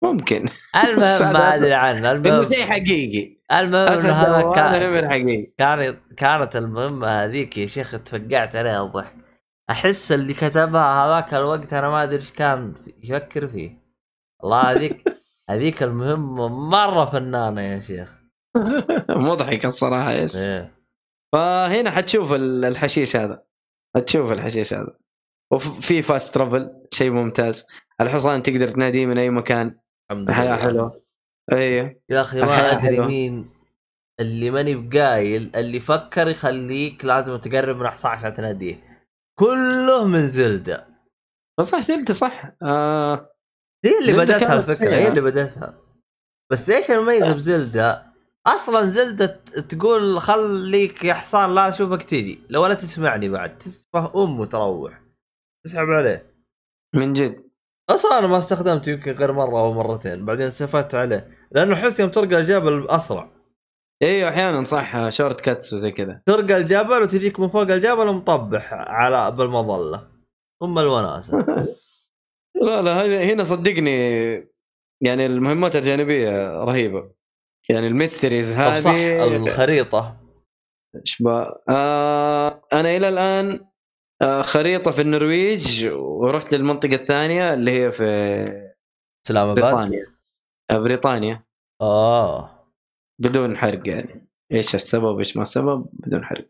ممكن. 0.04 0.46
المهم 0.84 1.34
ما. 1.34 1.56
أدري 1.56 1.74
عنه. 1.74 2.12
المهم 2.12 2.44
شيء 2.44 2.66
حقيقي. 2.66 3.38
المهم 3.52 3.88
أسد 3.88 4.10
هذا 4.10 4.52
كان 4.56 4.90
نمر 4.90 5.10
حقيقي. 5.10 5.52
كان 5.58 5.98
كانت 6.18 6.56
المهمة 6.56 7.08
هذيك 7.08 7.58
يا 7.58 7.66
شيخ 7.66 7.92
تفقعت 7.92 8.56
عليها 8.56 8.84
الضحك 8.84 9.27
أحس 9.69 10.11
اللي 10.11 10.34
كتبها 10.34 11.06
هذاك 11.06 11.34
الوقت 11.34 11.73
أنا 11.73 11.89
ما 11.89 12.03
أدري 12.03 12.15
إيش 12.15 12.31
كان 12.31 12.73
يفكر 13.03 13.48
فيه. 13.48 13.77
والله 14.44 14.61
هذيك 14.72 15.03
هذيك 15.49 15.84
المهمة 15.84 16.48
مرة 16.69 17.06
فنانة 17.06 17.61
يا 17.61 17.80
شيخ. 17.80 18.18
مضحك 19.10 19.65
الصراحة 19.65 20.11
يس. 20.11 20.35
إيه. 20.35 20.77
فهنا 21.34 21.91
حتشوف 21.91 22.34
ال- 22.34 22.65
الحشيش 22.65 23.15
هذا. 23.15 23.44
حتشوف 23.95 24.31
الحشيش 24.31 24.73
هذا. 24.73 24.98
وفي 25.53 26.02
فاست 26.02 26.34
ترافل 26.35 26.84
شيء 26.94 27.11
ممتاز. 27.11 27.65
الحصان 28.02 28.41
تقدر 28.41 28.68
تناديه 28.68 29.06
من 29.06 29.18
أي 29.18 29.30
مكان. 29.30 29.80
الحمد 30.11 30.30
الحياة 30.30 30.56
لله. 30.56 30.64
حلوة. 30.64 31.02
أيوه 31.52 31.95
يا 32.10 32.22
أخي 32.22 32.41
ما 32.41 32.72
أدري. 32.72 32.99
مين 32.99 33.49
اللي 34.19 34.52
ماني 34.52 34.76
بقايل 34.76 35.52
اللي 35.56 35.80
فكر 35.80 36.27
يخليك 36.27 37.06
لازم 37.06 37.38
تقرب 37.38 37.77
من 37.77 37.88
حصان 37.89 38.11
عشان 38.11 38.34
تناديه. 38.34 38.87
كله 39.40 40.06
من 40.06 40.30
زلدة. 40.30 40.88
بس 41.60 41.66
صح 41.66 41.80
سلت 41.80 42.12
صح. 42.12 42.52
آه 42.62 43.32
هي 43.86 43.98
اللي 44.00 44.12
زلدة 44.12 44.24
بدأتها 44.24 44.60
الفكرة. 44.60 44.96
هي 44.96 45.08
اللي 45.08 45.22
بدأتها. 45.22 45.78
بس 46.52 46.70
إيش 46.70 46.92
المميز 46.92 47.24
بزلدة؟ 47.34 48.14
أصلا 48.48 48.90
زلدة 48.90 49.26
تقول 49.70 50.22
خليك 50.22 51.04
يا 51.04 51.14
حصان 51.14 51.56
لا 51.56 51.68
أشوفك 51.68 52.04
تجي 52.04 52.40
لو 52.50 52.66
لا 52.68 52.74
تسمعني 52.74 53.30
بعد 53.30 53.58
تسفه 53.58 54.24
أم 54.24 54.40
وتروح. 54.40 55.02
تسحب 55.66 55.90
عليه. 55.90 56.36
من 56.96 57.14
جد. 57.14 57.44
أصلا 57.90 58.20
أنا 58.20 58.28
ما 58.28 58.38
استخدمته 58.38 58.90
يمكن 58.90 59.12
غير 59.12 59.32
مرة 59.32 59.60
أو 59.60 59.74
مرتين 59.74 60.26
بعدين 60.26 60.48
استفدت 60.48 60.96
عليه 60.96 61.38
لأنه 61.52 61.74
احس 61.74 62.00
يوم 62.00 62.10
ترقى 62.10 62.38
الجبل 62.40 62.88
اسرع 62.90 63.30
أيوه 64.03 64.30
أحيانا 64.30 64.64
صح 64.64 65.10
شورت 65.10 65.41
كاتس 65.41 65.74
وزي 65.74 65.91
كذا. 65.91 66.22
ترقى 66.26 66.57
الجبل 66.57 67.02
وتجيك 67.02 67.40
من 67.40 67.48
فوق 67.48 67.61
الجبل 67.61 68.07
ومطبح 68.07 68.74
على 68.74 69.32
بالمظلة. 69.32 70.07
ام 70.64 70.80
الوناسة. 70.80 71.38
لا 72.65 72.82
لا 72.82 73.24
هنا 73.34 73.44
صدقني 73.44 73.91
يعني 75.03 75.26
المهمات 75.26 75.76
الجانبية 75.76 76.64
رهيبة. 76.64 77.11
يعني 77.69 77.88
ال 77.88 77.94
mysteries 77.94 78.54
هذه 78.53 79.36
الخريطة. 79.36 80.18
اشباه 81.03 81.64
آه 81.69 82.61
أنا 82.74 82.98
إلى 82.98 83.10
الآن 83.10 83.68
آه 84.22 84.41
خريطة 84.41 84.91
في 84.91 85.02
النرويج 85.02 85.88
ورحت 85.94 86.53
للمنطقة 86.53 86.95
الثانية 86.95 87.53
اللي 87.53 87.72
هي 87.72 87.91
في 87.91 88.03
إسلام 89.28 89.48
آباد؟ 89.48 89.64
بريطانيا. 89.64 90.06
آه 90.72 90.78
بريطانيا. 90.78 91.44
آه. 91.82 92.57
بدون 93.19 93.57
حرق 93.57 93.89
يعني. 93.89 94.27
إيش 94.52 94.76
السبب 94.76 95.19
إيش 95.19 95.38
ما 95.38 95.44
السبب 95.44 95.89
بدون 95.94 96.26
حرق. 96.26 96.48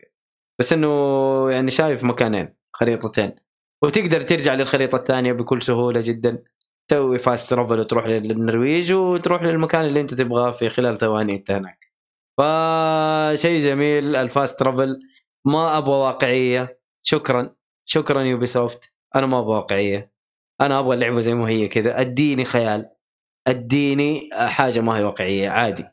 بس 0.60 0.74
إنه 0.74 1.52
يعني 1.52 1.72
شايف 1.72 2.04
مكانين 2.04 2.56
خريطتين. 2.74 3.36
وتقدر 3.84 4.22
ترجع 4.22 4.54
للخريطة 4.54 4.96
الثانية 4.96 5.34
بكل 5.34 5.62
سهولة 5.62 6.00
جدا. 6.04 6.44
تسوي 6.88 7.18
fast 7.18 7.50
travel 7.50 7.80
وتروح 7.80 8.08
للنرويج 8.08 8.94
وتروح 8.94 9.44
للمكان 9.44 9.86
اللي 9.86 10.02
أنت 10.02 10.14
تبغاه 10.14 10.52
في 10.52 10.70
خلال 10.70 10.98
ثواني 10.98 11.36
أنت 11.36 11.52
هناك. 11.52 11.88
فشيء 12.38 13.62
جميل 13.64 14.16
ال 14.16 14.24
fast 14.24 14.60
travel 14.60 15.00
ما 15.46 15.78
أبغى 15.78 15.96
واقعية. 15.96 16.80
شكرا. 17.04 17.56
شكرا 17.86 18.22
Ubisoft 18.22 18.94
أنا 19.16 19.26
ما 19.26 19.40
أبغى 19.40 19.56
واقعية. 19.56 20.12
أنا 20.62 20.80
أبغى 20.80 20.96
اللعبة 20.96 21.20
زي 21.20 21.34
ما 21.34 21.50
هي 21.50 21.68
كذا. 21.68 22.02
أديني 22.02 22.46
خيال. 22.46 22.90
أديني 23.48 24.30
حاجة 24.34 24.80
ما 24.80 24.98
هي 24.98 25.04
واقعية. 25.04 25.50
عادي. 25.50 25.86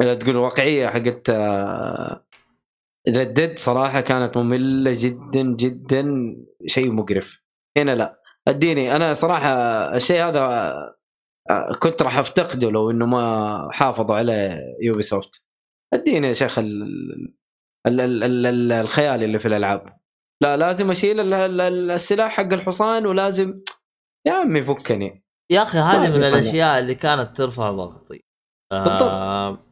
لا 0.00 0.14
تقول 0.14 0.36
واقعية 0.36 0.86
حقت 0.86 1.30
جدد 3.08 3.58
صراحة 3.58 4.00
كانت 4.00 4.36
مملة 4.36 4.92
جدا 4.94 5.42
جدا 5.42 6.04
شيء 6.66 6.92
مقرف. 6.92 7.42
هنا 7.78 7.94
لا. 7.94 8.22
أديني 8.48 8.96
أنا 8.96 9.14
صراحة 9.14 9.48
الشيء 9.96 10.22
هذا 10.22 10.40
آه، 11.50 11.72
كنت 11.82 12.02
راح 12.02 12.18
أفتقده 12.18 12.70
لو 12.70 12.90
إنه 12.90 13.06
ما 13.06 13.68
حافظوا 13.72 14.16
على 14.16 14.60
يوبي 14.82 15.02
سوفت 15.02 15.44
أديني 15.94 16.26
يا 16.26 16.32
شيخ 16.32 16.58
ال... 16.58 16.82
ال... 17.86 18.00
ال... 18.00 18.24
ال... 18.24 18.46
ال... 18.46 18.72
الخيال 18.72 19.24
اللي 19.24 19.38
في 19.38 19.48
الألعاب. 19.48 19.98
لا 20.42 20.56
لازم 20.56 20.90
أشيل 20.90 21.20
ال... 21.20 21.34
ال... 21.34 21.60
ال- 21.60 21.90
السلاح 21.90 22.32
حق 22.32 22.52
الحصان 22.52 23.06
ولازم 23.06 23.62
يا 24.26 24.32
عمي 24.32 24.62
فكني. 24.62 25.24
يا 25.52 25.62
أخي 25.62 25.78
هذه 25.78 26.10
ما 26.10 26.16
من 26.16 26.24
الأشياء 26.24 26.78
اللي 26.78 26.94
كانت 26.94 27.36
ترفع 27.36 27.70
ضغطي. 27.70 28.20
بالضبط. 28.72 29.02
آه 29.02 29.71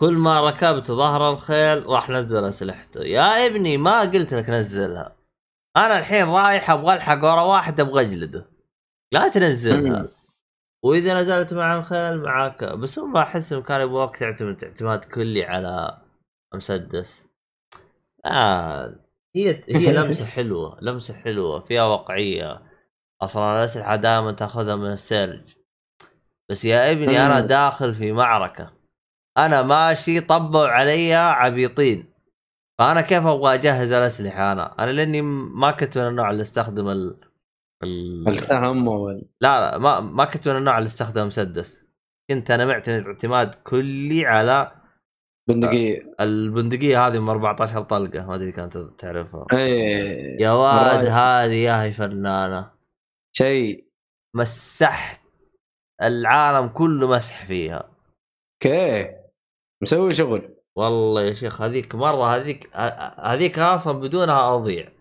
كل 0.00 0.12
ما 0.12 0.40
ركبت 0.40 0.86
ظهر 0.86 1.30
الخيل 1.30 1.86
راح 1.86 2.10
نزل 2.10 2.44
أسلحته. 2.44 3.00
يا 3.04 3.46
ابني 3.46 3.76
ما 3.76 4.00
قلت 4.00 4.34
لك 4.34 4.50
نزلها. 4.50 5.16
أنا 5.76 5.98
الحين 5.98 6.28
رايح 6.28 6.70
أبغى 6.70 6.94
ألحق 6.94 7.24
ورا 7.24 7.42
واحد 7.42 7.80
أبغى 7.80 8.02
أجلده. 8.02 8.46
لا 9.12 9.28
تنزلها. 9.28 10.08
وإذا 10.82 11.20
نزلت 11.20 11.54
مع 11.54 11.78
الخيل 11.78 12.18
معاك. 12.22 12.64
بس 12.64 12.98
هم 12.98 13.16
أحس 13.16 13.52
إنه 13.52 13.62
كان 13.62 13.80
يبغاك 13.80 14.16
تعتمد 14.16 14.64
اعتماد 14.64 15.04
كلي 15.04 15.44
على 15.44 15.98
مسدس. 16.54 17.24
آه 18.24 18.94
هي 19.36 19.62
هي 19.68 19.92
لمسة 19.92 20.24
حلوة. 20.36 20.78
لمسة 20.82 21.14
حلوة. 21.14 21.60
فيها 21.60 21.84
واقعية. 21.84 22.62
أصلا 23.22 23.58
الأسلحة 23.58 23.96
دائما 23.96 24.32
تأخذها 24.32 24.76
من 24.76 24.90
السيرج 24.92 25.54
بس 26.50 26.64
يا 26.64 26.92
ابني 26.92 27.26
أنا. 27.26 27.40
داخل 27.40 27.94
في 27.94 28.12
معركة. 28.12 28.75
أنا 29.38 29.62
ماشي 29.62 30.20
طبوا 30.20 30.66
علي 30.66 31.14
عبيطين 31.14 32.12
فأنا 32.78 33.00
كيف 33.00 33.26
أبغى 33.26 33.54
أجهز 33.54 33.92
الأسلحة 33.92 34.52
أنا؟ 34.52 34.74
أنا 34.78 34.90
لأني 34.90 35.22
ما 35.22 35.70
كنت 35.70 35.98
من 35.98 36.06
النوع 36.08 36.30
اللي 36.30 36.42
استخدم 36.42 36.88
ال, 36.88 37.20
ال... 37.82 38.28
السهم 38.28 38.88
وال... 38.88 39.28
لا 39.40 39.60
لا 39.60 39.78
ما 39.78 40.00
ما 40.00 40.24
كنت 40.24 40.48
من 40.48 40.56
النوع 40.56 40.78
اللي 40.78 40.86
استخدم 40.86 41.26
مسدس. 41.26 41.84
كنت 42.30 42.50
أنا 42.50 42.64
معتمد 42.64 43.06
اعتماد 43.06 43.54
كلي 43.54 44.26
على 44.26 44.72
بندقية. 45.48 46.14
البندقية 46.20 47.06
هذه 47.06 47.18
من 47.18 47.28
14 47.28 47.82
طلقة 47.82 48.26
ما 48.26 48.34
أدري 48.34 48.52
كانت 48.52 48.78
تعرفها. 48.78 49.46
إيه 49.52 50.42
يا 50.42 50.50
واد. 50.50 51.06
هذه 51.06 51.54
يا 51.54 51.82
هي 51.82 51.92
فنانة. 51.92 52.70
شيء. 53.32 53.84
مسحت 54.34 55.20
العالم 56.02 56.68
كله 56.68 57.08
مسح 57.08 57.44
فيها. 57.44 57.88
أوكي 58.64 59.25
مسوي 59.82 60.14
شغل. 60.14 60.56
والله 60.76 61.22
يا 61.22 61.32
شيخ 61.32 61.62
هذيك 61.62 61.94
مرة 61.94 62.34
هذيك 62.36 62.70
هذيك 63.18 63.58
أصلا 63.58 63.98
بدونها 63.98 64.54
أضيع. 64.54 64.92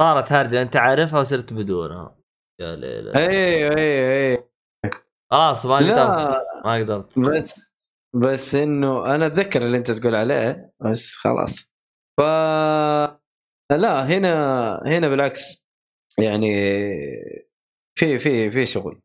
صارت 0.00 0.32
هرجه 0.32 0.62
انت 0.62 0.76
عارفها 0.76 1.20
وصرت 1.20 1.52
بدونها. 1.52 2.18
يا 2.60 2.76
ليلى. 2.76 3.14
أيوه 3.14 3.76
أيوه 3.76 4.10
أيوه 4.10 4.50
خلاص 5.30 5.66
ما 5.66 5.76
قدرت 5.76 6.46
ما 6.64 6.74
قدرت. 6.74 7.18
بس 7.18 7.60
بس 8.14 8.54
إنه 8.54 9.14
أنا 9.14 9.26
أتذكر 9.26 9.62
اللي 9.66 9.76
أنت 9.76 9.90
تقول 9.90 10.14
عليه 10.14 10.72
بس 10.80 11.14
خلاص. 11.14 11.72
ف 12.16 12.20
لا 13.70 14.06
هنا 14.06 14.32
هنا 14.86 15.08
بالعكس. 15.08 15.64
يعني 16.18 16.48
في 17.98 18.18
في 18.18 18.50
في 18.50 18.66
شغل. 18.66 19.00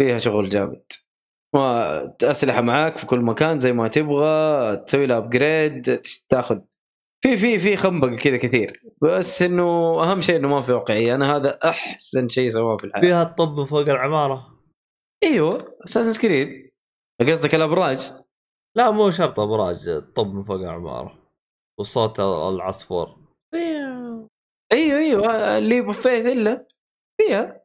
فيها 0.00 0.18
شغل 0.18 0.48
جامد. 0.48 0.92
اسلحه 2.22 2.60
معاك 2.60 2.98
في 2.98 3.06
كل 3.06 3.20
مكان 3.20 3.60
زي 3.60 3.72
ما 3.72 3.88
تبغى 3.88 4.76
تسوي 4.76 5.06
لها 5.06 5.18
ابجريد 5.18 6.00
تاخذ. 6.28 6.60
في 7.24 7.36
في 7.36 7.58
في 7.58 7.76
خنبقة 7.76 8.16
كذا 8.16 8.36
كثير. 8.36 8.82
بس 9.02 9.42
إنه 9.42 9.64
أهم 10.02 10.20
شيء 10.20 10.36
إنه 10.36 10.48
ما 10.48 10.62
في 10.62 10.72
واقعية. 10.72 11.14
أنا 11.14 11.36
هذا 11.36 11.58
أحسن 11.64 12.28
شيء 12.28 12.50
سواه 12.50 12.76
في 12.76 12.84
الحياة. 12.84 13.02
فيها 13.02 13.22
الطب 13.22 13.64
فوق 13.64 13.80
العمارة. 13.80 14.60
أيوه 15.22 15.76
اساسن 15.84 16.20
كريد 16.20 16.70
قصدك 17.20 17.54
الأبراج؟ 17.54 18.12
لا 18.76 18.90
مو 18.90 19.10
شرط 19.10 19.40
أبراج 19.40 20.02
طب 20.14 20.34
من 20.34 20.44
فوق 20.44 20.56
العمارة. 20.56 21.18
وصوت 21.80 22.20
العصفور. 22.20 23.16
أيوه 24.72 24.98
أيوه. 24.98 25.58
اللي 25.58 25.80
بوفيه 25.80 26.32
إلا. 26.32 26.66
فيها. 27.20 27.62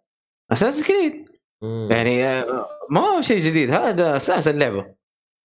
أساس 0.52 0.88
كريد 0.88 1.31
مم. 1.64 1.88
يعني 1.92 2.26
آه، 2.26 2.70
ما 2.90 3.02
هو 3.02 3.22
شيء 3.22 3.38
جديد 3.38 3.72
هذا 3.72 4.16
أساس 4.16 4.48
اللعبة. 4.48 4.96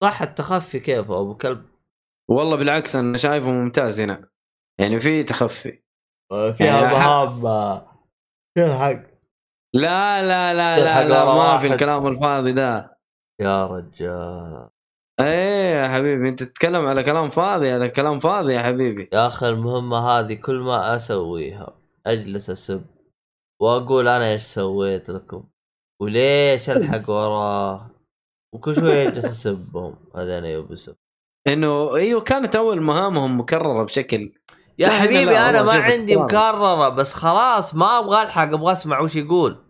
صح 0.03 0.23
التخفي 0.23 0.81
كيف 0.81 1.11
أبو 1.11 1.37
كلب؟ 1.37 1.67
والله 2.31 2.57
بالعكس 2.57 2.97
أنا 2.97 3.17
شايفه 3.17 3.51
ممتاز 3.51 4.01
هنا. 4.01 4.29
يعني 4.81 5.01
في 5.01 5.23
تخفي. 5.23 5.83
فيها 6.31 6.67
يعني 6.67 6.93
مهام 6.93 7.83
تلحق 8.57 9.17
لا 9.75 10.23
لا 10.23 10.55
لا 10.55 10.79
لا, 10.79 11.09
لا 11.09 11.25
ما 11.25 11.59
في. 11.59 11.67
الكلام 11.67 12.07
الفاضي 12.07 12.53
ده. 12.53 12.99
يا 13.41 13.67
رجال. 13.67 14.69
إيه 15.21 15.75
يا 15.75 15.89
حبيبي 15.89 16.29
أنت 16.29 16.43
تتكلم 16.43 16.87
على 16.87 17.03
كلام 17.03 17.31
فاضي 17.31 17.71
هذا 17.71 17.89
كلام 17.89 18.21
فاضي 18.21 18.55
يا 18.55 18.63
حبيبي. 18.63 19.09
يا 19.13 19.27
أخي 19.27 19.49
المهمة 19.49 19.99
هذه 19.99 20.35
كل 20.35 20.59
ما 20.59 20.95
أسويها 20.95 21.79
أجلس 22.07 22.51
أسب. 22.51 22.85
وأقول 23.63 24.09
أنا 24.09 24.33
إيش 24.33 24.43
سويت 24.43 25.11
لكم. 25.11 25.45
وليش 26.03 26.71
الحق 26.71 27.11
وراه؟ 27.11 27.91
وكل 28.55 28.75
شوية 28.75 29.09
اجلس 29.09 29.25
اسبهم 29.25 29.97
هذا 30.17 30.39
أنا 30.39 30.49
يوبسف 30.49 30.95
إنه 31.47 31.97
إيوه 31.97 32.21
كانت 32.21 32.57
أول 32.57 32.81
مهامهم 32.81 33.41
مكررة 33.41 33.83
بشكل 33.85 34.33
يا 34.79 34.89
حبيبي 34.89 35.39
أنا 35.39 35.63
ما 35.63 35.73
عندي. 35.73 36.17
مكررة 36.17 36.89
بس 36.89 37.13
خلاص 37.13 37.75
ما 37.75 37.99
أبغى 37.99 38.23
ألحق 38.23 38.43
أبغى 38.43 38.73
أسمع 38.73 39.01
وش 39.01 39.17
يقول. 39.17 39.65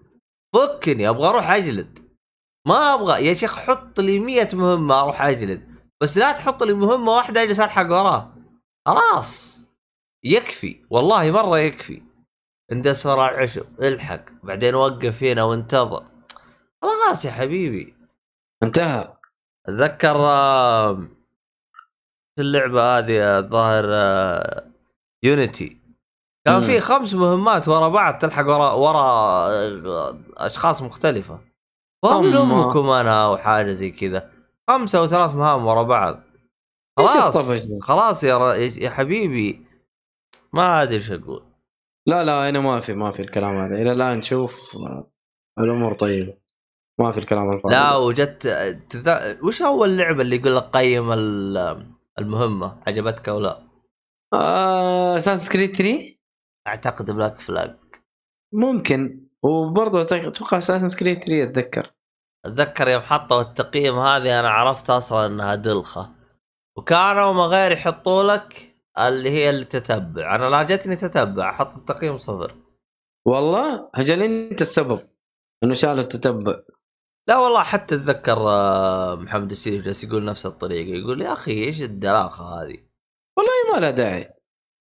فكني 0.55 1.09
أبغى 1.09 1.29
أروح 1.29 1.51
أجلد. 1.51 1.99
ما 2.69 2.95
أبغى. 2.95 3.27
يا 3.27 3.35
شيخ 3.35 3.59
حط 3.59 4.01
لي 4.01 4.19
مية 4.21 4.49
مهمة 4.53 5.01
أروح 5.03 5.23
أجلد. 5.23 5.69
بس 6.03 6.19
لا 6.19 6.33
تحط 6.33 6.63
لي 6.63 6.75
مهمة 6.75 7.13
واحدة 7.13 7.43
أجلس 7.43 7.61
ألحق 7.61 7.87
وراه. 7.87 8.35
خلاص. 8.89 9.61
يكفي. 10.25 10.85
والله 10.91 11.31
مرة 11.31 11.59
يكفي. 11.59 12.03
اندس 12.73 13.07
ورا 13.07 13.31
العشب 13.31 13.65
الحق. 13.83 14.25
بعدين 14.43 14.75
وقف 14.75 15.23
هنا 15.25 15.45
وانتظر. 15.45 16.05
خلاص 16.83 17.25
يا 17.25 17.31
حبيبي. 17.31 17.95
انتهى. 18.63 19.17
أتذكر 19.67 20.15
في 22.37 22.43
اللعبة 22.43 22.99
هذه 22.99 23.39
الظاهر 23.39 23.85
آه، 23.91 24.67
يونيتي 25.23 25.81
كان 26.47 26.55
مم. 26.55 26.61
في 26.61 26.81
خمس 26.81 27.15
مهمات 27.15 27.69
ورا 27.69 27.89
بعض 27.89 28.19
تلحق 28.19 28.45
ورا 28.45 28.73
ورا 28.73 29.01
آه، 29.01 30.19
أشخاص 30.37 30.83
مختلفة. 30.83 31.41
فاضل. 32.03 32.37
امكم 32.37 32.89
أنا 32.89 33.25
أو 33.25 33.37
حاجة 33.37 33.73
زي 33.73 33.91
كذا. 33.91 34.33
خمسه 34.71 34.99
أو 34.99 35.07
ثلاث 35.07 35.35
مهام 35.35 35.67
ورا 35.67 35.83
بعض. 35.83 36.23
خلاص؟ 36.99 37.51
خلاص 37.83 38.25
يا 38.25 38.39
ر... 38.39 38.55
يا 38.79 38.91
حبيبي. 38.91 39.67
ما 40.53 40.83
أدري 40.83 40.95
إيش 40.95 41.13
أقول. 41.13 41.45
لا 42.07 42.25
لا 42.25 42.51
هنا 42.51 42.61
ما 42.61 42.81
في 42.81 42.95
ما 42.95 43.13
في 43.13 43.23
الكلام 43.23 43.57
هذا. 43.57 43.75
إلى 43.75 43.93
الآن 43.93 44.19
نشوف 44.19 44.77
آه، 44.77 45.11
الأمور 45.59 45.95
طيبة. 45.95 46.46
ما 46.99 47.13
في 47.13 47.19
الكلام 47.19 47.53
الفاضي. 47.53 47.75
لا 47.75 47.97
وجدت 47.97 48.47
تذ... 48.91 49.11
وش 49.47 49.63
أول 49.63 49.97
لعبة 49.97 50.23
اللي 50.23 50.37
يقول 50.37 50.57
لك 50.57 50.63
قيم 50.63 51.13
ال- 51.13 51.87
المهمة؟ 52.19 52.83
عجبتك 52.87 53.29
أو 53.29 53.41
لا؟ 53.41 53.63
آه 54.35 55.17
أساس 55.17 55.49
كريد 55.49 55.77
3 55.77 56.17
أعتقد 56.67 57.11
بلاك 57.11 57.41
فلاج 57.41 57.77
ممكن. 58.55 59.27
وبرضه 59.43 60.01
أتوقع 60.01 60.59
أساس 60.59 60.97
كريد 60.97 61.19
3 61.25 61.43
أتذكر. 61.45 61.93
أتذكر 62.47 62.89
يوم 62.89 63.03
حطوا 63.03 63.41
التقييم 63.41 63.99
هذه 63.99 64.41
أنا 64.41 64.49
عرفت 64.49 64.91
أصلا 64.91 65.27
إنها 65.27 65.55
دلخة. 65.55 66.15
وكانوا 66.79 67.33
ما 67.33 67.43
غير 67.47 67.73
يحطوا 67.73 68.23
لك 68.23 68.77
اللي 68.99 69.31
هي 69.31 69.51
اللي 69.51 69.65
تتبع 69.65 70.35
أنا 70.35 70.45
لا 70.45 70.63
جتني 70.63 70.97
تتبع 70.97 71.51
أحط 71.51 71.75
التقييم 71.77 72.17
صفر. 72.19 72.55
والله؟ 73.27 73.91
أجل 73.95 74.23
أنت 74.23 74.61
السبب 74.61 75.01
إنه 75.65 75.75
شالوا 75.75 76.03
التتبع. 76.03 76.63
لا 77.29 77.39
والله 77.39 77.63
حتى 77.63 77.95
أتذكر 77.95 78.39
آه، 78.39 79.15
محمد 79.17 79.51
الشريف 79.51 79.85
جالس 79.85 80.05
يقول 80.05 80.25
نفس 80.25 80.47
الطريقة 80.47 80.97
يقول 80.99 81.23
يا 81.23 81.33
أخي 81.33 81.53
إيش 81.65 81.83
الدلاخه 81.83 82.45
هذه؟ 82.45 82.79
والله 83.39 83.53
ما 83.75 83.81
لها 83.81 83.91
داعي. 83.91 84.33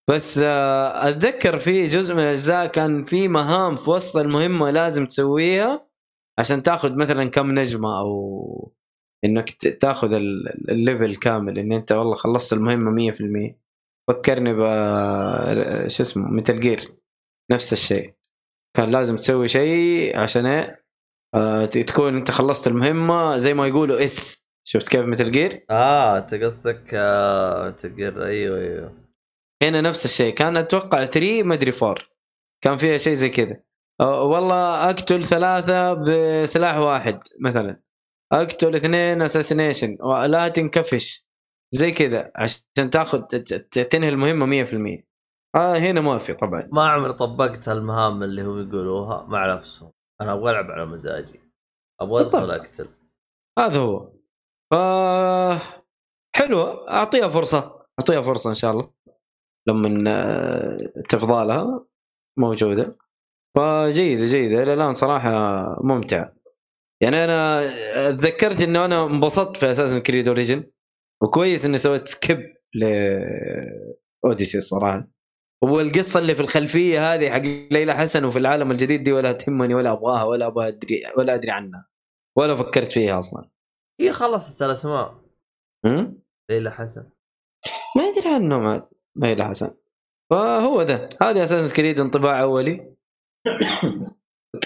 بس 0.09 0.37
آه، 0.37 1.09
أتذكر 1.09 1.57
في 1.57 1.85
جزء 1.85 2.13
من 2.13 2.19
الأجزاء 2.19 2.67
كان 2.67 3.03
في 3.03 3.27
مهام 3.27 3.75
في 3.75 3.89
وسط 3.89 4.17
المهمة 4.17 4.69
لازم 4.71 5.05
تسويها 5.05 5.87
عشان 6.39 6.63
تاخذ 6.63 6.95
مثلا 6.95 7.29
كم 7.29 7.59
نجمة 7.59 7.99
أو 7.99 8.71
إنك 9.25 9.49
تاخذ 9.81 10.13
ال- 10.13 10.71
ال 10.71 10.79
level 10.79 11.15
كامل 11.15 11.59
إن 11.59 11.71
أنت 11.71 11.91
والله 11.91 12.15
خلصت 12.15 12.53
المهمة 12.53 12.91
100% 12.91 13.57
فكرني 14.07 14.53
ب 14.53 14.59
شو 15.87 16.03
اسمه 16.03 16.27
Metal 16.31 16.59
Gear 16.59 16.95
نفس 17.51 17.73
الشيء. 17.73 18.13
كان 18.77 18.91
لازم 18.91 19.15
تسوي 19.15 19.47
شيء 19.47 20.17
عشان 20.19 20.45
إيه؟ 20.45 20.61
آه، 20.61 20.84
تكون 21.87 22.15
انت 22.15 22.31
خلصت 22.31 22.67
المهمة 22.67 23.37
زي 23.37 23.53
ما 23.53 23.67
يقولوا 23.67 24.03
S. 24.03 24.45
شفت 24.67 24.87
كيف 24.87 25.01
Metal 25.01 25.31
Gear؟ 25.31 25.65
آه 25.69 26.17
انت 26.17 26.33
قصدك 26.33 26.89
آه 26.93 27.69
تقر 27.69 28.25
أيوه 28.25 28.59
أيوه. 28.59 29.05
هنا 29.63 29.81
نفس 29.81 30.05
الشيء. 30.05 30.33
كان 30.33 30.57
أتوقع 30.57 31.05
3 31.05 31.43
ما 31.43 31.53
أدري 31.53 31.71
4 31.83 31.95
كان 32.63 32.77
فيها 32.77 32.97
شيء 32.97 33.13
زي 33.13 33.29
كذا. 33.29 33.57
والله 34.01 34.89
أقتل 34.89 35.25
ثلاثة 35.25 35.93
بسلاح 35.93 36.77
واحد 36.77 37.19
مثلا. 37.41 37.81
أقتل 38.31 38.75
اثنين 38.75 39.21
assassination 39.21 39.97
لا 40.25 40.47
تنكفش. 40.47 41.25
زي 41.71 41.91
كذا 41.91 42.31
عشان 42.35 42.89
تاخذ 42.89 43.21
تنهي 43.91 44.09
المهمة 44.09 44.45
100% 44.45 45.05
آه 45.55 45.77
هنا 45.77 46.01
ما 46.01 46.17
في 46.17 46.33
طبعا. 46.33 46.69
ما 46.71 46.87
عمري 46.89 47.13
طبقت 47.13 47.69
المهام 47.69 48.23
اللي 48.23 48.41
هم 48.41 48.69
يقولوها 48.69 49.25
مع 49.27 49.55
نفسهم 49.55 49.91
أنا 50.21 50.33
أبغى 50.33 50.51
ألعب 50.51 50.71
على 50.71 50.85
مزاجي. 50.85 51.39
أبغى 52.01 52.21
أدخل. 52.21 52.51
أقتل. 52.51 52.87
هذا 53.59 53.77
هو. 53.79 54.11
ف 54.71 54.75
حلوة 56.35 56.89
أعطيها 56.89 57.27
فرصة. 57.27 57.85
أعطيها 58.01 58.21
فرصة 58.21 58.49
إن 58.49 58.55
شاء 58.55 58.71
الله. 58.71 58.91
لما 59.67 60.03
آه، 60.11 60.77
تفضى 61.09 61.45
لها 61.47 61.85
موجودة. 62.37 62.97
فجيدة 63.57 64.25
جيدة. 64.25 64.63
إلى 64.63 64.73
الآن 64.73 64.93
صراحة 64.93 65.29
ممتعه 65.83 66.35
يعني 67.01 67.23
أنا 67.23 67.61
تذكرت 68.11 68.61
إنه 68.61 68.85
أنا 68.85 69.03
انبسطت 69.05 69.57
في 69.57 69.71
أساس 69.71 70.01
كريد 70.01 70.27
اوريجن 70.27 70.63
وكويس 71.23 71.65
إني 71.65 71.77
سويت 71.77 72.07
skip 72.07 72.39
ل 72.75 72.85
Odyssey 74.25 74.57
الصراحة. 74.57 75.07
والقصة 75.65 76.19
اللي 76.19 76.35
في 76.35 76.41
الخلفية 76.41 77.13
هذه 77.13 77.29
حق 77.29 77.41
ليلى 77.71 77.95
حسن 77.95 78.25
وفي 78.25 78.39
العالم 78.39 78.71
الجديد 78.71 79.03
دي 79.03 79.11
ولا 79.11 79.31
تهمني 79.31 79.73
ولا 79.73 79.91
أبغاها 79.91 80.23
ولا 80.23 80.47
أبغى 80.47 80.67
ادري 80.67 81.03
ولا 81.17 81.33
أدري 81.35 81.51
عنها. 81.51 81.87
ولا 82.37 82.55
فكرت 82.55 82.91
فيها 82.91 83.19
أصلا. 83.19 83.49
هي 83.99 84.13
خلصت 84.13 84.61
الاسماء 84.61 85.21
هم؟ 85.85 86.21
ليلى 86.49 86.71
حسن. 86.71 87.09
ما 87.97 88.03
أدري 88.03 88.29
عنه 88.29 88.59
ما 88.59 88.87
ليلى 89.15 89.45
حسن. 89.45 89.75
فهو 90.31 90.81
ذا. 90.81 91.09
هذه 91.21 91.43
Assassin's 91.43 91.73
Creed 91.73 91.99
انطباع 91.99 92.41
أولي. 92.41 92.95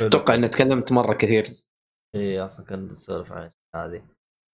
أتوقع 0.01 0.35
إني 0.35 0.47
تكلمت 0.47 0.91
مرة 0.91 1.13
كثير. 1.13 1.45
اي 2.15 2.39
أصلا 2.39 2.65
كنت 2.65 2.91
نسولف 2.91 3.31
عن 3.31 3.51
هذه. 3.75 4.03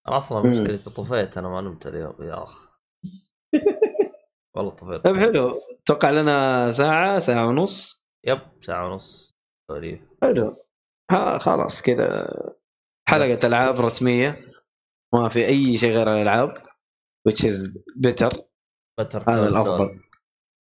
أنا 0.08 0.18
أصلا. 0.18 0.50
مشكلتي 0.50 0.90
طفيت 0.90 1.38
أنا 1.38 1.50
ما 1.50 1.62
نمت 1.62 1.88
اليوم 1.88 2.16
يا 2.20 2.44
أخ. 2.44 2.72
والله 4.56 4.72
طفيت. 4.72 5.04
طيب 5.04 5.18
حلو. 5.18 5.62
أتوقع 5.86 6.10
لنا 6.10 6.72
ساعة 6.72 7.20
ساعة 7.20 7.48
ونص. 7.48 8.06
يب 8.28 8.40
ساعة 8.62 8.88
ونص. 8.88 9.36
سواليف 9.72 10.02
حلو. 10.22 10.66
ها 11.12 11.38
خلاص 11.38 11.82
كذا. 11.82 12.28
حلقة 13.10 13.48
ألعاب 13.48 13.80
رسمية. 13.80 14.38
ما 15.14 15.30
في 15.30 15.46
أي 15.46 15.78
شيء 15.78 15.92
غير 15.92 16.14
الألعاب 16.14 16.58
which 17.30 17.46
is 17.46 17.80
better. 18.08 18.42
بتر 19.00 19.32
هذا. 19.32 19.48
الأفضل. 19.48 20.02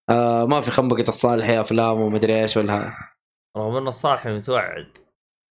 آه 0.09 0.45
ما 0.45 0.61
في 0.61 0.71
خنبقة 0.71 1.05
الصالحي 1.07 1.61
افلام 1.61 2.01
ومدري 2.01 2.41
إيش 2.41 2.57
ولا. 2.57 2.93
رغم 3.57 3.75
إنه 3.75 3.89
الصالح 3.89 4.27
متوعد. 4.27 4.97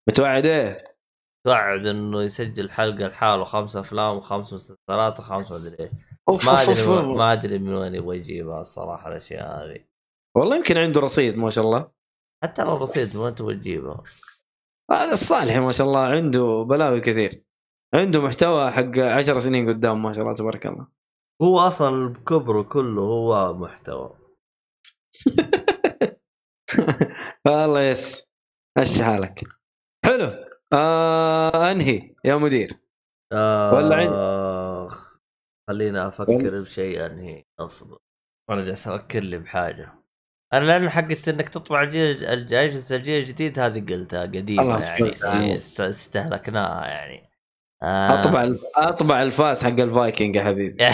متوعد 0.08 0.46
إيه؟ 0.46 0.84
متوعد 1.46 1.86
إنه 1.86 2.22
يسجل 2.22 2.70
حلقة 2.70 3.06
لحاله 3.06 3.44
خمس 3.44 3.76
أفلام 3.76 4.16
وخمس 4.16 4.52
مسلسلات 4.52 5.20
وخمس 5.20 5.50
مدري 5.50 5.84
إيش. 5.84 5.92
ما 6.28 6.62
أدري. 6.62 7.14
ما 7.14 7.32
أدري 7.32 7.58
من 7.58 7.74
وين 7.74 7.94
يبغى 7.94 8.16
يجيبها 8.16 8.60
الصراحة 8.60 9.08
الأشياء 9.08 9.64
هذه. 9.64 9.84
والله 10.36 10.56
يمكن 10.56 10.78
عنده 10.78 11.00
رصيد 11.00 11.38
ما 11.38 11.50
شاء 11.50 11.64
الله. 11.64 11.90
حتى 12.44 12.64
لو 12.64 12.76
رصيد 12.76 13.16
ما 13.16 13.30
تبغى 13.30 13.54
تجيبها 13.54 14.02
هذا 14.90 15.12
الصالحي 15.12 15.60
ما 15.60 15.72
شاء 15.72 15.86
الله 15.86 16.00
عنده 16.00 16.62
بلاوي 16.68 17.00
كثير. 17.00 17.42
عنده 17.94 18.22
محتوى 18.22 18.70
حق 18.70 18.98
عشر 18.98 19.38
سنين 19.38 19.68
قدام 19.68 20.02
ما 20.02 20.12
شاء 20.12 20.22
الله 20.22 20.34
تبارك 20.34 20.66
الله. 20.66 20.86
هو 21.42 21.58
أصلا 21.58 22.08
بكبره 22.08 22.62
كله 22.62 23.02
هو 23.02 23.54
محتوى. 23.54 24.14
والله 27.46 27.80
yes 27.80 28.28
مشي 28.78 29.04
حالك. 29.04 29.44
حلو. 30.04 30.32
آه 30.72 31.72
أنهي 31.72 32.14
يا 32.24 32.36
مدير. 32.36 32.68
آه 33.32 33.74
ولا 33.74 33.96
عند- 33.96 34.12
آخ. 34.12 34.51
خلينا 35.68 36.08
أفكر 36.08 36.60
بشيء 36.60 37.06
انهي 37.06 37.44
أصبر. 37.60 37.98
أنا 38.50 38.64
جالس 38.64 38.88
أفكر 38.88 39.20
لي 39.20 39.38
بحاجة. 39.38 39.92
أنا 40.52 40.64
لأن 40.64 40.90
حقت 40.90 41.28
إنك 41.28 41.48
تطبع 41.48 41.82
الجيل 41.82 42.24
الاجهزه 42.24 42.96
الجيل 42.96 43.20
الجديد 43.22 43.58
هذه 43.58 43.80
قلتها 43.94 44.22
قديمة 44.22 44.62
يعني. 45.24 45.56
است- 45.56 45.80
استهلكناها 45.80 46.86
يعني. 46.86 47.30
آه. 47.82 48.20
أطبع 48.20 48.54
أطبع 48.76 49.22
الفاس 49.22 49.64
حق 49.64 49.70
الفايكنج 49.80 50.36
يا 50.36 50.42
حبيبي. 50.42 50.84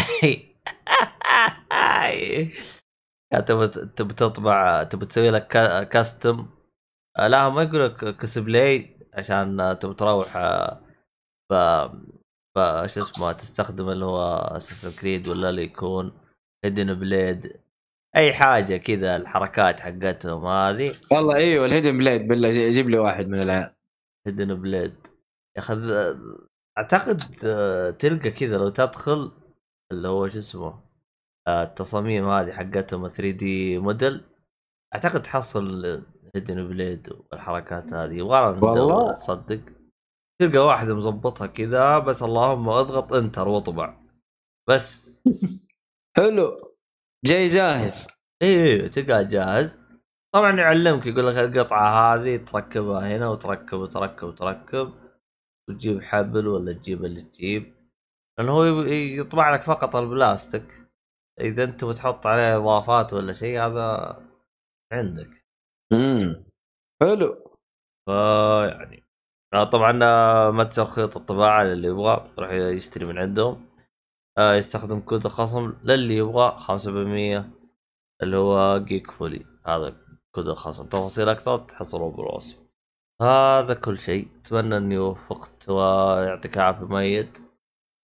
يا 3.33 3.41
تبى 3.41 3.69
تبى 3.69 4.15
تطبع 4.15 4.83
تبى 4.83 5.07
تسوي 5.07 5.31
لك 5.31 5.47
cu- 5.47 5.83
custom 5.83 6.47
آه، 7.19 7.27
لا 7.29 7.49
ما 7.49 7.63
يقول 7.63 7.85
لك 7.85 8.17
كسبلاي 8.17 8.97
عشان 9.15 9.61
آه، 9.61 9.73
تبى 9.73 9.95
تروح 9.95 10.37
ف 12.59 12.87
ف 12.89 12.95
شو 12.95 13.01
اسمه 13.03 13.33
تستخدم 13.33 13.89
اللي 13.91 14.05
هو 14.05 14.39
Assassin's 14.57 14.91
Creed 14.91 15.29
ولا 15.29 15.51
اللي 15.51 15.63
يكون 15.63 16.13
hidden 16.65 16.95
blade 16.95 17.53
أي 18.17 18.33
حاجة 18.33 18.77
كذا 18.77 19.17
الحركات 19.17 19.81
حقتهم 19.81 20.47
هذه. 20.47 20.95
والله 21.13 21.37
أيوه 21.37 21.67
ال 21.67 21.71
hidden 21.71 21.99
blade 21.99 22.29
بالله 22.29 22.51
جي- 22.51 22.71
جيب 22.71 22.89
لي 22.91 22.99
واحد 22.99 23.29
من 23.29 23.43
العيال 23.43 23.75
hidden 24.27 24.55
blade 24.55 24.95
ياخذ 25.57 25.91
أعتقد 26.79 27.23
آه، 27.45 27.91
تلقى 27.91 28.31
كذا 28.31 28.57
لو 28.57 28.69
تدخل 28.69 29.33
اللي 29.93 30.09
هو 30.09 30.29
شو 30.29 30.39
اسمه 30.39 30.81
آه، 31.49 31.63
التصاميم 31.63 32.29
هذه 32.29 32.53
حقتهم 32.53 33.09
3 33.09 33.31
دي 33.31 33.79
موديل 33.79 34.21
أعتقد 34.95 35.23
تحصل 35.23 35.85
hidden 36.35 36.69
blade 36.69 37.09
والحركات 37.33 37.93
هذه. 37.93 38.13
يبغى 38.15 38.41
والله؟ 38.63 39.13
تصدق. 39.13 39.61
تلقى 40.41 40.59
واحد 40.59 40.91
مظبطها 40.91 41.47
كذا 41.47 41.99
بس 41.99 42.23
اللهم 42.23 42.69
اضغط 42.69 43.13
enter 43.13 43.49
واطبع. 43.49 44.01
بس. 44.69 45.21
حلو. 46.17 46.75
جاي 47.27 47.47
جاهز. 47.47 48.07
اي 48.43 48.83
اي 48.83 48.89
تلقاه 48.89 49.23
جاهز. 49.23 49.79
طبعا 50.35 50.53
يعلمك 50.59 51.07
يقول 51.07 51.27
لك 51.27 51.37
القطعة 51.37 52.15
هذه 52.15 52.37
تركبها 52.37 53.17
هنا 53.17 53.29
وتركب 53.29 53.79
وتركب 53.79 54.29
وتركب. 54.29 54.93
وتجيب 55.71 56.03
حبل 56.03 56.49
ولا 56.49 56.73
تجيب 56.73 57.05
اللي 57.05 57.23
تجيب. 57.23 57.75
لأنه 58.39 58.53
هو 58.53 58.65
يطبع 58.85 59.55
لك 59.55 59.63
فقط 59.63 59.97
البلاستيك. 59.97 60.89
إذا 61.41 61.65
أنت 61.65 61.85
بتحط 61.85 62.27
عليه 62.27 62.57
إضافات 62.57 63.13
ولا 63.13 63.33
شيء 63.33 63.61
هذا 63.61 64.17
عندك. 64.93 65.45
امم 65.93 66.45
حلو. 67.03 67.57
فيعني. 68.07 69.08
طبعا 69.53 69.99
آه، 70.03 70.51
متجر 70.51 70.85
خيوط 70.85 71.17
الطباعة 71.17 71.65
للي 71.65 71.89
يبغى 71.89 72.31
يروح 72.39 72.53
يشتري 72.53 73.05
من 73.05 73.19
عندهم. 73.19 73.67
آه، 74.39 74.55
يستخدم 74.55 75.01
كود 75.01 75.25
الخصم 75.27 75.75
للي 75.85 76.17
يبغى 76.17 76.57
5% 76.59 77.51
اللي 78.23 78.37
هو 78.37 78.79
جيك 78.79 79.11
فولي. 79.11 79.45
هذا 79.67 79.97
كود 80.35 80.49
الخصم. 80.49 80.87
تفاصيل 80.87 81.29
أكثر 81.29 81.59
تحصلوا 81.59 82.11
بالوصف 82.11 82.59
هذا 83.23 83.75
كل 83.75 83.99
شيء. 83.99 84.29
أتمنى 84.41 84.77
أني 84.77 84.99
وفقت 84.99 85.69
ويعطيك 85.69 86.57
العافية 86.57 86.85
ميت. 86.87 87.39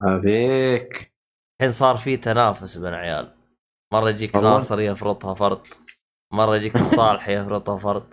ابيك 0.03 1.15
الحين 1.61 1.73
صار 1.73 1.97
في 1.97 2.17
تنافس 2.17 2.79
بين 2.79 2.95
عيال. 2.95 3.35
مرة 3.93 4.09
يجيك. 4.11 4.37
ناصر 4.37 4.81
يفرطها 4.81 5.35
فرط 5.35 5.67
مرة 6.33 6.57
يجيك 6.57 6.77
الصالح 6.77 7.29
يفرطها 7.29 7.79
فرط 7.79 8.07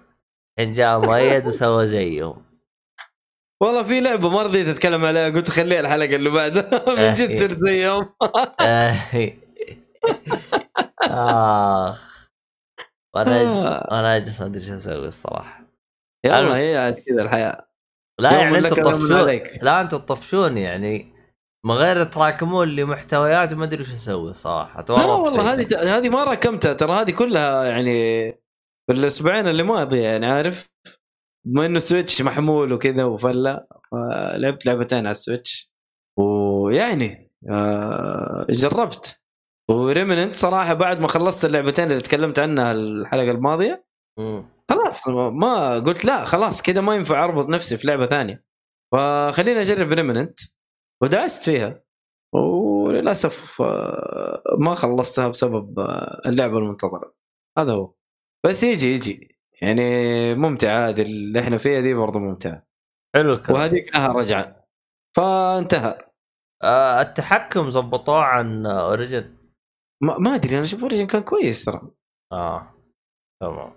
الحين 0.59 0.73
جاء 0.73 0.99
مؤيد 0.99 1.47
وسوى 1.47 1.87
زيهم. 1.87 2.50
والله 3.61 3.83
في 3.83 3.99
لعبة 4.01 4.29
ما 4.29 4.41
رضيت 4.41 4.67
اتكلم 4.67 5.05
عليها. 5.05 5.29
قلت 5.29 5.49
خليها 5.49 5.79
الحلقة 5.79 6.15
اللي 6.15 6.29
بعدها 6.29 6.85
من 6.97 7.13
جد 7.13 7.31
صرت 7.39 7.59
زيهم. 7.59 8.09
آخ. 11.03 12.27
وأنا 13.15 13.41
آه. 13.41 13.99
أنا 13.99 14.15
أجلس 14.15 14.41
ما 14.41 14.47
أدري 14.47 14.61
إيش 14.61 14.69
أسوي 14.69 15.07
الصراحة. 15.07 15.63
يلا 16.25 16.57
هي 16.57 16.77
عاد 16.77 16.99
كذا 16.99 17.21
الحياة. 17.21 17.67
لا 18.19 18.31
يعني 18.31 18.57
أنتم 18.57 18.75
تطفشون. 18.75 19.39
لا 19.61 19.81
أنتم 19.81 19.97
تطفشون 19.97 20.57
يعني. 20.57 21.11
من 21.65 21.75
غير 21.75 22.03
تراكمون 22.03 22.67
لي 22.67 22.83
محتويات 22.83 23.53
ما 23.53 23.63
أدري 23.63 23.79
إيش 23.79 23.93
أسوي 23.93 24.33
صراحة 24.33 24.85
لا 24.89 24.95
والله. 24.95 25.53
هذه 25.53 25.97
هذه 25.97 26.09
ما 26.09 26.23
راكمتها 26.23 26.73
ترى 26.73 26.91
هذه 26.91 27.11
كلها 27.11 27.65
يعني 27.65 28.29
في 28.88 28.93
الأسبوعين 28.93 29.47
اللي 29.47 29.63
ماضيه 29.63 30.01
يعني 30.01 30.25
عارف؟ 30.25 30.70
بما 31.45 31.65
إنه 31.65 31.80
سويتش 31.80 32.22
محمول 32.22 32.73
وكذا 32.73 33.03
وفله 33.03 33.65
لعبت 34.35 34.65
لعبتين 34.65 34.99
على 34.99 35.11
السويتش. 35.11 35.72
ويعني 36.18 37.31
آه 37.49 38.45
جربت. 38.49 39.22
وريمننت 39.69 40.35
صراحة 40.35 40.73
بعد 40.73 40.99
ما 40.99 41.07
خلصت 41.07 41.45
اللعبتين 41.45 41.91
اللي 41.91 42.01
تكلمت 42.01 42.39
عنها 42.39 42.72
الحلقة 42.72 43.31
الماضية. 43.31 43.85
خلاص 44.69 45.07
ما 45.07 45.80
قلت 45.80 46.05
لا 46.05 46.26
خلاص 46.26 46.61
كذا 46.61 46.81
ما 46.81 46.95
ينفع 46.95 47.23
أربط 47.23 47.49
نفسي 47.49 47.77
في 47.77 47.88
لعبة 47.88 48.05
ثانية. 48.05 48.43
فخليني 48.91 49.61
أجرب 49.61 49.91
ريمننت 49.93 50.39
ودعست 51.03 51.43
فيها. 51.43 51.84
وللأسف 52.34 53.61
آه، 53.61 54.43
ما 54.59 54.76
خلصتها 54.76 55.27
بسبب 55.27 55.80
آه، 55.80 56.22
اللعبة 56.26 56.57
المنتظرة. 56.57 57.13
هذا 57.57 57.73
هو. 57.73 57.93
بس 58.45 58.63
يجي 58.63 58.93
يجي. 58.93 59.30
يعني 59.63 60.35
ممتعة 60.35 60.89
هذه 60.89 61.01
اللي 61.01 61.39
إحنا 61.39 61.57
فيها 61.57 61.81
دي 61.81 61.93
برضه 61.93 62.19
ممتعة. 62.19 62.67
حلو 63.15 63.33
الكلام. 63.33 63.59
وهذيك 63.59 63.95
لها 63.95 64.07
رجعة. 64.07 64.65
فانتهى. 65.17 65.97
آه 66.63 67.01
التحكم 67.01 67.69
زبطوه 67.69 68.21
عن 68.23 68.65
اوريجن 68.65 69.38
ما, 70.03 70.17
ما 70.17 70.35
أدري 70.35 70.55
أنا 70.55 70.61
أشوف 70.63 70.81
اوريجن 70.81 71.07
كان 71.07 71.21
كويس 71.21 71.65
ترى. 71.65 71.81
آه 72.33 72.73
تمام. 73.41 73.73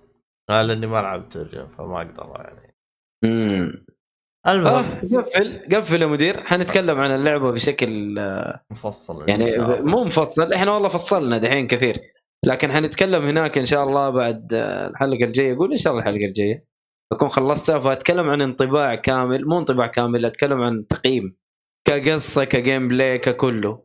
آه 0.51 0.62
لأني 0.62 0.86
ما 0.86 0.97
لعبت 1.02 1.36
اوريجن 1.36 1.69
فما 1.69 1.97
أقدر 1.97 2.32
يعني. 2.36 2.74
امم 3.24 3.86
المهم. 4.47 4.66
آه 4.66 5.01
قفل 5.20 5.69
قفل 5.77 6.02
يا 6.02 6.06
مدير. 6.06 6.40
حنتكلم 6.44 7.01
عن 7.01 7.11
اللعبة 7.11 7.52
بشكل 7.52 8.19
آه، 8.19 8.65
مفصل 8.70 9.28
يعني. 9.28 9.56
مو 9.82 10.05
مفصل 10.05 10.52
إحنا 10.52 10.73
والله 10.73 10.89
فصلنا 10.89 11.39
دحين 11.39 11.66
كثير. 11.66 11.97
لكن 12.45 12.73
حنتكلم 12.73 13.23
هناك 13.23 13.59
إن 13.59 13.65
شاء 13.65 13.85
الله 13.85 14.11
بعد 14.11 14.55
آه، 14.55 14.89
الحلقة 14.89 15.25
الجاية. 15.25 15.57
قول 15.57 15.71
إن 15.71 15.77
شاء 15.77 15.93
الله 15.93 16.03
الحلقة 16.03 16.25
الجاية. 16.27 16.65
أكون 17.12 17.29
خلصتها 17.29 17.79
فاتكلم 17.79 18.31
عن 18.31 18.43
انطباع 18.43 18.95
كامل 18.95 19.47
مو 19.47 19.59
انطباع 19.59 19.87
كامل 19.87 20.25
أتكلم 20.25 20.62
عن 20.62 20.87
تقييم. 20.87 21.37
كقصة 21.85 22.45
ك 22.44 22.89
gameplay 22.89 23.19
ككله. 23.19 23.85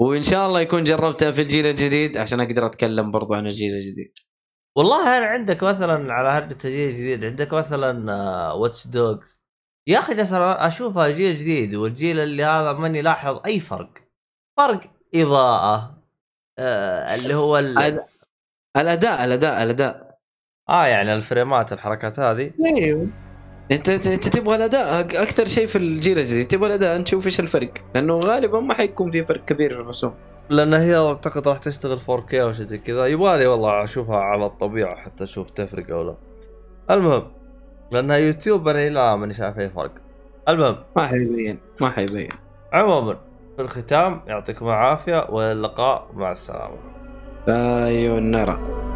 وإن 0.00 0.22
شاء 0.22 0.46
الله 0.46 0.60
يكون 0.60 0.84
جربتها 0.84 1.30
في 1.30 1.42
الجيل 1.42 1.66
الجديد 1.66 2.16
عشان 2.16 2.40
أقدر 2.40 2.66
أتكلم 2.66 3.10
برضو 3.10 3.34
عن 3.34 3.46
الجيل 3.46 3.74
الجديد. 3.74 4.12
والله 4.76 5.18
أنا 5.18 5.26
عندك 5.26 5.62
مثلا 5.62 6.12
على 6.12 6.28
هرجة 6.28 6.58
الجيل 6.64 6.88
الجديد 6.88 7.24
عندك 7.24 7.54
مثلا 7.54 8.12
Watch 8.52 8.86
Dogs 8.86 9.40
يا 9.88 9.98
أخي 9.98 10.14
جالس 10.14 10.32
أشوفها 10.32 11.08
جيل 11.10 11.34
جديد 11.34 11.74
والجيل 11.74 12.20
اللي 12.20 12.44
هذا 12.44 12.72
ماني 12.72 13.02
لاحظ 13.02 13.40
أي 13.46 13.60
فرق. 13.60 13.90
فرق 14.56 14.80
إضاءة 15.14 15.97
آه 16.58 17.14
اللي 17.14 17.34
هو 17.34 17.58
ال... 17.58 17.78
هذا- 17.78 18.04
الأداء 18.76 19.24
الأداء 19.24 19.62
الأداء. 19.62 20.18
آه 20.68 20.86
يعني 20.86 21.14
الفريمات 21.14 21.72
الحركات 21.72 22.20
هذه. 22.20 22.50
أيوه 22.66 23.06
أنت 23.72 23.88
انت 23.88 24.06
أنت 24.06 24.28
تبغى 24.28 24.56
الأداء 24.56 25.00
أكثر 25.00 25.46
شيء 25.46 25.66
في 25.66 25.78
الجيل 25.78 26.18
الجديد. 26.18 26.46
تبغى 26.48 26.66
الأداء 26.66 26.98
نشوف 26.98 27.26
إيش 27.26 27.40
الفرق. 27.40 27.70
لأنه 27.94 28.18
غالبا 28.18 28.60
ما 28.60 28.74
حيكون 28.74 29.10
في 29.10 29.24
فرق 29.24 29.44
كبير 29.44 29.74
في 29.74 29.80
الرسوم 29.80 30.14
لأن 30.50 30.74
هي 30.74 30.96
أعتقد 30.96 31.48
راح 31.48 31.58
تشتغل 31.58 31.98
4K 32.00 32.34
أو 32.34 32.52
شيء 32.52 32.64
زي 32.64 32.78
كذا. 32.78 33.06
يبغالي 33.06 33.46
والله 33.46 33.84
أشوفها 33.84 34.16
على 34.16 34.46
الطبيعة 34.46 34.96
حتى 34.96 35.24
أشوف 35.24 35.50
تفرق 35.50 35.90
أو 35.90 36.02
لا. 36.02 36.14
المهم 36.90 37.26
لانها 37.92 38.16
يوتيوب 38.16 38.68
أنا 38.68 38.88
لا 38.88 39.16
ماني 39.16 39.34
شايف 39.34 39.58
أي 39.58 39.68
فرق. 39.68 39.92
المهم. 40.48 40.76
ما 40.96 41.06
حيبين 41.06 41.58
ما 41.80 41.90
حيبين. 41.90 42.28
عموما 42.72 43.16
في 43.58 43.64
الختام 43.64 44.20
يعطيكم 44.26 44.66
العافية 44.66 45.26
والى 45.30 45.52
اللقاء 45.52 46.10
مع 46.14 46.32
السلامة. 46.32 46.76
أيوه 47.48 48.20
نرى 48.20 48.87